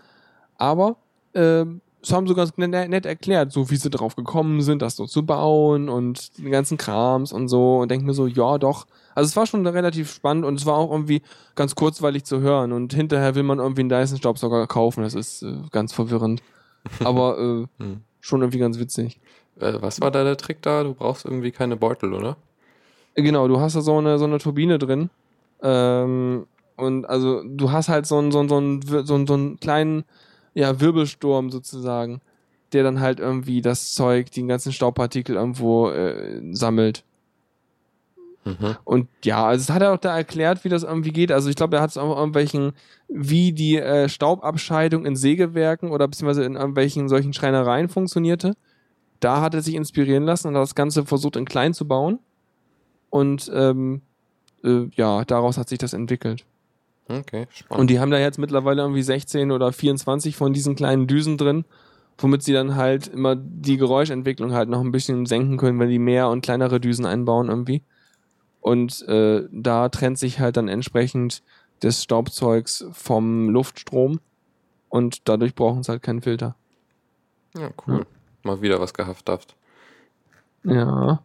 Aber 0.58 0.96
äh, 1.32 1.64
es 2.02 2.12
haben 2.12 2.26
so 2.26 2.34
ganz 2.34 2.56
nett, 2.56 3.06
erklärt, 3.06 3.52
so 3.52 3.70
wie 3.70 3.76
sie 3.76 3.88
drauf 3.88 4.16
gekommen 4.16 4.60
sind, 4.60 4.82
das 4.82 4.96
so 4.96 5.06
zu 5.06 5.24
bauen 5.24 5.88
und 5.88 6.36
den 6.38 6.50
ganzen 6.50 6.76
Krams 6.76 7.32
und 7.32 7.46
so. 7.48 7.78
Und 7.78 7.90
denke 7.90 8.04
mir 8.04 8.14
so, 8.14 8.26
ja 8.26 8.58
doch. 8.58 8.86
Also 9.14 9.28
es 9.28 9.36
war 9.36 9.46
schon 9.46 9.64
relativ 9.66 10.12
spannend 10.12 10.44
und 10.44 10.58
es 10.58 10.66
war 10.66 10.74
auch 10.74 10.90
irgendwie 10.90 11.22
ganz 11.54 11.76
kurzweilig 11.76 12.24
zu 12.24 12.40
hören. 12.40 12.72
Und 12.72 12.92
hinterher 12.92 13.36
will 13.36 13.44
man 13.44 13.60
irgendwie 13.60 13.82
einen 13.82 13.88
Dyson-Staubsauger 13.88 14.66
kaufen. 14.66 15.04
Das 15.04 15.14
ist 15.14 15.42
äh, 15.42 15.54
ganz 15.70 15.92
verwirrend. 15.92 16.42
Aber 17.04 17.38
äh, 17.38 17.82
Hm. 17.82 18.00
schon 18.20 18.40
irgendwie 18.40 18.58
ganz 18.58 18.80
witzig. 18.80 19.20
Äh, 19.60 19.74
was 19.80 20.00
war 20.00 20.10
da 20.10 20.24
der 20.24 20.36
Trick 20.36 20.60
da? 20.62 20.82
Du 20.82 20.94
brauchst 20.94 21.24
irgendwie 21.24 21.52
keine 21.52 21.76
Beutel, 21.76 22.14
oder? 22.14 22.36
Genau, 23.14 23.46
du 23.46 23.60
hast 23.60 23.76
da 23.76 23.80
so 23.80 23.98
eine, 23.98 24.18
so 24.18 24.24
eine 24.24 24.38
Turbine 24.38 24.78
drin. 24.78 25.10
Ähm, 25.62 26.46
und 26.76 27.04
also 27.04 27.42
du 27.44 27.70
hast 27.70 27.88
halt 27.88 28.06
so 28.06 28.18
einen, 28.18 28.32
so 28.32 28.40
einen, 28.40 28.48
so 28.48 28.56
einen, 28.56 28.82
so 29.06 29.14
einen, 29.14 29.26
so 29.28 29.34
einen 29.34 29.60
kleinen 29.60 30.04
ja, 30.54 30.80
Wirbelsturm 30.80 31.50
sozusagen, 31.50 32.20
der 32.72 32.82
dann 32.82 33.00
halt 33.00 33.20
irgendwie 33.20 33.62
das 33.62 33.94
Zeug, 33.94 34.30
die 34.30 34.46
ganzen 34.46 34.72
Staubpartikel 34.72 35.36
irgendwo 35.36 35.90
äh, 35.90 36.40
sammelt. 36.52 37.04
Mhm. 38.44 38.76
Und 38.84 39.08
ja, 39.24 39.46
also 39.46 39.62
es 39.62 39.70
hat 39.70 39.82
er 39.82 39.92
auch 39.92 39.98
da 39.98 40.16
erklärt, 40.16 40.64
wie 40.64 40.68
das 40.68 40.82
irgendwie 40.82 41.12
geht. 41.12 41.30
Also 41.30 41.48
ich 41.48 41.56
glaube, 41.56 41.76
er 41.76 41.82
hat 41.82 41.90
es 41.90 41.96
auch 41.96 42.16
irgendwelchen, 42.16 42.72
wie 43.08 43.52
die 43.52 43.76
äh, 43.76 44.08
Staubabscheidung 44.08 45.06
in 45.06 45.16
Sägewerken 45.16 45.90
oder 45.90 46.08
beziehungsweise 46.08 46.44
in 46.44 46.56
irgendwelchen 46.56 47.08
solchen 47.08 47.32
Schreinereien 47.32 47.88
funktionierte. 47.88 48.54
Da 49.20 49.40
hat 49.40 49.54
er 49.54 49.62
sich 49.62 49.74
inspirieren 49.74 50.24
lassen 50.24 50.48
und 50.48 50.54
hat 50.56 50.62
das 50.62 50.74
Ganze 50.74 51.04
versucht 51.04 51.36
in 51.36 51.44
klein 51.44 51.74
zu 51.74 51.86
bauen. 51.86 52.18
Und 53.10 53.50
ähm, 53.54 54.02
äh, 54.64 54.88
ja, 54.96 55.24
daraus 55.24 55.58
hat 55.58 55.68
sich 55.68 55.78
das 55.78 55.92
entwickelt. 55.92 56.44
Okay, 57.08 57.46
spannend. 57.50 57.80
Und 57.80 57.90
die 57.90 58.00
haben 58.00 58.10
da 58.10 58.18
jetzt 58.18 58.38
mittlerweile 58.38 58.82
irgendwie 58.82 59.02
16 59.02 59.50
oder 59.50 59.72
24 59.72 60.36
von 60.36 60.52
diesen 60.52 60.76
kleinen 60.76 61.06
Düsen 61.06 61.36
drin, 61.36 61.64
womit 62.18 62.42
sie 62.42 62.52
dann 62.52 62.76
halt 62.76 63.08
immer 63.08 63.36
die 63.36 63.76
Geräuschentwicklung 63.76 64.52
halt 64.52 64.68
noch 64.68 64.80
ein 64.80 64.92
bisschen 64.92 65.26
senken 65.26 65.56
können, 65.56 65.78
wenn 65.78 65.88
die 65.88 65.98
mehr 65.98 66.28
und 66.28 66.42
kleinere 66.42 66.80
Düsen 66.80 67.06
einbauen 67.06 67.48
irgendwie. 67.48 67.82
Und 68.60 69.02
äh, 69.08 69.42
da 69.50 69.88
trennt 69.88 70.18
sich 70.18 70.38
halt 70.38 70.56
dann 70.56 70.68
entsprechend 70.68 71.42
des 71.82 72.02
Staubzeugs 72.04 72.86
vom 72.92 73.48
Luftstrom 73.48 74.20
und 74.88 75.28
dadurch 75.28 75.54
brauchen 75.54 75.82
sie 75.82 75.90
halt 75.90 76.02
keinen 76.02 76.22
Filter. 76.22 76.54
ja, 77.56 77.70
cool. 77.86 78.06
Mal 78.44 78.60
wieder 78.60 78.80
was 78.80 78.94
gehaftaft. 78.94 79.56
Ja. 80.64 81.22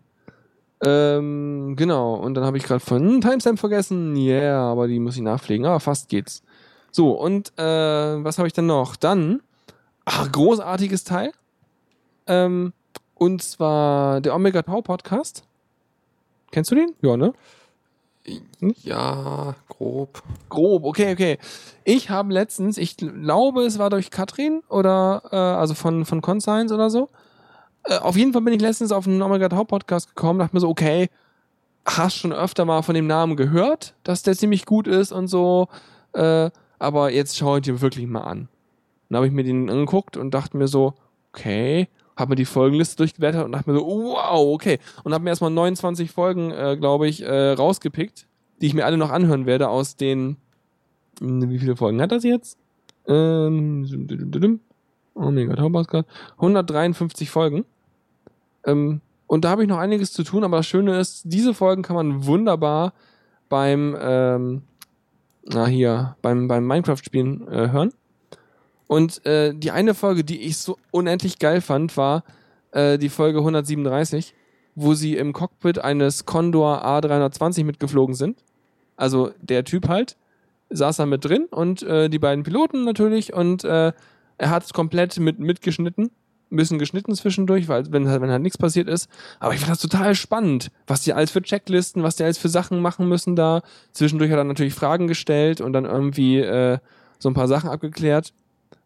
Ähm, 0.83 1.75
genau. 1.75 2.15
Und 2.15 2.35
dann 2.35 2.43
habe 2.43 2.57
ich 2.57 2.63
gerade 2.63 2.79
von 2.79 3.21
Timestamp 3.21 3.59
vergessen. 3.59 4.15
Yeah, 4.15 4.59
aber 4.59 4.87
die 4.87 4.99
muss 4.99 5.15
ich 5.15 5.21
nachpflegen. 5.21 5.65
Aber 5.65 5.79
fast 5.79 6.09
geht's. 6.09 6.43
So, 6.91 7.11
und 7.11 7.51
äh, 7.57 7.63
was 8.23 8.37
habe 8.37 8.47
ich 8.47 8.53
dann 8.53 8.67
noch? 8.67 8.95
Dann, 8.95 9.41
ach, 10.05 10.31
großartiges 10.31 11.03
Teil. 11.03 11.31
Ähm, 12.27 12.73
und 13.15 13.41
zwar 13.41 14.21
der 14.21 14.35
Omega 14.35 14.61
Tau 14.61 14.81
Podcast. 14.81 15.43
Kennst 16.51 16.71
du 16.71 16.75
den? 16.75 16.93
Ja, 17.01 17.17
ne? 17.17 17.33
Ja, 18.59 19.55
grob. 19.69 20.21
Grob, 20.49 20.83
okay, 20.83 21.13
okay. 21.13 21.37
Ich 21.85 22.09
habe 22.09 22.33
letztens, 22.33 22.77
ich 22.77 22.97
glaube, 22.97 23.63
es 23.63 23.79
war 23.79 23.89
durch 23.89 24.11
Katrin 24.11 24.61
oder 24.69 25.23
äh, 25.31 25.35
also 25.35 25.73
von, 25.73 26.05
von 26.05 26.21
Conscience 26.21 26.71
oder 26.71 26.89
so. 26.89 27.09
Äh, 27.87 27.97
auf 27.97 28.17
jeden 28.17 28.33
Fall 28.33 28.41
bin 28.41 28.53
ich 28.53 28.61
letztens 28.61 28.91
auf 28.91 29.07
einen 29.07 29.21
Omega 29.21 29.49
Tau 29.49 29.63
Podcast 29.63 30.09
gekommen, 30.09 30.39
dachte 30.39 30.55
mir 30.55 30.59
so, 30.59 30.69
okay, 30.69 31.09
hast 31.85 32.17
schon 32.17 32.33
öfter 32.33 32.65
mal 32.65 32.81
von 32.81 32.95
dem 32.95 33.07
Namen 33.07 33.35
gehört, 33.35 33.95
dass 34.03 34.23
der 34.23 34.35
ziemlich 34.35 34.65
gut 34.65 34.87
ist 34.87 35.11
und 35.11 35.27
so, 35.27 35.69
äh, 36.13 36.49
aber 36.79 37.11
jetzt 37.11 37.37
schau 37.37 37.57
ich 37.57 37.63
dir 37.63 37.81
wirklich 37.81 38.07
mal 38.07 38.21
an. 38.21 38.49
Dann 39.09 39.17
habe 39.17 39.27
ich 39.27 39.33
mir 39.33 39.43
den 39.43 39.69
angeguckt 39.69 40.17
und 40.17 40.33
dachte 40.33 40.57
mir 40.57 40.67
so, 40.67 40.93
okay, 41.33 41.87
habe 42.17 42.31
mir 42.31 42.35
die 42.35 42.45
Folgenliste 42.45 42.97
durchgewertet 42.97 43.45
und 43.45 43.53
dachte 43.53 43.69
mir 43.71 43.79
so, 43.79 43.85
wow, 43.85 44.53
okay. 44.53 44.79
Und 45.03 45.13
habe 45.13 45.23
mir 45.23 45.29
erstmal 45.29 45.51
29 45.51 46.11
Folgen, 46.11 46.51
äh, 46.51 46.75
glaube 46.77 47.07
ich, 47.07 47.23
äh, 47.23 47.51
rausgepickt, 47.51 48.27
die 48.59 48.67
ich 48.67 48.73
mir 48.73 48.85
alle 48.85 48.97
noch 48.97 49.11
anhören 49.11 49.45
werde 49.45 49.69
aus 49.69 49.95
den, 49.95 50.37
hm, 51.19 51.49
wie 51.49 51.59
viele 51.59 51.77
Folgen 51.77 52.01
hat 52.01 52.11
das 52.11 52.23
jetzt? 52.23 52.57
Ähm, 53.07 53.85
Oh 55.13 55.31
mega, 55.31 55.55
Taubaskat. 55.55 56.05
153 56.37 57.29
Folgen. 57.29 57.65
Ähm, 58.67 59.01
und 59.25 59.43
da 59.43 59.49
habe 59.49 59.63
ich 59.63 59.69
noch 59.69 59.79
einiges 59.79 60.13
zu 60.13 60.23
tun, 60.23 60.43
aber 60.43 60.57
das 60.57 60.67
Schöne 60.67 60.99
ist, 60.99 61.23
diese 61.25 61.53
Folgen 61.53 61.81
kann 61.81 61.95
man 61.95 62.25
wunderbar 62.25 62.93
beim, 63.49 63.97
ähm, 63.99 64.61
na 65.45 65.65
hier, 65.65 66.15
beim, 66.21 66.47
beim 66.47 66.65
Minecraft-Spielen 66.67 67.47
äh, 67.47 67.71
hören. 67.71 67.91
Und 68.87 69.25
äh, 69.25 69.53
die 69.53 69.71
eine 69.71 69.93
Folge, 69.93 70.23
die 70.23 70.41
ich 70.41 70.57
so 70.57 70.77
unendlich 70.91 71.39
geil 71.39 71.59
fand, 71.61 71.97
war 71.97 72.23
äh, 72.71 72.97
die 72.97 73.09
Folge 73.09 73.39
137, 73.39 74.33
wo 74.75 74.93
sie 74.93 75.17
im 75.17 75.33
Cockpit 75.33 75.79
eines 75.79 76.25
Condor 76.25 76.85
A320 76.85 77.65
mitgeflogen 77.65 78.15
sind. 78.15 78.43
Also 78.95 79.31
der 79.41 79.65
Typ 79.65 79.89
halt 79.89 80.15
saß 80.69 80.97
da 80.97 81.05
mit 81.05 81.23
drin 81.23 81.45
und 81.49 81.83
äh, 81.83 82.09
die 82.09 82.19
beiden 82.19 82.43
Piloten 82.43 82.83
natürlich 82.83 83.33
und 83.33 83.63
äh, 83.63 83.91
er 84.37 84.49
hat 84.49 84.73
komplett 84.73 85.19
mit 85.19 85.39
mitgeschnitten, 85.39 86.11
ein 86.51 86.55
bisschen 86.55 86.79
geschnitten 86.79 87.13
zwischendurch, 87.15 87.67
weil 87.67 87.91
wenn, 87.91 88.05
wenn 88.05 88.29
halt 88.29 88.41
nichts 88.41 88.57
passiert 88.57 88.87
ist. 88.87 89.09
Aber 89.39 89.53
ich 89.53 89.59
fand 89.59 89.71
das 89.71 89.79
total 89.79 90.15
spannend, 90.15 90.71
was 90.85 91.01
die 91.01 91.13
alles 91.13 91.31
für 91.31 91.41
Checklisten, 91.41 92.03
was 92.03 92.15
die 92.15 92.23
alles 92.23 92.37
für 92.37 92.49
Sachen 92.49 92.81
machen 92.81 93.07
müssen 93.09 93.35
da. 93.35 93.61
Zwischendurch 93.91 94.31
hat 94.31 94.37
er 94.37 94.43
natürlich 94.43 94.73
Fragen 94.73 95.07
gestellt 95.07 95.61
und 95.61 95.73
dann 95.73 95.85
irgendwie 95.85 96.39
äh, 96.39 96.79
so 97.19 97.29
ein 97.29 97.33
paar 97.33 97.47
Sachen 97.47 97.69
abgeklärt. 97.69 98.33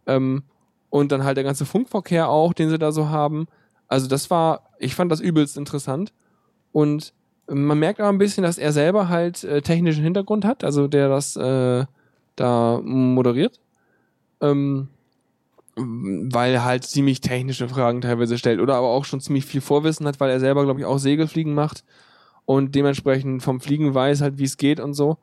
Ähm, 0.08 0.44
und 0.90 1.12
dann 1.12 1.24
halt 1.24 1.38
der 1.38 1.44
ganze 1.44 1.66
Funkverkehr 1.66 2.30
auch, 2.30 2.54
den 2.54 2.70
sie 2.70 2.78
da 2.78 2.92
so 2.92 3.10
haben. 3.10 3.48
Also 3.88 4.08
das 4.08 4.30
war, 4.30 4.70
ich 4.78 4.96
fand 4.96 5.12
das 5.12 5.22
übelst 5.22 5.58
interessant. 5.58 6.12
Und 6.72 7.14
man 7.48 7.80
merkt 7.80 8.00
aber 8.00 8.10
ein 8.10 8.18
bisschen, 8.18 8.44
dass 8.44 8.58
er 8.58 8.72
selber 8.72 9.10
halt 9.10 9.44
äh, 9.44 9.62
technischen 9.62 10.04
Hintergrund 10.04 10.46
hat, 10.46 10.64
also 10.64 10.88
der 10.88 11.10
das 11.10 11.36
äh, 11.36 11.86
da 12.36 12.82
moderiert. 12.84 13.60
Ähm, 14.42 14.90
weil 15.76 16.53
er 16.53 16.65
halt 16.65 16.84
ziemlich 16.84 17.22
technische 17.22 17.69
Fragen 17.69 18.02
teilweise 18.02 18.38
stellt 18.38 18.60
oder 18.60 18.76
aber 18.76 18.88
auch 18.88 19.06
schon 19.06 19.22
ziemlich 19.22 19.45
viel 19.45 19.61
Vorwissen 19.61 20.06
hat, 20.06 20.19
weil 20.19 20.30
er 20.30 20.39
selber, 20.39 20.64
glaube 20.64 20.80
ich, 20.80 20.85
auch 20.85 20.98
Segelfliegen 20.98 21.53
macht 21.53 21.84
und 22.45 22.76
dementsprechend 22.76 23.43
vom 23.43 23.61
Fliegen 23.61 23.93
weiß 23.93 24.22
halt, 24.22 24.38
wie 24.38 24.43
es 24.43 24.57
geht 24.57 24.80
und 24.80 24.93
so. 24.93 25.18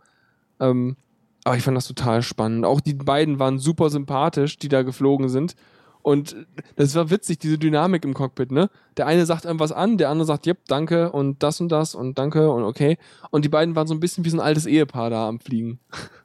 Ähm, 0.61 0.97
aber 1.45 1.57
ich 1.57 1.63
fand 1.63 1.77
das 1.77 1.87
total 1.87 2.23
spannend. 2.23 2.65
Auch 2.65 2.81
die 2.81 2.95
beiden 2.95 3.39
waren 3.39 3.59
super 3.59 3.91
sympathisch, 3.91 4.59
die 4.59 4.69
da 4.69 4.83
geflogen 4.83 5.29
sind. 5.29 5.55
Und 6.03 6.37
das 6.77 6.95
war 6.95 7.11
witzig, 7.11 7.39
diese 7.39 7.59
Dynamik 7.59 8.05
im 8.05 8.15
Cockpit, 8.15 8.51
ne? 8.51 8.71
Der 8.97 9.07
eine 9.07 9.27
sagt 9.27 9.45
irgendwas 9.45 9.73
an, 9.73 9.99
der 9.99 10.09
andere 10.09 10.27
sagt, 10.27 10.47
yep, 10.47 10.59
danke 10.67 11.13
und 11.13 11.43
das 11.43 11.61
und 11.61 11.71
das 11.71 11.95
und 11.95 12.19
danke 12.19 12.51
und 12.51 12.63
okay. 12.65 12.99
Und 13.31 13.45
die 13.45 13.49
beiden 13.49 13.77
waren 13.77 13.87
so 13.87 13.95
ein 13.95 14.01
bisschen 14.01 14.25
wie 14.25 14.31
so 14.31 14.39
ein 14.39 14.43
altes 14.43 14.67
Ehepaar 14.67 15.11
da 15.11 15.29
am 15.29 15.41
Fliegen. 15.41 15.81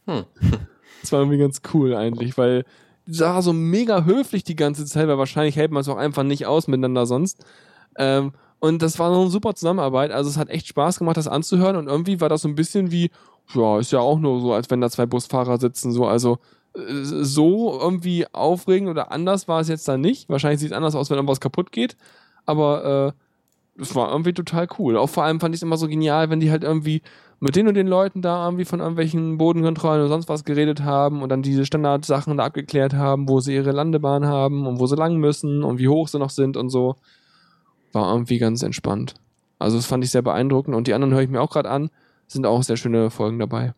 Hm. 0.05 0.25
Das 1.01 1.11
war 1.11 1.19
irgendwie 1.19 1.37
ganz 1.37 1.61
cool 1.73 1.95
eigentlich, 1.95 2.37
weil 2.37 2.63
sah 3.05 3.41
so 3.41 3.53
mega 3.53 4.05
höflich 4.05 4.43
die 4.43 4.55
ganze 4.55 4.85
Zeit, 4.85 5.07
weil 5.07 5.17
wahrscheinlich 5.17 5.55
hält 5.55 5.71
man 5.71 5.81
es 5.81 5.89
auch 5.89 5.97
einfach 5.97 6.23
nicht 6.23 6.45
aus 6.45 6.67
miteinander 6.67 7.05
sonst. 7.05 7.43
Ähm, 7.97 8.33
und 8.59 8.81
das 8.81 8.97
war 8.97 9.13
so 9.13 9.21
eine 9.21 9.29
super 9.29 9.55
Zusammenarbeit. 9.55 10.11
Also 10.11 10.29
es 10.29 10.37
hat 10.37 10.49
echt 10.49 10.67
Spaß 10.67 10.99
gemacht, 10.99 11.17
das 11.17 11.27
anzuhören. 11.27 11.75
Und 11.75 11.87
irgendwie 11.87 12.21
war 12.21 12.29
das 12.29 12.43
so 12.43 12.47
ein 12.47 12.55
bisschen 12.55 12.91
wie, 12.91 13.11
ja, 13.53 13.79
ist 13.79 13.91
ja 13.91 13.99
auch 13.99 14.19
nur 14.19 14.39
so, 14.39 14.53
als 14.53 14.69
wenn 14.69 14.79
da 14.79 14.89
zwei 14.89 15.05
Busfahrer 15.05 15.57
sitzen. 15.57 15.91
So, 15.91 16.07
also 16.07 16.37
äh, 16.75 17.03
so 17.03 17.77
irgendwie 17.79 18.25
aufregend 18.31 18.89
oder 18.89 19.11
anders 19.11 19.47
war 19.49 19.59
es 19.59 19.67
jetzt 19.67 19.87
da 19.87 19.97
nicht. 19.97 20.29
Wahrscheinlich 20.29 20.61
sieht 20.61 20.71
es 20.71 20.77
anders 20.77 20.95
aus, 20.95 21.09
wenn 21.09 21.17
irgendwas 21.17 21.41
kaputt 21.41 21.73
geht. 21.73 21.97
Aber 22.45 23.13
äh, 23.77 23.81
es 23.81 23.95
war 23.95 24.11
irgendwie 24.11 24.33
total 24.33 24.67
cool. 24.79 24.97
Auch 24.97 25.09
vor 25.09 25.23
allem 25.23 25.39
fand 25.39 25.53
ich 25.55 25.59
es 25.59 25.63
immer 25.63 25.77
so 25.77 25.87
genial, 25.87 26.29
wenn 26.29 26.39
die 26.39 26.51
halt 26.51 26.63
irgendwie 26.63 27.01
mit 27.43 27.57
den 27.57 27.67
und 27.67 27.73
den 27.73 27.87
Leuten 27.87 28.21
da 28.21 28.45
irgendwie 28.45 28.63
von 28.63 28.79
irgendwelchen 28.79 29.37
Bodenkontrollen 29.37 29.99
oder 29.99 30.07
sonst 30.07 30.29
was 30.29 30.45
geredet 30.45 30.83
haben 30.83 31.21
und 31.21 31.27
dann 31.27 31.41
diese 31.41 31.65
Standardsachen 31.65 32.37
da 32.37 32.45
abgeklärt 32.45 32.93
haben, 32.93 33.27
wo 33.27 33.41
sie 33.41 33.53
ihre 33.53 33.73
Landebahn 33.73 34.25
haben 34.25 34.65
und 34.65 34.79
wo 34.79 34.87
sie 34.87 34.95
lang 34.95 35.17
müssen 35.17 35.61
und 35.61 35.77
wie 35.77 35.89
hoch 35.89 36.07
sie 36.07 36.19
noch 36.19 36.29
sind 36.29 36.55
und 36.55 36.69
so. 36.69 36.95
War 37.91 38.13
irgendwie 38.13 38.37
ganz 38.37 38.63
entspannt. 38.63 39.15
Also 39.59 39.75
das 39.75 39.85
fand 39.85 40.05
ich 40.05 40.11
sehr 40.11 40.21
beeindruckend 40.21 40.73
und 40.73 40.87
die 40.87 40.93
anderen 40.93 41.13
höre 41.13 41.21
ich 41.21 41.29
mir 41.29 41.41
auch 41.41 41.49
gerade 41.49 41.69
an. 41.69 41.89
Sind 42.27 42.45
auch 42.45 42.63
sehr 42.63 42.77
schöne 42.77 43.09
Folgen 43.09 43.39
dabei. 43.39 43.73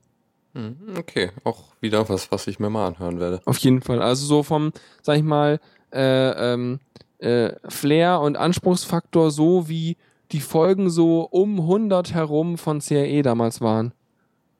Hm, 0.53 0.77
Okay, 0.99 1.31
auch 1.43 1.63
wieder 1.81 2.07
was, 2.07 2.31
was 2.31 2.45
ich 2.45 2.59
mir 2.59 2.69
mal 2.69 2.85
anhören 2.85 3.19
werde. 3.19 3.41
Auf 3.45 3.57
jeden 3.57 3.81
Fall. 3.81 3.99
Also 3.99 4.27
so 4.27 4.43
vom, 4.43 4.73
sag 5.01 5.17
ich 5.17 5.23
mal, 5.23 5.59
äh, 5.91 6.53
ähm, 6.53 6.79
äh, 7.17 7.53
Flair 7.67 8.19
und 8.19 8.37
Anspruchsfaktor 8.37 9.31
so 9.31 9.67
wie 9.67 9.97
die 10.31 10.41
Folgen 10.41 10.89
so 10.89 11.21
um 11.21 11.59
100 11.59 12.13
herum 12.13 12.57
von 12.57 12.79
CRE 12.79 13.21
damals 13.21 13.61
waren. 13.61 13.93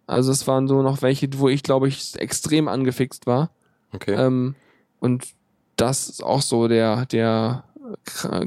Also 0.07 0.31
es 0.31 0.45
waren 0.47 0.67
so 0.67 0.81
noch 0.81 1.01
welche, 1.01 1.27
wo 1.39 1.49
ich 1.49 1.63
glaube 1.63 1.87
ich 1.87 2.15
extrem 2.19 2.67
angefixt 2.67 3.25
war. 3.25 3.51
Okay. 3.93 4.13
Ähm, 4.13 4.55
und 4.99 5.25
das 5.75 6.09
ist 6.09 6.23
auch 6.23 6.41
so 6.41 6.67
der, 6.67 7.05
der 7.07 7.63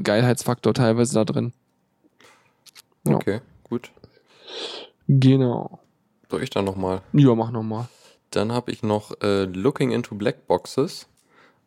Geilheitsfaktor 0.03 0.73
teilweise 0.73 1.13
da 1.13 1.25
drin. 1.25 1.53
ja. 3.05 3.15
okay, 3.15 3.41
gut. 3.63 3.91
Genau. 5.07 5.79
Soll 6.29 6.43
ich 6.43 6.49
dann 6.49 6.65
nochmal? 6.65 7.01
Ja, 7.13 7.33
mach 7.33 7.51
nochmal. 7.51 7.87
Dann 8.31 8.51
habe 8.51 8.71
ich 8.71 8.83
noch 8.83 9.19
äh, 9.21 9.45
Looking 9.45 9.91
into 9.91 10.15
Black 10.15 10.47
Boxes. 10.47 11.07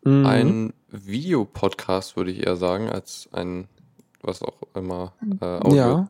Mhm. 0.04 0.26
Ein 0.26 0.72
Videopodcast, 0.90 2.16
würde 2.16 2.30
ich 2.30 2.46
eher 2.46 2.56
sagen, 2.56 2.88
als 2.88 3.28
ein, 3.32 3.68
was 4.22 4.42
auch 4.42 4.56
immer, 4.74 5.12
äh, 5.40 5.44
Audio. 5.44 5.74
Ja. 5.76 6.08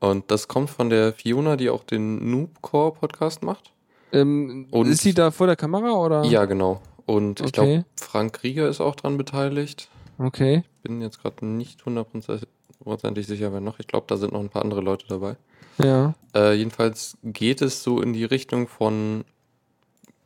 Und 0.00 0.30
das 0.30 0.48
kommt 0.48 0.70
von 0.70 0.90
der 0.90 1.12
Fiona, 1.12 1.56
die 1.56 1.70
auch 1.70 1.84
den 1.84 2.30
Noobcore 2.30 2.92
Podcast 2.92 3.42
macht. 3.42 3.72
Ähm, 4.12 4.66
Und- 4.70 4.88
ist 4.88 5.02
sie 5.02 5.14
da 5.14 5.30
vor 5.30 5.46
der 5.46 5.56
Kamera 5.56 5.92
oder? 5.92 6.24
Ja, 6.24 6.44
genau. 6.44 6.80
Und 7.06 7.40
ich 7.40 7.46
Okay. 7.48 7.52
glaube, 7.52 7.84
Frank 7.96 8.42
Rieger 8.42 8.68
ist 8.68 8.80
auch 8.80 8.94
dran 8.96 9.16
beteiligt. 9.16 9.88
Okay. 10.18 10.62
Bin 10.82 11.00
jetzt 11.00 11.20
gerade 11.20 11.44
nicht 11.44 11.84
hundertprozentig 11.84 13.26
sicher, 13.26 13.52
wer 13.52 13.60
noch. 13.60 13.78
Ich 13.78 13.86
glaube, 13.86 14.06
da 14.08 14.16
sind 14.16 14.32
noch 14.32 14.40
ein 14.40 14.48
paar 14.48 14.62
andere 14.62 14.80
Leute 14.80 15.06
dabei. 15.08 15.36
Ja. 15.78 16.14
Äh, 16.34 16.54
jedenfalls 16.54 17.16
geht 17.24 17.60
es 17.62 17.82
so 17.82 18.00
in 18.00 18.12
die 18.12 18.24
Richtung 18.24 18.68
von, 18.68 19.24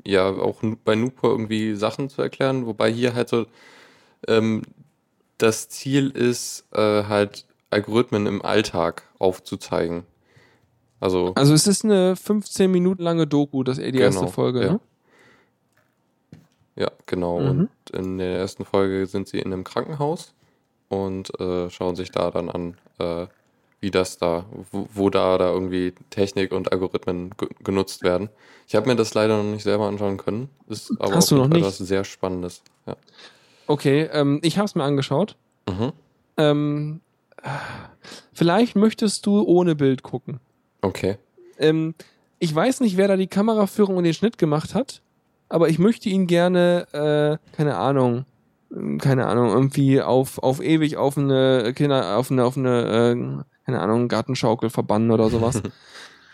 ja, 0.04 0.28
auch 0.28 0.56
bei 0.84 0.94
Nupo 0.94 1.28
irgendwie 1.28 1.74
Sachen 1.74 2.10
zu 2.10 2.20
erklären, 2.20 2.66
wobei 2.66 2.92
hier 2.92 3.14
halt 3.14 3.28
so 3.28 3.46
ähm, 4.26 4.62
das 5.38 5.68
Ziel 5.68 6.10
ist, 6.10 6.64
äh, 6.72 7.04
halt 7.04 7.46
Algorithmen 7.70 8.26
im 8.26 8.42
Alltag 8.42 9.02
aufzuzeigen. 9.18 10.04
Also, 11.00 11.32
Also 11.36 11.54
es 11.54 11.66
ist 11.66 11.84
eine 11.84 12.16
15 12.16 12.70
Minuten 12.70 13.02
lange 13.02 13.26
Doku, 13.26 13.62
das 13.62 13.76
die 13.76 13.82
erste 13.82 14.20
Genau, 14.20 14.32
Folge, 14.32 14.62
ja. 14.64 14.72
ne? 14.72 14.80
ja, 16.76 16.90
genau. 17.06 17.40
Mhm. 17.40 17.46
Und 17.48 17.70
in 17.92 18.18
der 18.18 18.38
ersten 18.38 18.64
Folge 18.64 19.06
sind 19.06 19.28
sie 19.28 19.38
in 19.38 19.52
einem 19.52 19.64
Krankenhaus 19.64 20.34
und 20.88 21.38
äh, 21.40 21.70
schauen 21.70 21.96
sich 21.96 22.10
da 22.10 22.30
dann 22.30 22.48
an, 22.48 22.76
äh, 22.98 23.26
wie 23.80 23.90
das 23.92 24.18
da, 24.18 24.44
wo, 24.72 24.88
wo 24.92 25.10
da, 25.10 25.38
da 25.38 25.50
irgendwie 25.52 25.94
Technik 26.10 26.50
und 26.52 26.72
Algorithmen 26.72 27.30
ge 27.38 27.48
genutzt 27.62 28.02
werden. 28.02 28.28
Ich 28.66 28.74
habe 28.74 28.88
mir 28.88 28.96
das 28.96 29.14
leider 29.14 29.36
noch 29.40 29.50
nicht 29.50 29.62
selber 29.62 29.86
anschauen 29.86 30.16
können. 30.16 30.48
Ist 30.68 30.90
aber 30.98 31.14
Hast 31.14 31.24
auf 31.24 31.28
du 31.28 31.34
jeden 31.36 31.48
noch 31.48 31.50
Fall 31.50 31.58
nicht? 31.68 31.80
was 31.80 31.86
sehr 31.86 32.02
Spannendes. 32.04 32.62
Ja. 32.86 32.96
Okay, 33.68 34.08
ähm, 34.12 34.40
ich 34.42 34.56
habe 34.56 34.64
es 34.64 34.74
mir 34.74 34.82
angeschaut. 34.82 35.36
Mhm. 35.68 35.92
Ähm, 36.38 37.00
vielleicht 38.32 38.76
möchtest 38.76 39.26
du 39.26 39.42
ohne 39.42 39.76
Bild 39.76 40.02
gucken. 40.02 40.40
Okay. 40.80 41.18
Ähm, 41.58 41.94
ich 42.38 42.54
weiß 42.54 42.80
nicht, 42.80 42.96
wer 42.96 43.08
da 43.08 43.16
die 43.16 43.26
Kameraführung 43.26 43.96
und 43.96 44.04
den 44.04 44.14
Schnitt 44.14 44.38
gemacht 44.38 44.74
hat, 44.74 45.02
aber 45.50 45.68
ich 45.68 45.78
möchte 45.78 46.08
ihn 46.08 46.26
gerne, 46.26 46.86
äh, 46.92 47.54
keine 47.56 47.76
Ahnung, 47.76 48.24
keine 48.98 49.26
Ahnung, 49.26 49.50
irgendwie 49.50 50.00
auf, 50.00 50.38
auf 50.38 50.62
ewig 50.62 50.96
auf 50.96 51.18
eine 51.18 51.72
Kinder, 51.74 52.16
auf 52.16 52.30
eine, 52.30 52.44
auf 52.44 52.56
eine, 52.56 52.84
äh, 52.84 53.44
keine 53.66 53.80
Ahnung, 53.80 54.08
Gartenschaukel 54.08 54.70
verbannen 54.70 55.10
oder 55.10 55.28
sowas. 55.28 55.62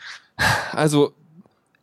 also, 0.72 1.12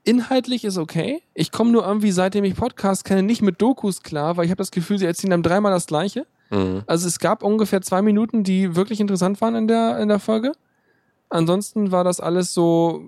inhaltlich 0.04 0.64
ist 0.64 0.78
okay. 0.78 1.22
Ich 1.34 1.52
komme 1.52 1.72
nur 1.72 1.86
irgendwie, 1.86 2.12
seitdem 2.12 2.44
ich 2.44 2.56
Podcast 2.56 3.06
kenne, 3.06 3.24
nicht 3.24 3.42
mit 3.42 3.62
Dokus 3.62 4.02
klar, 4.02 4.38
weil 4.38 4.46
ich 4.46 4.52
habe 4.52 4.58
das 4.58 4.72
Gefühl, 4.72 4.98
sie 4.98 5.06
erzählen 5.06 5.32
dann 5.32 5.44
dreimal 5.44 5.72
das 5.72 5.88
Gleiche. 5.88 6.26
Mhm. 6.50 6.84
Also 6.88 7.08
es 7.08 7.20
gab 7.20 7.44
ungefähr 7.44 7.82
zwei 7.82 8.02
Minuten, 8.02 8.44
die 8.44 8.76
wirklich 8.76 9.00
interessant 9.00 9.42
waren 9.42 9.56
in 9.56 9.68
der, 9.68 10.00
in 10.00 10.08
der 10.08 10.20
Folge. 10.20 10.54
Ansonsten 11.30 11.92
war 11.92 12.04
das 12.04 12.20
alles 12.20 12.54
so, 12.54 13.06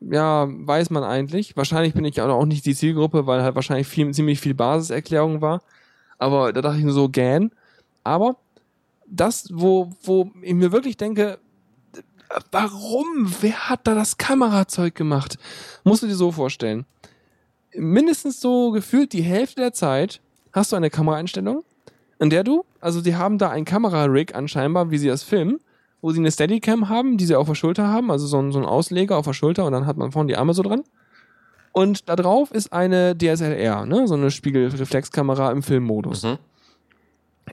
ja, 0.00 0.46
weiß 0.48 0.90
man 0.90 1.04
eigentlich. 1.04 1.56
Wahrscheinlich 1.56 1.94
bin 1.94 2.04
ich 2.04 2.20
auch 2.20 2.46
nicht 2.46 2.64
die 2.64 2.74
Zielgruppe, 2.74 3.26
weil 3.26 3.42
halt 3.42 3.54
wahrscheinlich 3.54 3.86
viel, 3.86 4.10
ziemlich 4.12 4.40
viel 4.40 4.54
Basiserklärung 4.54 5.40
war. 5.40 5.62
Aber 6.18 6.52
da 6.52 6.62
dachte 6.62 6.78
ich 6.78 6.84
nur 6.84 6.94
so, 6.94 7.08
gähn. 7.08 7.50
Aber 8.02 8.36
das, 9.06 9.48
wo, 9.52 9.92
wo 10.02 10.30
ich 10.40 10.54
mir 10.54 10.72
wirklich 10.72 10.96
denke, 10.96 11.38
warum? 12.50 13.32
Wer 13.40 13.68
hat 13.68 13.86
da 13.86 13.94
das 13.94 14.16
Kamerazeug 14.16 14.94
gemacht? 14.94 15.38
Musst 15.84 16.02
du 16.02 16.06
dir 16.06 16.14
so 16.14 16.32
vorstellen. 16.32 16.86
Mindestens 17.74 18.40
so 18.40 18.70
gefühlt 18.70 19.12
die 19.12 19.22
Hälfte 19.22 19.60
der 19.60 19.72
Zeit 19.72 20.20
hast 20.52 20.72
du 20.72 20.76
eine 20.76 20.90
Kameraeinstellung, 20.90 21.64
in 22.20 22.30
der 22.30 22.44
du, 22.44 22.64
also 22.80 23.00
die 23.00 23.16
haben 23.16 23.38
da 23.38 23.50
ein 23.50 23.64
Kamerarig 23.64 24.34
anscheinbar, 24.34 24.90
wie 24.90 24.98
sie 24.98 25.08
das 25.08 25.24
filmen, 25.24 25.58
wo 26.00 26.12
sie 26.12 26.20
eine 26.20 26.30
Steadicam 26.30 26.88
haben, 26.88 27.16
die 27.16 27.26
sie 27.26 27.34
auf 27.34 27.48
der 27.48 27.54
Schulter 27.54 27.88
haben, 27.88 28.10
also 28.10 28.26
so 28.26 28.40
ein, 28.40 28.52
so 28.52 28.58
ein 28.58 28.64
Ausleger 28.64 29.16
auf 29.16 29.24
der 29.24 29.32
Schulter 29.32 29.64
und 29.64 29.72
dann 29.72 29.86
hat 29.86 29.96
man 29.96 30.12
vorne 30.12 30.28
die 30.28 30.36
Arme 30.36 30.54
so 30.54 30.62
dran. 30.62 30.84
Und 31.72 32.08
da 32.08 32.14
drauf 32.14 32.52
ist 32.52 32.72
eine 32.72 33.16
DSLR, 33.18 33.84
ne, 33.86 34.06
so 34.06 34.14
eine 34.14 34.30
Spiegelreflexkamera 34.30 35.50
im 35.50 35.64
Filmmodus. 35.64 36.22
Mhm. 36.22 36.38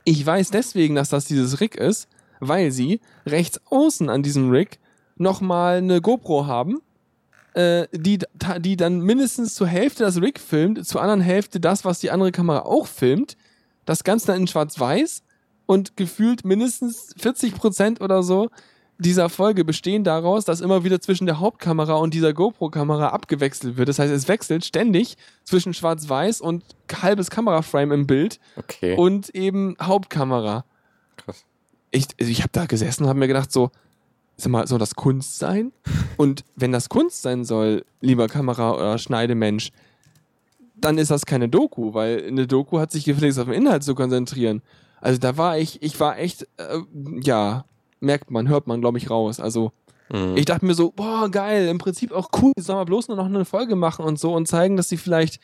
Ich 0.04 0.24
weiß 0.24 0.50
deswegen, 0.50 0.94
dass 0.94 1.08
das 1.08 1.24
dieses 1.24 1.60
Rig 1.60 1.74
ist, 1.74 2.08
weil 2.42 2.72
sie 2.72 3.00
rechts 3.24 3.60
außen 3.70 4.08
an 4.10 4.22
diesem 4.22 4.50
Rig 4.50 4.78
nochmal 5.16 5.76
eine 5.78 6.00
GoPro 6.00 6.46
haben, 6.46 6.80
äh, 7.54 7.86
die, 7.92 8.18
die 8.60 8.76
dann 8.76 9.00
mindestens 9.00 9.54
zur 9.54 9.68
Hälfte 9.68 10.02
das 10.04 10.20
Rig 10.20 10.40
filmt, 10.40 10.84
zur 10.86 11.00
anderen 11.00 11.20
Hälfte 11.20 11.60
das, 11.60 11.84
was 11.84 12.00
die 12.00 12.10
andere 12.10 12.32
Kamera 12.32 12.60
auch 12.60 12.86
filmt. 12.86 13.36
Das 13.84 14.04
Ganze 14.04 14.26
dann 14.28 14.40
in 14.40 14.46
schwarz-weiß 14.48 15.22
und 15.66 15.96
gefühlt 15.96 16.44
mindestens 16.44 17.14
40 17.18 17.54
Prozent 17.54 18.00
oder 18.00 18.22
so 18.22 18.48
dieser 18.98 19.28
Folge 19.28 19.64
bestehen 19.64 20.04
daraus, 20.04 20.44
dass 20.44 20.60
immer 20.60 20.84
wieder 20.84 21.00
zwischen 21.00 21.26
der 21.26 21.40
Hauptkamera 21.40 21.94
und 21.94 22.14
dieser 22.14 22.32
GoPro-Kamera 22.32 23.08
abgewechselt 23.08 23.76
wird. 23.76 23.88
Das 23.88 23.98
heißt, 23.98 24.12
es 24.12 24.28
wechselt 24.28 24.64
ständig 24.64 25.16
zwischen 25.44 25.74
schwarz-weiß 25.74 26.40
und 26.40 26.62
halbes 27.02 27.30
Kameraframe 27.30 27.92
im 27.92 28.06
Bild 28.06 28.38
Okay. 28.56 28.96
und 28.96 29.30
eben 29.34 29.76
Hauptkamera. 29.82 30.64
Krass. 31.16 31.44
Ich, 31.92 32.06
also 32.18 32.30
ich 32.32 32.40
habe 32.40 32.50
da 32.52 32.66
gesessen 32.66 33.04
und 33.04 33.08
habe 33.08 33.18
mir 33.20 33.28
gedacht, 33.28 33.52
so, 33.52 33.70
sag 34.36 34.50
mal, 34.50 34.66
soll 34.66 34.78
das 34.80 34.94
Kunst 34.96 35.38
sein? 35.38 35.72
Und 36.16 36.44
wenn 36.56 36.72
das 36.72 36.88
Kunst 36.88 37.22
sein 37.22 37.44
soll, 37.44 37.84
lieber 38.00 38.26
Kamera- 38.26 38.74
oder 38.74 38.98
Schneidemensch, 38.98 39.70
dann 40.74 40.98
ist 40.98 41.10
das 41.12 41.26
keine 41.26 41.48
Doku, 41.48 41.94
weil 41.94 42.24
eine 42.26 42.46
Doku 42.48 42.80
hat 42.80 42.90
sich 42.90 43.04
gefälligst 43.04 43.38
auf 43.38 43.44
den 43.46 43.54
Inhalt 43.54 43.84
zu 43.84 43.94
konzentrieren. 43.94 44.62
Also 45.00 45.18
da 45.20 45.36
war 45.36 45.58
ich, 45.58 45.80
ich 45.82 46.00
war 46.00 46.18
echt, 46.18 46.48
äh, 46.56 46.78
ja, 47.22 47.64
merkt 48.00 48.30
man, 48.32 48.48
hört 48.48 48.66
man, 48.66 48.80
glaube 48.80 48.98
ich, 48.98 49.08
raus. 49.10 49.38
Also 49.38 49.72
Mhm. 50.10 50.36
ich 50.36 50.44
dachte 50.44 50.66
mir 50.66 50.74
so, 50.74 50.90
boah, 50.90 51.30
geil, 51.30 51.68
im 51.68 51.78
Prinzip 51.78 52.12
auch 52.12 52.28
cool, 52.42 52.52
sollen 52.58 52.78
wir 52.80 52.84
bloß 52.84 53.08
nur 53.08 53.16
noch 53.16 53.24
eine 53.26 53.44
Folge 53.46 53.76
machen 53.76 54.04
und 54.04 54.18
so 54.18 54.34
und 54.34 54.46
zeigen, 54.46 54.76
dass 54.76 54.88
sie 54.90 54.98
vielleicht 54.98 55.40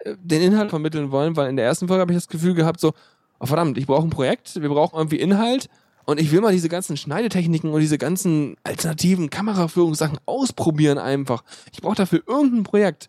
äh, 0.00 0.14
den 0.20 0.42
Inhalt 0.42 0.68
vermitteln 0.70 1.10
wollen, 1.10 1.34
weil 1.36 1.48
in 1.48 1.56
der 1.56 1.64
ersten 1.64 1.88
Folge 1.88 2.02
habe 2.02 2.12
ich 2.12 2.18
das 2.18 2.28
Gefühl 2.28 2.52
gehabt, 2.54 2.78
so, 2.80 2.92
oh, 3.40 3.46
verdammt, 3.46 3.78
ich 3.78 3.86
brauche 3.86 4.02
ein 4.06 4.10
Projekt, 4.10 4.60
wir 4.60 4.68
brauchen 4.68 4.96
irgendwie 4.98 5.16
Inhalt 5.20 5.68
und 6.04 6.20
ich 6.20 6.30
will 6.32 6.40
mal 6.40 6.52
diese 6.52 6.68
ganzen 6.68 6.96
Schneidetechniken 6.96 7.70
und 7.72 7.80
diese 7.80 7.98
ganzen 7.98 8.56
alternativen 8.64 9.30
Kameraführungssachen 9.30 10.18
ausprobieren 10.26 10.98
einfach. 10.98 11.42
Ich 11.72 11.80
brauche 11.80 11.96
dafür 11.96 12.22
irgendein 12.26 12.62
Projekt. 12.64 13.08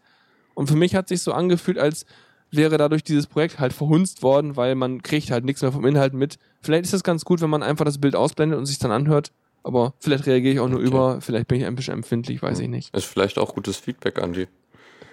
Und 0.53 0.67
für 0.67 0.75
mich 0.75 0.93
hat 0.95 1.07
sich 1.07 1.21
so 1.21 1.33
angefühlt, 1.33 1.77
als 1.79 2.05
wäre 2.51 2.77
dadurch 2.77 3.03
dieses 3.03 3.25
Projekt 3.25 3.59
halt 3.59 3.73
verhunzt 3.73 4.21
worden, 4.21 4.55
weil 4.55 4.75
man 4.75 5.01
kriegt 5.01 5.31
halt 5.31 5.43
nichts 5.43 5.61
mehr 5.63 5.71
vom 5.71 5.85
Inhalt 5.85 6.13
mit. 6.13 6.37
Vielleicht 6.61 6.83
ist 6.85 6.93
es 6.93 7.03
ganz 7.03 7.25
gut, 7.25 7.41
wenn 7.41 7.49
man 7.49 7.63
einfach 7.63 7.85
das 7.85 7.97
Bild 7.97 8.15
ausblendet 8.15 8.59
und 8.59 8.67
sich 8.67 8.77
dann 8.77 8.91
anhört. 8.91 9.31
Aber 9.63 9.93
vielleicht 9.99 10.27
reagiere 10.27 10.53
ich 10.53 10.59
auch 10.59 10.67
nur 10.67 10.79
Okay. 10.79 10.87
über, 10.87 11.21
vielleicht 11.21 11.47
bin 11.47 11.59
ich 11.59 11.65
ein 11.65 11.75
bisschen 11.75 11.95
empfindlich, 11.95 12.43
weiß 12.43 12.59
ich 12.59 12.67
nicht. 12.67 12.93
Ist 12.95 13.05
vielleicht 13.05 13.39
auch 13.39 13.55
gutes 13.55 13.77
Feedback, 13.77 14.21
Andi. 14.21 14.47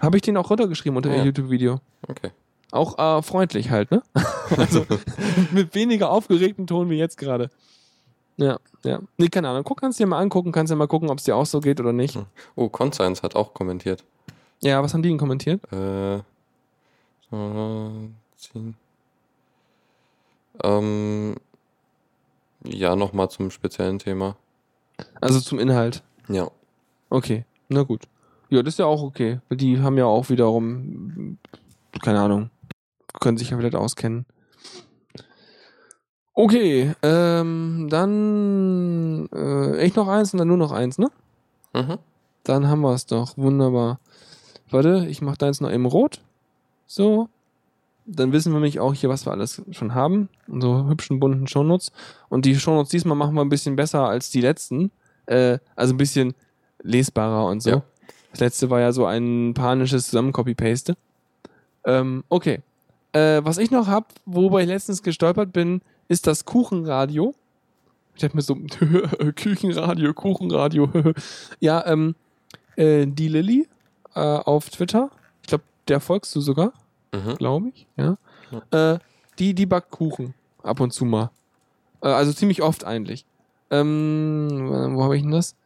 Habe 0.00 0.16
ich 0.16 0.22
den 0.22 0.36
auch 0.36 0.50
runtergeschrieben 0.50 0.96
unter 0.96 1.08
Ja. 1.10 1.16
ihr 1.18 1.24
YouTube-Video. 1.26 1.80
Okay. 2.06 2.30
Auch 2.72 2.98
äh, 2.98 3.22
freundlich 3.22 3.70
halt, 3.70 3.90
ne? 3.90 4.02
also 4.56 4.86
mit 5.52 5.74
weniger 5.74 6.10
aufgeregten 6.10 6.66
Ton 6.66 6.90
wie 6.90 6.98
jetzt 6.98 7.18
gerade. 7.18 7.50
Ja, 8.36 8.58
ja. 8.84 9.00
Nee, 9.18 9.28
keine 9.28 9.48
Ahnung. 9.48 9.64
Guck, 9.64 9.80
kannst 9.80 9.98
dir 9.98 10.06
mal 10.06 10.18
angucken, 10.18 10.52
kannst 10.52 10.70
ja 10.70 10.76
mal 10.76 10.86
gucken, 10.86 11.10
ob 11.10 11.18
es 11.18 11.24
dir 11.24 11.36
auch 11.36 11.46
so 11.46 11.60
geht 11.60 11.80
oder 11.80 11.92
nicht. 11.92 12.14
Hm. 12.14 12.26
Oh, 12.54 12.68
Conscience 12.68 13.22
hat 13.22 13.36
auch 13.36 13.52
kommentiert. 13.54 14.04
Ja, 14.60 14.82
was 14.82 14.94
haben 14.94 15.02
die 15.02 15.08
denn 15.08 15.18
kommentiert? 15.18 15.60
Äh. 15.72 16.20
Ähm, 20.62 21.36
ja, 22.64 22.96
nochmal 22.96 23.30
zum 23.30 23.50
speziellen 23.50 23.98
Thema. 23.98 24.36
Also 25.20 25.40
zum 25.40 25.58
Inhalt. 25.58 26.02
Ja. 26.28 26.50
Okay, 27.08 27.44
na 27.68 27.82
gut. 27.82 28.04
Ja, 28.48 28.62
das 28.62 28.74
ist 28.74 28.78
ja 28.78 28.86
auch 28.86 29.02
okay. 29.02 29.40
Die 29.50 29.80
haben 29.80 29.96
ja 29.96 30.06
auch 30.06 30.28
wiederum, 30.28 31.38
keine 32.02 32.20
Ahnung, 32.20 32.50
können 33.20 33.38
sich 33.38 33.50
ja 33.50 33.56
vielleicht 33.56 33.74
auskennen. 33.74 34.26
Okay, 36.32 36.94
ähm, 37.02 37.88
dann 37.90 39.28
äh, 39.34 39.78
echt 39.78 39.96
noch 39.96 40.08
eins 40.08 40.32
und 40.32 40.38
dann 40.38 40.48
nur 40.48 40.56
noch 40.56 40.72
eins, 40.72 40.98
ne? 40.98 41.10
Mhm. 41.74 41.98
Dann 42.44 42.68
haben 42.68 42.80
wir 42.80 42.94
es 42.94 43.06
doch. 43.06 43.36
Wunderbar. 43.36 44.00
Warte, 44.70 45.06
ich 45.08 45.20
mache 45.20 45.36
da 45.38 45.46
jetzt 45.46 45.60
noch 45.60 45.70
eben 45.70 45.86
rot. 45.86 46.20
So. 46.86 47.28
Dann 48.06 48.32
wissen 48.32 48.52
wir 48.52 48.54
nämlich 48.54 48.80
auch 48.80 48.94
hier, 48.94 49.08
was 49.08 49.26
wir 49.26 49.32
alles 49.32 49.62
schon 49.70 49.94
haben. 49.94 50.28
Unsere 50.48 50.88
hübschen 50.88 51.20
bunten 51.20 51.46
Shownotes. 51.46 51.92
Und 52.28 52.44
die 52.44 52.58
Shownotes 52.58 52.90
diesmal 52.90 53.16
machen 53.16 53.34
wir 53.34 53.42
ein 53.42 53.50
bisschen 53.50 53.76
besser 53.76 54.08
als 54.08 54.30
die 54.30 54.40
letzten. 54.40 54.90
Äh, 55.26 55.58
also 55.76 55.94
ein 55.94 55.98
bisschen 55.98 56.34
lesbarer 56.82 57.46
und 57.46 57.62
so. 57.62 57.70
Ja. 57.70 57.82
Das 58.30 58.40
letzte 58.40 58.70
war 58.70 58.80
ja 58.80 58.92
so 58.92 59.06
ein 59.06 59.52
panisches 59.54 60.06
Zusammen-Copy-Paste. 60.06 60.96
Ähm, 61.84 62.24
okay. 62.28 62.62
Äh, 63.12 63.40
was 63.44 63.58
ich 63.58 63.70
noch 63.70 63.86
hab, 63.88 64.12
worüber 64.26 64.60
ich 64.60 64.68
letztens 64.68 65.02
gestolpert 65.02 65.52
bin, 65.52 65.80
ist 66.08 66.26
das 66.26 66.44
Kuchenradio. 66.44 67.34
Ich 68.14 68.22
dachte 68.22 68.36
mir 68.36 68.42
so, 68.42 68.54
Küchenradio, 69.36 70.12
Kuchenradio. 70.14 70.90
ja, 71.60 71.84
ähm, 71.86 72.14
äh, 72.76 73.06
die 73.06 73.28
Lilly 73.28 73.68
äh, 74.14 74.20
auf 74.20 74.70
Twitter. 74.70 75.10
Ich 75.42 75.48
glaube, 75.48 75.64
der 75.88 76.00
folgst 76.00 76.34
du 76.36 76.40
sogar, 76.40 76.72
Mhm. 77.12 77.34
glaube 77.36 77.68
ich. 77.74 77.86
Ja. 77.96 78.16
Äh, 78.70 78.98
die, 79.38 79.54
die 79.54 79.66
backt 79.66 79.90
Kuchen 79.90 80.34
ab 80.62 80.78
und 80.80 80.92
zu 80.92 81.04
mal. 81.04 81.30
Äh, 82.02 82.08
also 82.08 82.32
ziemlich 82.32 82.62
oft 82.62 82.84
eigentlich. 82.84 83.24
Ähm, 83.70 84.48
wo 84.94 85.02
habe 85.02 85.16
ich 85.16 85.22
denn 85.22 85.32
das? 85.32 85.56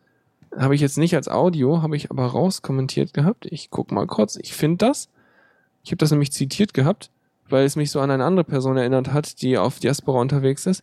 Habe 0.57 0.75
ich 0.75 0.81
jetzt 0.81 0.99
nicht 0.99 1.15
als 1.17 1.29
Audio, 1.29 1.83
habe 1.83 1.97
ich 1.97 2.11
aber 2.11 2.27
rauskommentiert 2.27 3.13
gehabt. 3.13 3.47
Ich 3.51 3.71
guck 3.71 3.91
mal 3.93 4.07
kurz. 4.07 4.37
Ich 4.37 4.55
finde 4.55 4.87
das. 4.87 5.09
Ich 5.83 5.91
habe 5.91 5.97
das 5.99 6.11
nämlich 6.13 6.33
zitiert 6.33 6.73
gehabt, 6.75 7.11
weil 7.55 7.67
es 7.67 7.77
mich 7.77 7.93
so 7.93 8.01
an 8.01 8.11
eine 8.11 8.25
andere 8.25 8.43
Person 8.43 8.77
erinnert 8.77 9.13
hat, 9.13 9.41
die 9.41 9.57
auf 9.57 9.79
Diaspora 9.79 10.21
unterwegs 10.21 10.67
ist. 10.67 10.83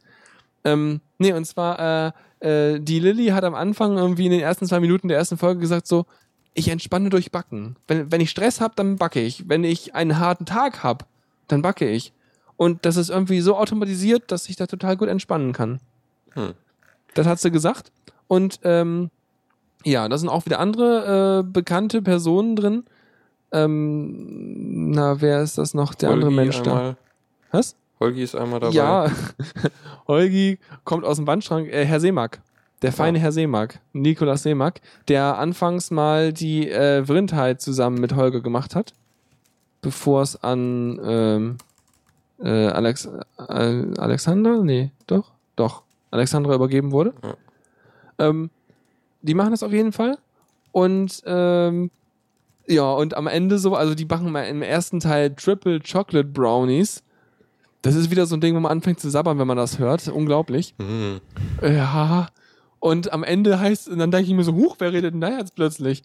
Ähm, 0.63 1.01
nee, 1.17 1.33
und 1.33 1.43
zwar, 1.43 2.13
äh, 2.39 2.45
äh, 2.47 2.79
die 2.79 3.01
Lilly 3.01 3.27
hat 3.27 3.43
am 3.43 3.55
Anfang 3.55 3.97
irgendwie 3.97 4.27
in 4.27 4.31
den 4.31 4.39
ersten 4.39 4.65
zwei 4.65 4.79
Minuten 4.79 5.09
der 5.09 5.17
ersten 5.17 5.37
Folge 5.37 5.59
gesagt 5.59 5.85
so, 5.85 6.05
ich 6.53 6.69
entspanne 6.69 7.09
durch 7.09 7.29
Backen. 7.29 7.75
Wenn, 7.89 8.09
wenn 8.09 8.21
ich 8.21 8.29
Stress 8.29 8.61
habe, 8.61 8.73
dann 8.77 8.95
backe 8.95 9.19
ich. 9.19 9.49
Wenn 9.49 9.65
ich 9.65 9.95
einen 9.95 10.17
harten 10.17 10.45
Tag 10.45 10.81
habe, 10.81 11.03
dann 11.49 11.61
backe 11.61 11.89
ich. 11.89 12.13
Und 12.55 12.85
das 12.85 12.95
ist 12.95 13.09
irgendwie 13.09 13.41
so 13.41 13.57
automatisiert, 13.57 14.31
dass 14.31 14.47
ich 14.47 14.55
da 14.55 14.65
total 14.65 14.95
gut 14.95 15.09
entspannen 15.09 15.51
kann. 15.51 15.81
Hm. 16.35 16.53
Das 17.15 17.27
hat 17.27 17.41
sie 17.41 17.51
gesagt. 17.51 17.91
Und 18.29 18.61
ähm, 18.63 19.09
ja, 19.83 20.07
da 20.07 20.17
sind 20.17 20.29
auch 20.29 20.45
wieder 20.45 20.59
andere 20.59 21.41
äh, 21.41 21.51
bekannte 21.51 22.01
Personen 22.01 22.55
drin. 22.55 22.85
Ähm, 23.51 24.91
na, 24.91 25.19
wer 25.21 25.41
ist 25.41 25.57
das 25.57 25.73
noch? 25.73 25.93
Der 25.93 26.09
andere 26.09 26.29
Holgi 26.29 26.35
Mensch 26.41 26.61
da. 26.61 26.71
einmal, 26.71 26.97
Was? 27.51 27.75
Holgi 27.99 28.23
ist 28.23 28.35
einmal 28.35 28.59
dabei. 28.59 28.73
Ja, 28.73 29.11
Holgi 30.07 30.57
kommt 30.83 31.05
aus 31.05 31.17
dem 31.17 31.27
Wandschrank. 31.27 31.67
Äh, 31.67 31.85
Herr 31.85 31.99
Seemack. 31.99 32.41
Der 32.81 32.91
feine 32.91 33.19
Herr 33.19 33.31
Seemack. 33.31 33.79
Nikolaus 33.93 34.41
Seemack, 34.43 34.81
der 35.07 35.37
anfangs 35.37 35.91
mal 35.91 36.33
die 36.33 36.67
äh, 36.69 37.05
Vrindheit 37.05 37.61
zusammen 37.61 37.99
mit 37.99 38.15
Holger 38.15 38.41
gemacht 38.41 38.73
hat, 38.75 38.93
bevor 39.81 40.23
es 40.23 40.41
an 40.41 40.99
ähm, 41.03 41.57
äh, 42.39 42.67
Alex, 42.67 43.07
äh, 43.37 43.85
Alexander? 43.97 44.63
Nee, 44.63 44.91
doch, 45.05 45.31
doch. 45.55 45.83
Alexandra 46.09 46.55
übergeben 46.55 46.91
wurde. 46.91 47.13
Ja. 47.23 48.27
Ähm, 48.27 48.49
die 49.21 49.35
machen 49.35 49.51
das 49.51 49.61
auf 49.61 49.71
jeden 49.71 49.91
Fall. 49.91 50.17
Und 50.71 51.21
ähm, 51.25 51.91
ja, 52.71 52.91
und 52.91 53.15
am 53.15 53.27
Ende 53.27 53.57
so, 53.57 53.75
also 53.75 53.95
die 53.95 54.05
machen 54.05 54.31
mal 54.31 54.43
im 54.43 54.61
ersten 54.61 54.99
Teil 54.99 55.35
Triple 55.35 55.79
Chocolate 55.79 56.29
Brownies. 56.29 57.03
Das 57.81 57.95
ist 57.95 58.11
wieder 58.11 58.25
so 58.25 58.35
ein 58.35 58.41
Ding, 58.41 58.55
wo 58.55 58.59
man 58.59 58.71
anfängt 58.71 58.99
zu 58.99 59.09
sabbern, 59.09 59.39
wenn 59.39 59.47
man 59.47 59.57
das 59.57 59.79
hört. 59.79 60.07
Unglaublich. 60.07 60.75
Mhm. 60.77 61.19
Ja. 61.61 62.27
Und 62.79 63.13
am 63.13 63.23
Ende 63.23 63.59
heißt, 63.59 63.89
und 63.89 63.99
dann 63.99 64.11
denke 64.11 64.29
ich 64.29 64.35
mir 64.35 64.43
so, 64.43 64.53
huch, 64.53 64.75
wer 64.79 64.93
redet 64.93 65.13
denn 65.13 65.21
da 65.21 65.37
jetzt 65.37 65.55
plötzlich? 65.55 66.03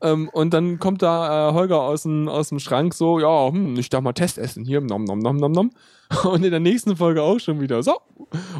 Ähm, 0.00 0.28
und 0.28 0.54
dann 0.54 0.78
kommt 0.78 1.02
da 1.02 1.48
äh, 1.48 1.52
Holger 1.52 1.82
aus 1.82 2.02
dem, 2.02 2.28
aus 2.28 2.50
dem 2.50 2.60
Schrank 2.60 2.94
so, 2.94 3.18
ja, 3.18 3.48
hm, 3.50 3.76
ich 3.78 3.90
darf 3.90 4.02
mal 4.02 4.12
Test 4.12 4.38
essen. 4.38 4.64
Hier, 4.64 4.80
nom, 4.80 5.04
nom, 5.04 5.18
nom, 5.18 5.36
nom, 5.36 5.52
nom. 5.52 5.70
Und 6.24 6.44
in 6.44 6.50
der 6.50 6.60
nächsten 6.60 6.96
Folge 6.96 7.22
auch 7.22 7.38
schon 7.38 7.60
wieder, 7.60 7.82
so. 7.82 7.98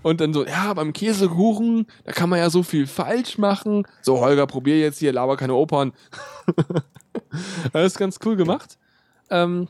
Und 0.02 0.20
dann 0.20 0.35
so, 0.35 0.44
ja, 0.44 0.74
beim 0.74 0.93
Käsekuchen, 0.93 1.86
da 2.05 2.12
kann 2.12 2.28
man 2.28 2.39
ja 2.39 2.51
so 2.51 2.62
viel 2.62 2.86
falsch 2.86 3.39
machen. 3.39 3.86
So, 4.02 4.20
Holger, 4.20 4.47
probier 4.47 4.81
jetzt 4.81 4.98
hier, 4.98 5.12
laber 5.12 5.36
keine 5.36 5.55
Opern. 5.55 5.93
das 7.73 7.86
ist 7.86 7.98
ganz 7.98 8.19
cool 8.24 8.36
gemacht. 8.36 8.78
Ähm, 9.31 9.69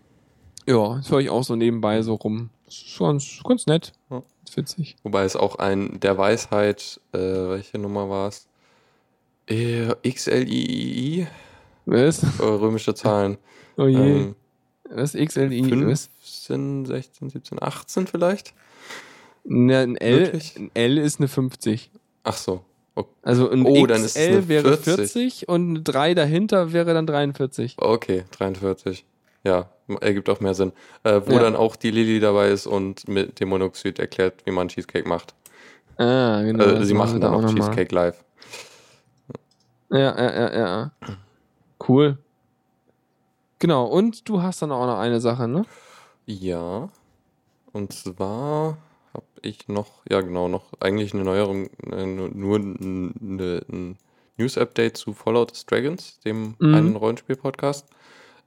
ja, 0.67 0.97
das 0.97 1.11
höre 1.11 1.21
ich 1.21 1.31
auch 1.31 1.45
so 1.45 1.55
nebenbei 1.55 2.03
so 2.03 2.15
rum. 2.15 2.51
Ist 2.67 2.99
ganz, 2.99 3.41
ganz 3.45 3.67
nett. 3.67 3.93
Ja. 4.11 4.23
Witzig. 4.55 4.97
Wobei 5.03 5.25
es 5.25 5.37
auch 5.37 5.57
ein 5.57 6.01
der 6.01 6.17
Weisheit, 6.19 7.01
äh, 7.13 7.19
welche 7.19 7.79
Nummer 7.79 8.09
war 8.09 8.29
es? 8.29 8.49
Äh, 9.47 9.95
XLII, 10.03 11.27
Was? 11.91 12.23
äh, 12.23 12.43
römische 12.43 12.95
Zahlen. 12.95 13.39
Oh 13.77 13.87
je. 13.87 13.99
Ähm, 13.99 14.37
was 14.91 15.13
XLI? 15.15 15.87
Was? 15.87 16.11
15, 16.21 16.85
16, 16.87 17.31
17, 17.31 17.63
18 17.63 18.07
vielleicht? 18.07 18.53
Ne, 19.45 19.79
ein 19.79 19.97
L, 19.97 20.21
Wirklich? 20.21 20.57
ein 20.59 20.71
L 20.75 20.99
ist 20.99 21.19
eine 21.19 21.29
50. 21.29 21.91
Ach 22.25 22.37
so. 22.37 22.65
Okay, 22.95 23.09
Also 23.23 23.49
ein 23.51 23.65
Oh, 23.65 23.87
XL 23.87 24.49
wäre 24.49 24.77
40. 24.77 25.13
40 25.13 25.49
und 25.49 25.69
eine 25.71 25.81
3 25.83 26.15
dahinter 26.15 26.73
wäre 26.73 26.93
dann 26.93 27.07
43. 27.07 27.77
okay 27.79 28.25
43. 28.33 29.07
Ja, 29.45 29.71
ergibt 30.01 30.29
auch 30.29 30.41
mehr 30.41 30.53
Sinn. 30.55 30.73
Äh, 31.05 31.23
wo 31.25 31.33
Ja. 31.35 31.39
dann 31.39 31.57
auch 31.57 31.77
die 31.77 31.91
Lilly 31.91 32.21
dabei 32.21 32.51
ist 32.51 32.67
und 32.67 33.09
mit 33.09 33.41
dem 33.41 33.49
Monoxid 33.49 33.99
erklärt, 33.99 34.45
wie 34.45 34.51
man 34.51 34.69
Cheesecake 34.69 35.09
macht. 35.09 35.35
Ah, 35.97 36.43
genau. 36.43 36.65
äh, 36.65 36.85
sie 36.85 36.93
machen 36.93 37.21
da 37.21 37.29
dann 37.31 37.37
auch 37.37 37.43
mal. 37.43 37.55
Cheesecake 37.55 37.95
live. 37.95 38.23
Ja, 39.91 39.99
ja, 39.99 40.31
ja, 40.33 40.59
ja. 40.59 40.93
Cool. 41.87 42.19
Genau, 43.59 43.87
und 43.87 44.29
du 44.29 44.43
hast 44.43 44.63
dann 44.63 44.73
auch 44.73 44.87
noch 44.87 44.99
eine 44.99 45.21
Sache, 45.21 45.49
ne? 45.49 45.65
Ja. 46.27 46.89
Und 47.73 47.93
zwar 47.93 48.79
habe 49.15 49.27
ich 49.43 49.69
noch, 49.69 49.89
ja 50.09 50.21
genau, 50.21 50.49
noch 50.49 50.65
eigentlich 50.81 51.13
eine 51.15 51.25
Neuerung, 51.25 51.69
äh, 51.91 52.07
nur 52.07 52.59
ein, 52.59 53.37
ein 53.69 53.99
News-Update 54.37 54.97
zu 54.97 55.13
Fallout 55.13 55.65
Dragons, 55.71 56.21
dem 56.21 56.55
Mhm. 56.59 56.75
einen 56.75 56.97
Rollenspiel-Podcast. 56.97 57.87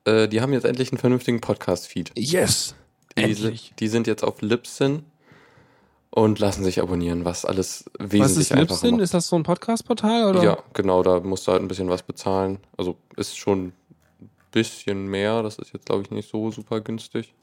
Äh, 0.05 0.27
die 0.27 0.41
haben 0.41 0.53
jetzt 0.53 0.65
endlich 0.65 0.91
einen 0.91 0.99
vernünftigen 0.99 1.41
Podcast-Feed. 1.41 2.11
Yes! 2.17 2.75
Die, 3.17 3.23
Endlich. 3.23 3.61
sind- 3.67 3.79
die 3.81 3.87
sind 3.89 4.07
jetzt 4.07 4.23
auf 4.23 4.41
Libsyn 4.41 5.03
und 6.11 6.39
lassen 6.39 6.63
sich 6.63 6.81
abonnieren, 6.81 7.25
was 7.25 7.45
alles 7.45 7.85
Was 7.97 8.11
wesentlich 8.11 8.37
ist 8.37 8.51
einfacher 8.51 8.73
Libsyn? 8.73 8.91
macht. 8.91 9.01
Ist 9.01 9.13
das 9.13 9.27
so 9.27 9.35
ein 9.37 9.43
Podcast-Portal, 9.43 10.29
oder? 10.29 10.43
Ja, 10.43 10.57
genau, 10.73 11.03
da 11.03 11.19
musst 11.21 11.47
du 11.47 11.53
halt 11.53 11.61
ein 11.61 11.67
bisschen 11.67 11.89
was 11.89 12.03
bezahlen. 12.03 12.59
Also 12.77 12.97
ist 13.15 13.37
schon 13.37 13.67
ein 13.67 14.29
bisschen 14.51 15.07
mehr, 15.07 15.41
das 15.41 15.57
ist 15.57 15.73
jetzt 15.73 15.85
glaube 15.85 16.03
ich 16.03 16.11
nicht 16.11 16.29
so 16.29 16.51
super 16.51 16.81
günstig. 16.81 17.33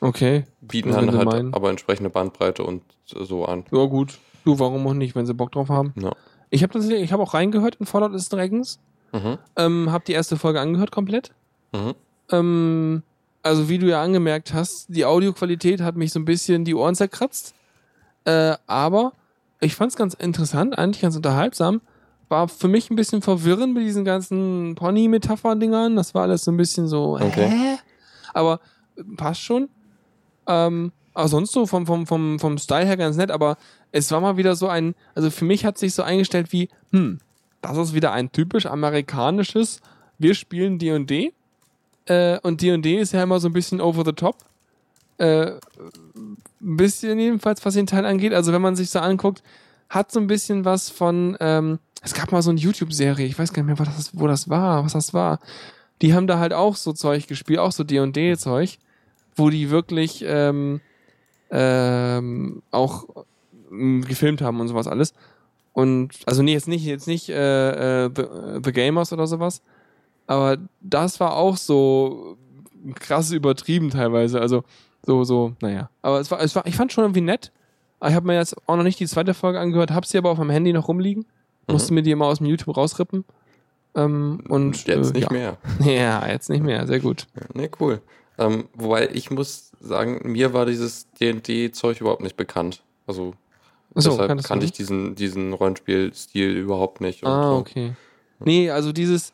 Okay. 0.00 0.44
Bieten 0.60 0.92
dann 0.92 1.16
halt 1.16 1.24
meinen. 1.28 1.54
aber 1.54 1.70
entsprechende 1.70 2.10
Bandbreite 2.10 2.62
und 2.62 2.82
so 3.04 3.44
an. 3.46 3.64
Ja, 3.72 3.84
gut. 3.86 4.18
Du, 4.44 4.58
warum 4.58 4.86
auch 4.86 4.94
nicht, 4.94 5.16
wenn 5.16 5.26
sie 5.26 5.34
Bock 5.34 5.50
drauf 5.52 5.70
haben? 5.70 5.92
Ja. 6.00 6.12
Ich 6.50 6.62
habe 6.62 6.72
tatsächlich, 6.72 7.02
ich 7.02 7.12
habe 7.12 7.22
auch 7.22 7.34
reingehört 7.34 7.76
in 7.76 7.86
Fallout 7.86 8.14
des 8.14 8.28
Dragons. 8.28 8.78
Mhm. 9.12 9.38
Ähm, 9.56 9.90
hab 9.90 10.04
die 10.04 10.12
erste 10.12 10.36
Folge 10.36 10.60
angehört 10.60 10.92
komplett. 10.92 11.32
Mhm. 11.72 11.94
Ähm, 12.30 13.02
also 13.42 13.68
wie 13.68 13.78
du 13.78 13.86
ja 13.88 14.02
angemerkt 14.02 14.52
hast, 14.52 14.86
die 14.88 15.04
Audioqualität 15.04 15.80
hat 15.80 15.96
mich 15.96 16.12
so 16.12 16.20
ein 16.20 16.24
bisschen 16.24 16.64
die 16.64 16.74
Ohren 16.74 16.94
zerkratzt. 16.94 17.54
Äh, 18.28 18.56
aber 18.66 19.12
ich 19.60 19.74
fand 19.74 19.90
es 19.90 19.96
ganz 19.96 20.12
interessant, 20.14 20.76
eigentlich 20.78 21.00
ganz 21.00 21.16
unterhaltsam. 21.16 21.80
War 22.28 22.46
für 22.48 22.68
mich 22.68 22.90
ein 22.90 22.96
bisschen 22.96 23.22
verwirrend 23.22 23.72
mit 23.72 23.84
diesen 23.84 24.04
ganzen 24.04 24.74
Pony-Metapher-Dingern. 24.74 25.96
Das 25.96 26.14
war 26.14 26.22
alles 26.24 26.44
so 26.44 26.50
ein 26.50 26.58
bisschen 26.58 26.88
so, 26.88 27.14
Okay. 27.18 27.48
hä? 27.48 27.78
Aber 28.34 28.60
äh, 28.96 29.02
passt 29.16 29.40
schon. 29.40 29.70
Ähm, 30.46 30.92
aber 31.14 31.28
sonst 31.28 31.52
so 31.52 31.66
vom, 31.66 31.86
vom, 31.86 32.06
vom, 32.06 32.38
vom 32.38 32.58
Style 32.58 32.84
her 32.86 32.96
ganz 32.98 33.16
nett, 33.16 33.30
aber 33.30 33.56
es 33.92 34.10
war 34.12 34.20
mal 34.20 34.36
wieder 34.36 34.54
so 34.54 34.68
ein, 34.68 34.94
also 35.14 35.30
für 35.30 35.44
mich 35.46 35.64
hat 35.64 35.78
sich 35.78 35.94
so 35.94 36.02
eingestellt 36.02 36.52
wie, 36.52 36.68
hm, 36.92 37.18
das 37.62 37.76
ist 37.78 37.94
wieder 37.94 38.12
ein 38.12 38.30
typisch 38.30 38.66
amerikanisches, 38.66 39.80
wir 40.18 40.34
spielen 40.34 40.78
D&D 40.78 41.32
äh, 42.06 42.38
und 42.42 42.60
D&D 42.62 42.98
ist 43.00 43.12
ja 43.12 43.22
immer 43.22 43.40
so 43.40 43.48
ein 43.48 43.52
bisschen 43.52 43.80
over 43.80 44.04
the 44.04 44.12
top. 44.12 44.36
Äh, 45.18 45.58
ein 46.60 46.76
bisschen 46.76 47.18
jedenfalls, 47.18 47.64
was 47.64 47.74
den 47.74 47.86
Teil 47.86 48.06
angeht. 48.06 48.32
Also 48.32 48.52
wenn 48.52 48.62
man 48.62 48.76
sich 48.76 48.90
so 48.90 49.00
anguckt, 49.00 49.42
hat 49.88 50.12
so 50.12 50.20
ein 50.20 50.26
bisschen 50.26 50.64
was 50.64 50.90
von, 50.90 51.36
ähm, 51.40 51.78
es 52.02 52.14
gab 52.14 52.30
mal 52.30 52.42
so 52.42 52.50
eine 52.50 52.60
YouTube-Serie, 52.60 53.26
ich 53.26 53.38
weiß 53.38 53.52
gar 53.52 53.62
nicht 53.62 53.78
mehr, 53.78 53.86
was 53.86 53.96
das, 53.96 54.18
wo 54.18 54.26
das 54.26 54.48
war, 54.48 54.84
was 54.84 54.92
das 54.92 55.14
war. 55.14 55.40
Die 56.02 56.14
haben 56.14 56.26
da 56.26 56.38
halt 56.38 56.52
auch 56.52 56.76
so 56.76 56.92
Zeug 56.92 57.26
gespielt, 57.26 57.58
auch 57.58 57.72
so 57.72 57.84
D&D-Zeug, 57.84 58.78
wo 59.34 59.50
die 59.50 59.70
wirklich 59.70 60.24
ähm, 60.26 60.80
ähm, 61.50 62.62
auch 62.70 63.06
ähm, 63.70 64.04
gefilmt 64.04 64.42
haben 64.42 64.60
und 64.60 64.68
sowas 64.68 64.86
alles. 64.86 65.14
Und 65.72 66.10
also 66.26 66.42
nee, 66.42 66.52
jetzt 66.52 66.68
nicht, 66.68 66.84
jetzt 66.84 67.06
nicht 67.06 67.28
äh, 67.28 68.04
äh, 68.04 68.10
The, 68.14 68.60
The 68.64 68.72
Gamers 68.72 69.12
oder 69.12 69.26
sowas. 69.26 69.62
Aber 70.26 70.58
das 70.80 71.20
war 71.20 71.34
auch 71.34 71.56
so 71.56 72.36
krass 72.94 73.30
übertrieben 73.32 73.90
teilweise. 73.90 74.40
Also 74.40 74.64
so, 75.04 75.24
so, 75.24 75.54
naja. 75.60 75.90
Aber 76.02 76.20
es 76.20 76.30
war, 76.30 76.40
es 76.40 76.54
war, 76.54 76.66
ich 76.66 76.76
fand 76.76 76.92
schon 76.92 77.04
irgendwie 77.04 77.20
nett. 77.20 77.52
Ich 78.04 78.14
habe 78.14 78.26
mir 78.26 78.34
jetzt 78.36 78.56
auch 78.68 78.76
noch 78.76 78.84
nicht 78.84 79.00
die 79.00 79.06
zweite 79.06 79.34
Folge 79.34 79.58
angehört, 79.58 79.90
hab 79.90 80.06
sie 80.06 80.18
aber 80.18 80.30
auf 80.30 80.38
meinem 80.38 80.50
Handy 80.50 80.72
noch 80.72 80.88
rumliegen. 80.88 81.26
Musste 81.66 81.92
mir 81.92 82.02
die 82.02 82.12
immer 82.12 82.26
aus 82.26 82.38
dem 82.38 82.46
YouTube 82.46 82.76
rausrippen. 82.76 83.24
Ähm, 83.94 84.42
und 84.48 84.86
Jetzt 84.86 85.10
äh, 85.10 85.18
nicht 85.18 85.30
ja. 85.30 85.32
mehr. 85.32 85.58
Ja, 85.84 86.26
jetzt 86.26 86.48
nicht 86.48 86.62
mehr. 86.62 86.86
Sehr 86.86 87.00
gut. 87.00 87.26
Ne, 87.54 87.70
cool. 87.80 88.00
Ähm, 88.38 88.68
wobei 88.74 89.08
ich 89.12 89.30
muss 89.30 89.72
sagen, 89.80 90.20
mir 90.24 90.54
war 90.54 90.66
dieses 90.66 91.10
D&D-Zeug 91.12 92.00
überhaupt 92.00 92.22
nicht 92.22 92.36
bekannt. 92.36 92.82
Also 93.06 93.34
Achso, 93.94 94.10
deshalb 94.10 94.44
kannte 94.44 94.64
ich 94.64 94.72
diesen, 94.72 95.14
diesen 95.14 95.52
Rollenspielstil 95.52 96.56
überhaupt 96.56 97.00
nicht. 97.00 97.24
Ah, 97.24 97.50
so. 97.50 97.56
okay. 97.56 97.94
Nee, 98.38 98.70
also 98.70 98.92
dieses, 98.92 99.32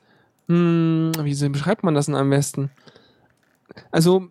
hm, 0.48 1.12
wie 1.20 1.48
beschreibt 1.48 1.84
man 1.84 1.94
das 1.94 2.06
denn 2.06 2.14
am 2.14 2.30
besten? 2.30 2.70
Also, 3.90 4.28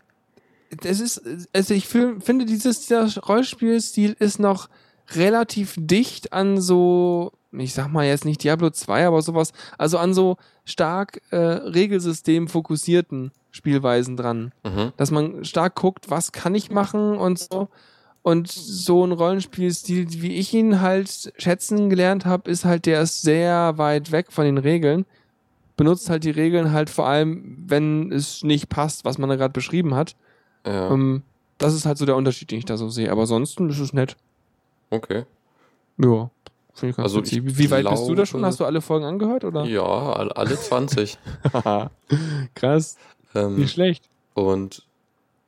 das 0.82 1.00
ist, 1.00 1.22
also 1.54 1.74
ich 1.74 1.88
finde, 1.88 2.46
dieses, 2.46 2.82
dieser 2.82 3.08
Rollenspielstil 3.22 4.16
ist 4.20 4.40
noch 4.40 4.70
relativ 5.16 5.76
dicht 5.78 6.34
an 6.34 6.62
so, 6.62 7.34
ich 7.52 7.74
sag 7.74 7.92
mal 7.92 8.06
jetzt 8.06 8.26
nicht 8.26 8.44
Diablo 8.44 8.70
2, 8.70 9.08
aber 9.08 9.22
sowas, 9.22 9.52
also 9.78 9.98
an 9.98 10.14
so 10.14 10.38
stark 10.66 11.22
äh, 11.32 11.36
Regelsystem 11.38 12.48
fokussierten 12.48 13.32
Spielweisen 13.52 14.18
dran 14.18 14.52
Mhm. 14.64 14.94
dass 14.98 15.12
man 15.12 15.46
stark 15.46 15.76
guckt, 15.76 16.10
was 16.10 16.32
kann 16.32 16.56
ich 16.56 16.72
machen 16.72 17.18
und 17.18 17.38
so. 17.38 17.68
Und 18.24 18.48
so 18.50 19.06
ein 19.06 19.12
Rollenspielstil, 19.12 20.08
wie 20.22 20.36
ich 20.36 20.54
ihn 20.54 20.80
halt 20.80 21.34
schätzen 21.38 21.90
gelernt 21.90 22.26
habe, 22.26 22.50
ist 22.50 22.64
halt, 22.64 22.86
der 22.86 23.02
ist 23.02 23.22
sehr 23.22 23.74
weit 23.78 24.12
weg 24.14 24.32
von 24.32 24.46
den 24.46 24.58
Regeln. 24.58 25.06
Benutzt 25.76 26.10
halt 26.10 26.24
die 26.24 26.30
Regeln 26.32 26.72
halt 26.72 26.90
vor 26.90 27.06
allem, 27.06 27.58
wenn 27.68 28.12
es 28.14 28.42
nicht 28.44 28.70
passt, 28.70 29.04
was 29.04 29.18
man 29.18 29.30
da 29.30 29.36
gerade 29.36 29.52
beschrieben 29.52 29.94
hat. 29.94 30.16
Ja, 30.66 30.92
Ähm, 30.92 31.24
das 31.58 31.74
ist 31.74 31.86
halt 31.86 31.98
so 31.98 32.06
der 32.06 32.16
Unterschied, 32.16 32.52
den 32.52 32.60
ich 32.60 32.66
da 32.66 32.78
so 32.78 32.90
sehe. 32.90 33.12
Aber 33.12 33.22
ansonsten 33.22 33.70
ist 33.70 33.80
es 33.80 33.94
nett. 33.94 34.16
okay. 34.90 35.26
Ja, 35.98 36.32
finde 36.74 36.90
ich 36.90 36.96
ganz 36.98 37.06
Also 37.06 37.20
witzig. 37.20 37.46
ich 37.46 37.58
Wie 37.60 37.70
weit 37.70 37.88
bist 37.88 38.04
du 38.04 38.08
da 38.10 38.14
glaube- 38.16 38.26
schon? 38.26 38.44
Hast 38.46 38.60
du 38.60 38.66
alle 38.66 38.82
Folgen 38.82 39.06
angehört, 39.06 39.44
oder? 39.46 39.64
Ja, 39.66 39.84
all- 39.84 40.32
alle 40.34 40.58
20. 40.60 41.18
Krass, 42.56 42.98
ähm, 43.36 43.58
nicht 43.58 43.74
schlecht. 43.74 44.10
Und 44.34 44.84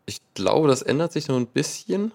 ich 0.05 0.19
glaube, 0.35 0.67
das 0.67 0.81
ändert 0.83 1.11
sich 1.11 1.27
noch 1.27 1.35
ein 1.37 1.47
bisschen. 1.47 2.11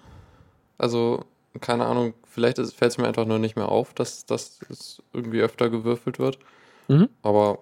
Also, 0.77 1.25
keine 1.59 1.85
Ahnung, 1.85 2.13
vielleicht 2.25 2.57
fällt 2.57 2.91
es 2.93 2.97
mir 2.97 3.07
einfach 3.07 3.25
nur 3.25 3.37
nicht 3.39 3.57
mehr 3.57 3.67
auf, 3.69 3.93
dass 3.93 4.25
das 4.25 4.59
irgendwie 5.13 5.41
öfter 5.41 5.69
gewürfelt 5.69 6.17
wird. 6.19 6.39
Mhm. 6.87 7.09
Aber 7.21 7.59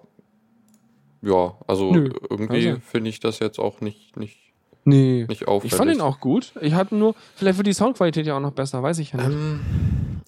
ja, 1.22 1.56
also 1.66 1.90
Nö, 1.92 2.10
irgendwie 2.30 2.76
finde 2.80 3.10
ich 3.10 3.18
das 3.20 3.40
jetzt 3.40 3.58
auch 3.58 3.80
nicht, 3.80 4.16
nicht, 4.16 4.49
Nee. 4.84 5.26
nicht 5.28 5.46
auffällig. 5.46 5.72
Ich 5.72 5.76
fand 5.78 5.92
ihn 5.92 6.00
auch 6.00 6.20
gut. 6.20 6.52
Ich 6.60 6.74
hatte 6.74 6.94
nur, 6.94 7.14
vielleicht 7.36 7.58
wird 7.58 7.66
die 7.66 7.72
Soundqualität 7.72 8.26
ja 8.26 8.36
auch 8.36 8.40
noch 8.40 8.52
besser, 8.52 8.82
weiß 8.82 8.98
ich 8.98 9.12
ja 9.12 9.18
nicht. 9.18 9.30
Ähm, 9.36 9.60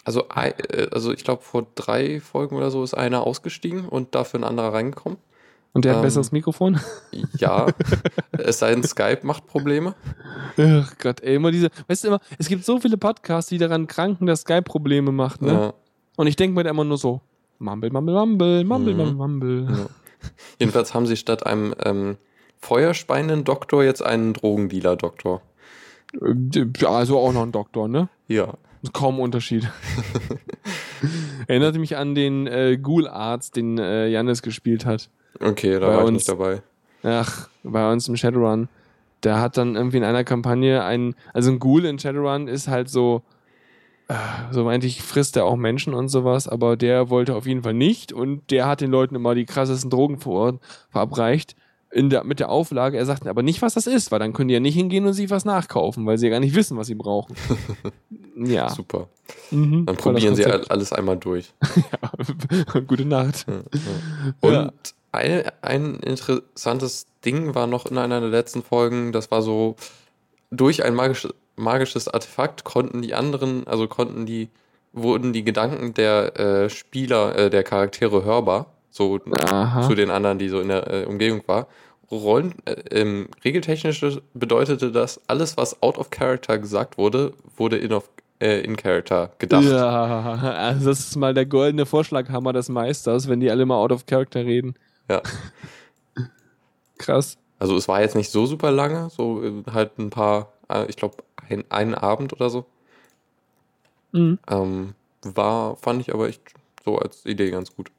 also, 0.04 0.24
äh, 0.34 0.88
also 0.92 1.12
ich 1.12 1.24
glaube, 1.24 1.42
vor 1.42 1.66
drei 1.74 2.20
Folgen 2.20 2.56
oder 2.56 2.70
so 2.70 2.82
ist 2.82 2.94
einer 2.94 3.26
ausgestiegen 3.26 3.88
und 3.88 4.14
dafür 4.14 4.40
ein 4.40 4.44
anderer 4.44 4.72
reingekommen. 4.74 5.18
Und 5.74 5.86
der 5.86 5.92
hat 5.92 5.98
ein 5.98 6.02
ähm, 6.02 6.06
besseres 6.06 6.32
Mikrofon? 6.32 6.78
Ja, 7.38 7.66
es 8.32 8.58
sei 8.58 8.74
denn, 8.74 8.82
Skype 8.84 9.20
macht 9.22 9.46
Probleme. 9.46 9.94
Ach 10.58 10.94
Gott, 10.98 11.20
ey, 11.22 11.36
immer 11.36 11.50
diese, 11.50 11.70
weißt 11.88 12.04
du 12.04 12.08
immer, 12.08 12.20
es 12.38 12.48
gibt 12.48 12.64
so 12.64 12.78
viele 12.78 12.98
Podcasts, 12.98 13.48
die 13.48 13.58
daran 13.58 13.86
kranken, 13.86 14.26
dass 14.26 14.42
Skype 14.42 14.62
Probleme 14.62 15.12
macht, 15.12 15.40
ne? 15.40 15.52
Ja. 15.52 15.74
Und 16.16 16.26
ich 16.26 16.36
denke 16.36 16.54
mir 16.54 16.64
da 16.64 16.70
immer 16.70 16.84
nur 16.84 16.98
so, 16.98 17.20
Mumble, 17.58 17.90
Mumble, 17.90 18.14
Mumble, 18.14 18.64
Mumble, 18.64 18.92
Mhm. 18.92 18.98
Mumble, 18.98 19.14
Mumble. 19.14 19.66
Ja. 19.70 19.86
Jedenfalls 20.58 20.94
haben 20.94 21.06
sie 21.06 21.16
statt 21.16 21.46
einem 21.46 21.74
ähm, 21.84 22.16
feuerspeienden 22.62 23.44
Doktor 23.44 23.84
jetzt 23.84 24.02
einen 24.02 24.32
Drogendealer-Doktor. 24.32 25.43
Äh, 26.20 26.86
also 26.86 27.18
auch 27.18 27.32
noch 27.32 27.43
ein 27.43 27.52
Doktor, 27.52 27.89
ne? 27.89 28.09
Ja. 28.28 28.55
Kaum 28.93 29.20
Unterschied. 29.20 29.68
Erinnerte 31.47 31.78
mich 31.78 31.97
an 31.97 32.14
den 32.14 32.47
äh, 32.47 32.78
Ghoul-Arzt, 32.80 33.56
den 33.56 33.78
äh, 33.78 34.09
Janis 34.09 34.43
gespielt 34.43 34.86
hat. 34.86 35.10
Okay, 35.40 35.78
da 35.78 35.86
Bei 35.86 35.94
war 35.94 36.01
ich 36.02 36.09
uns- 36.09 36.14
nicht 36.14 36.28
dabei. 36.28 36.62
Ach, 37.05 37.48
bei 37.64 37.90
uns 37.93 38.06
im 38.09 38.16
Shadowrun. 38.16 38.68
Der 39.24 39.40
hat 39.40 39.56
dann 39.56 39.74
irgendwie 39.76 39.97
in 39.97 40.05
einer 40.05 40.22
Kampagne 40.24 40.84
einen, 40.84 41.14
also 41.32 41.51
ein 41.51 41.59
Ghoul 41.59 41.84
in 41.84 41.98
Shadowrun 41.98 42.47
ist 42.48 42.68
halt 42.68 42.89
so, 42.89 43.22
äh, 44.09 44.14
so 44.52 44.64
meinte 44.64 44.86
ich, 44.86 45.02
frisst 45.02 45.36
er 45.36 45.44
auch 45.44 45.56
Menschen 45.56 45.94
und 45.94 46.09
sowas, 46.09 46.48
aber 46.48 46.76
der 46.76 47.09
wollte 47.10 47.34
auf 47.34 47.47
jeden 47.47 47.62
Fall 47.62 47.74
nicht 47.74 48.12
und 48.12 48.51
der 48.52 48.66
hat 48.66 48.80
den 48.80 48.90
Leuten 48.90 49.14
immer 49.16 49.34
die 49.34 49.47
krassesten 49.47 49.90
Drogen 49.90 50.18
vor, 50.18 50.59
verabreicht. 50.90 51.56
In 51.93 52.09
der, 52.09 52.24
mit 52.24 52.40
der 52.40 52.48
Auflage, 52.48 52.97
er 52.97 53.05
sagt 53.05 53.27
aber 53.27 53.43
nicht, 53.43 53.60
was 53.60 53.74
das 53.74 53.86
ist, 53.86 54.10
weil 54.10 54.19
dann 54.19 54.32
können 54.32 54.48
die 54.48 54.55
ja 54.55 54.60
nicht 54.60 54.74
hingehen 54.74 55.05
und 55.05 55.12
sich 55.12 55.28
was 55.28 55.44
nachkaufen, 55.44 56.06
weil 56.06 56.16
sie 56.16 56.27
ja 56.27 56.31
gar 56.31 56.40
nicht 56.40 56.55
wissen, 56.55 56.78
was 56.78 56.86
sie 56.86 56.94
brauchen. 56.94 57.36
ja. 58.36 58.70
Super. 58.70 59.09
Mhm. 59.51 59.85
Dann 59.85 59.97
probieren 59.97 60.35
sie 60.35 60.47
alles 60.47 60.93
einmal 60.93 61.19
durch. 61.19 61.52
Ja. 62.73 62.81
Gute 62.81 63.05
Nacht. 63.05 63.44
Und 64.40 64.52
Ja. 64.52 64.73
ein, 65.12 65.43
ein 65.60 65.94
interessantes 65.97 67.06
Ding 67.24 67.55
war 67.55 67.66
noch 67.66 67.85
in 67.86 67.98
einer 67.98 68.20
der 68.20 68.31
letzten 68.31 68.62
Folgen, 68.62 69.12
das 69.12 69.31
war 69.31 69.43
so, 69.43 69.77
durch 70.51 70.85
ein 70.85 70.94
magisches, 70.94 71.35
magisches 71.56 72.09
Artefakt 72.09 72.64
konnten 72.64 73.02
die 73.02 73.14
anderen, 73.14 73.66
also 73.66 73.86
konnten 73.89 74.24
die, 74.27 74.48
wurden 74.93 75.32
die 75.32 75.44
Gedanken 75.44 75.94
der 75.94 76.39
äh, 76.39 76.70
Spieler, 76.70 77.36
äh, 77.39 77.51
der 77.51 77.64
Charaktere 77.64 78.24
hörbar, 78.24 78.66
so 78.93 79.19
Aha. 79.32 79.82
zu 79.89 79.94
den 79.94 80.10
anderen, 80.10 80.39
die 80.39 80.48
so 80.48 80.60
in 80.60 80.69
der 80.69 80.86
äh, 80.93 81.05
Umgebung 81.06 81.43
war. 81.47 81.66
Rollen, 82.10 82.55
äh, 82.66 82.73
ähm, 82.90 83.28
regeltechnisch 83.43 84.05
bedeutete 84.35 84.93
das, 84.93 85.20
alles, 85.28 85.56
was 85.56 85.82
out 85.82 85.97
of 85.97 86.10
character 86.10 86.59
gesagt 86.59 86.98
wurde, 86.98 87.32
wurde 87.56 87.78
in, 87.78 87.93
of, 87.93 88.10
äh, 88.39 88.60
in 88.60 88.77
character 88.77 89.31
gedacht. 89.39 89.64
Ja, 89.64 90.35
also 90.52 90.90
das 90.90 91.01
ist 91.01 91.16
mal 91.16 91.32
der 91.32 91.47
goldene 91.47 91.86
Vorschlaghammer 91.86 92.52
des 92.52 92.69
Meisters, 92.69 93.28
wenn 93.28 93.40
die 93.40 93.51
alle 93.51 93.64
mal 93.64 93.77
out 93.77 93.93
of 93.93 94.05
character 94.05 94.44
reden. 94.44 94.74
Ja. 95.09 95.23
Krass. 96.98 97.39
Also 97.59 97.77
es 97.77 97.89
war 97.89 98.02
jetzt 98.02 98.14
nicht 98.14 98.31
so 98.31 98.44
super 98.44 98.70
lange, 98.70 99.09
so 99.09 99.43
äh, 99.43 99.62
halt 99.73 99.98
ein 99.98 100.10
paar, 100.10 100.52
äh, 100.69 100.85
ich 100.86 100.97
glaube, 100.97 101.16
ein, 101.48 101.64
einen 101.70 101.94
Abend 101.94 102.35
oder 102.35 102.51
so. 102.51 102.66
Mhm. 104.12 104.39
Ähm, 104.51 104.94
war, 105.23 105.77
fand 105.77 106.02
ich 106.02 106.12
aber 106.12 106.28
echt 106.28 106.43
so 106.85 106.98
als 106.98 107.24
Idee 107.24 107.51
ganz 107.51 107.74
gut. 107.74 107.90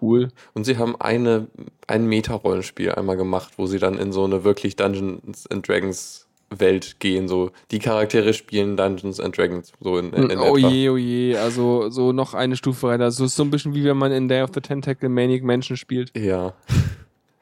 Cool. 0.00 0.28
Und 0.52 0.64
sie 0.64 0.78
haben 0.78 0.96
eine, 1.00 1.46
ein 1.86 2.06
Meta-Rollenspiel 2.06 2.92
einmal 2.92 3.16
gemacht, 3.16 3.54
wo 3.56 3.66
sie 3.66 3.78
dann 3.78 3.98
in 3.98 4.12
so 4.12 4.24
eine 4.24 4.44
wirklich 4.44 4.76
Dungeons 4.76 5.46
and 5.48 5.66
Dragons 5.66 6.26
Welt 6.50 7.00
gehen. 7.00 7.28
So, 7.28 7.50
die 7.70 7.78
Charaktere 7.78 8.32
spielen 8.32 8.76
Dungeons 8.76 9.20
and 9.20 9.36
Dragons. 9.36 9.72
So 9.80 9.98
in, 9.98 10.12
in, 10.12 10.38
oh 10.38 10.56
etwa. 10.56 10.68
je, 10.68 10.88
oh 10.90 10.96
je. 10.96 11.36
Also 11.36 11.90
so 11.90 12.12
noch 12.12 12.34
eine 12.34 12.56
Stufe 12.56 12.88
weiter. 12.88 13.10
So 13.10 13.24
ist 13.24 13.36
so 13.36 13.42
ein 13.42 13.50
bisschen 13.50 13.74
wie 13.74 13.84
wenn 13.84 13.96
man 13.96 14.12
in 14.12 14.28
Day 14.28 14.42
of 14.42 14.50
the 14.54 14.60
Tentacle 14.60 15.08
Maniac 15.08 15.42
Menschen 15.42 15.76
spielt. 15.76 16.16
Ja. 16.16 16.52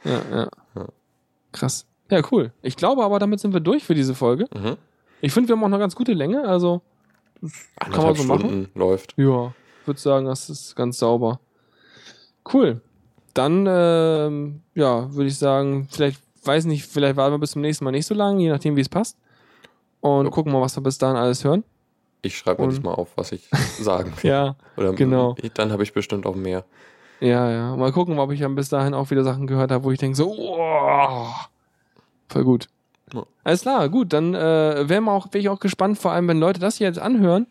Ja, 0.04 0.22
ja. 0.30 0.48
Ja. 0.74 0.86
Krass. 1.52 1.86
Ja, 2.10 2.22
cool. 2.30 2.52
Ich 2.62 2.76
glaube 2.76 3.04
aber, 3.04 3.18
damit 3.18 3.40
sind 3.40 3.52
wir 3.52 3.60
durch 3.60 3.84
für 3.84 3.94
diese 3.94 4.14
Folge. 4.14 4.46
Mhm. 4.54 4.76
Ich 5.20 5.32
finde, 5.32 5.48
wir 5.48 5.56
haben 5.56 5.62
auch 5.62 5.68
eine 5.68 5.78
ganz 5.78 5.94
gute 5.94 6.12
Länge. 6.12 6.46
Also, 6.46 6.82
kann 7.78 7.92
man 7.92 8.14
so 8.14 8.24
machen. 8.24 8.40
Stunden 8.40 8.78
läuft. 8.78 9.14
Ja, 9.16 9.54
ich 9.80 9.86
würde 9.86 10.00
sagen, 10.00 10.26
das 10.26 10.50
ist 10.50 10.76
ganz 10.76 10.98
sauber. 10.98 11.40
Cool. 12.52 12.80
Dann, 13.34 13.66
ähm, 13.68 14.60
ja, 14.74 15.12
würde 15.14 15.26
ich 15.28 15.38
sagen, 15.38 15.88
vielleicht, 15.90 16.20
weiß 16.44 16.66
nicht, 16.66 16.86
vielleicht 16.86 17.16
warten 17.16 17.34
wir 17.34 17.38
bis 17.38 17.52
zum 17.52 17.62
nächsten 17.62 17.84
Mal 17.84 17.90
nicht 17.90 18.06
so 18.06 18.14
lange, 18.14 18.40
je 18.42 18.48
nachdem, 18.50 18.76
wie 18.76 18.80
es 18.80 18.88
passt. 18.88 19.16
Und 20.00 20.26
Ja. 20.26 20.30
gucken 20.30 20.52
mal, 20.52 20.60
was 20.60 20.76
wir 20.76 20.82
bis 20.82 20.98
dahin 20.98 21.16
alles 21.16 21.42
hören. 21.44 21.64
Ich 22.22 22.36
schreibe 22.38 22.62
mir 22.62 22.68
Und- 22.68 22.76
das 22.76 22.82
mal 22.84 22.92
auf, 22.94 23.16
was 23.16 23.32
ich 23.32 23.48
sagen 23.78 24.12
will. 24.22 24.30
Ja, 24.30 24.56
Oder 24.76 24.92
genau. 24.92 25.34
Dann 25.54 25.72
habe 25.72 25.82
ich 25.82 25.92
bestimmt 25.92 26.26
auch 26.26 26.34
mehr. 26.36 26.64
ja, 27.20 27.50
ja. 27.50 27.76
Mal 27.76 27.92
gucken, 27.92 28.18
ob 28.18 28.30
ich 28.30 28.40
dann 28.40 28.54
bis 28.54 28.68
dahin 28.68 28.94
auch 28.94 29.10
wieder 29.10 29.24
Sachen 29.24 29.46
gehört 29.46 29.70
habe, 29.70 29.84
wo 29.84 29.90
ich 29.90 29.98
denke, 29.98 30.16
so, 30.16 30.30
oh, 30.36 31.26
voll 32.28 32.44
gut. 32.44 32.68
Ja. 33.12 33.24
Alles 33.44 33.62
klar, 33.62 33.88
gut, 33.88 34.12
dann 34.12 34.34
äh, 34.34 34.88
wäre 34.88 35.06
auch, 35.10 35.28
wär 35.32 35.40
ich 35.40 35.48
auch 35.48 35.60
gespannt, 35.60 35.98
vor 35.98 36.12
allem, 36.12 36.28
wenn 36.28 36.38
Leute 36.40 36.60
das 36.60 36.76
hier 36.76 36.86
jetzt 36.86 36.98
anhören, 36.98 37.46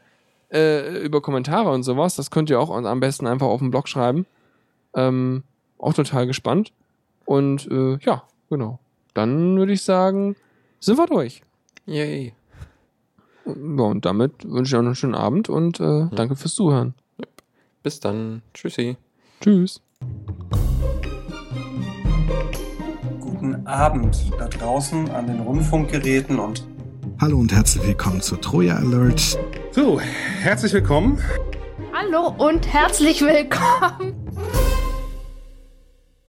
äh, 0.52 1.03
über 1.03 1.22
Kommentare 1.22 1.72
und 1.72 1.84
sowas, 1.84 2.15
das 2.15 2.32
könnt 2.32 2.49
ihr 2.49 2.60
auch 2.60 2.70
am 2.72 2.99
besten 2.99 3.28
einfach 3.28 3.48
auf 3.48 3.60
dem 3.60 3.72
Blog 3.72 3.88
schreiben. 3.88 4.26
Ähm, 4.95 5.44
auch 5.78 5.94
total 5.94 6.28
gespannt. 6.28 6.74
Und 7.26 7.70
äh, 7.72 7.98
ja, 8.02 8.24
genau. 8.49 8.80
Dann 9.14 9.57
würde 9.57 9.74
ich 9.74 9.84
sagen, 9.84 10.36
sind 10.80 10.98
wir 10.98 11.06
durch. 11.06 11.41
Yay. 11.86 12.34
Ja, 13.45 13.84
und 13.84 14.06
damit 14.06 14.49
wünsche 14.49 14.70
ich 14.70 14.76
euch 14.76 14.82
noch 14.82 14.88
einen 14.88 14.95
schönen 14.95 15.15
Abend 15.15 15.49
und 15.49 15.80
äh, 15.80 16.07
danke 16.11 16.36
fürs 16.36 16.56
Zuhören. 16.56 16.94
Bis 17.84 17.99
dann. 17.99 18.41
Tschüssi. 18.53 18.98
Tschüss. 19.41 19.82
Guten 23.20 23.68
Abend 23.68 24.32
da 24.40 24.48
draußen 24.48 25.11
an 25.11 25.28
den 25.28 25.41
Rundfunkgeräten 25.41 26.40
und 26.40 26.65
Hallo 27.20 27.38
und 27.38 27.53
herzlich 27.53 27.86
willkommen 27.86 28.22
zu 28.22 28.38
Troja 28.38 28.78
Alert. 28.78 29.38
So, 29.72 29.99
herzlich 29.99 30.74
willkommen. 30.74 31.20
Hallo 31.94 32.34
und 32.38 32.68
herzlich 32.68 33.22
willkommen. 33.22 34.14